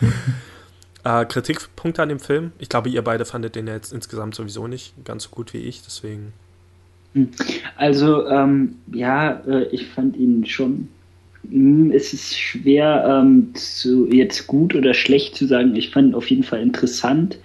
äh, 1.04 1.24
Kritikpunkte 1.24 2.02
an 2.02 2.08
dem 2.08 2.20
Film. 2.20 2.52
Ich 2.58 2.68
glaube, 2.68 2.88
ihr 2.88 3.02
beide 3.02 3.24
fandet 3.24 3.56
den 3.56 3.66
ja 3.66 3.74
jetzt 3.74 3.92
insgesamt 3.92 4.34
sowieso 4.34 4.66
nicht 4.66 5.04
ganz 5.04 5.24
so 5.24 5.30
gut 5.30 5.52
wie 5.52 5.58
ich, 5.58 5.82
deswegen. 5.82 6.32
Hm. 7.14 7.30
Also, 7.76 8.26
ähm, 8.28 8.76
ja, 8.92 9.40
äh, 9.46 9.64
ich 9.64 9.88
fand 9.88 10.16
ihn 10.16 10.46
schon. 10.46 10.88
Hm, 11.48 11.90
es 11.92 12.12
ist 12.12 12.38
schwer, 12.38 13.22
ähm, 13.22 13.50
zu, 13.54 14.08
jetzt 14.10 14.46
gut 14.46 14.74
oder 14.74 14.94
schlecht 14.94 15.36
zu 15.36 15.46
sagen. 15.46 15.74
Ich 15.76 15.90
fand 15.90 16.08
ihn 16.08 16.14
auf 16.14 16.30
jeden 16.30 16.42
Fall 16.42 16.60
interessant. 16.60 17.38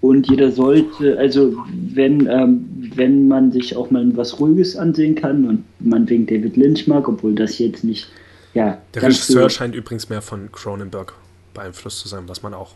Und 0.00 0.28
jeder 0.28 0.52
sollte, 0.52 1.16
also 1.18 1.56
wenn, 1.72 2.26
ähm, 2.26 2.66
wenn 2.94 3.26
man 3.26 3.52
sich 3.52 3.74
auch 3.74 3.90
mal 3.90 4.04
was 4.16 4.38
Ruhiges 4.38 4.76
ansehen 4.76 5.14
kann 5.14 5.46
und 5.46 5.64
man 5.80 6.08
wegen 6.10 6.26
David 6.26 6.58
Lynch 6.58 6.86
mag, 6.86 7.08
obwohl 7.08 7.34
das 7.34 7.58
jetzt 7.58 7.84
nicht, 7.84 8.08
ja. 8.52 8.78
Der 8.92 9.02
Regisseur 9.02 9.48
scheint 9.48 9.74
übrigens 9.74 10.10
mehr 10.10 10.20
von 10.20 10.52
Cronenberg 10.52 11.14
beeinflusst 11.54 12.00
zu 12.00 12.08
sein, 12.08 12.24
was 12.26 12.42
man 12.42 12.52
auch. 12.52 12.72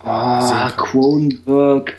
Ah, 0.00 0.70
Cronenberg 0.76 1.96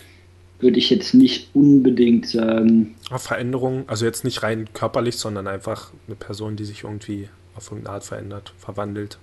würde 0.60 0.78
ich 0.78 0.90
jetzt 0.90 1.14
nicht 1.14 1.50
unbedingt 1.56 2.28
sagen. 2.28 2.96
Veränderung, 3.18 3.86
also 3.88 4.06
jetzt 4.06 4.24
nicht 4.24 4.44
rein 4.44 4.70
körperlich, 4.74 5.18
sondern 5.18 5.48
einfach 5.48 5.92
eine 6.08 6.16
Person, 6.16 6.56
die 6.56 6.66
sich 6.66 6.84
irgendwie 6.84 7.30
auf 7.56 7.72
irgendeine 7.72 7.96
Art 7.96 8.04
verändert, 8.04 8.54
verwandelt. 8.58 9.18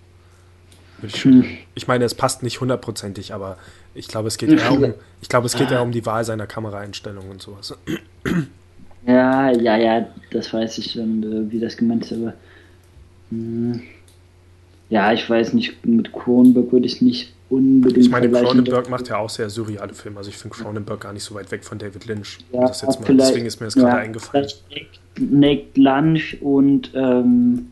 Ich, 1.02 1.24
hm. 1.24 1.44
ich, 1.74 1.88
meine, 1.88 2.04
es 2.04 2.14
passt 2.14 2.42
nicht 2.42 2.60
hundertprozentig, 2.60 3.34
aber 3.34 3.58
ich 3.94 4.08
glaube, 4.08 4.28
es 4.28 4.38
geht 4.38 4.50
eher 4.50 4.72
um, 4.72 4.94
ich 5.20 5.28
glaube, 5.28 5.46
es 5.46 5.56
geht 5.56 5.70
ja 5.70 5.80
um 5.80 5.90
die 5.90 6.06
Wahl 6.06 6.24
seiner 6.24 6.46
Kameraeinstellung 6.46 7.28
und 7.28 7.42
sowas. 7.42 7.76
Ja, 9.06 9.50
ja, 9.50 9.76
ja, 9.76 10.06
das 10.30 10.52
weiß 10.52 10.78
ich 10.78 10.92
schon, 10.92 11.22
äh, 11.24 11.50
wie 11.50 11.58
das 11.58 11.76
gemeint 11.76 12.04
ist, 12.04 12.12
aber 12.12 12.34
mh, 13.30 13.74
hm, 13.74 13.82
ja, 14.90 15.10
ich 15.12 15.28
weiß 15.28 15.54
nicht, 15.54 15.86
mit 15.86 16.12
Cronenberg 16.12 16.70
würde 16.70 16.86
ich 16.86 17.00
nicht 17.00 17.32
unbedingt. 17.48 18.04
Ich 18.04 18.10
meine, 18.10 18.30
Cronenberg 18.30 18.90
macht 18.90 19.08
ja 19.08 19.16
auch 19.16 19.30
sehr 19.30 19.48
surreale 19.48 19.94
Filme. 19.94 20.18
Also 20.18 20.28
ich 20.28 20.36
finde 20.36 20.54
Cronenberg 20.54 21.00
gar 21.00 21.14
nicht 21.14 21.24
so 21.24 21.34
weit 21.34 21.50
weg 21.50 21.64
von 21.64 21.78
David 21.78 22.04
Lynch. 22.04 22.40
Ja, 22.52 22.60
mal, 22.60 23.16
deswegen 23.16 23.46
ist 23.46 23.58
mir 23.58 23.68
das 23.68 23.74
ja, 23.74 23.84
gerade 23.84 23.96
eingefallen. 23.96 24.48
Naked 25.18 25.78
Lunch 25.78 26.36
und 26.42 26.90
ähm, 26.94 27.71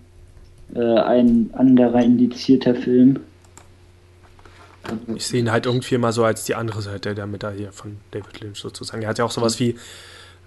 äh, 0.74 1.00
ein 1.00 1.50
anderer 1.52 2.02
indizierter 2.02 2.74
Film. 2.74 3.20
Ich 5.14 5.26
sehe 5.26 5.40
ihn 5.40 5.50
halt 5.50 5.66
irgendwie 5.66 5.94
immer 5.94 6.12
so 6.12 6.24
als 6.24 6.44
die 6.44 6.54
andere 6.54 6.82
Seite 6.82 7.14
der 7.14 7.26
Medaille 7.26 7.70
von 7.72 7.98
David 8.10 8.40
Lynch 8.40 8.58
sozusagen. 8.58 9.02
Er 9.02 9.08
hat 9.08 9.18
ja 9.18 9.24
auch 9.24 9.30
sowas 9.30 9.60
wie 9.60 9.76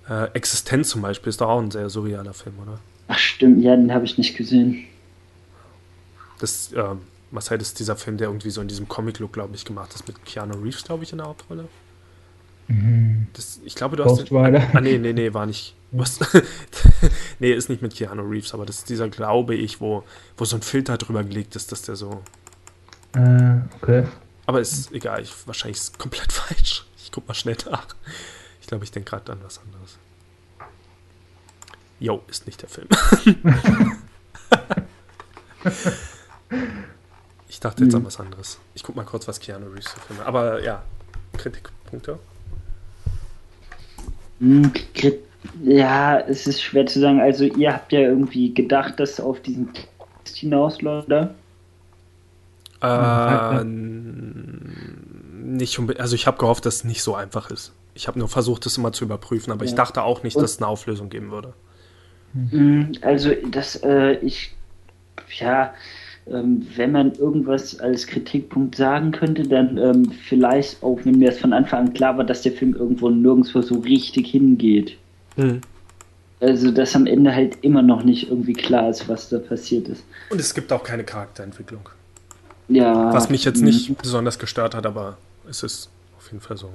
äh, 0.10 0.26
Existenz 0.34 0.90
zum 0.90 1.02
Beispiel, 1.02 1.30
ist 1.30 1.40
doch 1.40 1.50
auch 1.50 1.62
ein 1.62 1.72
sehr 1.72 1.90
surrealer 1.90 2.34
Film, 2.34 2.56
oder? 2.62 2.80
Ach 3.08 3.18
stimmt, 3.18 3.64
ja, 3.64 3.76
den 3.76 3.94
habe 3.94 4.06
ich 4.06 4.18
nicht 4.18 4.36
gesehen. 4.36 4.86
Das, 6.40 6.74
äh, 6.74 6.84
was 7.32 7.52
halt 7.52 7.62
ist 7.62 7.80
dieser 7.80 7.96
Film, 7.96 8.18
der 8.18 8.28
irgendwie 8.28 8.50
so 8.50 8.62
in 8.62 8.68
diesem 8.68 8.88
Comic-Look, 8.88 9.34
glaube 9.34 9.56
ich, 9.56 9.66
gemacht 9.66 9.94
ist, 9.94 10.08
mit 10.08 10.24
Keanu 10.26 10.56
Reeves, 10.56 10.84
glaube 10.84 11.04
ich, 11.04 11.12
in 11.12 11.20
der 11.20 11.28
Hauptrolle. 11.28 11.68
Mhm. 12.68 13.28
Das, 13.34 13.60
ich 13.64 13.76
glaube, 13.76 13.96
du 13.96 14.06
hast. 14.06 14.30
Den, 14.30 14.38
ah, 14.38 14.82
nee, 14.82 14.98
nee, 14.98 15.14
nee, 15.14 15.34
war 15.34 15.46
nicht. 15.46 15.76
Was? 15.96 16.20
nee, 17.40 17.54
ist 17.54 17.70
nicht 17.70 17.84
mit 17.84 17.96
Keanu 17.96 18.24
Reeves, 18.24 18.56
aber 18.56 18.66
das 18.66 18.80
ist 18.80 18.90
dieser, 18.90 19.10
glaube 19.10 19.54
ich, 19.54 19.80
wo, 19.80 20.04
wo 20.38 20.46
so 20.46 20.56
ein 20.56 20.64
Filter 20.64 20.98
drüber 20.98 21.24
gelegt 21.24 21.56
ist, 21.56 21.72
dass 21.72 21.84
der 21.84 21.96
so. 21.96 22.24
Äh, 23.16 23.60
okay. 23.80 24.08
Aber 24.48 24.60
ist 24.60 24.92
egal, 24.92 25.22
ich, 25.22 25.32
wahrscheinlich 25.46 25.78
ist 25.78 25.94
es 25.94 25.98
komplett 26.00 26.34
falsch. 26.34 26.86
Ich 26.98 27.12
guck 27.12 27.28
mal 27.28 27.36
schnell 27.36 27.58
nach. 27.70 27.86
Ich 28.60 28.66
glaube, 28.68 28.84
ich 28.84 28.92
denke 28.92 29.12
gerade 29.12 29.32
an 29.34 29.40
was 29.44 29.60
anderes. 29.60 30.00
Jo, 32.00 32.24
ist 32.28 32.48
nicht 32.48 32.60
der 32.64 32.70
Film. 32.70 32.88
ich 37.48 37.60
dachte 37.60 37.84
jetzt 37.84 37.94
mhm. 37.94 38.00
an 38.00 38.06
was 38.06 38.20
anderes. 38.20 38.58
Ich 38.74 38.82
guck 38.82 38.96
mal 38.96 39.06
kurz, 39.06 39.28
was 39.28 39.40
Keanu 39.40 39.68
Reeves 39.68 39.92
für 39.92 40.00
Filme. 40.00 40.26
Aber 40.26 40.64
ja, 40.64 40.82
Kritikpunkte. 41.38 42.18
Hm, 44.40 44.74
ja, 45.64 46.20
es 46.20 46.48
ist 46.48 46.62
schwer 46.62 46.86
zu 46.86 47.00
sagen. 47.00 47.20
Also, 47.20 47.46
ihr 47.46 47.74
habt 47.74 47.92
ja 47.92 48.00
irgendwie 48.00 48.54
gedacht, 48.54 49.00
dass 49.00 49.20
auf 49.20 49.42
diesen 49.42 49.74
Text 49.74 50.38
hinausläuft, 50.38 51.08
oder? 51.08 51.34
Äh, 52.82 53.64
nicht 53.64 55.80
also 56.00 56.16
ich 56.16 56.28
habe 56.28 56.38
gehofft, 56.38 56.66
dass 56.66 56.76
es 56.76 56.84
nicht 56.84 57.02
so 57.02 57.16
einfach 57.16 57.50
ist. 57.50 57.74
Ich 57.94 58.08
habe 58.08 58.20
nur 58.20 58.28
versucht, 58.28 58.66
das 58.66 58.78
immer 58.78 58.92
zu 58.92 59.06
überprüfen, 59.06 59.54
aber 59.54 59.64
ja. 59.64 59.70
ich 59.70 59.76
dachte 59.76 60.04
auch 60.04 60.24
nicht, 60.24 60.36
dass 60.36 60.52
es 60.52 60.58
eine 60.58 60.68
Auflösung 60.68 61.10
geben 61.10 61.32
würde. 61.32 61.54
Hm, 62.34 62.94
also 63.02 63.32
das, 63.52 63.76
äh, 63.84 64.18
ich, 64.18 64.52
ja, 65.40 65.74
ähm, 66.26 66.66
wenn 66.76 66.92
man 66.92 67.14
irgendwas 67.14 67.80
als 67.80 68.08
Kritikpunkt 68.08 68.76
sagen 68.76 69.12
könnte, 69.12 69.44
dann 69.44 69.78
ähm, 69.78 70.12
vielleicht 70.12 70.82
auch, 70.82 71.00
wenn 71.04 71.20
mir 71.20 71.30
es 71.30 71.40
von 71.40 71.54
Anfang 71.54 71.88
an 71.88 71.94
klar 71.94 72.18
war, 72.18 72.24
dass 72.24 72.42
der 72.42 72.54
Film 72.54 72.74
irgendwo 72.74 73.10
nirgendwo 73.10 73.62
so 73.62 73.80
richtig 73.80 74.28
hingeht. 74.28 74.98
Mhm. 75.36 75.62
Also, 76.40 76.72
dass 76.72 76.96
am 76.96 77.06
Ende 77.06 77.34
halt 77.34 77.64
immer 77.64 77.82
noch 77.82 78.04
nicht 78.04 78.30
irgendwie 78.30 78.54
klar 78.54 78.90
ist, 78.90 79.08
was 79.08 79.30
da 79.30 79.40
passiert 79.40 79.88
ist. 79.88 80.04
Und 80.30 80.40
es 80.42 80.54
gibt 80.54 80.74
auch 80.74 80.84
keine 80.84 81.06
Charakterentwicklung. 81.06 81.88
Ja. 82.68 83.14
Was 83.14 83.30
mich 83.30 83.46
jetzt 83.46 83.62
nicht 83.62 83.90
mhm. 83.90 83.96
besonders 84.02 84.40
gestört 84.40 84.76
hat, 84.76 84.86
aber 84.86 85.18
es 85.50 85.64
ist 85.64 85.90
auf 86.18 86.26
jeden 86.32 86.42
Fall 86.42 86.58
so. 86.58 86.70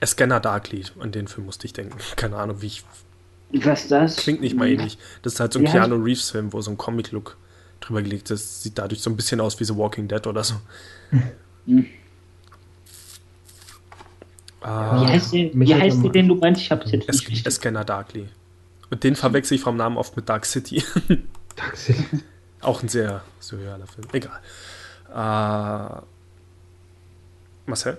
A 0.00 0.06
Scanner 0.06 0.40
Darkly, 0.40 0.84
an 0.98 1.12
den 1.12 1.28
Film 1.28 1.46
musste 1.46 1.66
ich 1.66 1.72
denken. 1.72 1.96
Keine 2.16 2.36
Ahnung, 2.36 2.60
wie 2.60 2.66
ich. 2.66 2.84
Was 3.52 3.86
das? 3.86 4.16
Klingt 4.16 4.40
nicht 4.40 4.56
mal 4.56 4.68
ähnlich. 4.68 4.98
Das 5.22 5.34
ist 5.34 5.40
halt 5.40 5.52
so 5.52 5.60
ein 5.60 5.66
ja. 5.66 5.70
Keanu 5.70 5.94
Reeves-Film, 5.96 6.52
wo 6.52 6.60
so 6.60 6.72
ein 6.72 6.76
Comic-Look 6.76 7.36
drüber 7.80 8.02
gelegt 8.02 8.30
ist. 8.30 8.64
Sieht 8.64 8.78
dadurch 8.78 9.00
so 9.00 9.10
ein 9.10 9.16
bisschen 9.16 9.40
aus 9.40 9.60
wie 9.60 9.64
The 9.64 9.76
Walking 9.76 10.08
Dead 10.08 10.26
oder 10.26 10.42
so. 10.42 10.54
Mhm. 11.66 11.86
Ah, 14.64 14.98
wie 14.98 15.06
heißt, 15.06 15.34
der, 15.34 15.50
wie 15.52 15.74
heißt 15.74 16.02
der, 16.02 16.10
den 16.10 16.28
du 16.28 16.36
meinst? 16.36 16.62
Ich 16.62 16.70
hab's 16.70 16.90
jetzt 16.90 17.28
nicht. 17.28 17.46
A 17.46 17.50
Scanner 17.50 17.84
Darkly. 17.84 18.28
Und 18.90 19.04
den 19.04 19.14
verwechsel 19.14 19.56
ich 19.56 19.60
vom 19.60 19.76
Namen 19.76 19.98
oft 19.98 20.16
mit 20.16 20.26
Dark 20.26 20.46
City. 20.46 20.82
Dark 21.56 21.76
City. 21.76 22.02
Auch 22.62 22.82
ein 22.82 22.88
sehr 22.88 23.20
surrealer 23.40 23.86
Film. 23.86 24.08
Egal. 24.14 24.40
Äh, 25.10 26.00
Marcel? 27.66 27.98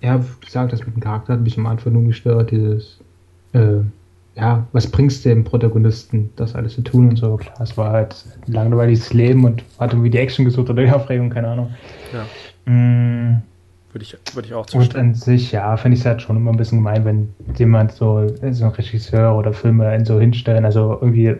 Ja, 0.00 0.22
wie 0.22 0.46
gesagt, 0.46 0.72
das 0.72 0.86
mit 0.86 0.94
dem 0.94 1.00
Charakter 1.00 1.32
hat 1.32 1.40
mich 1.40 1.58
am 1.58 1.66
Anfang 1.66 1.92
nur 1.92 2.04
gestört. 2.04 2.52
Dieses, 2.52 3.00
äh, 3.52 3.80
ja, 4.36 4.64
was 4.70 4.88
bringst 4.88 5.24
du 5.24 5.30
dem 5.30 5.42
Protagonisten, 5.42 6.30
das 6.36 6.54
alles 6.54 6.74
zu 6.74 6.82
tun 6.82 7.08
und 7.08 7.16
so. 7.16 7.36
Klar, 7.36 7.60
es 7.60 7.76
war 7.76 7.90
halt 7.90 8.24
ein 8.46 8.52
langweiliges 8.52 9.12
Leben 9.12 9.44
und 9.44 9.64
hat 9.80 9.92
irgendwie 9.92 10.10
die 10.10 10.18
Action 10.18 10.44
gesucht 10.44 10.70
oder 10.70 10.84
die 10.84 10.90
Aufregung, 10.90 11.30
keine 11.30 11.48
Ahnung. 11.48 11.74
Ja. 12.12 12.72
Mm. 12.72 13.42
Würde 13.96 14.04
ich, 14.04 14.34
würde 14.34 14.48
ich 14.48 14.52
auch 14.52 14.66
zustimmen. 14.66 15.06
Und 15.06 15.12
an 15.12 15.14
sich, 15.14 15.52
ja, 15.52 15.74
finde 15.78 15.94
ich 15.94 16.00
es 16.02 16.06
halt 16.06 16.20
schon 16.20 16.36
immer 16.36 16.50
ein 16.50 16.58
bisschen 16.58 16.80
gemein, 16.80 17.06
wenn 17.06 17.34
jemand 17.56 17.92
so, 17.92 18.28
so 18.50 18.64
ein 18.66 18.70
Regisseur 18.70 19.34
oder 19.34 19.54
Filme 19.54 20.04
so 20.04 20.20
hinstellen, 20.20 20.66
also 20.66 20.98
irgendwie 21.00 21.36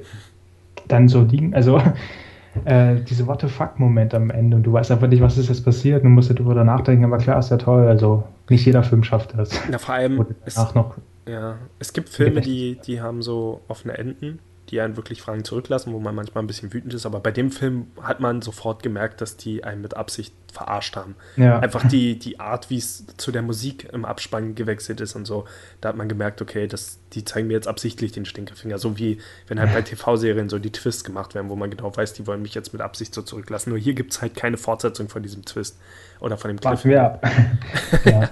dann 0.88 1.06
so 1.06 1.20
liegen, 1.20 1.54
also 1.54 1.82
äh, 2.64 2.94
diese 3.06 3.26
What 3.26 3.42
the 3.42 3.48
fuck-Moment 3.48 4.14
am 4.14 4.30
Ende 4.30 4.56
und 4.56 4.62
du 4.62 4.72
weißt 4.72 4.90
einfach 4.90 5.06
nicht, 5.06 5.20
was 5.20 5.36
ist 5.36 5.50
jetzt 5.50 5.66
passiert 5.66 6.02
und 6.02 6.12
musst 6.12 6.30
darüber 6.30 6.64
nachdenken, 6.64 7.04
aber 7.04 7.18
klar, 7.18 7.38
ist 7.38 7.50
ja 7.50 7.58
toll, 7.58 7.86
also 7.88 8.24
nicht 8.48 8.64
jeder 8.64 8.82
Film 8.82 9.04
schafft 9.04 9.36
das. 9.36 9.50
Ja, 9.70 9.76
vor 9.76 9.94
allem, 9.94 10.24
es, 10.46 10.56
noch, 10.74 10.94
ja, 11.28 11.56
es 11.78 11.92
gibt 11.92 12.08
Filme, 12.08 12.40
die, 12.40 12.80
die 12.86 13.02
haben 13.02 13.20
so 13.20 13.60
offene 13.68 13.98
Enden 13.98 14.38
die 14.70 14.80
einen 14.80 14.96
wirklich 14.96 15.22
Fragen 15.22 15.44
zurücklassen, 15.44 15.92
wo 15.92 16.00
man 16.00 16.14
manchmal 16.14 16.42
ein 16.42 16.46
bisschen 16.46 16.72
wütend 16.72 16.92
ist. 16.92 17.06
Aber 17.06 17.20
bei 17.20 17.30
dem 17.30 17.52
Film 17.52 17.86
hat 18.02 18.18
man 18.18 18.42
sofort 18.42 18.82
gemerkt, 18.82 19.20
dass 19.20 19.36
die 19.36 19.62
einen 19.62 19.80
mit 19.80 19.94
Absicht 19.94 20.34
verarscht 20.52 20.96
haben. 20.96 21.14
Ja. 21.36 21.60
Einfach 21.60 21.86
die, 21.86 22.18
die 22.18 22.40
Art, 22.40 22.68
wie 22.68 22.78
es 22.78 23.04
zu 23.16 23.30
der 23.30 23.42
Musik 23.42 23.88
im 23.92 24.04
Abspann 24.04 24.54
gewechselt 24.56 25.00
ist 25.00 25.14
und 25.14 25.24
so. 25.24 25.44
Da 25.80 25.90
hat 25.90 25.96
man 25.96 26.08
gemerkt, 26.08 26.42
okay, 26.42 26.66
das, 26.66 26.98
die 27.12 27.24
zeigen 27.24 27.46
mir 27.46 27.54
jetzt 27.54 27.68
absichtlich 27.68 28.10
den 28.10 28.24
Stinkefinger. 28.24 28.78
So 28.78 28.98
wie 28.98 29.18
wenn 29.46 29.60
halt 29.60 29.72
bei 29.72 29.82
TV-Serien 29.82 30.48
so 30.48 30.58
die 30.58 30.72
Twists 30.72 31.04
gemacht 31.04 31.34
werden, 31.34 31.48
wo 31.48 31.54
man 31.54 31.70
genau 31.70 31.96
weiß, 31.96 32.14
die 32.14 32.26
wollen 32.26 32.42
mich 32.42 32.54
jetzt 32.54 32.72
mit 32.72 32.82
Absicht 32.82 33.14
so 33.14 33.22
zurücklassen. 33.22 33.70
Nur 33.70 33.78
hier 33.78 33.94
gibt 33.94 34.12
es 34.12 34.22
halt 34.22 34.34
keine 34.34 34.56
Fortsetzung 34.56 35.08
von 35.08 35.22
diesem 35.22 35.44
Twist. 35.44 35.78
Oder 36.18 36.38
von 36.38 36.48
dem 36.48 36.58
Cliffhanger. 36.58 37.20
ja. 38.04 38.30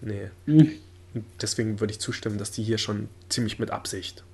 nee. 0.00 0.30
Hm. 0.46 0.72
Deswegen 1.40 1.80
würde 1.80 1.92
ich 1.92 2.00
zustimmen, 2.00 2.38
dass 2.38 2.50
die 2.50 2.62
hier 2.62 2.78
schon 2.78 3.08
ziemlich 3.28 3.58
mit 3.58 3.70
Absicht 3.70 4.24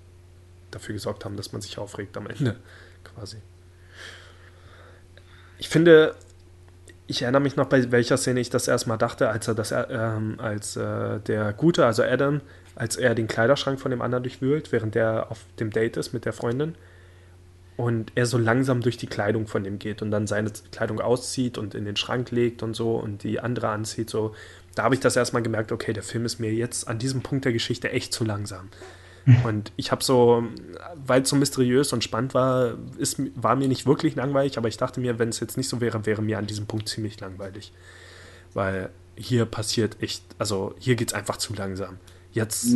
dafür 0.71 0.95
gesorgt 0.95 1.25
haben, 1.25 1.37
dass 1.37 1.53
man 1.53 1.63
sich 1.63 1.79
aufregt 1.79 2.17
am 2.17 2.27
Ende, 2.27 2.57
quasi. 3.05 3.39
Ich 5.59 5.69
finde, 5.69 6.15
ich 7.07 7.23
erinnere 7.23 7.43
mich 7.43 7.57
noch, 7.57 7.67
bei 7.67 7.91
welcher 7.91 8.17
Szene 8.17 8.41
ich 8.41 8.51
das 8.51 8.69
erstmal 8.69 8.99
dachte, 8.99 9.29
als 9.29 9.49
er 9.49 9.55
das, 9.55 9.73
ähm, 9.73 10.39
als 10.39 10.77
äh, 10.77 11.21
der 11.21 11.53
Gute, 11.53 11.87
also 11.87 12.03
Adam, 12.03 12.41
als 12.75 12.97
er 12.97 13.15
den 13.15 13.29
Kleiderschrank 13.29 13.81
von 13.81 13.91
dem 13.91 14.03
anderen 14.03 14.25
durchwühlt, 14.25 14.73
während 14.73 14.95
der 14.95 15.31
auf 15.31 15.45
dem 15.59 15.71
Date 15.71 15.97
ist 15.97 16.13
mit 16.13 16.25
der 16.25 16.33
Freundin 16.33 16.75
und 17.77 18.13
er 18.15 18.27
so 18.27 18.39
langsam 18.39 18.81
durch 18.81 18.97
die 18.97 19.07
Kleidung 19.07 19.47
von 19.47 19.65
dem 19.65 19.79
geht 19.79 20.03
und 20.03 20.11
dann 20.11 20.27
seine 20.27 20.51
Kleidung 20.73 21.01
auszieht 21.01 21.59
und 21.59 21.75
in 21.75 21.85
den 21.85 21.97
Schrank 21.97 22.31
legt 22.31 22.63
und 22.63 22.75
so 22.75 22.97
und 22.97 23.23
die 23.23 23.41
andere 23.41 23.69
anzieht, 23.69 24.11
so 24.11 24.35
da 24.75 24.83
habe 24.83 24.95
ich 24.95 25.01
das 25.01 25.17
erstmal 25.17 25.43
gemerkt, 25.43 25.73
okay, 25.73 25.95
der 25.95 26.03
Film 26.03 26.27
ist 26.27 26.39
mir 26.39 26.53
jetzt 26.53 26.87
an 26.87 26.99
diesem 26.99 27.23
Punkt 27.23 27.47
der 27.47 27.53
Geschichte 27.53 27.91
echt 27.91 28.13
zu 28.13 28.25
langsam. 28.25 28.69
Und 29.45 29.73
ich 29.77 29.91
habe 29.91 30.05
so, 30.05 30.45
weil 31.05 31.23
es 31.23 31.29
so 31.29 31.37
mysteriös 31.37 31.93
und 31.93 32.05
spannend 32.05 32.33
war, 32.35 32.75
ist, 32.97 33.21
war 33.35 33.57
mir 33.57 33.67
nicht 33.67 33.85
wirklich 33.85 34.15
langweilig, 34.15 34.57
aber 34.57 34.69
ich 34.69 34.77
dachte 34.77 35.01
mir, 35.01 35.19
wenn 35.19 35.31
es 35.31 35.41
jetzt 35.41 35.57
nicht 35.57 35.69
so 35.69 35.81
wäre, 35.81 36.07
wäre 36.07 36.23
mir 36.23 36.39
an 36.39 36.47
diesem 36.47 36.67
Punkt 36.67 36.89
ziemlich 36.89 37.19
langweilig. 37.21 37.73
Weil 38.55 38.91
hier 39.17 39.45
passiert 39.45 39.97
echt, 40.01 40.23
also 40.39 40.75
hier 40.79 40.95
geht 40.95 41.09
es 41.09 41.15
einfach 41.15 41.39
zu 41.39 41.55
langsam. 41.55 41.99
Jetzt 42.33 42.67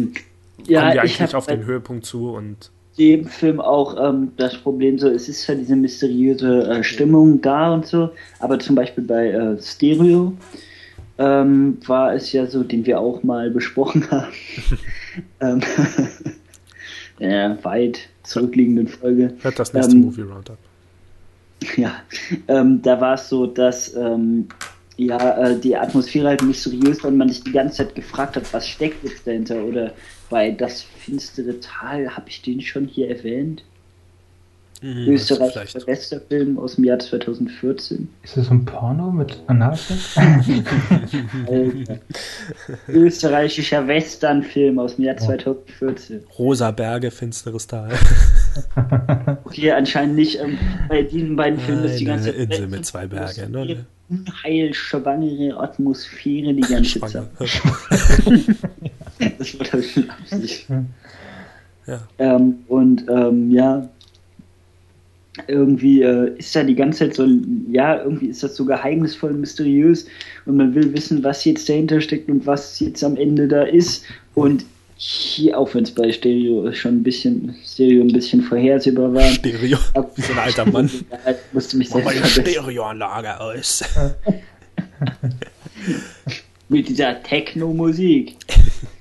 ja, 0.66 0.80
kommen 0.80 0.94
wir 0.94 1.02
eigentlich 1.02 1.34
auf 1.34 1.46
den 1.46 1.64
Höhepunkt 1.64 2.04
zu 2.04 2.30
und. 2.32 2.70
Dem 2.98 3.26
Film 3.26 3.60
auch 3.60 3.96
ähm, 3.96 4.32
das 4.36 4.56
Problem 4.58 4.98
so, 4.98 5.08
es 5.08 5.28
ist 5.28 5.46
ja 5.46 5.54
diese 5.54 5.76
mysteriöse 5.76 6.68
äh, 6.68 6.82
Stimmung 6.82 7.40
da 7.40 7.72
und 7.72 7.86
so, 7.86 8.10
aber 8.40 8.58
zum 8.58 8.74
Beispiel 8.74 9.04
bei 9.04 9.28
äh, 9.28 9.62
Stereo 9.62 10.34
ähm, 11.16 11.78
war 11.86 12.14
es 12.14 12.32
ja 12.32 12.46
so, 12.46 12.64
den 12.64 12.84
wir 12.84 12.98
auch 12.98 13.22
mal 13.22 13.50
besprochen 13.50 14.06
haben. 14.10 14.32
ähm, 15.40 15.60
der 17.20 17.62
weit 17.64 18.08
zurückliegenden 18.22 18.88
Folge. 18.88 19.34
Hört 19.42 19.58
das 19.58 19.72
nächste 19.72 19.94
ähm, 19.94 20.02
Movie 20.02 20.22
Roundup. 20.22 20.58
Ja, 21.76 22.02
ähm, 22.48 22.80
da 22.80 22.98
war 23.02 23.14
es 23.14 23.28
so, 23.28 23.46
dass 23.46 23.94
ähm, 23.94 24.48
ja, 24.96 25.46
äh, 25.46 25.58
die 25.58 25.76
Atmosphäre 25.76 26.28
halt 26.28 26.42
mysteriös 26.42 27.02
war 27.02 27.10
und 27.10 27.18
man 27.18 27.28
sich 27.28 27.44
die 27.44 27.52
ganze 27.52 27.78
Zeit 27.78 27.94
gefragt 27.94 28.36
hat, 28.36 28.52
was 28.52 28.66
steckt 28.66 29.04
jetzt 29.04 29.26
dahinter? 29.26 29.62
Oder 29.64 29.92
bei 30.30 30.50
Das 30.50 30.82
finstere 30.82 31.60
Tal, 31.60 32.16
habe 32.16 32.28
ich 32.28 32.42
den 32.42 32.60
schon 32.60 32.86
hier 32.86 33.10
erwähnt? 33.10 33.62
Mhm, 34.82 35.08
Österreichischer 35.08 35.86
Westerfilm 35.86 36.58
aus 36.58 36.76
dem 36.76 36.84
Jahr 36.84 36.98
2014. 36.98 38.08
Ist 38.22 38.38
das 38.38 38.50
ein 38.50 38.64
Porno 38.64 39.10
mit 39.10 39.38
Analsex? 39.46 40.16
Österreichischer 42.88 43.86
Westernfilm 43.86 44.78
aus 44.78 44.96
dem 44.96 45.04
Jahr 45.04 45.18
2014. 45.18 46.22
Rosa 46.38 46.70
Berge, 46.70 47.10
finsteres 47.10 47.66
Tal. 47.66 47.90
okay, 49.44 49.72
anscheinend 49.72 50.16
nicht. 50.16 50.40
Ähm, 50.40 50.56
bei 50.88 51.02
diesen 51.02 51.36
beiden 51.36 51.60
Filmen 51.60 51.84
ist 51.84 52.00
die 52.00 52.06
ganze 52.06 52.30
Insel 52.30 52.66
mit 52.66 52.86
zwei 52.86 53.06
Bergen. 53.06 53.52
Ne? 53.52 53.84
Unheilschwangere 54.08 55.60
Atmosphäre 55.60 56.54
die 56.54 56.62
ganze 56.62 57.00
Zeit. 57.00 57.24
das 57.38 57.62
war 59.58 59.66
das 59.70 59.86
schon 59.86 60.08
Absicht. 60.10 60.66
Ja. 61.86 62.00
Ähm, 62.18 62.60
und 62.66 63.04
ähm, 63.08 63.50
ja, 63.50 63.88
irgendwie 65.46 66.02
äh, 66.02 66.36
ist 66.38 66.54
da 66.56 66.62
die 66.62 66.74
ganze 66.74 67.00
Zeit 67.00 67.14
so, 67.14 67.26
ja, 67.70 68.02
irgendwie 68.02 68.26
ist 68.26 68.42
das 68.42 68.56
so 68.56 68.64
geheimnisvoll, 68.64 69.32
mysteriös 69.32 70.06
und 70.46 70.56
man 70.56 70.74
will 70.74 70.92
wissen, 70.92 71.22
was 71.22 71.44
jetzt 71.44 71.68
dahinter 71.68 72.00
steckt 72.00 72.28
und 72.28 72.46
was 72.46 72.80
jetzt 72.80 73.04
am 73.04 73.16
Ende 73.16 73.46
da 73.46 73.62
ist. 73.62 74.04
Und 74.34 74.64
hier, 74.96 75.58
auch 75.58 75.74
wenn 75.74 75.84
es 75.84 75.92
bei 75.92 76.12
Stereo 76.12 76.70
schon 76.72 76.96
ein 76.96 77.02
bisschen, 77.02 77.54
Stereo 77.64 78.02
ein 78.02 78.12
bisschen 78.12 78.42
vorhersehbar 78.42 79.14
war. 79.14 79.22
Stereo, 79.22 79.78
so 79.94 80.32
ein 80.32 80.38
alter 80.38 80.66
Mann. 80.66 80.90
ja, 81.10 81.34
musste 81.52 81.78
mich 81.78 81.90
mal 81.90 82.02
die 82.02 82.28
Stereoanlage 82.28 83.40
aus. 83.40 83.84
Mit 86.68 86.88
dieser 86.88 87.22
Techno-Musik. 87.22 88.36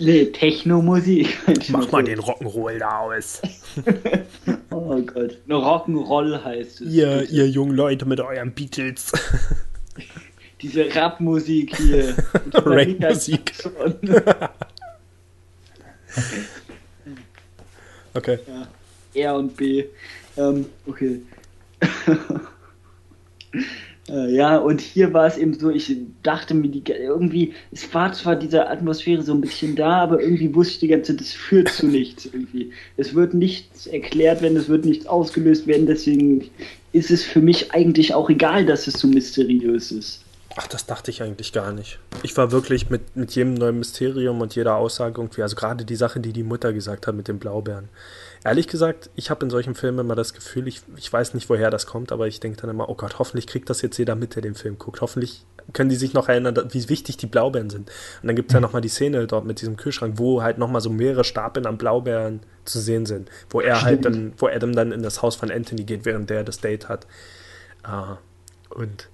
Nee, 0.00 0.26
Techno-Musik. 0.26 1.36
Mach 1.68 1.92
mal 1.92 2.02
den 2.02 2.18
Rock'n'Roll 2.20 2.78
da 2.78 3.00
aus. 3.00 3.42
oh 4.70 4.96
Gott. 5.02 5.38
Eine 5.44 5.54
Rock'n'Roll 5.56 6.42
heißt 6.42 6.80
es. 6.80 6.92
Ihr, 6.92 7.28
ihr 7.28 7.48
jungen 7.48 7.76
Leute 7.76 8.06
mit 8.06 8.18
euren 8.18 8.52
Beatles. 8.52 9.12
Diese 10.62 10.86
Rap-Musik 10.94 11.76
hier. 11.76 12.16
Rap-Musik. 12.54 13.52
okay. 18.14 18.38
Ja. 19.14 19.22
R 19.22 19.34
und 19.36 19.56
B. 19.56 19.84
Ähm, 20.36 20.66
okay. 20.86 21.20
Äh, 24.10 24.34
ja, 24.34 24.56
und 24.56 24.80
hier 24.80 25.12
war 25.12 25.26
es 25.26 25.38
eben 25.38 25.54
so, 25.54 25.70
ich 25.70 25.94
dachte 26.22 26.54
mir, 26.54 26.68
die, 26.68 26.82
irgendwie, 26.90 27.54
es 27.70 27.92
war 27.94 28.12
zwar 28.12 28.34
diese 28.34 28.68
Atmosphäre 28.68 29.22
so 29.22 29.32
ein 29.32 29.40
bisschen 29.40 29.76
da, 29.76 30.02
aber 30.02 30.20
irgendwie 30.20 30.52
wusste 30.54 30.74
ich 30.74 30.80
die 30.80 30.88
ganze 30.88 31.12
Zeit, 31.12 31.20
es 31.20 31.32
führt 31.32 31.68
zu 31.68 31.86
nichts 31.88 32.26
irgendwie. 32.26 32.72
Es 32.96 33.14
wird 33.14 33.34
nichts 33.34 33.86
erklärt 33.86 34.42
werden, 34.42 34.56
es 34.56 34.68
wird 34.68 34.84
nichts 34.84 35.06
ausgelöst 35.06 35.66
werden, 35.66 35.86
deswegen 35.86 36.50
ist 36.92 37.10
es 37.10 37.22
für 37.22 37.40
mich 37.40 37.72
eigentlich 37.72 38.12
auch 38.12 38.28
egal, 38.30 38.66
dass 38.66 38.88
es 38.88 38.94
so 38.94 39.06
mysteriös 39.06 39.92
ist. 39.92 40.24
Ach, 40.56 40.66
das 40.66 40.84
dachte 40.84 41.12
ich 41.12 41.22
eigentlich 41.22 41.52
gar 41.52 41.72
nicht. 41.72 42.00
Ich 42.24 42.36
war 42.36 42.50
wirklich 42.50 42.90
mit, 42.90 43.14
mit 43.14 43.30
jedem 43.36 43.54
neuen 43.54 43.78
Mysterium 43.78 44.40
und 44.40 44.54
jeder 44.56 44.76
Aussage 44.76 45.20
irgendwie, 45.20 45.42
also 45.42 45.54
gerade 45.54 45.84
die 45.84 45.94
Sache, 45.94 46.18
die 46.18 46.32
die 46.32 46.42
Mutter 46.42 46.72
gesagt 46.72 47.06
hat 47.06 47.14
mit 47.14 47.28
den 47.28 47.38
Blaubeeren. 47.38 47.88
Ehrlich 48.44 48.66
gesagt, 48.66 49.10
ich 49.14 49.30
habe 49.30 49.44
in 49.44 49.50
solchen 49.50 49.76
Filmen 49.76 50.00
immer 50.00 50.16
das 50.16 50.34
Gefühl, 50.34 50.66
ich, 50.66 50.82
ich 50.96 51.12
weiß 51.12 51.34
nicht, 51.34 51.48
woher 51.48 51.70
das 51.70 51.86
kommt, 51.86 52.10
aber 52.10 52.26
ich 52.26 52.40
denke 52.40 52.60
dann 52.60 52.70
immer, 52.70 52.88
oh 52.88 52.96
Gott, 52.96 53.20
hoffentlich 53.20 53.46
kriegt 53.46 53.70
das 53.70 53.80
jetzt 53.80 53.96
jeder 53.98 54.16
mit, 54.16 54.34
der 54.34 54.42
den 54.42 54.56
Film 54.56 54.76
guckt. 54.76 55.00
Hoffentlich 55.02 55.44
können 55.72 55.88
die 55.88 55.96
sich 55.96 56.14
noch 56.14 56.28
erinnern, 56.28 56.56
wie 56.70 56.88
wichtig 56.88 57.16
die 57.16 57.26
Blaubeeren 57.26 57.70
sind. 57.70 57.88
Und 58.20 58.26
dann 58.26 58.34
gibt 58.34 58.50
es 58.50 58.54
ja 58.54 58.60
nochmal 58.60 58.82
die 58.82 58.88
Szene 58.88 59.26
dort 59.28 59.44
mit 59.44 59.60
diesem 59.60 59.76
Kühlschrank, 59.76 60.14
wo 60.16 60.42
halt 60.42 60.58
nochmal 60.58 60.80
so 60.80 60.90
mehrere 60.90 61.22
Stapeln 61.22 61.66
an 61.66 61.78
Blaubeeren 61.78 62.40
zu 62.64 62.80
sehen 62.80 63.06
sind, 63.06 63.30
wo 63.50 63.60
er 63.60 63.82
halt 63.82 64.04
dann, 64.04 64.32
wo 64.36 64.48
Adam 64.48 64.74
dann 64.74 64.90
in 64.90 65.04
das 65.04 65.22
Haus 65.22 65.36
von 65.36 65.52
Anthony 65.52 65.84
geht, 65.84 66.04
während 66.04 66.28
der 66.28 66.42
das 66.42 66.58
Date 66.58 66.88
hat. 66.88 67.06
Uh, 67.86 68.16
und 68.74 69.08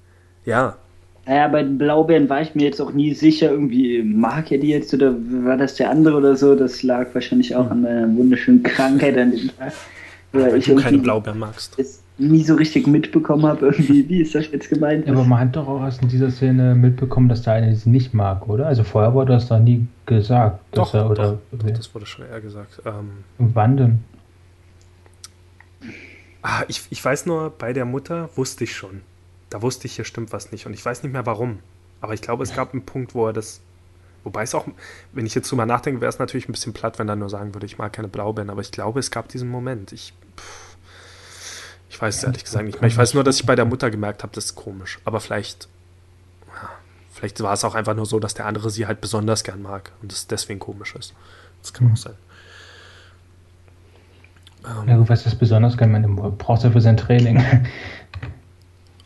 ja, 0.44 0.78
naja, 1.26 1.48
bei 1.48 1.62
den 1.64 1.76
Blaubeeren 1.76 2.28
war 2.28 2.40
ich 2.40 2.54
mir 2.54 2.64
jetzt 2.64 2.80
auch 2.80 2.92
nie 2.92 3.12
sicher, 3.12 3.50
irgendwie 3.50 4.00
mag 4.02 4.52
er 4.52 4.58
die 4.58 4.68
jetzt 4.68 4.94
oder 4.94 5.12
war 5.42 5.56
das 5.56 5.74
der 5.74 5.90
andere 5.90 6.16
oder 6.16 6.36
so. 6.36 6.54
Das 6.54 6.84
lag 6.84 7.08
wahrscheinlich 7.14 7.54
auch 7.56 7.68
an 7.68 7.82
meiner 7.82 8.16
wunderschönen 8.16 8.62
Krankheit 8.62 9.18
an 9.18 9.32
dem 9.32 9.50
Tag. 9.58 9.72
Weil 10.32 10.56
ich 10.56 10.66
du 10.66 10.76
keine 10.76 10.98
Blaubeeren 10.98 11.40
magst. 11.40 11.74
Es 11.78 12.02
nie 12.18 12.44
so 12.44 12.54
richtig 12.54 12.86
mitbekommen 12.86 13.44
habe, 13.44 13.66
irgendwie, 13.66 14.08
wie 14.08 14.22
ist 14.22 14.34
das 14.34 14.50
jetzt 14.50 14.70
gemeint? 14.70 15.08
aber 15.08 15.24
man 15.24 15.40
hat 15.40 15.56
doch 15.56 15.68
auch 15.68 15.82
erst 15.82 16.00
in 16.02 16.08
dieser 16.08 16.30
Szene 16.30 16.74
mitbekommen, 16.74 17.28
dass 17.28 17.42
der 17.42 17.54
eine 17.54 17.74
sie 17.74 17.90
nicht 17.90 18.14
mag, 18.14 18.48
oder? 18.48 18.66
Also 18.66 18.84
vorher 18.84 19.12
wurde 19.12 19.32
das 19.32 19.48
doch 19.48 19.58
nie 19.58 19.86
gesagt. 20.06 20.60
Doch, 20.72 20.94
er, 20.94 21.10
oder, 21.10 21.38
doch, 21.50 21.70
das 21.70 21.94
wurde 21.94 22.06
schon 22.06 22.24
eher 22.26 22.40
gesagt. 22.40 22.80
Ähm, 22.86 23.24
wann 23.38 23.76
denn? 23.76 23.98
Ah, 26.42 26.62
ich, 26.68 26.82
ich 26.88 27.04
weiß 27.04 27.26
nur, 27.26 27.50
bei 27.50 27.72
der 27.72 27.84
Mutter 27.84 28.30
wusste 28.36 28.64
ich 28.64 28.74
schon 28.74 29.02
da 29.50 29.62
wusste 29.62 29.86
ich, 29.86 29.96
hier 29.96 30.04
stimmt 30.04 30.32
was 30.32 30.52
nicht. 30.52 30.66
Und 30.66 30.74
ich 30.74 30.84
weiß 30.84 31.02
nicht 31.02 31.12
mehr 31.12 31.26
warum. 31.26 31.60
Aber 32.00 32.14
ich 32.14 32.22
glaube, 32.22 32.42
es 32.42 32.54
gab 32.54 32.72
einen 32.72 32.84
Punkt, 32.84 33.14
wo 33.14 33.26
er 33.26 33.32
das. 33.32 33.60
Wobei 34.24 34.42
es 34.42 34.54
auch, 34.54 34.66
wenn 35.12 35.24
ich 35.24 35.34
jetzt 35.34 35.50
drüber 35.50 35.66
nachdenke, 35.66 36.00
wäre 36.00 36.08
es 36.08 36.18
natürlich 36.18 36.48
ein 36.48 36.52
bisschen 36.52 36.72
platt, 36.72 36.98
wenn 36.98 37.08
er 37.08 37.16
nur 37.16 37.30
sagen 37.30 37.54
würde, 37.54 37.66
ich 37.66 37.78
mag 37.78 37.92
keine 37.92 38.08
Blaubeeren. 38.08 38.50
Aber 38.50 38.60
ich 38.60 38.72
glaube, 38.72 38.98
es 38.98 39.10
gab 39.10 39.28
diesen 39.28 39.48
Moment. 39.48 39.92
Ich, 39.92 40.12
pff, 40.36 40.76
ich 41.88 42.02
weiß 42.02 42.16
es 42.18 42.24
ehrlich 42.24 42.44
gesagt 42.44 42.64
nicht 42.64 42.80
mehr. 42.80 42.88
Ich 42.88 42.96
weiß 42.96 43.14
nur, 43.14 43.24
dass 43.24 43.36
ich 43.36 43.46
bei 43.46 43.54
der 43.54 43.64
Mutter 43.64 43.90
gemerkt 43.90 44.22
habe, 44.22 44.32
das 44.34 44.46
ist 44.46 44.54
komisch. 44.56 44.98
Aber 45.04 45.20
vielleicht, 45.20 45.68
ja, 46.48 46.70
vielleicht 47.12 47.40
war 47.40 47.52
es 47.52 47.64
auch 47.64 47.76
einfach 47.76 47.94
nur 47.94 48.06
so, 48.06 48.18
dass 48.18 48.34
der 48.34 48.46
andere 48.46 48.70
sie 48.70 48.86
halt 48.86 49.00
besonders 49.00 49.44
gern 49.44 49.62
mag 49.62 49.92
und 50.02 50.12
es 50.12 50.26
deswegen 50.26 50.58
komisch 50.58 50.94
ist. 50.96 51.14
Das 51.62 51.72
kann 51.72 51.92
auch 51.92 51.96
sein. 51.96 52.14
Ja, 54.86 54.96
du 54.96 55.08
weißt, 55.08 55.24
das 55.24 55.36
besonders 55.36 55.76
gern 55.76 55.92
man 55.92 56.36
braucht 56.36 56.64
ja 56.64 56.70
für 56.70 56.80
sein 56.80 56.96
Training. 56.96 57.42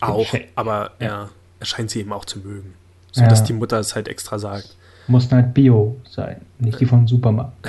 Auch, 0.01 0.35
aber 0.55 0.93
er, 0.99 1.29
er 1.59 1.67
scheint 1.67 1.91
sie 1.91 2.01
eben 2.01 2.13
auch 2.13 2.25
zu 2.25 2.39
mögen. 2.39 2.75
So 3.13 3.23
ja. 3.23 3.29
dass 3.29 3.45
die 3.45 3.53
Mutter 3.53 3.79
es 3.79 3.95
halt 3.95 4.09
extra 4.09 4.39
sagt. 4.39 4.77
Muss 5.07 5.31
halt 5.33 5.55
Bio 5.55 5.97
sein, 6.09 6.41
nicht 6.59 6.81
die 6.81 6.87
vom 6.87 7.09
Supermarkt. 7.09 7.53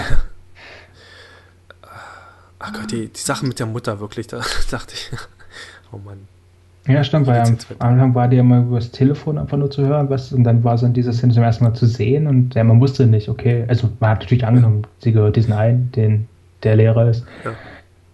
Ach 2.59 2.73
Gott, 2.73 2.91
die, 2.91 3.07
die 3.07 3.19
Sache 3.19 3.45
mit 3.45 3.59
der 3.59 3.65
Mutter 3.65 3.99
wirklich, 3.99 4.27
da 4.27 4.41
dachte 4.71 4.93
ich, 4.93 5.09
oh 5.91 5.97
Mann. 5.97 6.27
Ja, 6.87 7.03
stimmt, 7.03 7.27
weil 7.27 7.41
am 7.41 7.57
Anfang 7.79 8.15
war 8.15 8.27
die 8.27 8.37
ja 8.37 8.43
mal 8.43 8.61
übers 8.61 8.89
Telefon 8.89 9.37
einfach 9.37 9.57
nur 9.57 9.69
zu 9.69 9.85
hören, 9.85 10.09
was, 10.09 10.33
und 10.33 10.43
dann 10.43 10.63
war 10.63 10.77
so 10.77 10.87
in 10.87 10.93
dieser 10.93 11.13
Szene 11.13 11.33
zum 11.33 11.43
ersten 11.43 11.63
Mal 11.63 11.73
zu 11.75 11.85
sehen 11.85 12.25
und 12.25 12.55
ja, 12.55 12.63
man 12.63 12.81
wusste 12.81 13.05
nicht, 13.05 13.29
okay, 13.29 13.65
also 13.67 13.89
man 13.99 14.11
hat 14.11 14.21
natürlich 14.21 14.45
angenommen, 14.45 14.87
sie 14.99 15.11
gehört 15.11 15.35
diesen 15.35 15.53
einen, 15.53 15.91
den 15.91 16.27
der 16.63 16.75
Lehrer 16.75 17.09
ist. 17.09 17.23
Ja. 17.45 17.51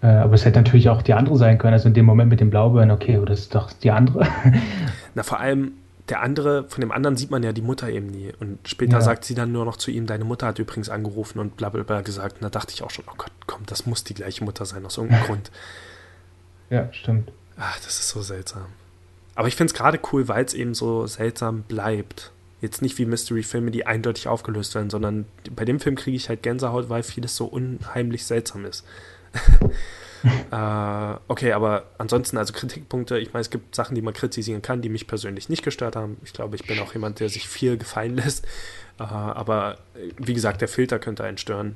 Äh, 0.02 0.08
aber 0.08 0.36
es 0.36 0.46
hätte 0.46 0.60
natürlich 0.60 0.90
auch 0.90 1.02
die 1.02 1.14
andere 1.14 1.38
sein 1.38 1.58
können, 1.58 1.74
also 1.74 1.88
in 1.88 1.94
dem 1.94 2.06
Moment 2.06 2.30
mit 2.30 2.40
dem 2.40 2.50
Blaubeeren, 2.50 2.92
okay, 2.92 3.18
oder 3.18 3.32
das 3.32 3.42
ist 3.42 3.56
doch 3.56 3.72
die 3.74 3.92
andere. 3.92 4.28
Na, 5.16 5.24
vor 5.24 5.40
allem, 5.40 5.74
der 6.10 6.22
andere, 6.22 6.66
von 6.70 6.82
dem 6.82 6.92
anderen 6.92 7.18
sieht 7.18 7.32
man 7.32 7.44
ja 7.44 7.52
die 7.52 7.62
Mutter 7.62 7.90
eben 7.90 8.08
nie. 8.08 8.32
Und 8.40 8.60
später 8.68 8.94
ja. 8.94 9.02
sagt 9.02 9.26
sie 9.26 9.36
dann 9.36 9.52
nur 9.52 9.66
noch 9.66 9.78
zu 9.78 9.92
ihm, 9.92 10.06
deine 10.06 10.24
Mutter 10.24 10.48
hat 10.48 10.60
übrigens 10.60 10.90
angerufen 10.90 11.40
und 11.40 11.58
bla 11.58 11.70
bla 11.70 11.84
bla 11.84 12.02
gesagt. 12.02 12.38
Und 12.38 12.44
da 12.44 12.50
dachte 12.50 12.74
ich 12.74 12.84
auch 12.84 12.92
schon, 12.92 13.06
oh 13.08 13.16
Gott, 13.18 13.32
komm, 13.46 13.64
das 13.66 13.86
muss 13.86 14.04
die 14.04 14.14
gleiche 14.14 14.44
Mutter 14.44 14.66
sein, 14.66 14.86
aus 14.86 14.98
irgendeinem 14.98 15.24
Grund. 15.26 15.52
Ja, 16.70 16.92
stimmt. 16.94 17.32
Ach, 17.58 17.78
das 17.78 18.00
ist 18.00 18.10
so 18.10 18.22
seltsam. 18.22 18.66
Aber 19.36 19.48
ich 19.48 19.56
finde 19.56 19.72
es 19.72 19.78
gerade 19.78 20.00
cool, 20.12 20.28
weil 20.28 20.46
es 20.46 20.54
eben 20.54 20.74
so 20.74 21.08
seltsam 21.08 21.64
bleibt. 21.64 22.32
Jetzt 22.62 22.82
nicht 22.82 22.98
wie 22.98 23.06
Mystery-Filme, 23.06 23.72
die 23.72 23.86
eindeutig 23.86 24.28
aufgelöst 24.28 24.74
werden, 24.76 24.90
sondern 24.90 25.26
bei 25.56 25.64
dem 25.64 25.80
Film 25.80 25.96
kriege 25.96 26.18
ich 26.18 26.30
halt 26.30 26.42
Gänsehaut, 26.42 26.90
weil 26.90 27.04
vieles 27.04 27.36
so 27.36 27.46
unheimlich 27.46 28.26
seltsam 28.26 28.66
ist. 28.66 28.84
äh, 30.52 31.20
okay, 31.28 31.52
aber 31.54 31.86
ansonsten, 31.98 32.38
also 32.38 32.54
Kritikpunkte, 32.54 33.18
ich 33.20 33.34
meine, 33.34 33.42
es 33.42 33.50
gibt 33.50 33.76
Sachen, 33.76 33.96
die 33.96 34.02
man 34.02 34.14
kritisieren 34.14 34.62
kann, 34.62 34.82
die 34.82 34.90
mich 34.90 35.08
persönlich 35.08 35.50
nicht 35.50 35.64
gestört 35.64 35.96
haben. 35.96 36.18
Ich 36.24 36.34
glaube, 36.34 36.56
ich 36.56 36.66
bin 36.66 36.80
auch 36.80 36.94
jemand, 36.94 37.20
der 37.20 37.30
sich 37.30 37.48
viel 37.48 37.78
gefallen 37.78 38.16
lässt. 38.16 38.46
Äh, 39.00 39.04
aber 39.04 39.78
wie 40.18 40.34
gesagt, 40.34 40.62
der 40.62 40.68
Filter 40.68 41.00
könnte 41.00 41.24
einen 41.24 41.38
stören. 41.38 41.76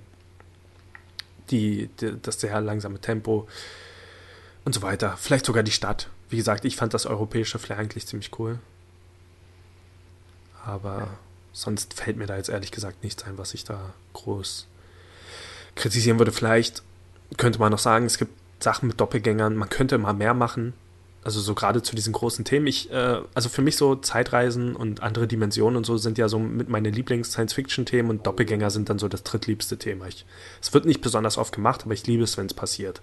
Die, 1.49 1.89
die, 1.99 2.15
das 2.21 2.39
sehr 2.39 2.61
langsame 2.61 2.99
Tempo 2.99 3.47
und 4.63 4.73
so 4.73 4.81
weiter. 4.81 5.17
Vielleicht 5.17 5.45
sogar 5.45 5.63
die 5.63 5.71
Stadt. 5.71 6.09
Wie 6.29 6.37
gesagt, 6.37 6.65
ich 6.65 6.75
fand 6.75 6.93
das 6.93 7.05
europäische 7.05 7.59
Flair 7.59 7.79
eigentlich 7.79 8.07
ziemlich 8.07 8.31
cool. 8.39 8.59
Aber 10.65 11.07
sonst 11.51 11.93
fällt 11.93 12.17
mir 12.17 12.27
da 12.27 12.37
jetzt 12.37 12.49
ehrlich 12.49 12.71
gesagt 12.71 13.03
nichts 13.03 13.23
ein, 13.23 13.37
was 13.37 13.53
ich 13.53 13.63
da 13.63 13.93
groß 14.13 14.67
kritisieren 15.75 16.19
würde. 16.19 16.31
Vielleicht 16.31 16.83
könnte 17.37 17.59
man 17.59 17.71
noch 17.71 17.79
sagen, 17.79 18.05
es 18.05 18.17
gibt 18.17 18.33
Sachen 18.63 18.87
mit 18.87 18.99
Doppelgängern, 18.99 19.55
man 19.55 19.69
könnte 19.69 19.97
mal 19.97 20.13
mehr 20.13 20.33
machen. 20.33 20.73
Also 21.23 21.39
so 21.39 21.53
gerade 21.53 21.83
zu 21.83 21.95
diesen 21.95 22.13
großen 22.13 22.45
Themen. 22.45 22.65
Ich, 22.65 22.91
äh, 22.91 23.21
also 23.35 23.49
für 23.49 23.61
mich 23.61 23.75
so 23.77 23.95
Zeitreisen 23.95 24.75
und 24.75 25.03
andere 25.03 25.27
Dimensionen 25.27 25.77
und 25.77 25.85
so 25.85 25.97
sind 25.97 26.17
ja 26.17 26.27
so 26.27 26.39
mit 26.39 26.67
meine 26.67 26.89
Lieblings-Science-Fiction-Themen 26.89 28.09
und 28.09 28.25
Doppelgänger 28.25 28.71
sind 28.71 28.89
dann 28.89 28.97
so 28.97 29.07
das 29.07 29.23
drittliebste 29.23 29.77
Thema. 29.77 30.07
Ich, 30.07 30.25
es 30.61 30.73
wird 30.73 30.85
nicht 30.85 31.01
besonders 31.01 31.37
oft 31.37 31.53
gemacht, 31.53 31.83
aber 31.83 31.93
ich 31.93 32.07
liebe 32.07 32.23
es, 32.23 32.37
wenn 32.37 32.47
es 32.47 32.55
passiert. 32.55 33.01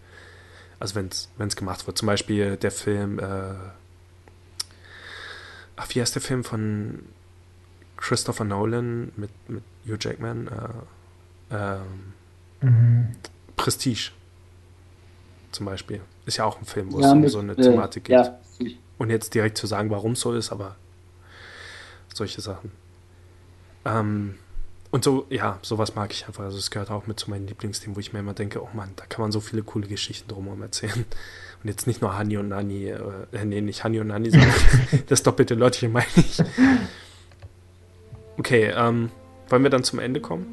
Also 0.81 0.97
wenn 0.97 1.09
es 1.09 1.57
gemacht 1.57 1.87
wird. 1.87 1.97
Zum 1.97 2.07
Beispiel 2.07 2.57
der 2.57 2.73
Film, 2.73 3.21
äh, 3.21 3.55
ach, 5.77 5.89
wie 5.91 6.01
heißt 6.01 6.15
der 6.15 6.23
Film 6.23 6.43
von 6.43 7.01
Christopher 7.97 8.45
Nolan 8.45 9.13
mit, 9.17 9.31
mit 9.49 9.63
Hugh 9.87 9.99
Jackman? 10.01 10.49
Äh, 10.49 11.55
ähm, 11.55 12.13
mhm. 12.61 13.17
Prestige 13.57 14.11
zum 15.53 15.67
Beispiel. 15.67 16.01
Ist 16.27 16.37
ja 16.37 16.45
auch 16.45 16.59
ein 16.59 16.65
Film, 16.65 16.93
wo 16.93 17.01
ja, 17.01 17.09
es 17.09 17.13
um 17.13 17.29
so 17.29 17.39
eine 17.39 17.53
äh, 17.53 17.63
Thematik 17.63 18.05
geht. 18.05 18.17
Ja. 18.17 18.39
Und 18.99 19.11
jetzt 19.11 19.35
direkt 19.35 19.57
zu 19.57 19.67
sagen, 19.67 19.91
warum 19.91 20.13
es 20.13 20.21
so 20.21 20.33
ist, 20.35 20.51
aber 20.53 20.77
solche 22.13 22.41
Sachen. 22.41 22.73
Ähm, 23.85 24.35
und 24.91 25.05
so, 25.05 25.27
ja, 25.29 25.59
sowas 25.63 25.95
mag 25.95 26.13
ich 26.13 26.27
einfach. 26.27 26.45
Also 26.45 26.59
es 26.59 26.71
gehört 26.71 26.91
auch 26.91 27.07
mit 27.07 27.21
zu 27.21 27.31
meinen 27.31 27.47
Lieblingsthemen, 27.47 27.95
wo 27.95 28.01
ich 28.01 28.13
mir 28.13 28.21
immer 28.21 28.35
denke, 28.35 28.63
oh 28.63 28.69
Mann, 28.73 28.91
da 28.97 29.05
kann 29.07 29.23
man 29.23 29.33
so 29.33 29.41
viele 29.41 29.63
coole 29.63 29.87
Geschichten 29.87 30.29
drumherum 30.29 30.63
erzählen. 30.63 31.05
Und 31.63 31.69
jetzt 31.69 31.87
nicht 31.87 32.01
nur 32.01 32.17
Hani 32.17 32.37
und 32.37 32.49
Nani, 32.49 32.87
äh, 32.87 33.45
nee, 33.45 33.61
nicht 33.61 33.85
Hani 33.85 34.01
und 34.01 34.09
Nani, 34.09 34.31
sondern 34.31 34.51
das 35.09 35.23
doppelte 35.23 35.55
Leutchen 35.55 35.93
meine 35.93 36.07
ich. 36.17 36.39
Okay, 38.39 38.73
ähm, 38.75 39.11
wollen 39.49 39.63
wir 39.63 39.71
dann 39.71 39.83
zum 39.83 39.99
Ende 39.99 40.21
kommen? 40.21 40.47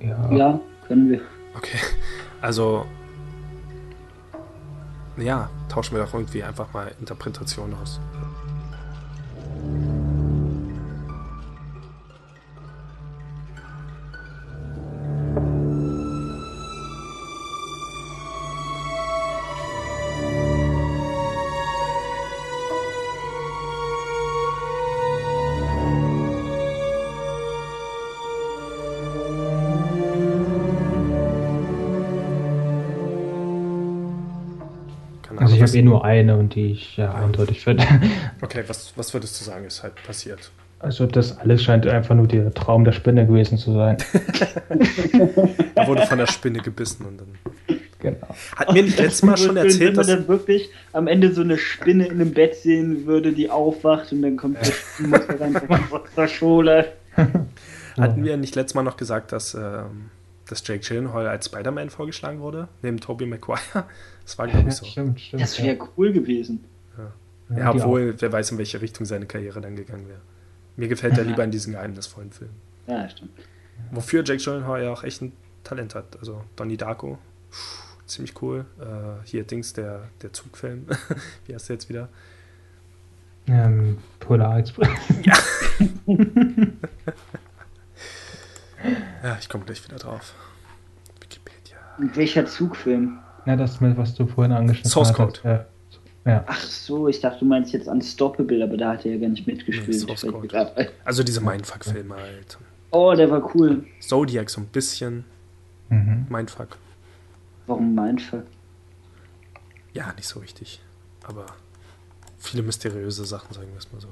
Ja. 0.00 0.32
ja, 0.32 0.60
können 0.86 1.10
wir. 1.10 1.20
Okay, 1.56 1.78
also 2.40 2.86
ja, 5.20 5.50
tauschen 5.68 5.96
wir 5.96 6.04
doch 6.04 6.14
irgendwie 6.14 6.42
einfach 6.42 6.72
mal 6.72 6.92
Interpretationen 7.00 7.76
aus. 7.80 8.00
Habe 35.68 35.78
eh 35.78 35.82
nur 35.82 36.04
eine 36.04 36.36
und 36.36 36.54
die 36.54 36.72
ich 36.72 36.96
ja, 36.96 37.14
eindeutig 37.14 37.62
finde. 37.62 37.84
Okay, 38.40 38.64
was, 38.66 38.92
was 38.96 39.12
würdest 39.14 39.40
du 39.40 39.44
sagen, 39.44 39.64
ist 39.64 39.82
halt 39.82 39.94
passiert? 40.04 40.50
Also 40.80 41.06
das 41.06 41.38
alles 41.38 41.62
scheint 41.62 41.86
einfach 41.86 42.14
nur 42.14 42.28
der 42.28 42.54
Traum 42.54 42.84
der 42.84 42.92
Spinne 42.92 43.26
gewesen 43.26 43.58
zu 43.58 43.72
sein. 43.72 43.96
er 45.74 45.86
wurde 45.88 46.06
von 46.06 46.18
der 46.18 46.28
Spinne 46.28 46.60
gebissen 46.60 47.04
und 47.04 47.20
dann. 47.20 47.78
Genau. 47.98 48.28
Hat 48.54 48.72
mir 48.72 48.84
nicht 48.84 48.98
letztes 48.98 49.24
Mal 49.24 49.36
schon 49.36 49.56
erzählt, 49.56 49.96
dass. 49.96 50.06
Wenn 50.06 50.18
man 50.18 50.26
dann 50.26 50.28
wirklich 50.28 50.70
am 50.92 51.08
Ende 51.08 51.32
so 51.32 51.40
eine 51.40 51.58
Spinne 51.58 52.06
in 52.06 52.12
einem 52.12 52.32
Bett 52.32 52.54
sehen 52.54 53.06
würde, 53.06 53.32
die 53.32 53.50
aufwacht 53.50 54.12
und 54.12 54.22
dann 54.22 54.36
kommt 54.36 54.58
der 54.64 54.72
Mutter 55.06 55.40
rein 55.40 55.56
aus 55.90 56.00
der 56.16 56.28
Schule. 56.28 56.92
Hatten 57.98 58.24
wir 58.24 58.36
nicht 58.36 58.54
letztes 58.54 58.74
Mal 58.74 58.84
noch 58.84 58.96
gesagt, 58.96 59.32
dass, 59.32 59.54
ähm, 59.54 60.10
dass 60.48 60.66
Jake 60.66 60.80
Gyllenhaal 60.80 61.28
als 61.28 61.46
Spider-Man 61.46 61.90
vorgeschlagen 61.90 62.40
wurde, 62.40 62.68
neben 62.82 62.98
Tobey 63.00 63.26
Maguire? 63.26 63.60
Das 64.24 64.36
war, 64.36 64.46
glaube 64.46 64.68
ich, 64.68 64.74
so. 64.74 64.84
stimmt, 64.84 65.18
stimmt, 65.18 65.42
das 65.42 65.58
wäre 65.58 65.78
ja. 65.78 65.88
cool 65.96 66.12
gewesen. 66.12 66.62
Ja, 67.48 67.56
ja 67.56 67.70
obwohl, 67.70 68.14
wer 68.20 68.30
weiß, 68.30 68.50
in 68.50 68.58
welche 68.58 68.82
Richtung 68.82 69.06
seine 69.06 69.24
Karriere 69.24 69.62
dann 69.62 69.74
gegangen 69.74 70.06
wäre. 70.06 70.20
Mir 70.76 70.88
gefällt 70.88 71.16
er 71.16 71.24
lieber 71.24 71.42
in 71.42 71.50
diesen 71.50 71.72
geheimnisvollen 71.72 72.30
Filmen. 72.30 72.54
Ja, 72.86 73.08
stimmt. 73.08 73.30
Wofür 73.90 74.22
Jake 74.22 74.42
Gyllenhaal 74.42 74.82
ja 74.82 74.92
auch 74.92 75.02
echt 75.02 75.22
ein 75.22 75.32
Talent 75.64 75.94
hat. 75.94 76.18
Also 76.20 76.44
Donnie 76.56 76.76
Darko, 76.76 77.18
pff, 77.50 77.86
ziemlich 78.04 78.40
cool. 78.42 78.66
Äh, 78.78 79.26
hier 79.26 79.44
Dings, 79.44 79.72
der, 79.72 80.08
der 80.20 80.32
Zugfilm. 80.32 80.86
Wie 81.46 81.54
heißt 81.54 81.70
der 81.70 81.76
jetzt 81.76 81.88
wieder? 81.88 82.10
Ähm, 83.46 83.98
Polar 84.20 84.58
Express. 84.58 84.90
Ja. 85.22 85.38
ja, 89.22 89.36
ich 89.40 89.48
komme 89.48 89.64
gleich 89.64 89.84
wieder 89.84 89.96
drauf. 89.96 90.34
Wikipedia. 91.20 91.76
Und 91.98 92.16
welcher 92.16 92.46
Zugfilm? 92.46 93.18
Ja, 93.46 93.56
das, 93.56 93.80
was 93.80 94.14
du 94.14 94.26
vorhin 94.26 94.52
angeschnitten 94.52 94.90
Source 94.90 95.12
Code. 95.12 95.40
Äh, 95.44 96.28
ja. 96.28 96.44
Ach 96.46 96.60
so, 96.60 97.08
ich 97.08 97.20
dachte, 97.20 97.40
du 97.40 97.44
meinst 97.46 97.72
jetzt 97.72 97.88
Unstoppable, 97.88 98.62
aber 98.62 98.76
da 98.76 98.92
hat 98.92 99.06
er 99.06 99.14
ja 99.14 99.20
gar 99.20 99.28
nicht 99.28 99.46
mitgespielt. 99.46 100.06
Nee, 100.06 100.88
also 101.04 101.22
diese 101.22 101.40
Mindfuck-Filme 101.40 102.14
halt. 102.14 102.58
Oh, 102.90 103.14
der 103.14 103.30
war 103.30 103.54
cool. 103.54 103.86
Zodiac 104.00 104.50
so 104.50 104.60
ein 104.60 104.66
bisschen. 104.66 105.24
Mhm. 105.88 106.26
Mindfuck. 106.28 106.76
Warum 107.66 107.94
Mindfuck? 107.94 108.44
Ja, 109.94 110.12
nicht 110.14 110.28
so 110.28 110.40
richtig. 110.40 110.80
Aber 111.24 111.46
viele 112.38 112.62
mysteriöse 112.62 113.24
Sachen, 113.24 113.54
sagen 113.54 113.68
wir 113.72 113.78
es 113.78 113.90
mal 113.92 114.00
so. 114.00 114.08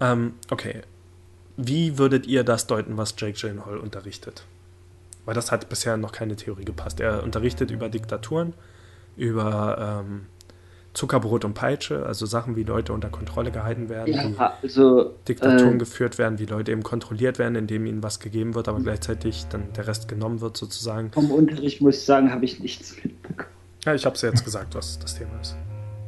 Ähm, 0.00 0.34
okay. 0.50 0.82
Wie 1.56 1.98
würdet 1.98 2.26
ihr 2.26 2.44
das 2.44 2.66
deuten, 2.66 2.96
was 2.96 3.14
Jake 3.16 3.38
Gyllenhaal 3.38 3.78
unterrichtet? 3.78 4.44
Weil 5.24 5.34
das 5.34 5.50
hat 5.50 5.68
bisher 5.68 5.96
noch 5.96 6.12
keine 6.12 6.36
Theorie 6.36 6.64
gepasst. 6.64 7.00
Er 7.00 7.22
unterrichtet 7.22 7.70
über 7.70 7.88
Diktaturen, 7.88 8.52
über 9.16 10.04
ähm, 10.06 10.26
Zuckerbrot 10.96 11.44
und 11.44 11.54
Peitsche, 11.54 12.06
also 12.06 12.24
Sachen, 12.24 12.56
wie 12.56 12.62
Leute 12.62 12.92
unter 12.92 13.08
Kontrolle 13.08 13.50
gehalten 13.50 13.88
werden, 13.88 14.14
ja, 14.14 14.30
wie 14.30 14.38
also, 14.62 15.14
Diktaturen 15.28 15.74
äh, 15.74 15.78
geführt 15.78 16.16
werden, 16.16 16.38
wie 16.38 16.46
Leute 16.46 16.72
eben 16.72 16.82
kontrolliert 16.82 17.38
werden, 17.38 17.54
indem 17.54 17.84
ihnen 17.86 18.02
was 18.02 18.18
gegeben 18.18 18.54
wird, 18.54 18.68
aber 18.68 18.80
gleichzeitig 18.80 19.46
dann 19.50 19.72
der 19.74 19.86
Rest 19.86 20.08
genommen 20.08 20.40
wird 20.40 20.56
sozusagen. 20.56 21.12
Vom 21.12 21.30
Unterricht 21.30 21.82
muss 21.82 21.98
ich 21.98 22.04
sagen, 22.04 22.30
habe 22.32 22.44
ich 22.46 22.60
nichts 22.60 22.96
mitbekommen. 23.02 23.50
Ja, 23.84 23.94
ich 23.94 24.06
habe 24.06 24.16
es 24.16 24.22
ja 24.22 24.30
jetzt 24.30 24.44
gesagt, 24.44 24.74
was 24.74 24.98
das 24.98 25.14
Thema 25.16 25.40
ist. 25.40 25.56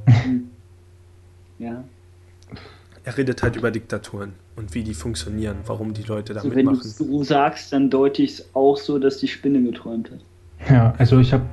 ja. 1.59 1.85
Er 3.09 3.17
redet 3.17 3.43
halt 3.43 3.57
über 3.57 3.71
Diktaturen 3.71 4.35
und 4.57 4.75
wie 4.75 4.83
die 4.83 4.93
funktionieren, 4.93 5.57
warum 5.65 5.95
die 5.95 6.03
Leute 6.03 6.35
da 6.35 6.41
also 6.41 6.55
mitmachen. 6.55 6.79
Wenn 6.79 7.07
du 7.07 7.15
so 7.17 7.25
sagst, 7.25 7.73
dann 7.73 7.89
deute 7.89 8.21
ich 8.23 8.33
es 8.33 8.55
auch 8.55 8.77
so, 8.77 8.99
dass 8.99 9.17
die 9.17 9.29
Spinne 9.29 9.63
geträumt 9.63 10.11
hat. 10.11 10.19
Ja, 10.71 10.93
also 10.99 11.19
ich 11.19 11.33
habe 11.33 11.45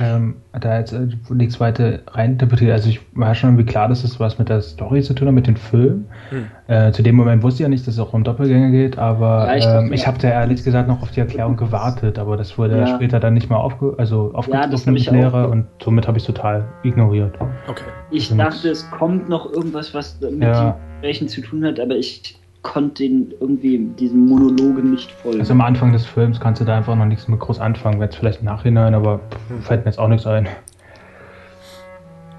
ähm, 0.00 0.34
da 0.52 0.78
jetzt 0.80 0.92
äh, 0.92 1.06
nichts 1.30 1.60
weiter 1.60 2.00
reininterpretiert. 2.08 2.72
Also 2.72 2.88
ich 2.88 3.00
war 3.14 3.36
schon 3.36 3.50
irgendwie 3.50 3.66
klar, 3.70 3.88
dass 3.88 4.02
es 4.02 4.18
was 4.18 4.38
mit 4.40 4.48
der 4.48 4.60
Story 4.60 5.00
zu 5.00 5.14
tun 5.14 5.28
hat, 5.28 5.34
mit 5.34 5.46
dem 5.46 5.54
Film. 5.54 6.06
Hm. 6.30 6.46
Äh, 6.66 6.90
zu 6.90 7.04
dem 7.04 7.14
Moment 7.14 7.42
wusste 7.44 7.62
ich 7.62 7.62
ja 7.62 7.68
nicht, 7.68 7.86
dass 7.86 7.94
es 7.94 8.00
auch 8.00 8.12
um 8.12 8.24
Doppelgänger 8.24 8.70
geht, 8.70 8.98
aber 8.98 9.46
ja, 9.46 9.56
ich, 9.56 9.64
ähm, 9.64 9.92
ich 9.92 10.08
habe 10.08 10.18
da 10.18 10.28
ehrlich 10.28 10.64
gesagt 10.64 10.88
noch 10.88 11.02
auf 11.02 11.12
die 11.12 11.20
Erklärung 11.20 11.56
gewartet, 11.56 12.18
aber 12.18 12.36
das 12.36 12.58
wurde 12.58 12.78
ja. 12.78 12.86
später 12.88 13.20
dann 13.20 13.34
nicht 13.34 13.48
mehr 13.48 13.58
aufge 13.58 13.94
also 13.96 14.32
aufgegriffen 14.34 14.96
ja, 14.96 15.12
Lehrer 15.12 15.48
und 15.50 15.66
somit 15.80 16.08
habe 16.08 16.18
ich 16.18 16.24
total 16.24 16.64
ignoriert. 16.82 17.34
Okay. 17.68 17.84
Ich 18.10 18.30
also 18.30 18.42
dachte, 18.42 18.70
es 18.70 18.90
kommt 18.90 19.28
noch 19.28 19.52
irgendwas, 19.52 19.94
was 19.94 20.20
mit 20.20 20.42
ja. 20.42 20.76
Gesprächen 20.96 21.28
zu 21.28 21.40
tun 21.40 21.64
hat, 21.64 21.78
aber 21.78 21.94
ich 21.96 22.38
konnte 22.62 23.04
den 23.04 23.32
irgendwie 23.38 23.78
diesen 23.78 24.26
Monologen 24.26 24.90
nicht 24.90 25.12
folgen. 25.12 25.40
Also 25.40 25.52
am 25.52 25.60
Anfang 25.60 25.92
des 25.92 26.04
Films 26.04 26.40
kannst 26.40 26.60
du 26.60 26.64
da 26.64 26.76
einfach 26.76 26.96
noch 26.96 27.04
nichts 27.04 27.28
mit 27.28 27.38
groß 27.38 27.60
anfangen, 27.60 28.00
wenn 28.00 28.08
es 28.08 28.16
vielleicht 28.16 28.40
im 28.40 28.46
Nachhinein, 28.46 28.94
aber 28.94 29.20
fällt 29.62 29.84
mir 29.84 29.90
jetzt 29.90 29.98
auch 29.98 30.08
nichts 30.08 30.26
ein. 30.26 30.48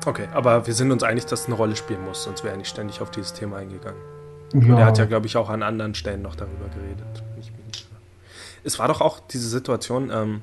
Okay, 0.06 0.28
aber 0.34 0.68
wir 0.68 0.74
sind 0.74 0.92
uns 0.92 1.04
einig, 1.04 1.26
dass 1.26 1.42
es 1.42 1.46
eine 1.48 1.56
Rolle 1.56 1.76
spielen 1.76 2.04
muss, 2.06 2.24
sonst 2.24 2.44
wäre 2.44 2.54
er 2.54 2.58
nicht 2.58 2.70
ständig 2.70 3.02
auf 3.02 3.12
dieses 3.12 3.34
Thema 3.34 3.58
eingegangen. 3.58 4.00
Ja. 4.54 4.60
Und 4.60 4.80
er 4.80 4.86
hat 4.86 4.98
ja, 4.98 5.06
glaube 5.06 5.28
ich, 5.28 5.38
auch 5.38 5.50
an 5.50 5.64
anderen 5.64 5.96
Stellen 5.96 6.22
noch 6.22 6.36
darüber 6.36 6.66
geredet. 6.70 7.24
Es 8.64 8.80
war 8.80 8.88
doch 8.88 9.00
auch 9.00 9.20
diese 9.20 9.48
Situation, 9.48 10.12
ähm, 10.14 10.42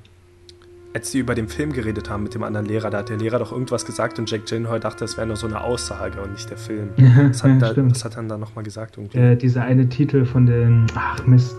als 0.95 1.11
sie 1.11 1.19
über 1.19 1.35
den 1.35 1.49
Film 1.49 1.73
geredet 1.73 2.09
haben 2.09 2.23
mit 2.23 2.35
dem 2.35 2.45
anderen 2.45 2.67
Lehrer, 2.67 2.89
da 2.89 2.99
hat 2.99 3.09
der 3.09 3.17
Lehrer 3.17 3.41
doch 3.41 3.51
irgendwas 3.51 3.85
gesagt 3.85 4.21
und 4.21 4.31
Jack 4.31 4.47
Gyllenhaal 4.47 4.79
dachte, 4.79 5.05
es 5.05 5.17
wäre 5.17 5.27
nur 5.27 5.37
so 5.37 5.49
eine 5.49 5.61
Aussage 5.61 6.21
und 6.23 6.33
nicht 6.33 6.49
der 6.49 6.57
Film. 6.57 6.91
Was 6.97 7.43
hat, 7.43 7.61
ja, 7.61 7.73
da, 7.73 7.91
was 7.91 8.05
hat 8.05 8.17
er 8.17 8.23
dann 8.23 8.41
nochmal 8.41 8.63
gesagt? 8.63 8.97
Irgendwie? 8.97 9.19
Äh, 9.19 9.37
dieser 9.37 9.63
eine 9.63 9.89
Titel 9.89 10.25
von 10.25 10.47
den, 10.47 10.87
ach 10.95 11.27
Mist, 11.27 11.57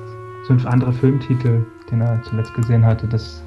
so 0.47 0.53
ein 0.53 0.65
anderer 0.65 0.93
Filmtitel, 0.93 1.65
den 1.91 2.01
er 2.01 2.21
zuletzt 2.23 2.53
gesehen 2.53 2.85
hatte, 2.85 3.07
das 3.07 3.43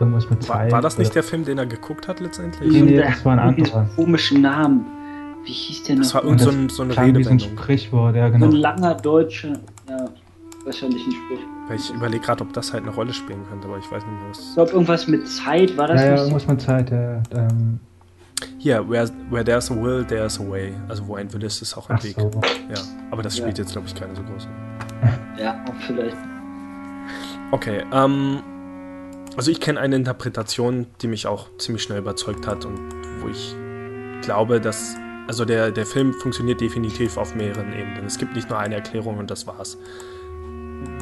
irgendwas 0.00 0.28
mit 0.30 0.42
Zeit. 0.42 0.72
War, 0.72 0.78
war 0.78 0.80
das 0.80 0.96
nicht 0.96 1.08
oder? 1.08 1.14
der 1.14 1.22
Film, 1.22 1.44
den 1.44 1.58
er 1.58 1.66
geguckt 1.66 2.08
hat 2.08 2.20
letztendlich? 2.20 2.72
Nee, 2.72 2.80
nee 2.80 2.96
das 2.96 3.22
war 3.26 3.34
ein 3.34 3.38
anderer. 3.40 3.86
komischen 3.96 4.40
Namen. 4.40 4.86
Wie 5.44 5.52
hieß 5.52 5.82
der 5.82 5.96
noch? 5.96 6.02
Das 6.04 6.14
war 6.14 6.24
irgend 6.24 6.40
so, 6.40 6.50
ein, 6.50 6.70
so 6.70 6.82
eine 6.82 6.94
so 7.22 7.30
ein 7.30 7.40
Sprichwort, 7.40 8.16
ja 8.16 8.30
genau. 8.30 8.46
So 8.46 8.52
ein 8.52 8.58
langer 8.58 8.94
deutscher, 8.94 9.52
ja, 9.86 10.08
wahrscheinlich 10.64 11.06
ein 11.06 11.12
Sprichwort. 11.12 11.53
Weil 11.66 11.76
ich 11.76 11.90
überlege 11.90 12.24
gerade, 12.24 12.42
ob 12.42 12.52
das 12.52 12.72
halt 12.72 12.82
eine 12.82 12.92
Rolle 12.92 13.14
spielen 13.14 13.46
könnte, 13.48 13.66
aber 13.66 13.78
ich 13.78 13.90
weiß 13.90 14.04
nicht 14.04 14.20
mehr, 14.20 14.28
was. 14.28 14.38
Ich 14.38 14.54
glaube, 14.54 14.72
irgendwas 14.72 15.06
mit 15.08 15.26
Zeit 15.26 15.76
war 15.76 15.88
das 15.88 16.00
ja? 16.00 16.08
Ja, 16.08 16.16
irgendwas 16.16 16.46
mit 16.46 16.60
Zeit, 16.60 16.90
ja. 16.90 17.22
Ähm. 17.32 17.80
Hier, 18.58 18.86
where, 18.88 19.08
where 19.30 19.44
there's 19.44 19.70
a 19.70 19.74
will, 19.74 20.04
there's 20.04 20.38
a 20.38 20.42
way. 20.42 20.74
Also, 20.88 21.06
wo 21.06 21.16
ein 21.16 21.32
Will 21.32 21.42
ist, 21.42 21.62
ist 21.62 21.76
auch 21.76 21.88
ein 21.88 21.96
Ach 21.98 22.04
Weg. 22.04 22.16
So. 22.18 22.30
Ja, 22.68 22.82
aber 23.10 23.22
das 23.22 23.36
spielt 23.36 23.56
ja. 23.56 23.64
jetzt, 23.64 23.72
glaube 23.72 23.86
ich, 23.86 23.94
keine 23.94 24.14
so 24.14 24.22
große. 24.22 24.48
Ja, 25.38 25.64
vielleicht. 25.86 26.16
Okay, 27.50 27.82
ähm. 27.92 28.42
Also, 29.36 29.50
ich 29.50 29.60
kenne 29.60 29.80
eine 29.80 29.96
Interpretation, 29.96 30.86
die 31.00 31.08
mich 31.08 31.26
auch 31.26 31.48
ziemlich 31.58 31.82
schnell 31.82 31.98
überzeugt 31.98 32.46
hat 32.46 32.64
und 32.66 32.78
wo 33.20 33.28
ich 33.28 33.56
glaube, 34.20 34.60
dass. 34.60 34.96
Also, 35.26 35.46
der, 35.46 35.70
der 35.70 35.86
Film 35.86 36.12
funktioniert 36.12 36.60
definitiv 36.60 37.16
auf 37.16 37.34
mehreren 37.34 37.72
Ebenen. 37.72 38.04
Es 38.04 38.18
gibt 38.18 38.36
nicht 38.36 38.50
nur 38.50 38.58
eine 38.58 38.74
Erklärung 38.74 39.16
und 39.16 39.30
das 39.30 39.46
war's 39.46 39.78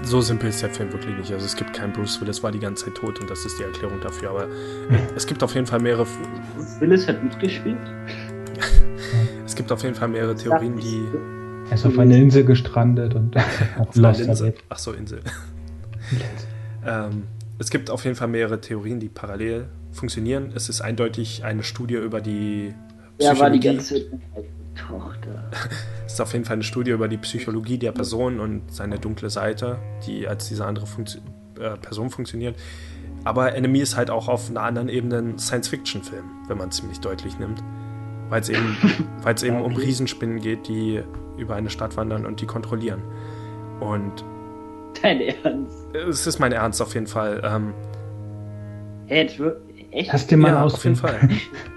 so 0.03 0.21
simpel 0.21 0.49
ist 0.49 0.63
der 0.63 0.71
Film 0.71 0.93
wirklich 0.93 1.17
nicht. 1.17 1.33
Also 1.33 1.47
es 1.47 1.57
gibt 1.57 1.73
keinen 1.73 1.93
Bruce 1.93 2.21
Willis, 2.21 2.43
war 2.43 2.51
die 2.53 2.59
ganze 2.59 2.87
Zeit 2.87 2.95
tot 2.97 3.21
und 3.21 3.31
das 3.31 3.45
ist 3.45 3.59
die 3.59 3.63
Erklärung 3.63 4.01
dafür. 4.01 4.31
Aber 4.31 4.49
es 5.17 5.27
gibt 5.27 5.43
auf 5.43 5.55
jeden 5.55 5.67
Fall 5.67 5.81
mehrere. 5.81 6.07
Bruce 6.57 6.81
Willis 6.81 7.07
hat 7.07 7.23
mitgespielt? 7.23 7.79
es 9.47 9.55
gibt 9.55 9.71
auf 9.71 9.83
jeden 9.83 9.95
Fall 9.95 10.09
mehrere 10.09 10.35
Theorien, 10.35 10.77
die. 10.77 11.03
Er 11.71 11.77
ist 11.77 11.87
auf 11.87 11.99
einer 11.99 12.17
Insel 12.17 12.45
gestrandet 12.45 13.15
und 13.15 13.35
hat 13.37 13.95
Lost 13.97 14.21
Insel. 14.21 14.55
Ach 14.69 14.79
so, 14.79 14.93
Insel. 14.93 15.21
ähm, 16.87 17.23
es 17.59 17.71
gibt 17.71 17.91
auf 17.91 18.05
jeden 18.05 18.17
Fall 18.17 18.29
mehrere 18.29 18.61
Theorien, 18.61 18.99
die 18.99 19.09
parallel 19.09 19.67
funktionieren. 19.93 20.53
Es 20.55 20.69
ist 20.69 20.81
eindeutig 20.81 21.45
eine 21.45 21.63
Studie 21.63 21.95
über 21.95 22.21
die 22.21 22.75
Psychologie. 23.19 23.39
Ja, 23.39 23.39
war 23.39 23.51
die 23.51 23.61
ganze 23.61 24.07
Tochter. 24.75 25.51
Es 26.07 26.13
ist 26.15 26.21
auf 26.21 26.33
jeden 26.33 26.45
Fall 26.45 26.55
eine 26.55 26.63
Studie 26.63 26.91
über 26.91 27.09
die 27.09 27.19
Psychologie 27.19 27.79
der 27.79 27.93
Person 27.93 28.41
und 28.41 28.73
seine 28.73 28.99
dunkle 28.99 29.31
Seite, 29.31 29.79
die 30.07 30.27
als 30.27 30.49
diese 30.49 30.65
andere 30.65 30.87
Funktio 30.87 31.21
äh, 31.61 31.77
Person 31.77 32.11
funktioniert. 32.11 32.57
Aber 33.25 33.55
Enemy 33.55 33.81
ist 33.81 33.97
halt 33.97 34.11
auch 34.11 34.29
auf 34.29 34.51
einer 34.51 34.63
anderen 34.63 34.89
Ebene 34.89 35.19
ein 35.19 35.39
Science-Fiction-Film, 35.39 36.25
wenn 36.49 36.59
man 36.59 36.71
es 36.71 36.77
ziemlich 36.77 36.99
deutlich 37.01 37.39
nimmt. 37.39 37.63
Weil 38.29 38.41
es 38.41 38.49
eben, 38.49 38.77
weil's 39.23 39.43
eben 39.43 39.61
um 39.63 39.77
Riesenspinnen 39.77 40.41
geht, 40.41 40.67
die 40.67 41.03
über 41.37 41.55
eine 41.55 41.71
Stadt 41.71 41.97
wandern 41.97 42.27
und 42.27 42.41
die 42.41 42.47
kontrollieren. 42.47 43.03
Und. 43.81 44.25
Dein 45.01 45.21
Ernst? 45.21 45.87
Es 45.95 46.27
ist 46.27 46.39
mein 46.39 46.53
Ernst 46.53 46.83
auf 46.83 46.95
jeden 46.95 47.07
Fall. 47.07 47.43
Ähm, 47.45 47.75
hey, 49.07 49.29
echt? 49.91 50.13
Hast 50.13 50.31
du 50.31 50.37
mal 50.37 50.53
ja, 50.53 50.65
auf 50.65 50.83
jeden 50.85 50.97
Fall. 50.97 51.29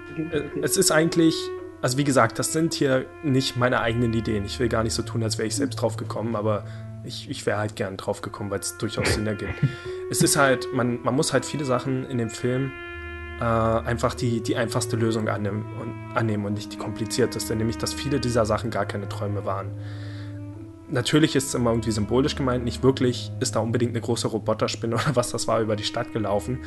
es 0.62 0.76
ist 0.76 0.90
eigentlich 0.90 1.34
also 1.82 1.98
wie 1.98 2.04
gesagt, 2.04 2.38
das 2.38 2.52
sind 2.52 2.74
hier 2.74 3.06
nicht 3.22 3.56
meine 3.56 3.80
eigenen 3.80 4.12
Ideen. 4.12 4.44
Ich 4.44 4.58
will 4.58 4.68
gar 4.68 4.82
nicht 4.82 4.94
so 4.94 5.02
tun, 5.02 5.22
als 5.22 5.38
wäre 5.38 5.46
ich 5.46 5.56
selbst 5.56 5.76
drauf 5.76 5.96
gekommen, 5.96 6.36
aber 6.36 6.64
ich, 7.04 7.30
ich 7.30 7.46
wäre 7.46 7.58
halt 7.58 7.76
gern 7.76 7.96
drauf 7.96 8.22
gekommen, 8.22 8.50
weil 8.50 8.60
es 8.60 8.76
durchaus 8.78 9.14
Sinn 9.14 9.26
ergibt. 9.26 9.54
es 10.10 10.22
ist 10.22 10.36
halt, 10.36 10.68
man, 10.72 11.02
man 11.02 11.14
muss 11.14 11.32
halt 11.32 11.44
viele 11.44 11.64
Sachen 11.64 12.08
in 12.08 12.18
dem 12.18 12.30
Film 12.30 12.72
äh, 13.40 13.44
einfach 13.44 14.14
die, 14.14 14.40
die 14.40 14.56
einfachste 14.56 14.96
Lösung 14.96 15.28
annehmen 15.28 15.64
und, 15.80 16.16
annehmen 16.16 16.46
und 16.46 16.54
nicht 16.54 16.72
die 16.72 16.78
komplizierteste, 16.78 17.54
nämlich 17.54 17.78
dass 17.78 17.92
viele 17.92 18.20
dieser 18.20 18.46
Sachen 18.46 18.70
gar 18.70 18.86
keine 18.86 19.08
Träume 19.08 19.44
waren. 19.44 19.70
Natürlich 20.88 21.34
ist 21.34 21.48
es 21.48 21.54
immer 21.54 21.70
irgendwie 21.70 21.90
symbolisch 21.90 22.36
gemeint, 22.36 22.64
nicht 22.64 22.82
wirklich 22.82 23.32
ist 23.40 23.56
da 23.56 23.60
unbedingt 23.60 23.90
eine 23.92 24.00
große 24.00 24.28
Roboterspinne 24.28 24.94
oder 24.96 25.14
was 25.16 25.30
das 25.30 25.46
war 25.48 25.60
über 25.60 25.76
die 25.76 25.84
Stadt 25.84 26.12
gelaufen, 26.12 26.60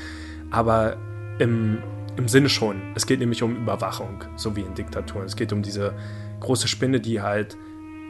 aber 0.52 0.98
im, 1.40 1.80
im 2.18 2.28
Sinne 2.28 2.50
schon. 2.50 2.82
Es 2.96 3.06
geht 3.06 3.20
nämlich 3.20 3.44
um 3.44 3.56
Überwachung, 3.56 4.24
so 4.36 4.56
wie 4.56 4.62
in 4.62 4.74
Diktaturen. 4.74 5.26
Es 5.26 5.36
geht 5.36 5.54
um 5.54 5.62
diese 5.62 5.94
große 6.40 6.68
Spinne, 6.68 7.00
die 7.00 7.22
halt 7.22 7.58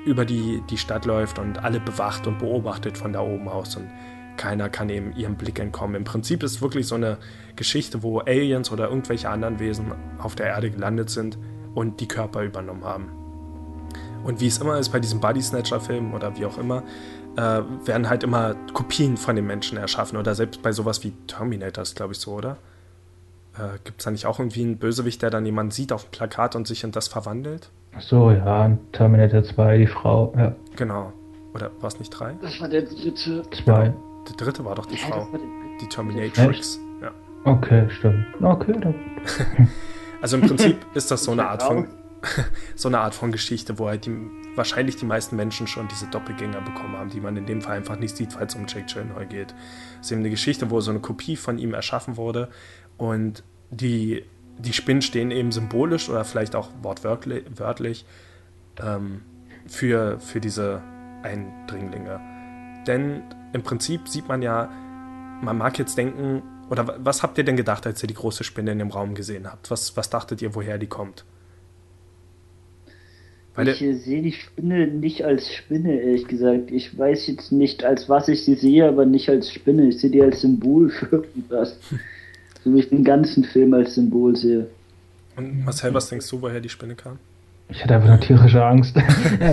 über 0.05 0.25
die, 0.25 0.61
die 0.69 0.77
Stadt 0.77 1.05
läuft 1.05 1.39
und 1.39 1.59
alle 1.59 1.79
bewacht 1.79 2.27
und 2.27 2.39
beobachtet 2.39 2.97
von 2.97 3.13
da 3.13 3.21
oben 3.21 3.47
aus 3.47 3.75
und 3.75 3.89
keiner 4.37 4.69
kann 4.69 4.89
eben 4.89 5.13
ihrem 5.17 5.35
Blick 5.35 5.59
entkommen. 5.59 5.95
Im 5.95 6.05
Prinzip 6.05 6.43
ist 6.43 6.53
es 6.53 6.61
wirklich 6.61 6.87
so 6.87 6.95
eine 6.95 7.17
Geschichte, 7.57 8.03
wo 8.03 8.19
Aliens 8.19 8.71
oder 8.71 8.87
irgendwelche 8.87 9.29
anderen 9.29 9.59
Wesen 9.59 9.91
auf 10.17 10.35
der 10.35 10.47
Erde 10.47 10.71
gelandet 10.71 11.09
sind 11.09 11.37
und 11.75 11.99
die 11.99 12.07
Körper 12.07 12.43
übernommen 12.43 12.85
haben. 12.85 13.11
Und 14.23 14.39
wie 14.39 14.47
es 14.47 14.57
immer 14.57 14.77
ist 14.79 14.89
bei 14.89 14.99
diesen 14.99 15.19
Body 15.19 15.41
Snatcher-Filmen 15.41 16.13
oder 16.13 16.37
wie 16.37 16.45
auch 16.45 16.57
immer, 16.57 16.83
äh, 17.35 17.61
werden 17.85 18.09
halt 18.09 18.23
immer 18.23 18.55
Kopien 18.73 19.17
von 19.17 19.35
den 19.35 19.45
Menschen 19.45 19.77
erschaffen 19.77 20.17
oder 20.17 20.35
selbst 20.35 20.61
bei 20.61 20.71
sowas 20.71 21.03
wie 21.03 21.11
Terminator 21.27 21.81
ist, 21.81 21.95
glaube 21.95 22.13
ich, 22.13 22.19
so, 22.19 22.33
oder? 22.33 22.57
Äh, 23.59 23.77
Gibt 23.83 23.99
es 23.99 24.05
da 24.05 24.11
nicht 24.11 24.25
auch 24.25 24.39
irgendwie 24.39 24.61
einen 24.61 24.77
Bösewicht, 24.77 25.21
der 25.21 25.29
dann 25.29 25.45
jemanden 25.45 25.71
sieht 25.71 25.91
auf 25.91 26.05
dem 26.05 26.11
Plakat 26.11 26.55
und 26.55 26.67
sich 26.67 26.83
in 26.83 26.91
das 26.91 27.07
verwandelt? 27.07 27.69
Ach 27.95 28.01
so, 28.01 28.31
ja, 28.31 28.77
Terminator 28.93 29.43
2, 29.43 29.77
die 29.79 29.87
Frau, 29.87 30.33
ja. 30.37 30.55
Genau. 30.75 31.11
Oder 31.53 31.71
war 31.81 31.87
es 31.87 31.99
nicht 31.99 32.11
3? 32.11 32.37
Das 32.41 32.61
war 32.61 32.69
der 32.69 32.83
dritte. 32.83 33.43
2. 33.65 33.93
Der 34.29 34.35
dritte 34.37 34.63
war 34.63 34.75
doch 34.75 34.85
die 34.85 34.95
ja, 34.95 35.07
Frau. 35.07 35.27
Die 35.81 35.87
Terminatrix. 35.87 36.79
Ja. 37.01 37.11
Okay, 37.43 37.89
stimmt. 37.89 38.25
Okay, 38.41 38.73
dann. 38.79 38.95
also 40.21 40.37
im 40.37 40.47
Prinzip 40.47 40.77
ist 40.93 41.11
das 41.11 41.23
so 41.23 41.31
eine 41.31 41.47
Art 41.47 41.63
von 41.63 41.87
so 42.75 42.89
eine 42.89 42.99
Art 42.99 43.15
von 43.15 43.31
Geschichte, 43.31 43.79
wo 43.79 43.87
halt 43.87 44.05
die, 44.05 44.15
wahrscheinlich 44.55 44.97
die 44.97 45.05
meisten 45.05 45.35
Menschen 45.35 45.67
schon 45.67 45.87
diese 45.87 46.07
Doppelgänger 46.07 46.61
bekommen 46.61 46.97
haben, 46.97 47.09
die 47.09 47.21
man 47.21 47.37
in 47.37 47.45
dem 47.45 47.61
Fall 47.61 47.77
einfach 47.77 47.97
nicht 47.97 48.15
sieht, 48.17 48.33
falls 48.33 48.53
es 48.53 48.59
um 48.59 48.67
Jake 48.67 48.93
Gyllenhaal 48.93 49.25
geht. 49.25 49.53
Es 49.99 50.07
ist 50.07 50.11
eben 50.11 50.21
eine 50.21 50.29
Geschichte, 50.29 50.69
wo 50.69 50.81
so 50.81 50.91
eine 50.91 50.99
Kopie 50.99 51.35
von 51.35 51.57
ihm 51.57 51.73
erschaffen 51.73 52.17
wurde 52.17 52.49
und 52.99 53.43
die, 53.71 54.23
die 54.59 54.73
Spinnen 54.73 55.01
stehen 55.01 55.31
eben 55.31 55.51
symbolisch 55.51 56.09
oder 56.09 56.23
vielleicht 56.25 56.55
auch 56.55 56.69
wortwörtlich 56.83 57.45
wörtlich, 57.55 58.05
ähm, 58.79 59.21
für, 59.65 60.19
für 60.19 60.39
diese 60.39 60.83
Eindringlinge. 61.23 62.19
Denn 62.85 63.23
im 63.53 63.63
Prinzip 63.63 64.07
sieht 64.07 64.27
man 64.27 64.41
ja, 64.41 64.69
man 65.41 65.57
mag 65.57 65.79
jetzt 65.79 65.97
denken, 65.97 66.43
oder 66.69 66.99
was 66.99 67.23
habt 67.23 67.37
ihr 67.37 67.43
denn 67.43 67.55
gedacht, 67.55 67.87
als 67.87 68.03
ihr 68.03 68.07
die 68.07 68.13
große 68.13 68.43
Spinne 68.43 68.71
in 68.71 68.79
dem 68.79 68.89
Raum 68.89 69.15
gesehen 69.15 69.51
habt? 69.51 69.71
Was, 69.71 69.97
was 69.97 70.09
dachtet 70.09 70.41
ihr, 70.41 70.53
woher 70.53 70.77
die 70.77 70.87
kommt? 70.87 71.25
Weil 73.55 73.69
ich 73.69 73.79
sehe 73.79 74.21
die 74.21 74.31
Spinne 74.31 74.87
nicht 74.87 75.25
als 75.25 75.51
Spinne, 75.51 75.99
ehrlich 75.99 76.27
gesagt. 76.27 76.71
Ich 76.71 76.97
weiß 76.97 77.27
jetzt 77.27 77.51
nicht, 77.51 77.83
als 77.83 78.07
was 78.07 78.27
ich 78.27 78.45
sie 78.45 78.55
sehe, 78.55 78.87
aber 78.87 79.05
nicht 79.05 79.29
als 79.29 79.51
Spinne. 79.51 79.87
Ich 79.89 79.99
sehe 79.99 80.09
die 80.09 80.21
als 80.21 80.41
Symbol 80.41 80.89
für 80.89 81.07
irgendwas. 81.07 81.77
So 82.69 82.75
wie 82.75 82.79
ich 82.79 82.89
den 82.89 83.03
ganzen 83.03 83.43
Film 83.43 83.73
als 83.73 83.95
Symbol 83.95 84.35
sehe. 84.35 84.67
Und 85.35 85.65
Marcel, 85.65 85.93
was 85.93 86.09
denkst 86.09 86.29
du, 86.29 86.41
woher 86.41 86.59
die 86.59 86.69
Spinne 86.69 86.95
kam? 86.95 87.17
Ich 87.69 87.83
hatte 87.83 87.95
einfach 87.95 88.09
nur 88.09 88.19
tierische 88.19 88.63
Angst. 88.63 88.95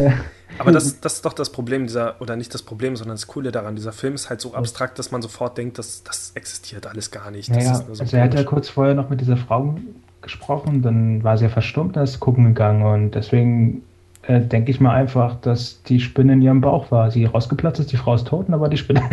Aber 0.58 0.72
das, 0.72 1.00
das 1.00 1.14
ist 1.14 1.24
doch 1.24 1.32
das 1.32 1.50
Problem 1.50 1.86
dieser, 1.86 2.20
oder 2.20 2.36
nicht 2.36 2.52
das 2.52 2.62
Problem, 2.62 2.96
sondern 2.96 3.16
das 3.16 3.26
Coole 3.26 3.52
daran. 3.52 3.76
Dieser 3.76 3.92
Film 3.92 4.14
ist 4.14 4.28
halt 4.28 4.40
so 4.40 4.54
abstrakt, 4.54 4.98
dass 4.98 5.12
man 5.12 5.22
sofort 5.22 5.56
denkt, 5.56 5.78
dass 5.78 6.02
das 6.02 6.32
existiert 6.34 6.86
alles 6.86 7.10
gar 7.10 7.30
nicht. 7.30 7.48
Das 7.48 7.56
naja, 7.56 7.74
so 7.74 8.02
also 8.02 8.16
er 8.16 8.24
hat 8.24 8.34
ja 8.34 8.44
kurz 8.44 8.68
vorher 8.68 8.94
noch 8.94 9.08
mit 9.08 9.20
dieser 9.20 9.36
Frau 9.36 9.76
gesprochen, 10.20 10.82
dann 10.82 11.24
war 11.24 11.38
sie 11.38 11.44
ja 11.44 11.50
verstummt, 11.50 11.96
dann 11.96 12.04
ist 12.04 12.20
gucken 12.20 12.44
gegangen 12.44 12.82
und 12.82 13.12
deswegen 13.12 13.82
äh, 14.22 14.40
denke 14.40 14.70
ich 14.70 14.80
mal 14.80 14.94
einfach, 14.94 15.40
dass 15.40 15.82
die 15.84 16.00
Spinne 16.00 16.34
in 16.34 16.42
ihrem 16.42 16.60
Bauch 16.60 16.90
war. 16.90 17.10
Sie 17.10 17.24
rausgeplatzt 17.24 17.80
ist, 17.80 17.92
die 17.92 17.96
Frau 17.96 18.14
ist 18.14 18.26
tot, 18.26 18.50
aber 18.50 18.68
die 18.68 18.76
Spinne. 18.76 19.08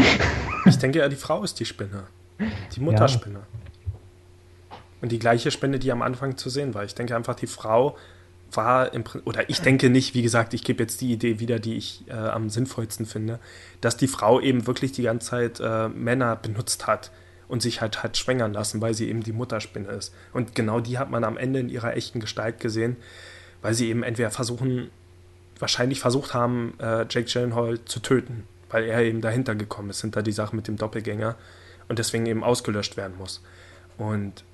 ich 0.65 0.77
denke 0.77 0.99
ja, 0.99 1.07
die 1.07 1.15
Frau 1.15 1.43
ist 1.43 1.59
die 1.59 1.65
Spinne. 1.65 2.03
Die 2.75 2.80
Mutterspinne. 2.81 3.39
Ja. 3.39 3.62
Und 5.03 5.11
die 5.11 5.19
gleiche 5.19 5.51
Spinne, 5.51 5.80
die 5.80 5.91
am 5.91 6.01
Anfang 6.01 6.38
zu 6.38 6.49
sehen 6.49 6.73
war. 6.73 6.85
Ich 6.85 6.95
denke 6.95 7.13
einfach, 7.13 7.35
die 7.35 7.45
Frau 7.45 7.97
war 8.53 8.93
im 8.93 9.03
oder 9.25 9.49
ich 9.49 9.59
denke 9.59 9.89
nicht, 9.89 10.13
wie 10.13 10.21
gesagt, 10.21 10.53
ich 10.53 10.63
gebe 10.63 10.81
jetzt 10.81 11.01
die 11.01 11.11
Idee 11.11 11.41
wieder, 11.41 11.59
die 11.59 11.75
ich 11.75 12.05
äh, 12.07 12.13
am 12.13 12.49
sinnvollsten 12.49 13.05
finde, 13.05 13.41
dass 13.81 13.97
die 13.97 14.07
Frau 14.07 14.39
eben 14.39 14.65
wirklich 14.65 14.93
die 14.93 15.01
ganze 15.01 15.31
Zeit 15.31 15.59
äh, 15.59 15.89
Männer 15.89 16.38
benutzt 16.38 16.88
hat 16.88 17.11
und 17.49 17.61
sich 17.61 17.81
halt 17.81 18.01
hat 18.01 18.15
schwängern 18.15 18.53
lassen, 18.53 18.80
weil 18.80 18.93
sie 18.93 19.09
eben 19.09 19.23
die 19.23 19.34
Mutterspinne 19.34 19.89
ist. 19.89 20.13
Und 20.31 20.55
genau 20.55 20.80
die 20.80 20.97
hat 20.97 21.11
man 21.11 21.25
am 21.25 21.35
Ende 21.35 21.59
in 21.59 21.67
ihrer 21.67 21.97
echten 21.97 22.21
Gestalt 22.21 22.61
gesehen, 22.61 22.95
weil 23.61 23.73
sie 23.73 23.89
eben 23.89 24.03
entweder 24.03 24.31
versuchen, 24.31 24.89
wahrscheinlich 25.59 25.99
versucht 25.99 26.34
haben, 26.34 26.75
äh, 26.80 27.05
Jake 27.09 27.25
Gyllenhaal 27.25 27.84
zu 27.84 27.99
töten, 27.99 28.47
weil 28.69 28.85
er 28.85 29.01
eben 29.01 29.19
dahinter 29.19 29.53
gekommen 29.53 29.89
ist, 29.89 29.99
hinter 29.99 30.23
die 30.23 30.31
Sache 30.31 30.55
mit 30.55 30.69
dem 30.69 30.77
Doppelgänger 30.77 31.35
und 31.89 31.99
deswegen 31.99 32.25
eben 32.25 32.45
ausgelöscht 32.45 32.95
werden 32.95 33.17
muss. 33.17 33.43
Und 33.97 34.45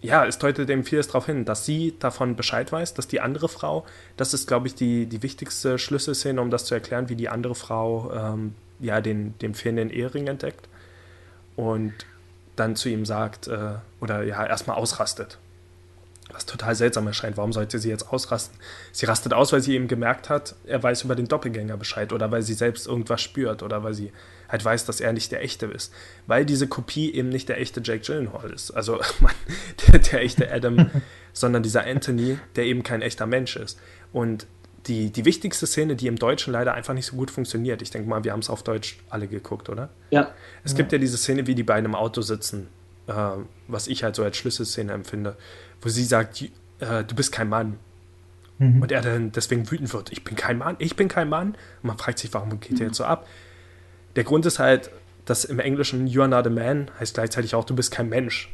ja, 0.00 0.24
es 0.24 0.38
deutet 0.38 0.70
eben 0.70 0.84
vieles 0.84 1.08
darauf 1.08 1.26
hin, 1.26 1.44
dass 1.44 1.64
sie 1.64 1.94
davon 1.98 2.36
Bescheid 2.36 2.70
weiß, 2.70 2.94
dass 2.94 3.08
die 3.08 3.20
andere 3.20 3.48
Frau, 3.48 3.84
das 4.16 4.32
ist, 4.32 4.46
glaube 4.46 4.68
ich, 4.68 4.74
die, 4.74 5.06
die 5.06 5.22
wichtigste 5.22 5.78
Schlüsselszene, 5.78 6.40
um 6.40 6.50
das 6.50 6.66
zu 6.66 6.74
erklären, 6.74 7.08
wie 7.08 7.16
die 7.16 7.28
andere 7.28 7.54
Frau 7.54 8.12
ähm, 8.12 8.54
ja 8.78 9.00
den, 9.00 9.36
den 9.38 9.54
fehlenden 9.54 9.90
Ehering 9.90 10.28
entdeckt 10.28 10.68
und 11.56 11.92
dann 12.54 12.76
zu 12.76 12.88
ihm 12.88 13.04
sagt, 13.04 13.48
äh, 13.48 13.74
oder 14.00 14.22
ja, 14.22 14.46
erstmal 14.46 14.76
ausrastet. 14.76 15.38
Was 16.30 16.44
total 16.44 16.74
seltsam 16.74 17.06
erscheint. 17.06 17.36
Warum 17.36 17.52
sollte 17.52 17.78
sie 17.78 17.88
jetzt 17.88 18.12
ausrasten? 18.12 18.58
Sie 18.92 19.06
rastet 19.06 19.32
aus, 19.32 19.52
weil 19.52 19.62
sie 19.62 19.74
eben 19.74 19.88
gemerkt 19.88 20.28
hat, 20.28 20.54
er 20.66 20.82
weiß 20.82 21.02
über 21.02 21.16
den 21.16 21.26
Doppelgänger 21.26 21.76
Bescheid 21.76 22.12
oder 22.12 22.30
weil 22.30 22.42
sie 22.42 22.54
selbst 22.54 22.86
irgendwas 22.86 23.22
spürt 23.22 23.62
oder 23.62 23.82
weil 23.82 23.94
sie 23.94 24.12
halt 24.48 24.64
weiß, 24.64 24.86
dass 24.86 25.00
er 25.00 25.12
nicht 25.12 25.30
der 25.32 25.42
echte 25.42 25.66
ist. 25.66 25.92
Weil 26.26 26.44
diese 26.44 26.66
Kopie 26.68 27.12
eben 27.12 27.28
nicht 27.28 27.48
der 27.48 27.60
echte 27.60 27.80
Jake 27.84 28.00
Gyllenhaal 28.00 28.50
ist. 28.50 28.70
Also 28.70 29.00
man, 29.20 29.32
der, 29.86 29.98
der 29.98 30.22
echte 30.22 30.50
Adam, 30.50 30.90
sondern 31.32 31.62
dieser 31.62 31.84
Anthony, 31.84 32.38
der 32.56 32.64
eben 32.64 32.82
kein 32.82 33.02
echter 33.02 33.26
Mensch 33.26 33.56
ist. 33.56 33.78
Und 34.12 34.46
die, 34.86 35.10
die 35.10 35.24
wichtigste 35.24 35.66
Szene, 35.66 35.96
die 35.96 36.06
im 36.06 36.16
Deutschen 36.16 36.52
leider 36.52 36.74
einfach 36.74 36.94
nicht 36.94 37.06
so 37.06 37.16
gut 37.16 37.30
funktioniert. 37.30 37.82
Ich 37.82 37.90
denke 37.90 38.08
mal, 38.08 38.24
wir 38.24 38.32
haben 38.32 38.40
es 38.40 38.48
auf 38.48 38.62
Deutsch 38.62 38.98
alle 39.10 39.28
geguckt, 39.28 39.68
oder? 39.68 39.90
Ja. 40.10 40.32
Es 40.64 40.74
gibt 40.74 40.92
ja 40.92 40.98
diese 40.98 41.18
Szene, 41.18 41.46
wie 41.46 41.54
die 41.54 41.62
beiden 41.62 41.84
im 41.84 41.94
Auto 41.94 42.22
sitzen, 42.22 42.68
äh, 43.06 43.12
was 43.66 43.86
ich 43.86 44.02
halt 44.02 44.16
so 44.16 44.24
als 44.24 44.36
Schlüsselszene 44.36 44.92
empfinde, 44.92 45.36
wo 45.82 45.88
sie 45.88 46.04
sagt, 46.04 46.42
äh, 46.42 47.04
du 47.04 47.14
bist 47.14 47.32
kein 47.32 47.48
Mann. 47.48 47.78
Mhm. 48.58 48.82
Und 48.82 48.90
er 48.90 49.02
dann 49.02 49.30
deswegen 49.30 49.70
wütend 49.70 49.92
wird, 49.92 50.10
ich 50.10 50.24
bin 50.24 50.36
kein 50.36 50.58
Mann, 50.58 50.76
ich 50.78 50.96
bin 50.96 51.08
kein 51.08 51.28
Mann. 51.28 51.48
Und 51.82 51.84
man 51.84 51.98
fragt 51.98 52.18
sich, 52.18 52.32
warum 52.32 52.58
geht 52.58 52.72
mhm. 52.72 52.78
er 52.78 52.86
jetzt 52.86 52.96
so 52.96 53.04
ab? 53.04 53.26
Der 54.18 54.24
Grund 54.24 54.44
ist 54.46 54.58
halt, 54.58 54.90
dass 55.26 55.44
im 55.44 55.60
Englischen 55.60 56.08
You 56.08 56.22
are 56.22 56.28
not 56.28 56.44
a 56.44 56.50
man 56.50 56.90
heißt 56.98 57.14
gleichzeitig 57.14 57.54
auch, 57.54 57.62
du 57.62 57.76
bist 57.76 57.92
kein 57.92 58.08
Mensch. 58.08 58.52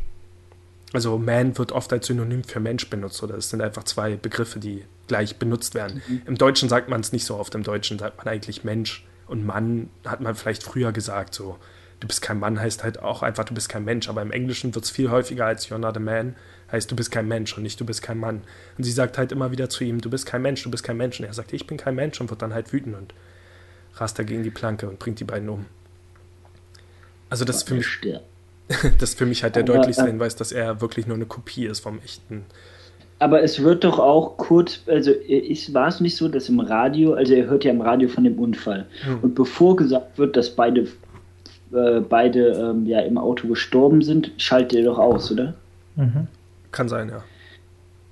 Also 0.92 1.16
man 1.16 1.56
wird 1.56 1.72
oft 1.72 1.90
als 1.90 2.08
Synonym 2.08 2.44
für 2.44 2.60
Mensch 2.60 2.90
benutzt 2.90 3.22
oder 3.22 3.36
es 3.36 3.48
sind 3.48 3.62
einfach 3.62 3.84
zwei 3.84 4.16
Begriffe, 4.16 4.58
die 4.58 4.84
gleich 5.06 5.36
benutzt 5.36 5.74
werden. 5.74 6.02
Mhm. 6.06 6.22
Im 6.26 6.34
Deutschen 6.36 6.68
sagt 6.68 6.90
man 6.90 7.00
es 7.00 7.12
nicht 7.12 7.24
so 7.24 7.38
oft. 7.38 7.54
Im 7.54 7.62
Deutschen 7.62 7.98
sagt 7.98 8.18
man 8.18 8.28
eigentlich 8.28 8.62
Mensch 8.62 9.06
und 9.26 9.46
Mann 9.46 9.88
hat 10.04 10.20
man 10.20 10.34
vielleicht 10.34 10.62
früher 10.62 10.92
gesagt 10.92 11.32
so. 11.32 11.56
Du 11.98 12.08
bist 12.08 12.20
kein 12.20 12.38
Mann 12.38 12.60
heißt 12.60 12.84
halt 12.84 12.98
auch 12.98 13.22
einfach, 13.22 13.44
du 13.44 13.54
bist 13.54 13.70
kein 13.70 13.86
Mensch. 13.86 14.10
Aber 14.10 14.20
im 14.20 14.32
Englischen 14.32 14.74
wird 14.74 14.84
es 14.84 14.90
viel 14.90 15.10
häufiger 15.10 15.46
als 15.46 15.70
You're 15.70 15.78
not 15.78 15.96
a 15.96 16.00
man 16.00 16.36
heißt, 16.72 16.90
du 16.90 16.94
bist 16.94 17.10
kein 17.10 17.26
Mensch 17.26 17.56
und 17.56 17.62
nicht 17.62 17.80
du 17.80 17.86
bist 17.86 18.02
kein 18.02 18.18
Mann. 18.18 18.42
Und 18.76 18.84
sie 18.84 18.92
sagt 18.92 19.16
halt 19.16 19.32
immer 19.32 19.50
wieder 19.50 19.70
zu 19.70 19.82
ihm, 19.82 20.02
du 20.02 20.10
bist 20.10 20.26
kein 20.26 20.42
Mensch, 20.42 20.62
du 20.62 20.70
bist 20.70 20.84
kein 20.84 20.98
Mensch. 20.98 21.20
Und 21.20 21.24
er 21.24 21.32
sagt, 21.32 21.54
ich 21.54 21.66
bin 21.66 21.78
kein 21.78 21.94
Mensch 21.94 22.20
und 22.20 22.28
wird 22.28 22.42
dann 22.42 22.52
halt 22.52 22.70
wütend 22.74 22.96
und 22.96 23.14
rast 23.96 24.18
er 24.18 24.24
gegen 24.24 24.42
die 24.42 24.50
Planke 24.50 24.88
und 24.88 24.98
bringt 24.98 25.20
die 25.20 25.24
beiden 25.24 25.48
um. 25.48 25.66
Also 27.30 27.44
das 27.44 27.56
ist 27.58 27.68
für 27.68 27.74
mich, 27.74 27.86
das 28.98 29.10
ist 29.10 29.18
für 29.18 29.26
mich 29.26 29.42
halt 29.42 29.56
der 29.56 29.64
aber, 29.64 29.74
deutlichste 29.74 30.04
äh, 30.04 30.08
Hinweis, 30.08 30.36
dass 30.36 30.52
er 30.52 30.80
wirklich 30.80 31.06
nur 31.06 31.16
eine 31.16 31.26
Kopie 31.26 31.66
ist 31.66 31.80
vom 31.80 31.98
echten. 32.04 32.44
Aber 33.18 33.42
es 33.42 33.62
wird 33.62 33.84
doch 33.84 33.98
auch 33.98 34.36
kurz, 34.36 34.80
also 34.86 35.10
ist, 35.10 35.72
war 35.72 35.88
es 35.88 36.00
nicht 36.00 36.16
so, 36.16 36.28
dass 36.28 36.48
im 36.48 36.60
Radio, 36.60 37.14
also 37.14 37.32
er 37.32 37.46
hört 37.46 37.64
ja 37.64 37.70
im 37.70 37.80
Radio 37.80 38.08
von 38.08 38.24
dem 38.24 38.38
Unfall. 38.38 38.86
Hm. 39.02 39.20
Und 39.22 39.34
bevor 39.34 39.76
gesagt 39.76 40.18
wird, 40.18 40.36
dass 40.36 40.50
beide, 40.50 40.88
äh, 41.72 42.00
beide 42.00 42.48
ähm, 42.48 42.86
ja 42.86 43.00
im 43.00 43.16
Auto 43.16 43.48
gestorben 43.48 44.02
sind, 44.02 44.32
schaltet 44.36 44.80
er 44.80 44.84
doch 44.84 44.98
aus, 44.98 45.30
oder? 45.30 45.54
Mhm. 45.96 46.26
Kann 46.72 46.88
sein, 46.88 47.08
ja. 47.08 47.22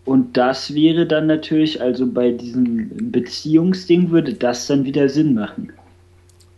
Und 0.04 0.36
das 0.36 0.74
wäre 0.74 1.06
dann 1.06 1.26
natürlich, 1.26 1.80
also 1.80 2.06
bei 2.06 2.32
diesem 2.32 3.12
Beziehungsding 3.12 4.10
würde 4.10 4.34
das 4.34 4.66
dann 4.66 4.84
wieder 4.84 5.08
Sinn 5.08 5.34
machen. 5.34 5.72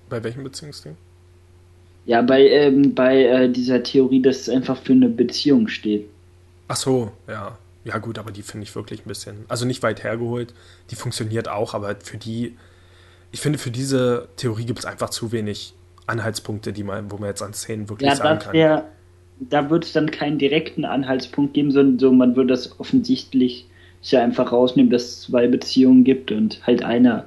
Bei 0.09 0.23
welchem 0.25 0.45
Beziehungsding? 0.45 0.97
Ja, 2.07 2.23
bei, 2.23 2.49
ähm, 2.49 2.95
bei 2.95 3.25
äh, 3.25 3.49
dieser 3.51 3.83
Theorie, 3.83 4.23
dass 4.23 4.43
es 4.43 4.49
einfach 4.49 4.79
für 4.79 4.93
eine 4.93 5.09
Beziehung 5.09 5.69
steht. 5.69 6.09
Ach 6.69 6.77
so, 6.77 7.13
ja. 7.29 7.59
Ja, 7.85 7.99
gut, 7.99 8.19
aber 8.19 8.31
die 8.31 8.43
finde 8.43 8.65
ich 8.65 8.75
wirklich 8.75 9.05
ein 9.05 9.09
bisschen, 9.09 9.45
also 9.49 9.67
nicht 9.67 9.83
weit 9.83 10.03
hergeholt. 10.03 10.55
Die 10.91 10.97
funktioniert 10.97 11.49
auch, 11.49 11.75
aber 11.75 11.97
für 11.97 12.17
die, 12.17 12.57
ich 13.31 13.41
finde, 13.41 13.59
für 13.59 13.71
diese 13.71 14.29
Theorie 14.37 14.65
gibt 14.65 14.79
es 14.79 14.85
einfach 14.87 15.11
zu 15.11 15.33
wenig 15.33 15.75
Anhaltspunkte, 16.07 16.73
die 16.73 16.83
man, 16.83 17.11
wo 17.11 17.19
man 17.19 17.29
jetzt 17.29 17.43
an 17.43 17.53
Szenen 17.53 17.91
wirklich 17.91 18.09
ja, 18.09 18.17
sagen 18.17 18.39
kann. 18.39 18.57
Ja, 18.57 18.89
da 19.51 19.71
wird 19.71 19.85
es 19.85 19.93
dann 19.93 20.11
keinen 20.11 20.39
direkten 20.39 20.85
Anhaltspunkt 20.85 21.55
geben, 21.55 21.71
sondern 21.71 21.99
so, 21.99 22.13
man 22.13 22.37
würde 22.37 22.49
das 22.49 22.79
offensichtlich 22.79 23.67
ja 24.03 24.23
einfach 24.23 24.53
rausnehmen, 24.53 24.91
dass 24.91 25.05
es 25.05 25.21
zwei 25.23 25.47
Beziehungen 25.47 26.05
gibt 26.05 26.31
und 26.31 26.65
halt 26.67 26.83
einer 26.83 27.27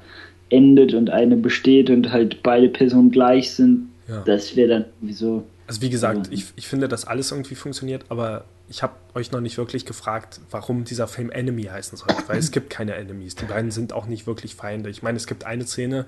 endet 0.50 0.94
und 0.94 1.10
eine 1.10 1.36
besteht 1.36 1.90
und 1.90 2.12
halt 2.12 2.42
beide 2.42 2.68
Personen 2.68 3.10
gleich 3.10 3.50
sind. 3.50 3.88
Ja. 4.08 4.22
Das 4.24 4.56
wäre 4.56 4.68
dann 4.68 4.84
sowieso. 5.00 5.44
Also 5.66 5.82
wie 5.82 5.90
gesagt, 5.90 6.28
ich, 6.30 6.46
ich 6.56 6.66
finde, 6.66 6.88
dass 6.88 7.04
alles 7.04 7.30
irgendwie 7.30 7.54
funktioniert, 7.54 8.04
aber 8.08 8.44
ich 8.70 8.82
habe 8.82 8.94
euch 9.14 9.32
noch 9.32 9.40
nicht 9.40 9.56
wirklich 9.56 9.86
gefragt, 9.86 10.40
warum 10.50 10.84
dieser 10.84 11.08
Film 11.08 11.30
Enemy 11.30 11.64
heißen 11.64 11.96
soll, 11.96 12.08
weil 12.26 12.38
es 12.38 12.50
gibt 12.50 12.68
keine 12.68 12.94
Enemies. 12.94 13.34
Die 13.34 13.46
beiden 13.46 13.70
sind 13.70 13.94
auch 13.94 14.06
nicht 14.06 14.26
wirklich 14.26 14.54
Feinde. 14.54 14.90
Ich 14.90 15.02
meine, 15.02 15.16
es 15.16 15.26
gibt 15.26 15.44
eine 15.44 15.66
Szene, 15.66 16.06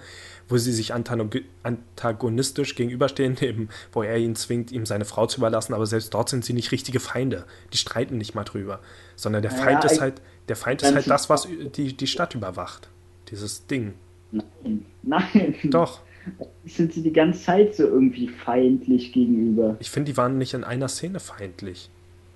wo 0.49 0.59
sie 0.59 0.73
sich 0.73 0.93
antagonistisch 0.93 2.75
gegenüberstehen, 2.75 3.39
eben, 3.41 3.71
wo 3.93 4.03
er 4.03 4.19
ihn 4.19 4.37
zwingt, 4.37 4.73
ihm 4.73 4.85
seine 4.85 5.07
Frau 5.07 5.27
zu 5.27 5.39
überlassen, 5.39 5.73
aber 5.73 5.87
selbst 5.87 6.13
dort 6.13 6.29
sind 6.29 6.45
sie 6.45 6.53
nicht 6.53 6.71
richtige 6.71 7.01
Feinde. 7.01 7.47
Die 7.73 7.79
streiten 7.79 8.19
nicht 8.19 8.35
mal 8.35 8.45
drüber, 8.45 8.81
sondern 9.17 9.41
der 9.41 9.53
Feind 9.53 9.83
ja, 9.85 9.91
ist 9.91 10.01
halt, 10.01 10.21
der 10.49 10.57
Feind 10.57 10.83
ist 10.83 10.95
halt 10.95 11.09
das, 11.09 11.31
was 11.31 11.49
die, 11.77 11.97
die 11.97 12.07
Stadt 12.07 12.35
überwacht. 12.35 12.91
Dieses 13.31 13.67
Ding. 13.67 13.95
Nein, 14.33 14.85
nein. 15.03 15.55
Doch 15.65 16.01
sind 16.67 16.93
sie 16.93 17.03
die 17.03 17.13
ganze 17.13 17.43
Zeit 17.43 17.75
so 17.75 17.85
irgendwie 17.85 18.29
feindlich 18.29 19.13
gegenüber. 19.13 19.77
Ich 19.81 19.91
finde, 19.91 20.13
die 20.13 20.17
waren 20.19 20.37
nicht 20.37 20.53
in 20.53 20.65
einer 20.65 20.89
Szene 20.89 21.21
feindlich. 21.21 21.89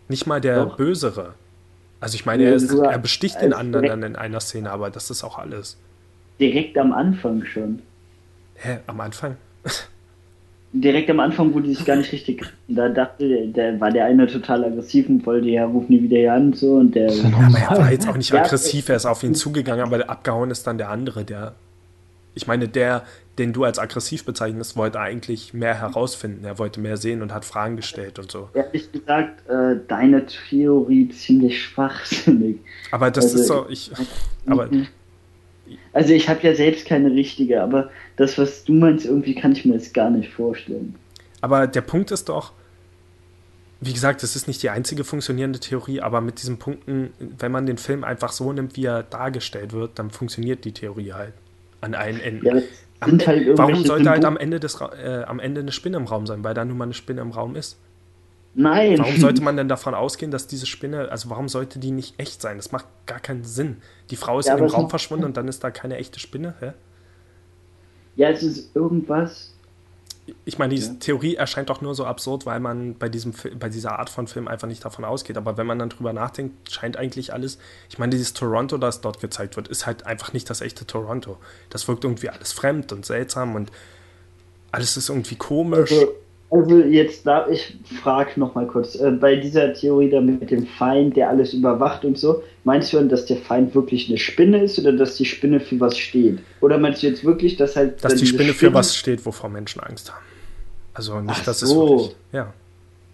Nicht 0.08 0.26
mal 0.26 0.40
der 0.40 0.64
Doch. 0.64 0.76
Bösere. 0.76 1.34
Also 2.00 2.16
ich 2.16 2.26
meine, 2.26 2.44
er, 2.44 2.54
ist, 2.54 2.70
er 2.70 2.98
besticht 2.98 3.40
den 3.40 3.54
anderen 3.54 3.86
dann 3.86 4.02
in 4.02 4.16
einer 4.16 4.40
Szene, 4.40 4.70
aber 4.70 4.90
das 4.90 5.10
ist 5.10 5.24
auch 5.24 5.38
alles. 5.38 5.78
Direkt 6.38 6.76
am 6.76 6.92
Anfang 6.92 7.44
schon. 7.46 7.80
Hä, 8.56 8.78
am 8.86 9.00
Anfang? 9.00 9.36
Direkt 10.72 11.08
am 11.08 11.20
Anfang, 11.20 11.54
wo 11.54 11.60
die 11.60 11.72
sich 11.72 11.84
gar 11.84 11.96
nicht 11.96 12.12
richtig. 12.12 12.42
Da 12.66 12.88
dachte 12.88 13.28
der, 13.28 13.46
der 13.46 13.80
war 13.80 13.90
der 13.90 14.06
eine 14.06 14.26
total 14.26 14.64
aggressiv 14.64 15.08
und 15.08 15.24
wollte 15.24 15.48
ja 15.48 15.64
rufen 15.64 15.86
nie 15.88 16.02
wieder 16.02 16.18
hier 16.18 16.32
an 16.32 16.46
und 16.46 16.56
so 16.56 16.74
und 16.74 16.94
der. 16.94 17.10
Ja, 17.10 17.24
aber 17.36 17.58
er 17.58 17.78
war 17.78 17.92
jetzt 17.92 18.08
auch 18.08 18.16
nicht 18.16 18.34
aggressiv, 18.34 18.88
er 18.88 18.96
ist 18.96 19.06
auf 19.06 19.22
ihn 19.22 19.34
zugegangen, 19.34 19.84
aber 19.84 20.08
abgehauen 20.10 20.50
ist 20.50 20.66
dann 20.66 20.76
der 20.76 20.90
andere, 20.90 21.24
der. 21.24 21.54
Ich 22.34 22.48
meine, 22.48 22.66
der, 22.66 23.04
den 23.38 23.52
du 23.52 23.64
als 23.64 23.78
aggressiv 23.78 24.24
bezeichnest, 24.24 24.76
wollte 24.76 25.00
eigentlich 25.00 25.54
mehr 25.54 25.80
herausfinden. 25.80 26.44
Er 26.44 26.58
wollte 26.58 26.80
mehr 26.80 26.96
sehen 26.96 27.22
und 27.22 27.32
hat 27.32 27.44
Fragen 27.44 27.76
gestellt 27.76 28.18
und 28.18 28.30
so. 28.30 28.48
Ehrlich 28.54 28.92
gesagt, 28.92 29.48
äh, 29.48 29.76
deine 29.88 30.26
Theorie 30.26 31.08
ziemlich 31.08 31.62
schwachsinnig. 31.62 32.58
Aber 32.90 33.10
das 33.10 33.26
also, 33.26 33.38
ist 33.38 33.46
so, 33.46 33.66
ich. 33.68 33.90
Aber. 34.46 34.68
Also 35.92 36.12
ich 36.12 36.28
habe 36.28 36.40
ja 36.42 36.54
selbst 36.54 36.86
keine 36.86 37.10
richtige, 37.10 37.62
aber 37.62 37.90
das, 38.16 38.36
was 38.36 38.64
du 38.64 38.74
meinst, 38.74 39.06
irgendwie 39.06 39.34
kann 39.34 39.52
ich 39.52 39.64
mir 39.64 39.74
das 39.74 39.92
gar 39.92 40.10
nicht 40.10 40.32
vorstellen. 40.32 40.94
Aber 41.40 41.66
der 41.66 41.80
Punkt 41.80 42.10
ist 42.10 42.28
doch, 42.28 42.52
wie 43.80 43.92
gesagt, 43.92 44.22
es 44.22 44.36
ist 44.36 44.46
nicht 44.46 44.62
die 44.62 44.70
einzige 44.70 45.04
funktionierende 45.04 45.60
Theorie, 45.60 46.00
aber 46.00 46.20
mit 46.20 46.42
diesen 46.42 46.58
Punkten, 46.58 47.12
wenn 47.18 47.52
man 47.52 47.66
den 47.66 47.78
Film 47.78 48.04
einfach 48.04 48.32
so 48.32 48.52
nimmt, 48.52 48.76
wie 48.76 48.84
er 48.84 49.02
dargestellt 49.02 49.72
wird, 49.72 49.98
dann 49.98 50.10
funktioniert 50.10 50.64
die 50.64 50.72
Theorie 50.72 51.12
halt 51.12 51.34
an 51.80 51.94
allen 51.94 52.20
Enden. 52.20 52.46
Ja, 52.46 52.62
halt 53.00 53.58
warum 53.58 53.84
sollte 53.84 54.10
halt 54.10 54.24
am 54.24 54.36
Ende, 54.36 54.60
des, 54.60 54.80
äh, 54.80 55.24
am 55.26 55.40
Ende 55.40 55.60
eine 55.60 55.72
Spinne 55.72 55.96
im 55.96 56.04
Raum 56.06 56.26
sein? 56.26 56.44
Weil 56.44 56.54
da 56.54 56.64
nun 56.64 56.78
mal 56.78 56.84
eine 56.84 56.94
Spinne 56.94 57.20
im 57.20 57.30
Raum 57.30 57.56
ist. 57.56 57.78
Nein. 58.54 58.98
Warum 58.98 59.16
sollte 59.16 59.42
man 59.42 59.56
denn 59.56 59.68
davon 59.68 59.94
ausgehen, 59.94 60.30
dass 60.30 60.46
diese 60.46 60.66
Spinne, 60.66 61.10
also 61.10 61.30
warum 61.30 61.48
sollte 61.48 61.78
die 61.78 61.90
nicht 61.90 62.18
echt 62.18 62.40
sein? 62.40 62.56
Das 62.56 62.72
macht 62.72 62.86
gar 63.06 63.20
keinen 63.20 63.44
Sinn. 63.44 63.78
Die 64.10 64.16
Frau 64.16 64.38
ist 64.38 64.46
ja, 64.46 64.54
in 64.54 64.64
dem 64.64 64.70
Raum 64.70 64.90
verschwunden 64.90 65.24
und 65.24 65.36
dann 65.36 65.48
ist 65.48 65.64
da 65.64 65.70
keine 65.70 65.96
echte 65.96 66.20
Spinne. 66.20 66.54
Hä? 66.60 66.72
Ja, 68.16 68.30
es 68.30 68.42
ist 68.42 68.76
irgendwas, 68.76 69.53
ich 70.44 70.58
meine, 70.58 70.74
diese 70.74 70.92
ja. 70.92 70.96
Theorie 71.00 71.34
erscheint 71.34 71.68
doch 71.68 71.80
nur 71.80 71.94
so 71.94 72.06
absurd, 72.06 72.46
weil 72.46 72.60
man 72.60 72.94
bei, 72.94 73.08
diesem, 73.08 73.34
bei 73.58 73.68
dieser 73.68 73.98
Art 73.98 74.08
von 74.08 74.26
Film 74.26 74.48
einfach 74.48 74.68
nicht 74.68 74.84
davon 74.84 75.04
ausgeht. 75.04 75.36
Aber 75.36 75.56
wenn 75.56 75.66
man 75.66 75.78
dann 75.78 75.90
drüber 75.90 76.12
nachdenkt, 76.12 76.70
scheint 76.72 76.96
eigentlich 76.96 77.32
alles. 77.32 77.58
Ich 77.90 77.98
meine, 77.98 78.10
dieses 78.10 78.32
Toronto, 78.32 78.78
das 78.78 79.00
dort 79.00 79.20
gezeigt 79.20 79.56
wird, 79.56 79.68
ist 79.68 79.86
halt 79.86 80.06
einfach 80.06 80.32
nicht 80.32 80.48
das 80.48 80.60
echte 80.62 80.86
Toronto. 80.86 81.36
Das 81.68 81.88
wirkt 81.88 82.04
irgendwie 82.04 82.30
alles 82.30 82.52
fremd 82.52 82.92
und 82.92 83.04
seltsam 83.04 83.54
und 83.54 83.70
alles 84.72 84.96
ist 84.96 85.10
irgendwie 85.10 85.36
komisch. 85.36 85.92
Also, 85.92 86.14
Also 86.50 86.78
jetzt 86.78 87.26
da, 87.26 87.48
ich 87.48 87.76
frage 88.02 88.38
noch 88.38 88.54
mal 88.54 88.66
kurz, 88.66 88.94
äh, 88.94 89.10
bei 89.10 89.36
dieser 89.36 89.72
Theorie 89.72 90.10
da 90.10 90.20
mit 90.20 90.50
dem 90.50 90.66
Feind, 90.66 91.16
der 91.16 91.28
alles 91.28 91.52
überwacht 91.52 92.04
und 92.04 92.16
so, 92.16 92.42
meinst 92.62 92.92
du, 92.92 93.02
dass 93.04 93.26
der 93.26 93.38
Feind 93.38 93.74
wirklich 93.74 94.08
eine 94.08 94.18
Spinne 94.18 94.62
ist 94.62 94.78
oder 94.78 94.92
dass 94.92 95.16
die 95.16 95.24
Spinne 95.24 95.58
für 95.58 95.80
was 95.80 95.98
steht? 95.98 96.38
Oder 96.60 96.78
meinst 96.78 97.02
du 97.02 97.08
jetzt 97.08 97.24
wirklich, 97.24 97.56
dass 97.56 97.74
halt... 97.76 98.04
Dass 98.04 98.14
die 98.14 98.26
Spinne, 98.26 98.52
Spinne, 98.52 98.54
für 98.54 98.74
was 98.74 98.94
steht, 98.94 99.26
wovor 99.26 99.50
Menschen 99.50 99.80
Angst 99.80 100.12
haben? 100.12 100.22
Also 100.92 101.20
nicht, 101.20 101.34
Ach 101.40 101.44
dass 101.44 101.60
so. 101.60 101.66
es 101.66 101.74
wirklich... 101.74 102.16
Ja. 102.32 102.52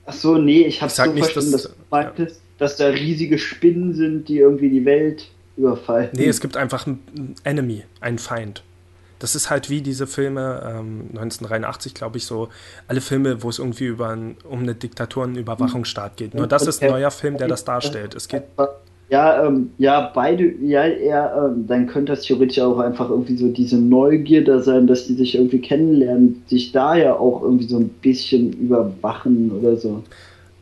Ach 0.05 0.13
so, 0.13 0.37
nee, 0.37 0.63
ich 0.63 0.83
habe 0.83 0.93
so 0.93 1.05
nicht, 1.05 1.25
verstanden, 1.25 1.53
dass, 1.53 1.63
dass 1.63 1.73
du 1.73 1.79
meintest, 1.91 2.37
ja. 2.37 2.43
dass 2.59 2.77
da 2.77 2.89
riesige 2.89 3.39
Spinnen 3.39 3.95
sind, 3.95 4.29
die 4.29 4.39
irgendwie 4.39 4.69
die 4.69 4.85
Welt 4.85 5.29
überfallen. 5.57 6.11
Nee, 6.13 6.27
es 6.27 6.41
gibt 6.41 6.57
einfach 6.57 6.87
einen 6.87 7.35
Enemy, 7.45 7.85
einen 8.01 8.19
Feind. 8.19 8.63
Das 9.21 9.37
ist 9.37 9.51
halt 9.51 9.71
wie 9.71 9.81
diese 9.81 10.09
Filme, 10.09 10.63
ähm, 10.65 11.11
1983 11.11 11.95
glaube 11.95 12.19
ich 12.19 12.27
so, 12.27 12.49
alle 12.89 13.01
Filme, 13.01 13.43
wo 13.45 13.49
es 13.49 13.61
irgendwie 13.61 13.87
über 13.87 14.09
ein, 14.09 14.37
um 14.43 14.61
eine 14.61 14.75
Diktatur, 14.75 15.25
einen 15.25 15.37
Überwachungsstaat 15.37 16.17
geht. 16.17 16.35
Nur 16.35 16.49
das 16.49 16.67
ist 16.67 16.83
ein 16.83 16.91
neuer 16.91 17.13
Film, 17.13 17.37
der 17.37 17.47
das 17.47 17.65
darstellt. 17.65 18.15
Es 18.17 18.27
geht 18.27 18.43
ja, 19.11 19.45
ähm, 19.45 19.71
ja, 19.77 20.13
beide, 20.15 20.55
ja, 20.63 20.85
eher, 20.87 21.35
ähm, 21.37 21.67
dann 21.67 21.89
könnte 21.89 22.13
das 22.13 22.23
theoretisch 22.23 22.61
auch 22.61 22.79
einfach 22.79 23.11
irgendwie 23.11 23.37
so 23.37 23.49
diese 23.49 23.77
Neugierde 23.77 24.63
sein, 24.63 24.87
dass 24.87 25.09
die 25.09 25.15
sich 25.15 25.35
irgendwie 25.35 25.61
kennenlernen, 25.61 26.45
sich 26.47 26.71
da 26.71 26.95
ja 26.95 27.15
auch 27.15 27.43
irgendwie 27.43 27.67
so 27.67 27.79
ein 27.79 27.89
bisschen 27.89 28.53
überwachen 28.53 29.51
oder 29.51 29.77
so. 29.77 30.05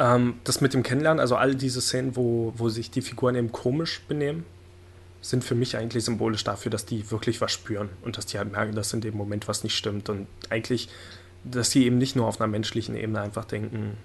Ähm, 0.00 0.34
das 0.44 0.62
mit 0.62 0.72
dem 0.72 0.82
Kennenlernen, 0.82 1.20
also 1.20 1.36
all 1.36 1.54
diese 1.56 1.82
Szenen, 1.82 2.16
wo, 2.16 2.54
wo 2.56 2.70
sich 2.70 2.90
die 2.90 3.02
Figuren 3.02 3.34
eben 3.34 3.52
komisch 3.52 4.00
benehmen, 4.08 4.44
sind 5.20 5.44
für 5.44 5.54
mich 5.54 5.76
eigentlich 5.76 6.04
symbolisch 6.04 6.44
dafür, 6.44 6.70
dass 6.70 6.86
die 6.86 7.10
wirklich 7.10 7.40
was 7.40 7.52
spüren 7.52 7.88
und 8.02 8.16
dass 8.16 8.26
die 8.26 8.38
halt 8.38 8.52
merken, 8.52 8.74
dass 8.74 8.92
in 8.92 9.00
dem 9.00 9.16
Moment 9.16 9.48
was 9.48 9.64
nicht 9.64 9.76
stimmt 9.76 10.08
und 10.08 10.26
eigentlich, 10.48 10.88
dass 11.44 11.70
die 11.70 11.84
eben 11.84 11.98
nicht 11.98 12.16
nur 12.16 12.26
auf 12.26 12.40
einer 12.40 12.48
menschlichen 12.48 12.96
Ebene 12.96 13.20
einfach 13.20 13.44
denken, 13.44 13.96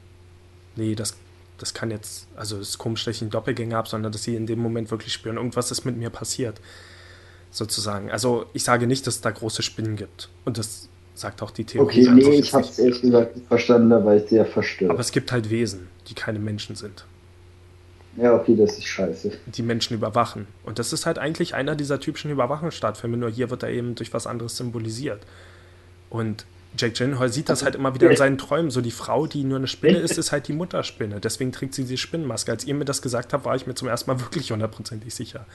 nee, 0.76 0.95
das, 0.95 1.15
das 1.57 1.73
kann 1.73 1.91
jetzt, 1.91 2.27
also 2.35 2.57
es 2.57 2.69
ist 2.69 2.77
komisch, 2.77 3.06
dass 3.06 3.15
ich 3.15 3.22
einen 3.22 3.31
Doppelgänger 3.31 3.77
habe, 3.77 3.88
sondern 3.88 4.11
dass 4.11 4.23
sie 4.23 4.35
in 4.35 4.48
dem 4.48 4.60
Moment 4.60 4.90
wirklich 4.91 5.14
spüren, 5.14 5.38
irgendwas 5.38 5.72
ist 5.72 5.85
mit 5.85 5.98
mir 5.98 6.10
passiert, 6.10 6.60
sozusagen. 7.52 8.10
Also 8.10 8.48
ich 8.53 8.64
sage 8.64 8.88
nicht, 8.88 9.06
dass 9.06 9.15
es 9.15 9.22
da 9.22 9.30
große 9.30 9.61
Spinnen 9.61 9.95
gibt 9.95 10.30
und 10.45 10.57
das 10.57 10.90
sagt 11.15 11.44
auch 11.44 11.52
die 11.52 11.65
Theorie. 11.65 12.07
Okay, 12.07 12.11
nee, 12.11 12.40
ich 12.40 12.53
habe 12.53 12.64
es 12.64 12.80
ehrlich 12.80 13.02
gesagt 13.02 13.38
verstanden, 13.48 14.03
war 14.03 14.15
ich 14.15 14.27
sehr 14.30 14.45
verstört. 14.45 14.90
Aber 14.90 14.99
es 14.99 15.11
gibt 15.11 15.31
halt 15.31 15.52
Wesen, 15.52 15.88
die 16.07 16.15
keine 16.15 16.40
Menschen 16.40 16.76
sind. 16.76 17.06
Ja, 18.15 18.35
okay, 18.35 18.56
das 18.56 18.77
ist 18.77 18.85
scheiße. 18.85 19.31
Die 19.48 19.64
Menschen 19.64 19.95
überwachen. 19.95 20.48
Und 20.64 20.77
das 20.80 20.94
ist 20.94 21.06
halt 21.06 21.18
eigentlich 21.18 21.56
einer 21.56 21.76
dieser 21.76 21.99
typischen 21.99 22.31
Überwachungsstaatfilme, 22.31 23.18
nur 23.18 23.30
hier 23.30 23.49
wird 23.49 23.64
er 23.64 23.69
eben 23.69 23.95
durch 23.95 24.14
was 24.14 24.27
anderes 24.27 24.57
symbolisiert. 24.57 25.26
Und 26.10 26.45
Jake 26.77 26.94
Gyllenhaal 26.94 27.31
sieht 27.31 27.49
das 27.49 27.64
halt 27.64 27.76
immer 27.76 27.94
wieder 27.94 28.10
in 28.10 28.18
seinen 28.18 28.38
Träumen. 28.38 28.72
So 28.72 28.81
die 28.81 28.91
Frau, 28.91 29.27
die 29.27 29.44
nur 29.44 29.57
eine 29.57 29.68
Spinne 29.68 29.99
ist, 29.99 30.18
ist 30.18 30.31
halt 30.31 30.48
die 30.48 30.53
Mutterspinne. 30.53 31.19
Deswegen 31.19 31.52
trägt 31.52 31.76
sie 31.76 31.85
die 31.85 31.98
Spinnenmaske. 31.98 32.52
Als 32.52 32.65
ihr 32.65 32.73
mir 32.73 32.85
das 32.85 33.02
gesagt 33.02 33.34
habt, 33.34 33.45
war 33.45 33.56
ich 33.56 33.68
mir 33.68 33.76
zum 33.76 33.88
ersten 33.88 34.10
Mal 34.11 34.19
wirklich 34.19 34.52
hundertprozentig 34.52 35.14
sicher. 35.14 35.45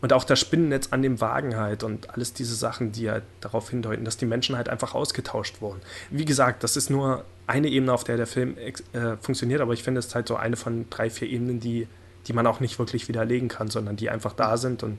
Und 0.00 0.12
auch 0.12 0.24
das 0.24 0.38
Spinnennetz 0.38 0.88
an 0.92 1.02
dem 1.02 1.20
Wagen 1.20 1.56
halt 1.56 1.82
und 1.82 2.10
alles 2.10 2.32
diese 2.32 2.54
Sachen, 2.54 2.92
die 2.92 3.10
halt 3.10 3.24
darauf 3.40 3.70
hindeuten, 3.70 4.04
dass 4.04 4.16
die 4.16 4.26
Menschen 4.26 4.56
halt 4.56 4.68
einfach 4.68 4.94
ausgetauscht 4.94 5.60
wurden. 5.60 5.80
Wie 6.10 6.24
gesagt, 6.24 6.62
das 6.62 6.76
ist 6.76 6.88
nur 6.88 7.24
eine 7.48 7.68
Ebene, 7.68 7.92
auf 7.92 8.04
der 8.04 8.16
der 8.16 8.26
Film 8.26 8.56
äh, 8.58 9.16
funktioniert, 9.20 9.60
aber 9.60 9.72
ich 9.72 9.82
finde, 9.82 9.98
es 9.98 10.14
halt 10.14 10.28
so 10.28 10.36
eine 10.36 10.56
von 10.56 10.86
drei, 10.90 11.10
vier 11.10 11.28
Ebenen, 11.28 11.58
die, 11.58 11.88
die 12.26 12.32
man 12.32 12.46
auch 12.46 12.60
nicht 12.60 12.78
wirklich 12.78 13.08
widerlegen 13.08 13.48
kann, 13.48 13.68
sondern 13.68 13.96
die 13.96 14.10
einfach 14.10 14.34
da 14.34 14.56
sind 14.56 14.82
und 14.82 14.98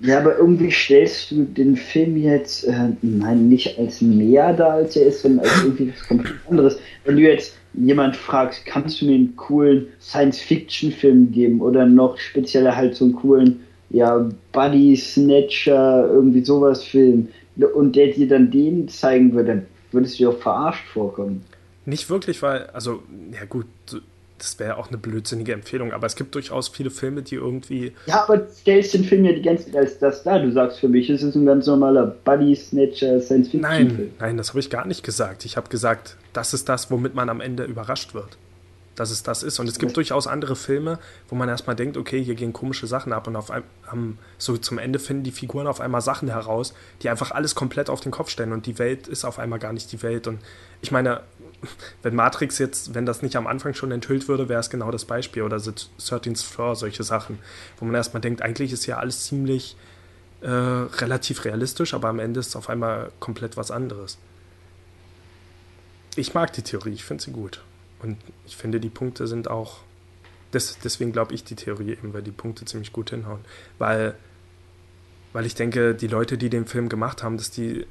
ja, 0.00 0.18
aber 0.18 0.36
irgendwie 0.36 0.70
stellst 0.70 1.30
du 1.30 1.44
den 1.44 1.74
Film 1.74 2.18
jetzt, 2.18 2.64
äh, 2.64 2.90
nein, 3.00 3.48
nicht 3.48 3.78
als 3.78 4.02
mehr 4.02 4.52
da, 4.52 4.74
als 4.74 4.94
er 4.94 5.06
ist, 5.06 5.22
sondern 5.22 5.46
als 5.46 5.62
irgendwie 5.64 5.90
was 5.90 6.06
komplett 6.06 6.34
anderes. 6.50 6.78
Wenn 7.06 7.16
du 7.16 7.22
jetzt 7.22 7.56
jemand 7.72 8.14
fragst, 8.14 8.66
kannst 8.66 9.00
du 9.00 9.06
mir 9.06 9.14
einen 9.14 9.34
coolen 9.36 9.86
Science-Fiction-Film 10.00 11.32
geben 11.32 11.62
oder 11.62 11.86
noch 11.86 12.18
spezieller 12.18 12.76
halt 12.76 12.94
so 12.94 13.06
einen 13.06 13.14
coolen 13.14 13.60
ja, 13.90 14.28
Buddy 14.52 14.96
Snatcher, 14.96 16.08
irgendwie 16.08 16.44
sowas 16.44 16.84
Film, 16.84 17.28
und 17.74 17.96
der 17.96 18.08
dir 18.08 18.28
dann 18.28 18.50
den 18.50 18.88
zeigen 18.88 19.32
würde, 19.32 19.48
dann 19.48 19.66
würdest 19.92 20.18
du 20.18 20.24
dir 20.24 20.30
auch 20.30 20.38
verarscht 20.38 20.86
vorkommen. 20.88 21.44
Nicht 21.84 22.10
wirklich, 22.10 22.42
weil, 22.42 22.66
also, 22.66 23.02
ja 23.32 23.44
gut, 23.44 23.66
das 24.38 24.58
wäre 24.58 24.76
auch 24.76 24.88
eine 24.88 24.98
blödsinnige 24.98 25.52
Empfehlung, 25.52 25.92
aber 25.92 26.06
es 26.06 26.16
gibt 26.16 26.34
durchaus 26.34 26.68
viele 26.68 26.90
Filme, 26.90 27.22
die 27.22 27.36
irgendwie. 27.36 27.92
Ja, 28.06 28.24
aber 28.24 28.46
stellst 28.48 28.92
den 28.92 29.04
Film 29.04 29.24
ja 29.24 29.32
die 29.32 29.40
ganze 29.40 29.66
Zeit 29.66 29.76
als 29.76 29.98
das 29.98 30.22
da. 30.24 30.38
Du 30.38 30.52
sagst 30.52 30.80
für 30.80 30.88
mich, 30.88 31.08
es 31.08 31.22
ist 31.22 31.36
ein 31.36 31.46
ganz 31.46 31.66
normaler 31.66 32.14
Buddy 32.24 32.54
Snatcher 32.54 33.20
Science 33.20 33.48
Fiction. 33.48 33.60
Nein, 33.62 34.10
nein, 34.18 34.36
das 34.36 34.50
habe 34.50 34.60
ich 34.60 34.68
gar 34.68 34.86
nicht 34.86 35.02
gesagt. 35.02 35.46
Ich 35.46 35.56
habe 35.56 35.70
gesagt, 35.70 36.16
das 36.34 36.52
ist 36.52 36.68
das, 36.68 36.90
womit 36.90 37.14
man 37.14 37.30
am 37.30 37.40
Ende 37.40 37.64
überrascht 37.64 38.12
wird 38.12 38.36
dass 38.96 39.10
es 39.10 39.22
das 39.22 39.42
ist. 39.42 39.60
Und 39.60 39.68
es 39.68 39.78
gibt 39.78 39.96
durchaus 39.96 40.26
andere 40.26 40.56
Filme, 40.56 40.98
wo 41.28 41.36
man 41.36 41.48
erstmal 41.48 41.76
denkt, 41.76 41.96
okay, 41.96 42.22
hier 42.22 42.34
gehen 42.34 42.52
komische 42.52 42.86
Sachen 42.86 43.12
ab 43.12 43.28
und 43.28 43.36
auf 43.36 43.50
einem, 43.50 44.18
so 44.38 44.56
zum 44.56 44.78
Ende 44.78 44.98
finden 44.98 45.22
die 45.22 45.30
Figuren 45.30 45.66
auf 45.66 45.80
einmal 45.80 46.00
Sachen 46.00 46.28
heraus, 46.28 46.74
die 47.02 47.08
einfach 47.08 47.30
alles 47.30 47.54
komplett 47.54 47.88
auf 47.88 48.00
den 48.00 48.10
Kopf 48.10 48.30
stellen 48.30 48.52
und 48.52 48.66
die 48.66 48.78
Welt 48.78 49.06
ist 49.06 49.24
auf 49.24 49.38
einmal 49.38 49.58
gar 49.58 49.72
nicht 49.72 49.92
die 49.92 50.02
Welt. 50.02 50.26
Und 50.26 50.40
ich 50.80 50.90
meine, 50.90 51.20
wenn 52.02 52.14
Matrix 52.14 52.58
jetzt, 52.58 52.94
wenn 52.94 53.06
das 53.06 53.22
nicht 53.22 53.36
am 53.36 53.46
Anfang 53.46 53.74
schon 53.74 53.92
enthüllt 53.92 54.28
würde, 54.28 54.48
wäre 54.48 54.60
es 54.60 54.70
genau 54.70 54.90
das 54.90 55.04
Beispiel 55.04 55.42
oder 55.42 55.60
The 55.60 55.70
13th 55.70 56.44
Floor, 56.44 56.74
solche 56.74 57.04
Sachen, 57.04 57.38
wo 57.78 57.84
man 57.84 57.94
erstmal 57.94 58.20
denkt, 58.20 58.42
eigentlich 58.42 58.72
ist 58.72 58.86
ja 58.86 58.96
alles 58.96 59.26
ziemlich 59.26 59.76
äh, 60.40 60.48
relativ 60.48 61.44
realistisch, 61.44 61.94
aber 61.94 62.08
am 62.08 62.18
Ende 62.18 62.40
ist 62.40 62.48
es 62.48 62.56
auf 62.56 62.68
einmal 62.68 63.10
komplett 63.20 63.56
was 63.56 63.70
anderes. 63.70 64.18
Ich 66.14 66.32
mag 66.32 66.52
die 66.54 66.62
Theorie, 66.62 66.94
ich 66.94 67.04
finde 67.04 67.22
sie 67.22 67.30
gut. 67.30 67.60
Und 68.02 68.18
ich 68.46 68.56
finde, 68.56 68.80
die 68.80 68.88
Punkte 68.88 69.26
sind 69.26 69.48
auch, 69.48 69.80
des, 70.52 70.78
deswegen 70.78 71.12
glaube 71.12 71.34
ich 71.34 71.44
die 71.44 71.56
Theorie 71.56 71.92
eben, 71.92 72.12
weil 72.12 72.22
die 72.22 72.30
Punkte 72.30 72.64
ziemlich 72.64 72.92
gut 72.92 73.10
hinhauen. 73.10 73.40
Weil, 73.78 74.14
weil 75.32 75.46
ich 75.46 75.54
denke, 75.54 75.94
die 75.94 76.06
Leute, 76.06 76.38
die 76.38 76.50
den 76.50 76.66
Film 76.66 76.88
gemacht 76.88 77.22
haben, 77.22 77.36
dass 77.36 77.50
die 77.50 77.86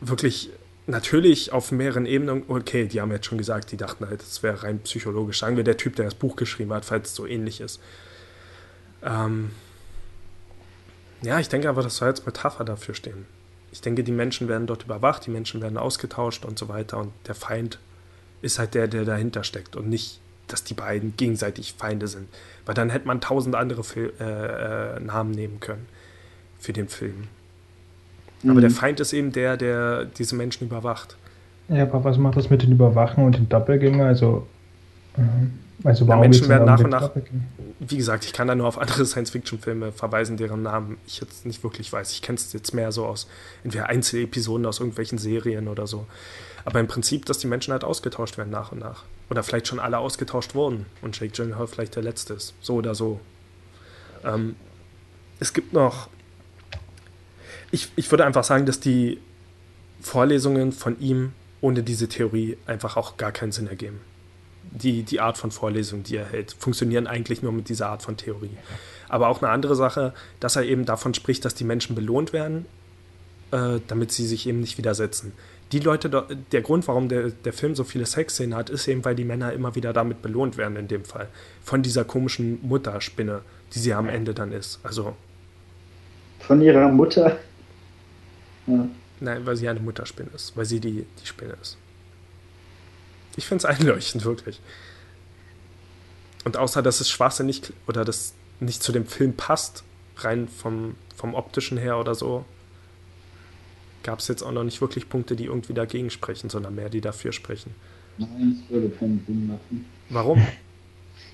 wirklich 0.00 0.50
natürlich 0.86 1.52
auf 1.52 1.72
mehreren 1.72 2.06
Ebenen, 2.06 2.44
okay, 2.48 2.86
die 2.86 3.00
haben 3.00 3.10
jetzt 3.10 3.26
schon 3.26 3.38
gesagt, 3.38 3.72
die 3.72 3.76
dachten 3.76 4.06
halt, 4.06 4.20
das 4.20 4.42
wäre 4.42 4.62
rein 4.62 4.80
psychologisch. 4.80 5.38
Sagen 5.38 5.56
wir, 5.56 5.64
der 5.64 5.76
Typ, 5.76 5.96
der 5.96 6.04
das 6.04 6.14
Buch 6.14 6.36
geschrieben 6.36 6.72
hat, 6.72 6.84
falls 6.84 7.10
es 7.10 7.14
so 7.14 7.26
ähnlich 7.26 7.60
ist. 7.60 7.80
Ähm, 9.02 9.50
ja, 11.22 11.40
ich 11.40 11.48
denke 11.48 11.68
aber, 11.68 11.82
das 11.82 11.96
soll 11.96 12.08
als 12.08 12.26
Metapher 12.26 12.64
dafür 12.64 12.94
stehen. 12.94 13.26
Ich 13.72 13.80
denke, 13.80 14.04
die 14.04 14.12
Menschen 14.12 14.46
werden 14.48 14.66
dort 14.66 14.84
überwacht, 14.84 15.26
die 15.26 15.30
Menschen 15.30 15.60
werden 15.62 15.78
ausgetauscht 15.78 16.44
und 16.44 16.58
so 16.58 16.68
weiter 16.68 16.98
und 16.98 17.12
der 17.26 17.34
Feind 17.34 17.78
ist 18.44 18.58
halt 18.58 18.74
der, 18.74 18.86
der 18.86 19.04
dahinter 19.04 19.42
steckt 19.44 19.74
und 19.76 19.88
nicht, 19.88 20.20
dass 20.46 20.62
die 20.62 20.74
beiden 20.74 21.16
gegenseitig 21.16 21.74
Feinde 21.76 22.06
sind. 22.06 22.28
Weil 22.66 22.74
dann 22.74 22.90
hätte 22.90 23.06
man 23.06 23.20
tausend 23.20 23.54
andere 23.54 23.82
Fil 23.82 24.12
äh, 24.20 24.96
äh, 24.96 25.00
Namen 25.00 25.30
nehmen 25.30 25.60
können 25.60 25.86
für 26.58 26.72
den 26.72 26.88
Film. 26.88 27.28
Mhm. 28.42 28.50
Aber 28.50 28.60
der 28.60 28.70
Feind 28.70 29.00
ist 29.00 29.12
eben 29.12 29.32
der, 29.32 29.56
der 29.56 30.04
diese 30.04 30.36
Menschen 30.36 30.66
überwacht. 30.66 31.16
Ja, 31.68 31.82
aber 31.82 32.04
was 32.04 32.18
macht 32.18 32.36
das 32.36 32.50
mit 32.50 32.62
den 32.62 32.72
Überwachen 32.72 33.24
und 33.24 33.36
den 33.36 33.48
Doppelgänger? 33.48 34.04
Also, 34.04 34.46
äh, 35.16 35.22
also 35.82 36.06
warum 36.06 36.22
ja, 36.22 36.28
Menschen 36.28 36.48
werden 36.48 36.66
nach 36.66 36.80
und 36.80 36.90
nach. 36.90 37.10
Wie 37.80 37.96
gesagt, 37.96 38.24
ich 38.24 38.32
kann 38.32 38.48
da 38.48 38.54
nur 38.54 38.66
auf 38.66 38.78
andere 38.78 39.04
Science-Fiction-Filme 39.06 39.92
verweisen, 39.92 40.36
deren 40.36 40.62
Namen 40.62 40.98
ich 41.06 41.20
jetzt 41.20 41.44
nicht 41.44 41.62
wirklich 41.64 41.92
weiß. 41.92 42.12
Ich 42.12 42.22
kenne 42.22 42.36
es 42.36 42.52
jetzt 42.52 42.72
mehr 42.72 42.92
so 42.92 43.06
aus 43.06 43.26
entweder 43.64 43.88
Einzelepisoden 43.88 44.64
aus 44.66 44.78
irgendwelchen 44.78 45.18
Serien 45.18 45.68
oder 45.68 45.86
so. 45.86 46.06
Aber 46.64 46.80
im 46.80 46.86
Prinzip, 46.86 47.26
dass 47.26 47.38
die 47.38 47.46
Menschen 47.46 47.72
halt 47.72 47.84
ausgetauscht 47.84 48.38
werden 48.38 48.50
nach 48.50 48.72
und 48.72 48.78
nach. 48.78 49.04
Oder 49.28 49.42
vielleicht 49.42 49.66
schon 49.66 49.80
alle 49.80 49.98
ausgetauscht 49.98 50.54
wurden 50.54 50.86
und 51.02 51.18
Jake 51.18 51.32
Gyllenhaal 51.32 51.66
vielleicht 51.66 51.96
der 51.96 52.02
Letzte 52.02 52.34
ist. 52.34 52.54
So 52.60 52.74
oder 52.76 52.94
so. 52.94 53.20
Ähm, 54.24 54.56
es 55.40 55.52
gibt 55.52 55.72
noch. 55.72 56.08
Ich, 57.70 57.90
ich 57.96 58.10
würde 58.10 58.24
einfach 58.24 58.44
sagen, 58.44 58.66
dass 58.66 58.80
die 58.80 59.18
Vorlesungen 60.00 60.72
von 60.72 60.98
ihm 61.00 61.32
ohne 61.60 61.82
diese 61.82 62.08
Theorie 62.08 62.56
einfach 62.66 62.96
auch 62.96 63.16
gar 63.16 63.32
keinen 63.32 63.52
Sinn 63.52 63.66
ergeben. 63.66 64.00
Die, 64.74 65.04
die 65.04 65.20
Art 65.20 65.38
von 65.38 65.52
Vorlesung, 65.52 66.02
die 66.02 66.16
er 66.16 66.26
hält, 66.26 66.52
funktionieren 66.58 67.06
eigentlich 67.06 67.42
nur 67.42 67.52
mit 67.52 67.68
dieser 67.68 67.88
Art 67.88 68.02
von 68.02 68.16
Theorie. 68.16 68.56
Aber 69.08 69.28
auch 69.28 69.40
eine 69.40 69.50
andere 69.50 69.76
Sache, 69.76 70.12
dass 70.40 70.56
er 70.56 70.64
eben 70.64 70.84
davon 70.84 71.14
spricht, 71.14 71.44
dass 71.44 71.54
die 71.54 71.62
Menschen 71.62 71.94
belohnt 71.94 72.32
werden, 72.32 72.66
äh, 73.52 73.78
damit 73.86 74.10
sie 74.10 74.26
sich 74.26 74.48
eben 74.48 74.60
nicht 74.60 74.76
widersetzen 74.76 75.32
die 75.74 75.80
Leute, 75.80 76.08
der 76.52 76.62
Grund, 76.62 76.86
warum 76.86 77.08
der, 77.08 77.30
der 77.30 77.52
Film 77.52 77.74
so 77.74 77.82
viele 77.82 78.06
Sexszenen 78.06 78.54
hat, 78.54 78.70
ist 78.70 78.86
eben, 78.86 79.04
weil 79.04 79.16
die 79.16 79.24
Männer 79.24 79.52
immer 79.52 79.74
wieder 79.74 79.92
damit 79.92 80.22
belohnt 80.22 80.56
werden, 80.56 80.76
in 80.76 80.86
dem 80.86 81.04
Fall. 81.04 81.28
Von 81.62 81.82
dieser 81.82 82.04
komischen 82.04 82.60
Mutterspinne, 82.62 83.40
die 83.74 83.78
sie 83.80 83.92
am 83.92 84.08
Ende 84.08 84.34
dann 84.34 84.52
ist. 84.52 84.78
Also. 84.84 85.16
Von 86.38 86.60
ihrer 86.60 86.88
Mutter? 86.88 87.38
Ja. 88.68 88.88
Nein, 89.20 89.46
weil 89.46 89.56
sie 89.56 89.68
eine 89.68 89.80
Mutterspinne 89.80 90.30
ist, 90.34 90.56
weil 90.56 90.64
sie 90.64 90.78
die, 90.78 91.06
die 91.20 91.26
Spinne 91.26 91.56
ist. 91.60 91.76
Ich 93.36 93.46
finde 93.46 93.66
es 93.66 93.78
einleuchtend, 93.78 94.24
wirklich. 94.24 94.60
Und 96.44 96.56
außer, 96.56 96.82
dass 96.82 97.00
es 97.00 97.08
schwachsinnig 97.10 97.62
oder 97.86 98.04
das 98.04 98.34
nicht 98.60 98.82
zu 98.82 98.92
dem 98.92 99.06
Film 99.06 99.34
passt, 99.34 99.82
rein 100.18 100.48
vom, 100.48 100.94
vom 101.16 101.34
optischen 101.34 101.78
her 101.78 101.98
oder 101.98 102.14
so, 102.14 102.44
gab 104.02 104.18
es 104.18 104.28
jetzt 104.28 104.42
auch 104.42 104.52
noch 104.52 104.64
nicht 104.64 104.80
wirklich 104.80 105.08
Punkte, 105.08 105.34
die 105.34 105.46
irgendwie 105.46 105.74
dagegen 105.74 106.10
sprechen, 106.10 106.50
sondern 106.50 106.74
mehr, 106.74 106.90
die 106.90 107.00
dafür 107.00 107.32
sprechen. 107.32 107.74
Nein, 108.18 108.62
es 108.62 108.72
würde 108.72 108.90
keinen 108.90 109.24
Sinn 109.26 109.46
machen. 109.48 109.86
Warum? 110.10 110.46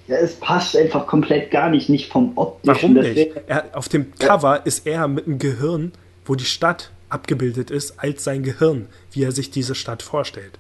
Ja, 0.06 0.16
es 0.16 0.34
passt 0.34 0.76
einfach 0.76 1.06
komplett 1.06 1.52
gar 1.52 1.70
nicht, 1.70 1.88
nicht 1.88 2.10
vom 2.10 2.36
optischen. 2.36 2.96
Warum 2.96 3.12
nicht? 3.14 3.30
Er, 3.46 3.76
auf 3.76 3.88
dem 3.88 4.12
Cover 4.16 4.56
ja. 4.56 4.62
ist 4.62 4.84
er 4.84 5.06
mit 5.06 5.26
einem 5.26 5.38
Gehirn, 5.38 5.92
wo 6.24 6.34
die 6.34 6.44
Stadt 6.44 6.90
abgebildet 7.08 7.70
ist, 7.70 8.00
als 8.00 8.24
sein 8.24 8.42
Gehirn, 8.42 8.88
wie 9.12 9.22
er 9.22 9.30
sich 9.30 9.52
diese 9.52 9.76
Stadt 9.76 10.02
vorstellt. 10.02 10.58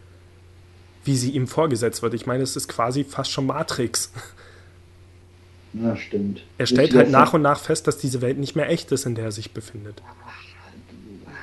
Wie 1.04 1.16
sie 1.16 1.30
ihm 1.30 1.46
vorgesetzt 1.46 2.02
wird. 2.02 2.14
Ich 2.14 2.26
meine, 2.26 2.42
es 2.42 2.56
ist 2.56 2.68
quasi 2.68 3.04
fast 3.04 3.30
schon 3.30 3.46
Matrix. 3.46 4.12
Ja, 5.72 5.96
stimmt. 5.96 6.42
Er 6.58 6.66
stellt 6.66 6.94
halt 6.94 7.10
nach 7.10 7.32
und 7.32 7.42
nach 7.42 7.60
fest, 7.60 7.86
dass 7.86 7.98
diese 7.98 8.20
Welt 8.20 8.38
nicht 8.38 8.56
mehr 8.56 8.68
echt 8.68 8.90
ist, 8.92 9.06
in 9.06 9.14
der 9.14 9.26
er 9.26 9.32
sich 9.32 9.52
befindet. 9.52 10.02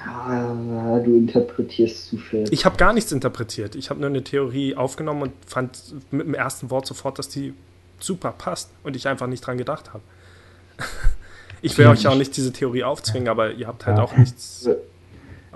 Ah, 0.06 1.00
du 1.00 1.18
interpretierst 1.18 2.10
zu 2.10 2.18
viel. 2.18 2.46
Ich 2.52 2.66
habe 2.66 2.78
gar 2.78 2.94
nichts 2.94 3.12
interpretiert. 3.12 3.76
Ich 3.76 3.90
habe 3.90 4.00
nur 4.00 4.10
eine 4.10 4.24
Theorie 4.24 4.76
aufgenommen 4.76 5.22
und 5.22 5.34
fand 5.46 5.80
mit 6.12 6.28
dem 6.28 6.34
ersten 6.34 6.70
Wort 6.70 6.86
sofort, 6.86 7.20
dass 7.20 7.30
die 7.30 7.54
super 8.00 8.32
passt 8.32 8.70
und 8.84 8.96
ich 8.96 9.08
einfach 9.08 9.28
nicht 9.28 9.46
dran 9.46 9.58
gedacht 9.58 9.94
habe. 9.94 10.04
ich 11.62 11.78
will 11.78 11.86
ja, 11.86 11.92
euch 11.92 12.08
auch 12.08 12.16
nicht 12.16 12.36
diese 12.36 12.52
Theorie 12.52 12.84
aufzwingen, 12.84 13.30
aber 13.30 13.52
ihr 13.54 13.68
habt 13.68 13.86
halt 13.86 14.00
auch 14.00 14.16
nichts 14.18 14.70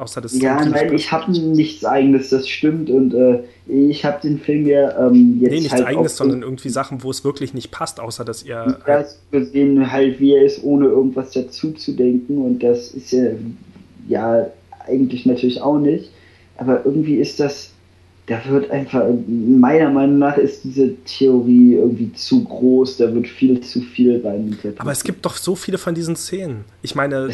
außer 0.02 0.22
das. 0.22 0.40
Ja, 0.40 0.64
nein, 0.66 0.94
ich 0.94 1.12
habe 1.12 1.32
nichts 1.32 1.86
Eigenes, 1.86 2.30
das 2.30 2.48
stimmt 2.48 2.90
und 2.90 3.14
äh, 3.14 3.44
ich 3.68 4.04
habe 4.04 4.20
den 4.22 4.40
Film 4.40 4.66
ja 4.66 5.08
ähm, 5.08 5.38
jetzt. 5.40 5.52
Nee, 5.52 5.60
nichts 5.60 5.74
halt 5.74 5.86
Eigenes, 5.86 6.18
sondern 6.18 6.42
irgendwie 6.42 6.70
Sachen, 6.70 7.04
wo 7.04 7.12
es 7.12 7.24
wirklich 7.24 7.54
nicht 7.54 7.72
passt, 7.72 8.00
außer 8.00 8.26
dass 8.26 8.44
ihr. 8.44 8.80
Das 8.86 9.20
gesehen 9.32 9.92
halt, 9.92 10.20
wie 10.20 10.34
er 10.34 10.44
ist, 10.44 10.64
ohne 10.64 10.88
irgendwas 10.88 11.32
dazu 11.32 11.72
zu 11.72 11.94
denken 11.94 12.40
und 12.40 12.64
das 12.64 12.92
ist 12.92 13.12
ja, 13.12 13.32
ja 14.08 14.48
eigentlich 14.88 15.26
natürlich 15.26 15.62
auch 15.62 15.80
nicht, 15.80 16.12
aber 16.58 16.86
irgendwie 16.86 17.16
ist 17.16 17.40
das 17.40 17.72
da 18.32 18.40
wird 18.48 18.72
einfach, 18.72 19.04
meiner 19.28 19.90
Meinung 19.90 20.20
nach 20.20 20.38
ist 20.38 20.64
diese 20.64 20.96
Theorie 21.04 21.74
irgendwie 21.74 22.14
zu 22.14 22.44
groß, 22.44 22.98
da 22.98 23.14
wird 23.14 23.28
viel 23.28 23.60
zu 23.60 23.82
viel 23.82 24.22
rein. 24.24 24.58
Aber 24.78 24.92
es 24.92 25.04
gibt 25.04 25.26
doch 25.26 25.36
so 25.36 25.54
viele 25.56 25.78
von 25.78 25.96
diesen 25.96 26.16
Szenen. 26.16 26.64
Ich 26.82 26.96
meine, 26.96 27.30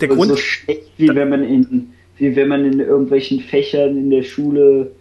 der 0.00 0.08
Grund. 0.08 0.30
so 0.30 0.36
schlecht, 0.36 0.82
wie 0.98 1.08
wenn 1.08 1.28
man 1.28 1.44
in, 1.44 1.92
wie 2.16 2.36
wenn 2.36 2.48
man 2.48 2.64
in 2.64 2.80
irgendwelchen 2.80 3.40
Fächern 3.40 3.96
in 3.96 4.10
der 4.10 4.22
Schule 4.22 4.92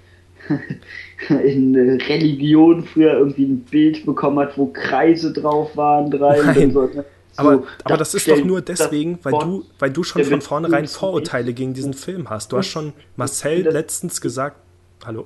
in 1.30 1.76
Religion 1.76 2.84
früher 2.84 3.14
irgendwie 3.14 3.46
ein 3.46 3.60
Bild 3.60 4.06
bekommen 4.06 4.40
hat, 4.40 4.58
wo 4.58 4.68
Kreise 4.68 5.32
drauf 5.32 5.78
waren, 5.78 6.10
drei. 6.10 6.42
Nein. 6.42 6.72
So, 6.72 6.84
ne? 6.88 7.06
aber, 7.36 7.58
so, 7.58 7.68
aber 7.84 7.98
das 7.98 8.14
ist 8.14 8.28
doch 8.28 8.44
nur 8.44 8.62
deswegen, 8.62 9.20
weil 9.24 9.34
du, 9.34 9.66
weil 9.78 9.92
du 9.92 10.04
schon 10.04 10.24
von 10.24 10.42
vornherein 10.42 10.88
Vorurteile 10.88 11.54
gegen 11.54 11.74
diesen 11.74 11.94
Film 11.94 12.30
hast. 12.30 12.52
Du 12.52 12.58
hast 12.58 12.68
schon 12.68 12.94
Marcel 13.16 13.62
letztens 13.62 14.20
gesagt, 14.20 14.58
Hallo? 15.04 15.26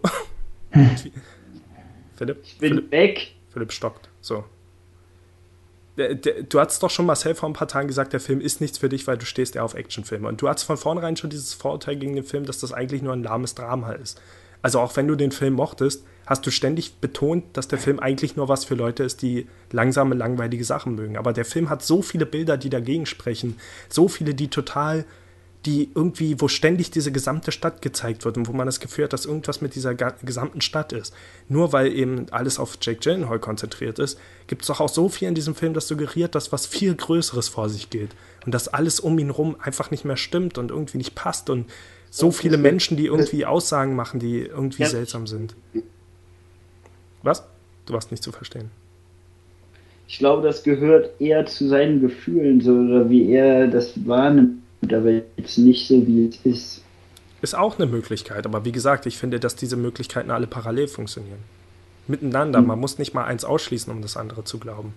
Philipp? 2.16 2.40
Ich 2.44 2.58
bin 2.60 2.70
Philipp, 2.70 2.92
weg. 2.92 3.34
Philipp 3.52 3.74
stockt. 3.74 4.10
So. 4.22 4.46
Du 5.96 6.60
hast 6.60 6.84
doch 6.84 6.90
schon 6.90 7.06
Marcel 7.06 7.36
vor 7.36 7.48
ein 7.48 7.54
paar 7.54 7.70
Tagen 7.70 7.88
gesagt, 7.88 8.12
der 8.12 8.20
Film 8.20 8.42
ist 8.42 8.60
nichts 8.60 8.80
für 8.80 8.90
dich, 8.90 9.08
weil 9.08 9.18
du 9.18 9.26
stehst 9.26 9.56
eher 9.56 9.64
auf 9.64 9.76
Actionfilme. 9.76 10.28
Und 10.28 10.42
du 10.42 10.50
hast 10.50 10.64
von 10.64 10.78
vornherein 10.78 11.16
schon 11.16 11.30
dieses 11.30 11.54
Vorurteil 11.54 11.96
gegen 11.96 12.16
den 12.16 12.26
Film, 12.26 12.46
dass 12.46 12.60
das 12.60 12.74
eigentlich 12.74 13.02
nur 13.02 13.14
ein 13.14 13.24
lahmes 13.24 13.56
Drama 13.56 13.94
ist. 13.94 14.20
Also 14.62 14.80
auch 14.80 14.96
wenn 14.98 15.08
du 15.08 15.16
den 15.16 15.32
Film 15.32 15.54
mochtest, 15.54 16.04
hast 16.26 16.46
du 16.46 16.52
ständig 16.52 16.96
betont, 16.96 17.46
dass 17.54 17.68
der 17.68 17.78
Film 17.78 18.00
eigentlich 18.00 18.36
nur 18.36 18.50
was 18.50 18.66
für 18.66 18.76
Leute 18.76 19.04
ist, 19.04 19.22
die 19.22 19.48
langsame, 19.72 20.16
langweilige 20.16 20.64
Sachen 20.66 20.96
mögen. 20.96 21.18
Aber 21.18 21.34
der 21.34 21.46
Film 21.46 21.70
hat 21.70 21.84
so 21.84 22.02
viele 22.02 22.26
Bilder, 22.26 22.58
die 22.58 22.70
dagegen 22.70 23.06
sprechen, 23.06 23.58
so 23.88 24.08
viele, 24.08 24.34
die 24.34 24.50
total 24.50 25.06
die 25.66 25.90
irgendwie, 25.96 26.40
wo 26.40 26.48
ständig 26.48 26.92
diese 26.92 27.12
gesamte 27.12 27.52
Stadt 27.52 27.82
gezeigt 27.82 28.24
wird 28.24 28.38
und 28.38 28.48
wo 28.48 28.54
man 28.54 28.68
das 28.68 28.80
Gefühl 28.80 29.06
hat, 29.06 29.14
dass 29.14 29.26
irgendwas 29.26 29.62
mit 29.62 29.74
dieser 29.74 29.96
gesamten 29.96 30.62
Stadt 30.62 30.94
ist. 30.94 31.14
Nur 31.50 31.74
weil 31.74 31.92
eben 31.92 32.28
alles 32.30 32.60
auf 32.60 32.78
Jake 32.80 33.00
Gyllenhaal 33.00 33.40
konzentriert 33.40 33.98
ist, 33.98 34.20
gibt 34.48 34.62
es 34.62 34.68
doch 34.68 34.80
auch 34.80 34.90
so 34.90 35.10
viel 35.10 35.28
in 35.28 35.36
diesem 35.36 35.56
Film, 35.56 35.74
das 35.74 35.88
suggeriert, 35.88 36.36
dass 36.36 36.52
was 36.52 36.68
viel 36.68 36.94
Größeres 36.94 37.50
vor 37.50 37.70
sich 37.70 37.90
geht 37.90 38.12
und 38.46 38.54
dass 38.54 38.68
alles 38.68 39.00
um 39.00 39.18
ihn 39.18 39.32
rum 39.32 39.56
einfach 39.60 39.90
nicht 39.90 40.06
mehr 40.06 40.18
stimmt 40.18 40.58
und 40.58 40.70
irgendwie 40.70 41.00
nicht 41.00 41.16
passt 41.16 41.50
und 41.50 41.66
so 42.12 42.32
viele 42.32 42.58
Menschen, 42.58 42.96
die 42.96 43.08
irgendwie 43.08 43.46
Aussagen 43.46 43.96
machen, 43.96 44.20
die 44.20 44.42
irgendwie 44.42 44.84
ja. 44.84 44.90
seltsam 44.90 45.28
sind. 45.28 45.56
Was? 47.24 47.44
Du 47.88 47.94
warst 47.94 48.12
nicht 48.12 48.24
zu 48.24 48.32
verstehen. 48.32 48.70
Ich 50.08 50.20
glaube, 50.20 50.44
das 50.44 50.64
gehört 50.64 51.20
eher 51.20 51.46
zu 51.48 51.68
seinen 51.68 52.00
Gefühlen, 52.00 52.62
so 52.62 52.72
oder 52.72 53.10
wie 53.10 53.32
er 53.32 53.68
das 53.68 54.06
wahrnimmt 54.06 54.65
aber 54.94 55.12
jetzt 55.38 55.58
nicht 55.58 55.88
so, 55.88 56.06
wie 56.06 56.28
es 56.28 56.38
ist. 56.46 56.82
Ist 57.42 57.56
auch 57.56 57.78
eine 57.78 57.86
Möglichkeit, 57.86 58.46
aber 58.46 58.66
wie 58.66 58.72
gesagt, 58.72 59.06
ich 59.06 59.18
finde, 59.18 59.40
dass 59.40 59.56
diese 59.56 59.76
Möglichkeiten 59.76 60.32
alle 60.32 60.48
parallel 60.48 60.88
funktionieren. 60.88 61.40
Miteinander. 62.08 62.62
Mhm. 62.62 62.68
Man 62.68 62.80
muss 62.80 62.98
nicht 62.98 63.14
mal 63.14 63.26
eins 63.26 63.46
ausschließen, 63.46 63.92
um 63.92 64.02
das 64.02 64.18
andere 64.18 64.44
zu 64.44 64.60
glauben. 64.60 64.94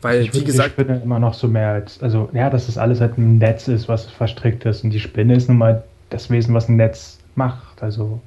Weil, 0.00 0.22
ich 0.22 0.34
wie 0.34 0.44
gesagt. 0.44 0.78
Die 0.78 0.82
Spinne 0.82 1.00
immer 1.02 1.18
noch 1.18 1.34
so 1.34 1.48
mehr 1.48 1.70
als. 1.70 2.02
Also, 2.02 2.28
ja, 2.32 2.50
dass 2.50 2.66
das 2.66 2.78
alles 2.78 3.00
halt 3.00 3.18
ein 3.18 3.38
Netz 3.38 3.68
ist, 3.68 3.88
was 3.88 4.06
verstrickt 4.06 4.64
ist. 4.64 4.84
Und 4.84 4.90
die 4.90 5.00
Spinne 5.00 5.36
ist 5.36 5.48
nun 5.48 5.58
mal 5.58 5.84
das 6.10 6.30
Wesen, 6.30 6.54
was 6.54 6.68
ein 6.68 6.76
Netz 6.76 7.18
macht. 7.34 7.82
Also. 7.82 8.20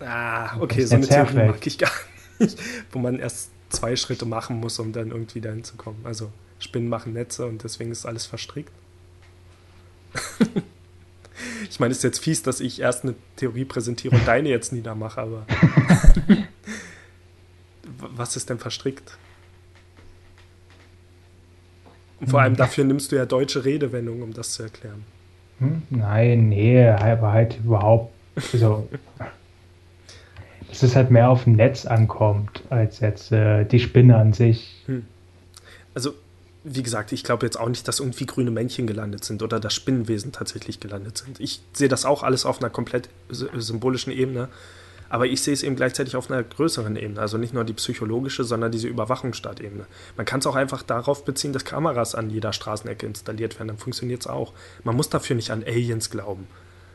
Ah, 0.00 0.58
okay, 0.60 0.84
so 0.84 0.96
eine 0.96 1.06
Theorie 1.06 1.46
mag 1.46 1.66
ich 1.66 1.78
gar 1.78 1.90
nicht. 2.38 2.58
Wo 2.92 2.98
man 2.98 3.18
erst 3.18 3.50
zwei 3.70 3.96
Schritte 3.96 4.26
machen 4.26 4.60
muss, 4.60 4.78
um 4.78 4.92
dann 4.92 5.10
irgendwie 5.10 5.40
dahin 5.40 5.64
zu 5.64 5.76
kommen. 5.76 6.00
Also, 6.04 6.30
Spinnen 6.58 6.88
machen 6.88 7.12
Netze 7.12 7.46
und 7.46 7.64
deswegen 7.64 7.90
ist 7.90 8.04
alles 8.04 8.26
verstrickt. 8.26 8.72
Ich 11.70 11.80
meine, 11.80 11.92
es 11.92 11.98
ist 11.98 12.04
jetzt 12.04 12.18
fies, 12.18 12.42
dass 12.42 12.60
ich 12.60 12.80
erst 12.80 13.04
eine 13.04 13.14
Theorie 13.36 13.64
präsentiere 13.64 14.14
und 14.14 14.26
deine 14.26 14.48
jetzt 14.48 14.72
niedermache, 14.72 15.20
aber 15.20 15.46
was 17.98 18.36
ist 18.36 18.50
denn 18.50 18.58
verstrickt? 18.58 19.16
Und 22.20 22.28
vor 22.28 22.40
allem 22.42 22.56
dafür 22.56 22.84
nimmst 22.84 23.12
du 23.12 23.16
ja 23.16 23.24
deutsche 23.24 23.64
Redewendungen, 23.64 24.22
um 24.22 24.34
das 24.34 24.52
zu 24.52 24.62
erklären. 24.62 25.04
Hm? 25.58 25.82
Nein, 25.90 26.48
nee, 26.50 26.86
aber 26.86 27.32
halt 27.32 27.58
überhaupt 27.64 28.12
so. 28.52 28.88
dass 30.68 30.82
es 30.82 30.96
halt 30.96 31.10
mehr 31.10 31.30
auf 31.30 31.44
dem 31.44 31.54
Netz 31.54 31.84
ankommt, 31.86 32.62
als 32.70 33.00
jetzt 33.00 33.32
äh, 33.32 33.64
die 33.64 33.80
Spinne 33.80 34.16
an 34.16 34.32
sich. 34.32 34.82
Hm. 34.86 35.04
Also 35.94 36.14
wie 36.62 36.82
gesagt, 36.82 37.12
ich 37.12 37.24
glaube 37.24 37.46
jetzt 37.46 37.58
auch 37.58 37.68
nicht, 37.68 37.88
dass 37.88 38.00
irgendwie 38.00 38.26
grüne 38.26 38.50
Männchen 38.50 38.86
gelandet 38.86 39.24
sind 39.24 39.42
oder 39.42 39.60
das 39.60 39.74
Spinnenwesen 39.74 40.32
tatsächlich 40.32 40.78
gelandet 40.80 41.18
sind. 41.18 41.40
Ich 41.40 41.62
sehe 41.72 41.88
das 41.88 42.04
auch 42.04 42.22
alles 42.22 42.44
auf 42.44 42.60
einer 42.60 42.70
komplett 42.70 43.08
symbolischen 43.30 44.12
Ebene, 44.12 44.48
aber 45.08 45.26
ich 45.26 45.42
sehe 45.42 45.54
es 45.54 45.62
eben 45.62 45.74
gleichzeitig 45.74 46.16
auf 46.16 46.30
einer 46.30 46.42
größeren 46.42 46.96
Ebene, 46.96 47.20
also 47.20 47.38
nicht 47.38 47.54
nur 47.54 47.64
die 47.64 47.72
psychologische, 47.72 48.44
sondern 48.44 48.70
diese 48.70 48.88
Überwachungsstaatebene. 48.88 49.86
Man 50.16 50.26
kann 50.26 50.40
es 50.40 50.46
auch 50.46 50.54
einfach 50.54 50.82
darauf 50.82 51.24
beziehen, 51.24 51.52
dass 51.52 51.64
Kameras 51.64 52.14
an 52.14 52.30
jeder 52.30 52.52
Straßenecke 52.52 53.06
installiert 53.06 53.58
werden, 53.58 53.68
dann 53.68 53.78
funktioniert 53.78 54.20
es 54.20 54.26
auch. 54.26 54.52
Man 54.84 54.96
muss 54.96 55.08
dafür 55.08 55.36
nicht 55.36 55.50
an 55.50 55.64
Aliens 55.64 56.10
glauben. 56.10 56.46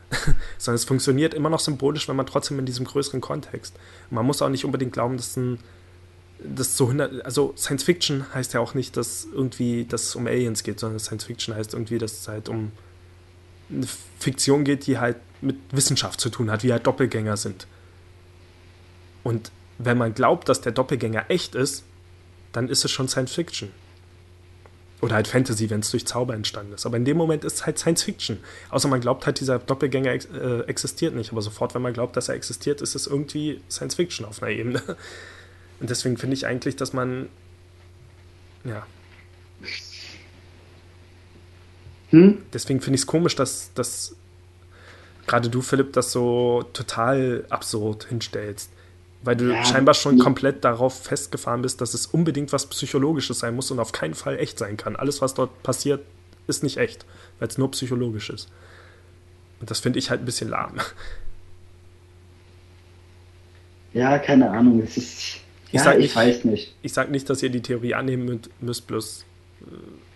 sondern 0.58 0.76
es 0.76 0.84
funktioniert 0.84 1.34
immer 1.34 1.50
noch 1.50 1.58
symbolisch, 1.58 2.08
wenn 2.08 2.14
man 2.14 2.26
trotzdem 2.26 2.60
in 2.60 2.66
diesem 2.66 2.86
größeren 2.86 3.20
Kontext. 3.20 3.74
Man 4.08 4.24
muss 4.24 4.40
auch 4.40 4.48
nicht 4.48 4.64
unbedingt 4.64 4.92
glauben, 4.92 5.16
dass 5.16 5.36
ein 5.36 5.58
das 6.38 6.76
so 6.76 6.84
100, 6.84 7.24
also 7.24 7.54
Science 7.56 7.82
Fiction 7.82 8.26
heißt 8.34 8.54
ja 8.54 8.60
auch 8.60 8.74
nicht, 8.74 8.96
dass 8.96 9.26
irgendwie 9.32 9.84
das 9.84 10.14
um 10.14 10.26
Aliens 10.26 10.62
geht, 10.62 10.80
sondern 10.80 10.98
Science 10.98 11.24
Fiction 11.24 11.54
heißt 11.54 11.72
irgendwie, 11.72 11.98
dass 11.98 12.12
es 12.12 12.28
halt 12.28 12.48
um 12.48 12.72
eine 13.70 13.86
Fiktion 14.18 14.64
geht, 14.64 14.86
die 14.86 14.98
halt 14.98 15.16
mit 15.40 15.56
Wissenschaft 15.70 16.20
zu 16.20 16.30
tun 16.30 16.50
hat, 16.50 16.62
wie 16.62 16.72
halt 16.72 16.86
Doppelgänger 16.86 17.36
sind. 17.36 17.66
Und 19.22 19.50
wenn 19.78 19.98
man 19.98 20.14
glaubt, 20.14 20.48
dass 20.48 20.60
der 20.60 20.72
Doppelgänger 20.72 21.26
echt 21.28 21.54
ist, 21.54 21.84
dann 22.52 22.68
ist 22.68 22.84
es 22.84 22.90
schon 22.90 23.08
Science 23.08 23.32
Fiction. 23.32 23.70
Oder 25.02 25.16
halt 25.16 25.28
Fantasy, 25.28 25.68
wenn 25.68 25.80
es 25.80 25.90
durch 25.90 26.06
Zauber 26.06 26.34
entstanden 26.34 26.72
ist. 26.72 26.86
Aber 26.86 26.96
in 26.96 27.04
dem 27.04 27.18
Moment 27.18 27.44
ist 27.44 27.54
es 27.56 27.66
halt 27.66 27.78
Science 27.78 28.02
Fiction. 28.02 28.38
Außer 28.70 28.88
man 28.88 29.00
glaubt 29.00 29.26
halt, 29.26 29.40
dieser 29.40 29.58
Doppelgänger 29.58 30.10
ex 30.12 30.26
äh, 30.26 30.60
existiert 30.60 31.14
nicht. 31.14 31.32
Aber 31.32 31.42
sofort, 31.42 31.74
wenn 31.74 31.82
man 31.82 31.92
glaubt, 31.92 32.16
dass 32.16 32.30
er 32.30 32.34
existiert, 32.34 32.80
ist 32.80 32.94
es 32.94 33.06
irgendwie 33.06 33.60
Science 33.70 33.96
Fiction 33.96 34.24
auf 34.24 34.42
einer 34.42 34.52
Ebene. 34.52 34.82
Und 35.80 35.90
deswegen 35.90 36.16
finde 36.16 36.34
ich 36.34 36.46
eigentlich, 36.46 36.76
dass 36.76 36.92
man. 36.92 37.28
Ja. 38.64 38.86
Hm? 42.10 42.42
Deswegen 42.52 42.80
finde 42.80 42.96
ich 42.96 43.02
es 43.02 43.06
komisch, 43.06 43.36
dass, 43.36 43.72
dass 43.74 44.16
gerade 45.26 45.48
du, 45.48 45.60
Philipp, 45.60 45.92
das 45.92 46.12
so 46.12 46.64
total 46.72 47.44
absurd 47.50 48.06
hinstellst. 48.08 48.70
Weil 49.22 49.36
du 49.36 49.52
ja, 49.52 49.64
scheinbar 49.64 49.94
schon 49.94 50.18
komplett 50.18 50.64
darauf 50.64 51.02
festgefahren 51.02 51.62
bist, 51.62 51.80
dass 51.80 51.94
es 51.94 52.06
unbedingt 52.06 52.52
was 52.52 52.66
Psychologisches 52.66 53.40
sein 53.40 53.56
muss 53.56 53.70
und 53.70 53.80
auf 53.80 53.90
keinen 53.90 54.14
Fall 54.14 54.38
echt 54.38 54.58
sein 54.58 54.76
kann. 54.76 54.94
Alles, 54.94 55.20
was 55.20 55.34
dort 55.34 55.62
passiert, 55.64 56.04
ist 56.46 56.62
nicht 56.62 56.76
echt, 56.76 57.04
weil 57.38 57.48
es 57.48 57.58
nur 57.58 57.70
psychologisch 57.72 58.30
ist. 58.30 58.48
Und 59.58 59.70
das 59.70 59.80
finde 59.80 59.98
ich 59.98 60.10
halt 60.10 60.22
ein 60.22 60.26
bisschen 60.26 60.50
lahm. 60.50 60.74
Ja, 63.94 64.18
keine 64.18 64.50
Ahnung. 64.50 64.80
Es 64.80 64.96
ist 64.98 65.40
ich, 65.76 65.84
ja, 65.84 65.96
ich 65.96 66.16
weiß 66.16 66.44
nicht. 66.44 66.74
Ich 66.82 66.92
sage 66.92 67.10
nicht, 67.10 67.28
dass 67.30 67.42
ihr 67.42 67.50
die 67.50 67.60
Theorie 67.60 67.94
annehmen 67.94 68.40
müsst, 68.60 68.86
bloß 68.86 69.24
äh, 69.62 69.64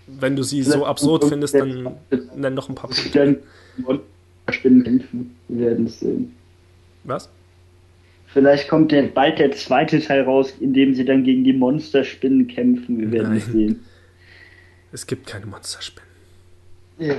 wenn 0.07 0.37
du 0.37 0.43
sie 0.43 0.63
so 0.63 0.85
absurd 0.87 1.25
findest, 1.25 1.55
dann 1.55 1.97
nenn 2.35 2.55
noch 2.55 2.69
ein 2.69 2.75
paar 2.75 2.91
Punkte. 2.91 3.43
Kämpfen. 4.47 5.37
Wir 5.49 5.67
werden 5.67 5.87
es 5.87 6.01
sehen. 6.01 6.35
Was? 7.05 7.29
Vielleicht 8.27 8.69
kommt 8.69 8.93
der, 8.93 9.03
bald 9.03 9.39
der 9.39 9.53
zweite 9.53 10.01
Teil 10.01 10.23
raus, 10.23 10.53
in 10.61 10.73
dem 10.73 10.95
sie 10.95 11.05
dann 11.05 11.25
gegen 11.25 11.45
die 11.45 11.53
Monsterspinnen 11.53 12.49
kämpfen. 12.49 12.99
Wir 13.01 13.13
werden 13.13 13.37
es 13.37 13.47
sehen. 13.47 13.85
Es 14.93 15.07
gibt 15.07 15.27
keine 15.27 15.47
Monsterspinnen. 15.47 16.09
Ja. 16.99 17.15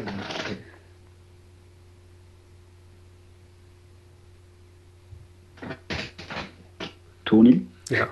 Toni? 7.26 7.65
Ja. 7.89 8.09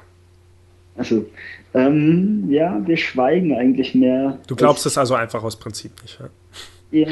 Also, 0.96 1.26
ähm, 1.74 2.50
ja, 2.50 2.86
wir 2.86 2.98
schweigen 2.98 3.56
eigentlich 3.56 3.96
mehr. 3.96 4.40
Du 4.48 4.56
glaubst 4.56 4.86
es 4.86 4.98
also 4.98 5.16
einfach 5.16 5.44
aus 5.44 5.58
Prinzip 5.58 6.02
nicht, 6.02 6.20
ja? 6.20 6.30
Ja. 6.92 7.08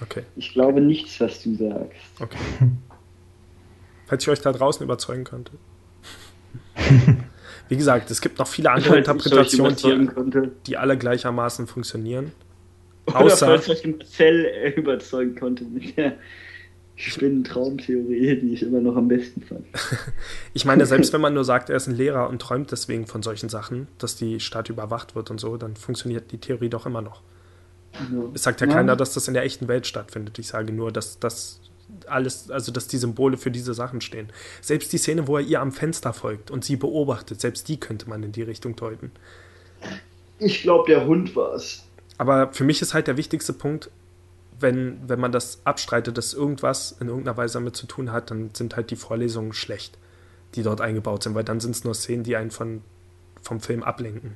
Okay. 0.00 0.22
Ich 0.36 0.52
glaube 0.52 0.80
nichts, 0.80 1.20
was 1.20 1.42
du 1.42 1.54
sagst. 1.56 1.96
Okay. 2.20 2.38
Falls 4.06 4.22
ich 4.22 4.28
euch 4.30 4.40
da 4.40 4.52
draußen 4.52 4.84
überzeugen 4.84 5.24
könnte. 5.24 5.52
Wie 7.68 7.76
gesagt, 7.76 8.10
es 8.10 8.20
gibt 8.20 8.38
noch 8.38 8.46
viele 8.46 8.70
andere 8.70 8.96
Interpretationen, 8.96 9.76
die, 9.76 10.50
die 10.66 10.76
alle 10.76 10.96
gleichermaßen 10.96 11.66
funktionieren. 11.66 12.32
Oder 13.06 13.20
Außer, 13.20 13.46
falls 13.46 13.68
euch 13.68 13.86
Marcel 13.86 14.44
äh, 14.46 14.70
überzeugen 14.70 15.34
konnte 15.34 15.64
mit 15.64 15.96
der 15.96 16.14
Spinnentraumtheorie, 16.98 18.40
die 18.40 18.54
ich 18.54 18.62
immer 18.62 18.80
noch 18.80 18.96
am 18.96 19.06
besten 19.06 19.40
fand. 19.42 19.64
ich 20.52 20.64
meine, 20.64 20.84
selbst 20.84 21.12
wenn 21.12 21.20
man 21.20 21.32
nur 21.32 21.44
sagt, 21.44 21.70
er 21.70 21.76
ist 21.76 21.86
ein 21.86 21.94
Lehrer 21.94 22.28
und 22.28 22.42
träumt 22.42 22.72
deswegen 22.72 23.06
von 23.06 23.22
solchen 23.22 23.48
Sachen, 23.48 23.86
dass 23.98 24.16
die 24.16 24.40
Stadt 24.40 24.68
überwacht 24.68 25.14
wird 25.14 25.30
und 25.30 25.38
so, 25.38 25.56
dann 25.56 25.76
funktioniert 25.76 26.32
die 26.32 26.38
Theorie 26.38 26.68
doch 26.68 26.86
immer 26.86 27.00
noch. 27.00 27.22
Es 28.34 28.42
sagt 28.42 28.60
ja, 28.60 28.66
Ja. 28.66 28.72
keiner, 28.74 28.96
dass 28.96 29.14
das 29.14 29.28
in 29.28 29.34
der 29.34 29.44
echten 29.44 29.68
Welt 29.68 29.86
stattfindet. 29.86 30.38
Ich 30.40 30.48
sage 30.48 30.72
nur, 30.72 30.90
dass 30.90 31.20
das 31.20 31.60
alles, 32.06 32.50
also 32.50 32.72
dass 32.72 32.88
die 32.88 32.98
Symbole 32.98 33.36
für 33.36 33.52
diese 33.52 33.74
Sachen 33.74 34.00
stehen. 34.00 34.28
Selbst 34.60 34.92
die 34.92 34.98
Szene, 34.98 35.28
wo 35.28 35.36
er 35.36 35.42
ihr 35.44 35.60
am 35.60 35.70
Fenster 35.72 36.12
folgt 36.12 36.50
und 36.50 36.64
sie 36.64 36.76
beobachtet, 36.76 37.40
selbst 37.40 37.68
die 37.68 37.78
könnte 37.78 38.08
man 38.08 38.24
in 38.24 38.32
die 38.32 38.42
Richtung 38.42 38.74
deuten. 38.74 39.12
Ich 40.40 40.62
glaube, 40.62 40.90
der 40.90 41.06
Hund 41.06 41.34
war's. 41.36 41.84
Aber 42.18 42.52
für 42.52 42.64
mich 42.64 42.82
ist 42.82 42.92
halt 42.92 43.06
der 43.06 43.16
wichtigste 43.16 43.52
Punkt, 43.52 43.90
wenn, 44.60 45.08
wenn 45.08 45.20
man 45.20 45.32
das 45.32 45.60
abstreitet, 45.64 46.18
dass 46.18 46.34
irgendwas 46.34 46.92
in 47.00 47.08
irgendeiner 47.08 47.36
Weise 47.36 47.54
damit 47.54 47.76
zu 47.76 47.86
tun 47.86 48.12
hat, 48.12 48.30
dann 48.30 48.50
sind 48.54 48.76
halt 48.76 48.90
die 48.90 48.96
Vorlesungen 48.96 49.52
schlecht, 49.52 49.96
die 50.54 50.62
dort 50.62 50.80
eingebaut 50.80 51.22
sind, 51.22 51.34
weil 51.34 51.44
dann 51.44 51.60
sind 51.60 51.72
es 51.72 51.84
nur 51.84 51.94
Szenen, 51.94 52.24
die 52.24 52.36
einen 52.36 52.50
von, 52.50 52.82
vom 53.42 53.60
Film 53.60 53.82
ablenken. 53.82 54.34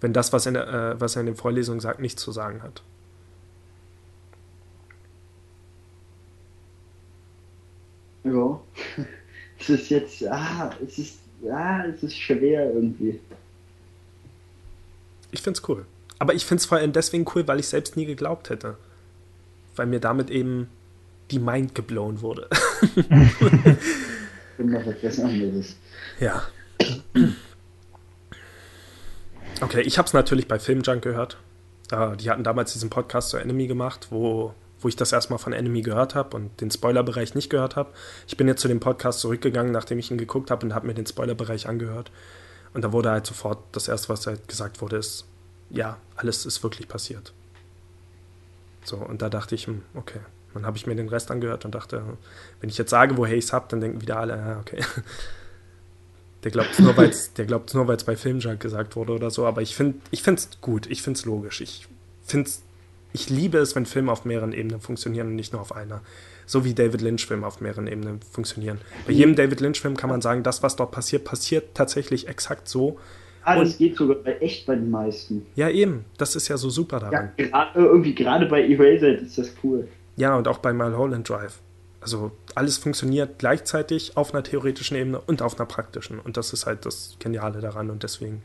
Wenn 0.00 0.12
das, 0.12 0.32
was, 0.32 0.46
in 0.46 0.54
der, 0.54 0.68
äh, 0.68 1.00
was 1.00 1.16
er 1.16 1.20
in 1.20 1.26
den 1.26 1.36
Vorlesungen 1.36 1.80
sagt, 1.80 2.00
nichts 2.00 2.22
zu 2.22 2.32
sagen 2.32 2.62
hat. 2.62 2.82
Ja. 8.24 8.60
Es 9.60 9.68
ist 9.70 9.88
jetzt, 9.88 10.24
ah, 10.28 10.70
es 10.86 10.98
ist, 10.98 11.18
ah, 11.50 11.84
es 11.84 12.00
ist 12.04 12.16
schwer 12.16 12.72
irgendwie. 12.72 13.18
Ich 15.32 15.42
find's 15.42 15.68
cool. 15.68 15.84
Aber 16.20 16.32
ich 16.32 16.46
find's 16.46 16.64
vor 16.64 16.78
allem 16.78 16.92
deswegen 16.92 17.26
cool, 17.34 17.48
weil 17.48 17.58
ich 17.58 17.66
selbst 17.66 17.96
nie 17.96 18.06
geglaubt 18.06 18.50
hätte. 18.50 18.76
Weil 19.78 19.86
mir 19.86 20.00
damit 20.00 20.28
eben 20.28 20.68
die 21.30 21.38
Mind 21.38 21.74
geblown 21.74 22.20
wurde. 22.20 22.48
Bin 24.56 24.70
noch 24.70 24.84
etwas 24.84 25.20
anderes. 25.20 25.76
Ja. 26.18 26.42
Okay, 29.60 29.82
ich 29.82 29.98
habe 29.98 30.06
es 30.06 30.12
natürlich 30.12 30.48
bei 30.48 30.58
Filmjunk 30.58 31.02
gehört. 31.02 31.38
Die 31.92 32.28
hatten 32.28 32.42
damals 32.42 32.72
diesen 32.72 32.90
Podcast 32.90 33.30
zu 33.30 33.36
Enemy 33.36 33.68
gemacht, 33.68 34.08
wo, 34.10 34.52
wo 34.80 34.88
ich 34.88 34.96
das 34.96 35.12
erstmal 35.12 35.38
von 35.38 35.52
Enemy 35.52 35.82
gehört 35.82 36.16
habe 36.16 36.36
und 36.36 36.60
den 36.60 36.72
Spoilerbereich 36.72 37.36
nicht 37.36 37.48
gehört 37.48 37.76
habe. 37.76 37.92
Ich 38.26 38.36
bin 38.36 38.48
jetzt 38.48 38.60
zu 38.60 38.68
dem 38.68 38.80
Podcast 38.80 39.20
zurückgegangen, 39.20 39.72
nachdem 39.72 40.00
ich 40.00 40.10
ihn 40.10 40.18
geguckt 40.18 40.50
habe 40.50 40.66
und 40.66 40.74
habe 40.74 40.88
mir 40.88 40.94
den 40.94 41.06
Spoilerbereich 41.06 41.68
angehört. 41.68 42.10
Und 42.74 42.82
da 42.82 42.92
wurde 42.92 43.10
halt 43.10 43.26
sofort 43.26 43.60
das 43.72 43.86
erste, 43.86 44.08
was 44.08 44.26
halt 44.26 44.48
gesagt 44.48 44.80
wurde, 44.80 44.96
ist, 44.96 45.24
ja, 45.70 45.98
alles 46.16 46.46
ist 46.46 46.62
wirklich 46.64 46.88
passiert. 46.88 47.32
So, 48.88 48.96
und 48.96 49.22
da 49.22 49.28
dachte 49.28 49.54
ich, 49.54 49.66
hm, 49.66 49.82
okay. 49.94 50.20
Dann 50.54 50.64
habe 50.64 50.76
ich 50.76 50.86
mir 50.86 50.96
den 50.96 51.08
Rest 51.08 51.30
angehört 51.30 51.64
und 51.64 51.74
dachte, 51.74 52.02
wenn 52.60 52.70
ich 52.70 52.78
jetzt 52.78 52.90
sage, 52.90 53.16
woher 53.16 53.36
ich 53.36 53.44
es 53.44 53.52
habe, 53.52 53.66
dann 53.68 53.80
denken 53.80 54.00
wieder 54.00 54.18
alle, 54.18 54.36
ja, 54.36 54.58
okay. 54.58 54.82
Der 56.44 56.52
glaubt 56.52 56.70
es 56.70 57.74
nur, 57.74 57.86
weil 57.88 57.96
es 57.96 58.04
bei 58.04 58.16
Filmjunk 58.16 58.60
gesagt 58.60 58.94
wurde 58.96 59.12
oder 59.12 59.30
so. 59.30 59.44
Aber 59.44 59.60
ich 59.60 59.74
finde 59.74 59.98
ich 60.10 60.26
es 60.26 60.48
gut, 60.60 60.86
ich 60.86 61.02
finde 61.02 61.18
es 61.18 61.24
logisch. 61.24 61.60
Ich 61.60 61.88
find's, 62.24 62.62
ich 63.12 63.28
liebe 63.28 63.58
es, 63.58 63.74
wenn 63.74 63.86
Filme 63.86 64.12
auf 64.12 64.24
mehreren 64.24 64.52
Ebenen 64.52 64.80
funktionieren 64.80 65.28
und 65.28 65.36
nicht 65.36 65.52
nur 65.52 65.60
auf 65.60 65.74
einer. 65.74 66.00
So 66.46 66.64
wie 66.64 66.74
David 66.74 67.02
Lynch-Filme 67.02 67.46
auf 67.46 67.60
mehreren 67.60 67.88
Ebenen 67.88 68.20
funktionieren. 68.22 68.80
Bei 69.06 69.12
jedem 69.12 69.34
David 69.34 69.60
Lynch-Film 69.60 69.96
kann 69.96 70.08
man 70.08 70.22
sagen, 70.22 70.42
das, 70.44 70.62
was 70.62 70.76
dort 70.76 70.92
passiert, 70.92 71.24
passiert 71.24 71.74
tatsächlich 71.74 72.28
exakt 72.28 72.68
so. 72.68 72.98
Ah, 73.48 73.58
das 73.60 73.70
Und- 73.72 73.78
geht 73.78 73.96
sogar 73.96 74.16
bei, 74.16 74.36
echt 74.38 74.66
bei 74.66 74.74
den 74.74 74.90
meisten. 74.90 75.46
Ja, 75.54 75.68
eben. 75.68 76.04
Das 76.16 76.36
ist 76.36 76.48
ja 76.48 76.56
so 76.56 76.70
super 76.70 76.98
Ja, 77.02 77.10
daran. 77.10 77.30
gerade, 77.36 77.78
irgendwie 77.80 78.14
gerade 78.14 78.46
bei 78.46 78.66
Eraser 78.68 79.18
ist 79.18 79.38
das 79.38 79.52
cool. 79.62 79.88
Ja, 80.16 80.34
und 80.36 80.48
auch 80.48 80.58
bei 80.58 80.72
Mulholland 80.72 81.28
Drive. 81.28 81.60
Also 82.00 82.30
alles 82.54 82.78
funktioniert 82.78 83.38
gleichzeitig 83.38 84.16
auf 84.16 84.32
einer 84.32 84.42
theoretischen 84.42 84.96
Ebene 84.96 85.20
und 85.20 85.42
auf 85.42 85.58
einer 85.58 85.66
praktischen. 85.66 86.18
Und 86.20 86.36
das 86.36 86.52
ist 86.52 86.66
halt 86.66 86.86
das 86.86 87.16
Geniale 87.18 87.60
daran. 87.60 87.90
Und 87.90 88.02
deswegen 88.02 88.42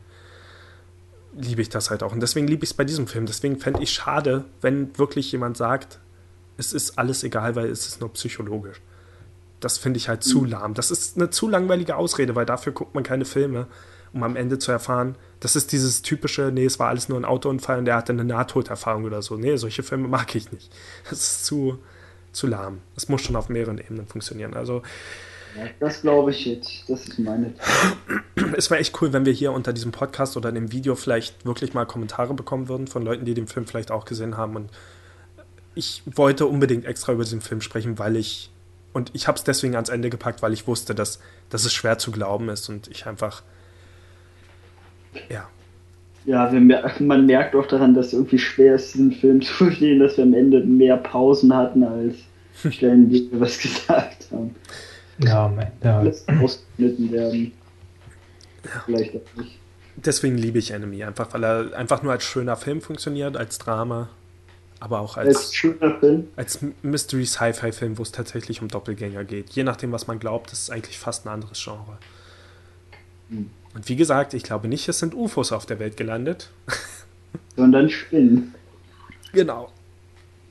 liebe 1.36 1.62
ich 1.62 1.68
das 1.68 1.90
halt 1.90 2.02
auch. 2.02 2.12
Und 2.12 2.20
deswegen 2.20 2.46
liebe 2.46 2.64
ich 2.64 2.70
es 2.70 2.74
bei 2.74 2.84
diesem 2.84 3.06
Film. 3.06 3.26
Deswegen 3.26 3.58
fände 3.58 3.82
ich 3.82 3.90
schade, 3.90 4.44
wenn 4.60 4.96
wirklich 4.98 5.30
jemand 5.32 5.56
sagt, 5.56 5.98
es 6.56 6.72
ist 6.72 6.98
alles 6.98 7.24
egal, 7.24 7.56
weil 7.56 7.66
es 7.66 7.86
ist 7.86 8.00
nur 8.00 8.12
psychologisch. 8.12 8.80
Das 9.60 9.78
finde 9.78 9.98
ich 9.98 10.08
halt 10.08 10.22
zu 10.22 10.44
lahm. 10.44 10.74
Das 10.74 10.90
ist 10.90 11.16
eine 11.16 11.30
zu 11.30 11.48
langweilige 11.48 11.96
Ausrede, 11.96 12.34
weil 12.34 12.46
dafür 12.46 12.72
guckt 12.72 12.94
man 12.94 13.02
keine 13.02 13.24
Filme, 13.24 13.66
um 14.14 14.22
am 14.22 14.36
Ende 14.36 14.58
zu 14.58 14.72
erfahren, 14.72 15.16
das 15.40 15.56
ist 15.56 15.72
dieses 15.72 16.00
typische, 16.02 16.50
nee, 16.52 16.64
es 16.64 16.78
war 16.78 16.88
alles 16.88 17.08
nur 17.08 17.18
ein 17.18 17.24
Autounfall 17.24 17.78
und 17.78 17.84
der 17.84 17.96
hatte 17.96 18.12
eine 18.12 18.24
Nahtoderfahrung 18.24 19.04
oder 19.04 19.20
so. 19.20 19.36
Nee, 19.36 19.56
solche 19.56 19.82
Filme 19.82 20.08
mag 20.08 20.34
ich 20.34 20.50
nicht. 20.52 20.72
Das 21.10 21.20
ist 21.20 21.44
zu, 21.44 21.78
zu 22.32 22.46
lahm. 22.46 22.80
Das 22.94 23.08
muss 23.08 23.22
schon 23.22 23.36
auf 23.36 23.48
mehreren 23.48 23.78
Ebenen 23.78 24.06
funktionieren. 24.06 24.54
Also 24.54 24.82
Ja, 25.56 25.66
das 25.80 26.00
glaube 26.00 26.30
ich 26.30 26.46
jetzt. 26.46 26.84
Das 26.88 27.06
ist 27.06 27.18
meine. 27.18 27.54
es 28.56 28.70
wäre 28.70 28.80
echt 28.80 29.00
cool, 29.02 29.12
wenn 29.12 29.26
wir 29.26 29.32
hier 29.32 29.52
unter 29.52 29.72
diesem 29.72 29.92
Podcast 29.92 30.36
oder 30.36 30.50
dem 30.52 30.72
Video 30.72 30.94
vielleicht 30.94 31.44
wirklich 31.44 31.74
mal 31.74 31.84
Kommentare 31.84 32.34
bekommen 32.34 32.68
würden 32.68 32.86
von 32.86 33.02
Leuten, 33.02 33.24
die 33.24 33.34
den 33.34 33.46
Film 33.46 33.66
vielleicht 33.66 33.90
auch 33.90 34.04
gesehen 34.04 34.36
haben. 34.36 34.56
Und 34.56 34.70
ich 35.74 36.02
wollte 36.06 36.46
unbedingt 36.46 36.84
extra 36.84 37.12
über 37.12 37.24
diesen 37.24 37.40
Film 37.40 37.60
sprechen, 37.60 37.98
weil 37.98 38.16
ich, 38.16 38.50
und 38.92 39.10
ich 39.12 39.28
habe 39.28 39.36
es 39.36 39.44
deswegen 39.44 39.74
ans 39.74 39.88
Ende 39.88 40.08
gepackt, 40.08 40.42
weil 40.42 40.52
ich 40.52 40.66
wusste, 40.66 40.94
dass, 40.94 41.18
dass 41.50 41.64
es 41.64 41.74
schwer 41.74 41.98
zu 41.98 42.12
glauben 42.12 42.48
ist 42.48 42.68
und 42.68 42.88
ich 42.88 43.06
einfach, 43.06 43.42
ja, 45.28 45.48
Ja, 46.24 46.50
wir, 46.52 46.60
man 47.00 47.26
merkt 47.26 47.54
auch 47.54 47.66
daran, 47.66 47.94
dass 47.94 48.08
es 48.08 48.12
irgendwie 48.14 48.38
schwer 48.38 48.74
ist, 48.76 48.94
diesen 48.94 49.12
Film 49.12 49.42
zu 49.42 49.52
verstehen, 49.52 50.00
dass 50.00 50.16
wir 50.16 50.24
am 50.24 50.34
Ende 50.34 50.60
mehr 50.60 50.96
Pausen 50.96 51.54
hatten 51.54 51.82
als 51.84 52.16
Stellen, 52.72 53.10
wie 53.10 53.30
wir 53.30 53.40
was 53.40 53.58
gesagt 53.62 54.28
haben. 54.32 54.54
Ja, 55.18 55.48
mein, 55.48 55.70
ja. 55.82 55.98
Alles 55.98 56.26
ausgeschnitten 56.28 57.12
werden. 57.12 57.52
Vielleicht 58.86 59.14
auch 59.16 59.36
nicht. 59.36 59.58
deswegen 59.96 60.38
liebe 60.38 60.58
ich 60.58 60.70
Enemy, 60.70 61.04
einfach 61.04 61.32
weil 61.34 61.44
er 61.44 61.76
einfach 61.76 62.02
nur 62.02 62.12
als 62.12 62.24
schöner 62.24 62.56
Film 62.56 62.80
funktioniert, 62.80 63.36
als 63.36 63.58
Drama, 63.58 64.08
aber 64.80 65.00
auch 65.00 65.16
Als 65.18 65.36
als, 65.36 65.54
schöner 65.54 65.98
Film. 66.00 66.28
als 66.36 66.60
Mystery-Sci-Fi-Film, 66.82 67.98
wo 67.98 68.02
es 68.02 68.12
tatsächlich 68.12 68.62
um 68.62 68.68
Doppelgänger 68.68 69.24
geht. 69.24 69.50
Je 69.50 69.64
nachdem, 69.64 69.92
was 69.92 70.06
man 70.06 70.18
glaubt, 70.18 70.52
ist 70.52 70.62
es 70.62 70.70
eigentlich 70.70 70.98
fast 70.98 71.26
ein 71.26 71.28
anderes 71.28 71.62
Genre. 71.62 71.98
Hm. 73.28 73.50
Und 73.74 73.88
wie 73.88 73.96
gesagt, 73.96 74.34
ich 74.34 74.42
glaube 74.44 74.68
nicht, 74.68 74.88
es 74.88 74.98
sind 75.00 75.14
UFOs 75.14 75.52
auf 75.52 75.66
der 75.66 75.78
Welt 75.78 75.96
gelandet. 75.96 76.50
Sondern 77.56 77.90
Spinnen. 77.90 78.54
Genau. 79.32 79.72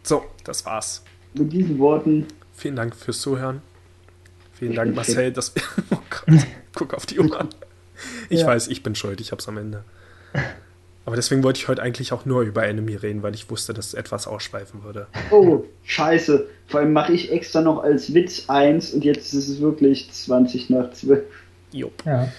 So, 0.03 0.23
das 0.43 0.65
war's. 0.65 1.03
Mit 1.33 1.51
diesen 1.53 1.79
Worten, 1.79 2.25
Vielen 2.55 2.75
Dank 2.75 2.95
fürs 2.95 3.19
Zuhören. 3.21 3.61
Vielen 4.53 4.71
Ich 4.71 4.77
Dank, 4.77 4.95
Marcel, 4.95 5.31
dass 5.31 5.55
wir. 5.55 5.63
Oh 5.91 5.97
Gott, 6.09 6.45
guck 6.75 6.93
auf 6.93 7.05
die 7.07 7.19
Uhr. 7.19 7.49
Ich 8.29 8.41
Ja. 8.41 8.47
weiß, 8.47 8.67
ich 8.67 8.83
bin 8.83 8.93
schuld, 8.95 9.19
ich 9.21 9.31
hab's 9.31 9.47
am 9.47 9.57
Ende. 9.57 9.83
Aber 11.05 11.15
deswegen 11.15 11.43
wollte 11.43 11.57
ich 11.59 11.67
heute 11.67 11.81
eigentlich 11.81 12.13
auch 12.13 12.25
nur 12.25 12.41
über 12.43 12.65
Enemy 12.65 12.95
reden, 12.95 13.23
weil 13.23 13.33
ich 13.33 13.49
wusste, 13.49 13.73
dass 13.73 13.87
es 13.87 13.93
etwas 13.95 14.27
ausschweifen 14.27 14.83
würde. 14.83 15.07
oh, 15.31 15.63
scheiße. 15.83 16.47
Vor 16.67 16.79
allem 16.81 16.93
mache 16.93 17.13
ich 17.13 17.31
extra 17.31 17.61
noch 17.61 17.81
als 17.83 18.13
Witz 18.13 18.49
eins 18.49 18.91
und 18.93 19.03
jetzt 19.03 19.33
ist 19.33 19.47
es 19.47 19.59
wirklich 19.59 20.11
20 20.11 20.69
nach 20.69 20.91
12. 20.91 21.23
Jupp. 21.71 22.05
ja. 22.05 22.31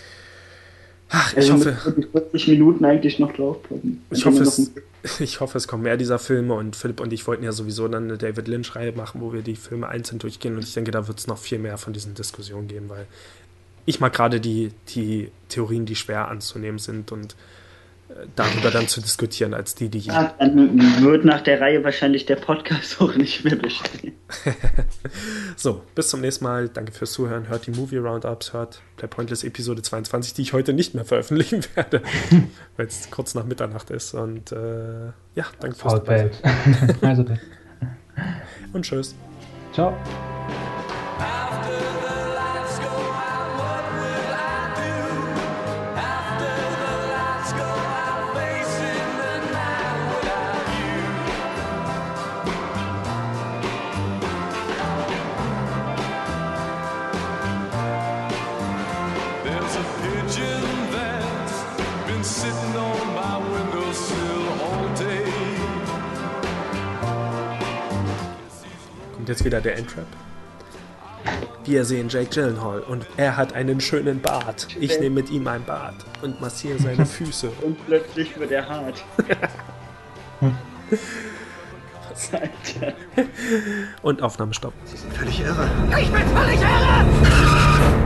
Ach, 1.09 1.35
ich 1.36 1.36
Also 1.36 1.52
hoffe, 1.52 1.70
müssen 1.74 1.85
wir 1.86 1.93
die 1.94 2.09
40 2.10 2.48
Minuten 2.48 2.85
eigentlich 2.85 3.18
noch 3.18 3.32
draufpacken. 3.32 4.05
ich 4.10 4.24
Dann 4.24 4.24
hoffe, 4.24 4.43
es, 4.43 4.72
ich 5.20 5.40
hoffe, 5.40 5.59
es 5.59 5.68
kommen 5.68 5.82
mehr 5.85 5.97
dieser 5.97 6.18
Filme 6.18 6.55
und 6.55 6.76
Philipp 6.76 7.01
und 7.01 7.12
ich 7.12 7.26
wollten 7.26 7.44
ja 7.44 7.52
sowieso 7.52 7.89
dann 7.89 8.05
eine 8.05 8.18
David 8.18 8.48
Lynch-Reihe 8.48 8.93
machen, 8.93 9.20
wo 9.20 9.32
wir 9.32 9.43
die 9.43 9.56
Filme 9.56 9.89
einzeln 9.89 10.18
durchgehen 10.18 10.56
und 10.56 10.64
ich 10.64 10.74
denke, 10.74 10.90
da 10.90 11.06
wird 11.09 11.18
es 11.18 11.26
noch 11.26 11.39
viel 11.39 11.59
mehr 11.59 11.78
von 11.78 11.93
diesen 11.93 12.14
Diskussionen 12.14 12.68
geben, 12.68 12.89
weil 12.89 13.06
ich 13.86 14.01
mag 14.01 14.12
gerade 14.14 14.40
die, 14.40 14.72
die 14.94 15.31
Theorien, 15.48 15.86
die 15.86 15.97
schwer 15.97 16.28
anzunehmen 16.28 16.78
sind 16.78 17.12
und 17.12 17.36
darüber 18.36 18.70
dann 18.70 18.86
zu 18.86 19.01
diskutieren, 19.01 19.55
als 19.55 19.74
die, 19.74 19.89
die. 19.89 20.01
Ja, 20.01 20.35
dann 20.39 21.02
wird 21.02 21.24
nach 21.24 21.40
der 21.40 21.60
Reihe 21.60 21.82
wahrscheinlich 21.85 22.26
der 22.26 22.36
Podcast 22.36 23.01
auch 23.01 23.14
nicht 23.14 23.44
mehr 23.44 23.56
bestehen. 23.56 24.14
so, 25.56 25.82
bis 25.94 26.09
zum 26.09 26.20
nächsten 26.20 26.44
Mal. 26.44 26.68
Danke 26.68 26.93
fürs 26.93 27.12
Zuhören. 27.12 27.48
Hört 27.48 27.66
die 27.66 27.70
Movie 27.70 27.97
Roundups, 27.97 28.52
hört 28.52 28.82
Play 28.97 29.09
Pointless 29.09 29.44
Episode 29.44 29.82
22, 29.82 30.35
die 30.35 30.43
ich 30.43 30.52
heute 30.52 30.72
nicht 30.72 30.94
mehr 30.94 31.05
veröffentlichen 31.05 31.64
werde, 31.74 32.02
weil 32.76 32.86
es 32.86 33.10
kurz 33.10 33.35
nach 33.35 33.44
Mitternacht 33.44 33.90
ist. 33.90 34.14
Und 34.14 34.52
äh, 34.52 35.06
ja, 35.35 35.47
danke 35.60 35.76
fürs 35.76 35.94
Dabei. 35.94 36.31
also, 37.01 37.24
Und 38.72 38.82
tschüss. 38.85 39.14
Ciao. 39.72 39.97
Und 69.25 69.31
jetzt 69.31 69.43
wieder 69.43 69.63
der 69.63 69.79
Entrap. 69.79 70.05
Wir 71.65 71.87
sehen 71.87 72.11
Jake 72.11 72.29
Gyllenhaal 72.29 72.81
und 72.81 73.07
er 73.17 73.39
hat 73.39 73.55
einen 73.55 73.81
schönen 73.81 74.21
Bart. 74.21 74.67
Ich 74.79 75.01
nehme 75.01 75.15
mit 75.15 75.31
ihm 75.31 75.49
ein 75.49 75.65
Bad 75.65 75.95
und 76.21 76.43
massiere 76.43 76.79
seine 76.79 77.07
Füße. 77.07 77.51
Und 77.63 77.79
plötzlich 77.87 78.39
wird 78.39 78.51
er 78.51 78.69
hart. 78.69 79.03
Was, 82.11 82.33
Alter? 82.35 82.93
Und 84.03 84.21
Aufnahmestopp. 84.21 84.75
Sie 84.85 84.99
sind 84.99 85.15
völlig 85.15 85.41
irre. 85.41 85.71
Ich 85.99 86.11
bin 86.11 86.27
völlig 86.27 86.61
irre! 86.61 88.03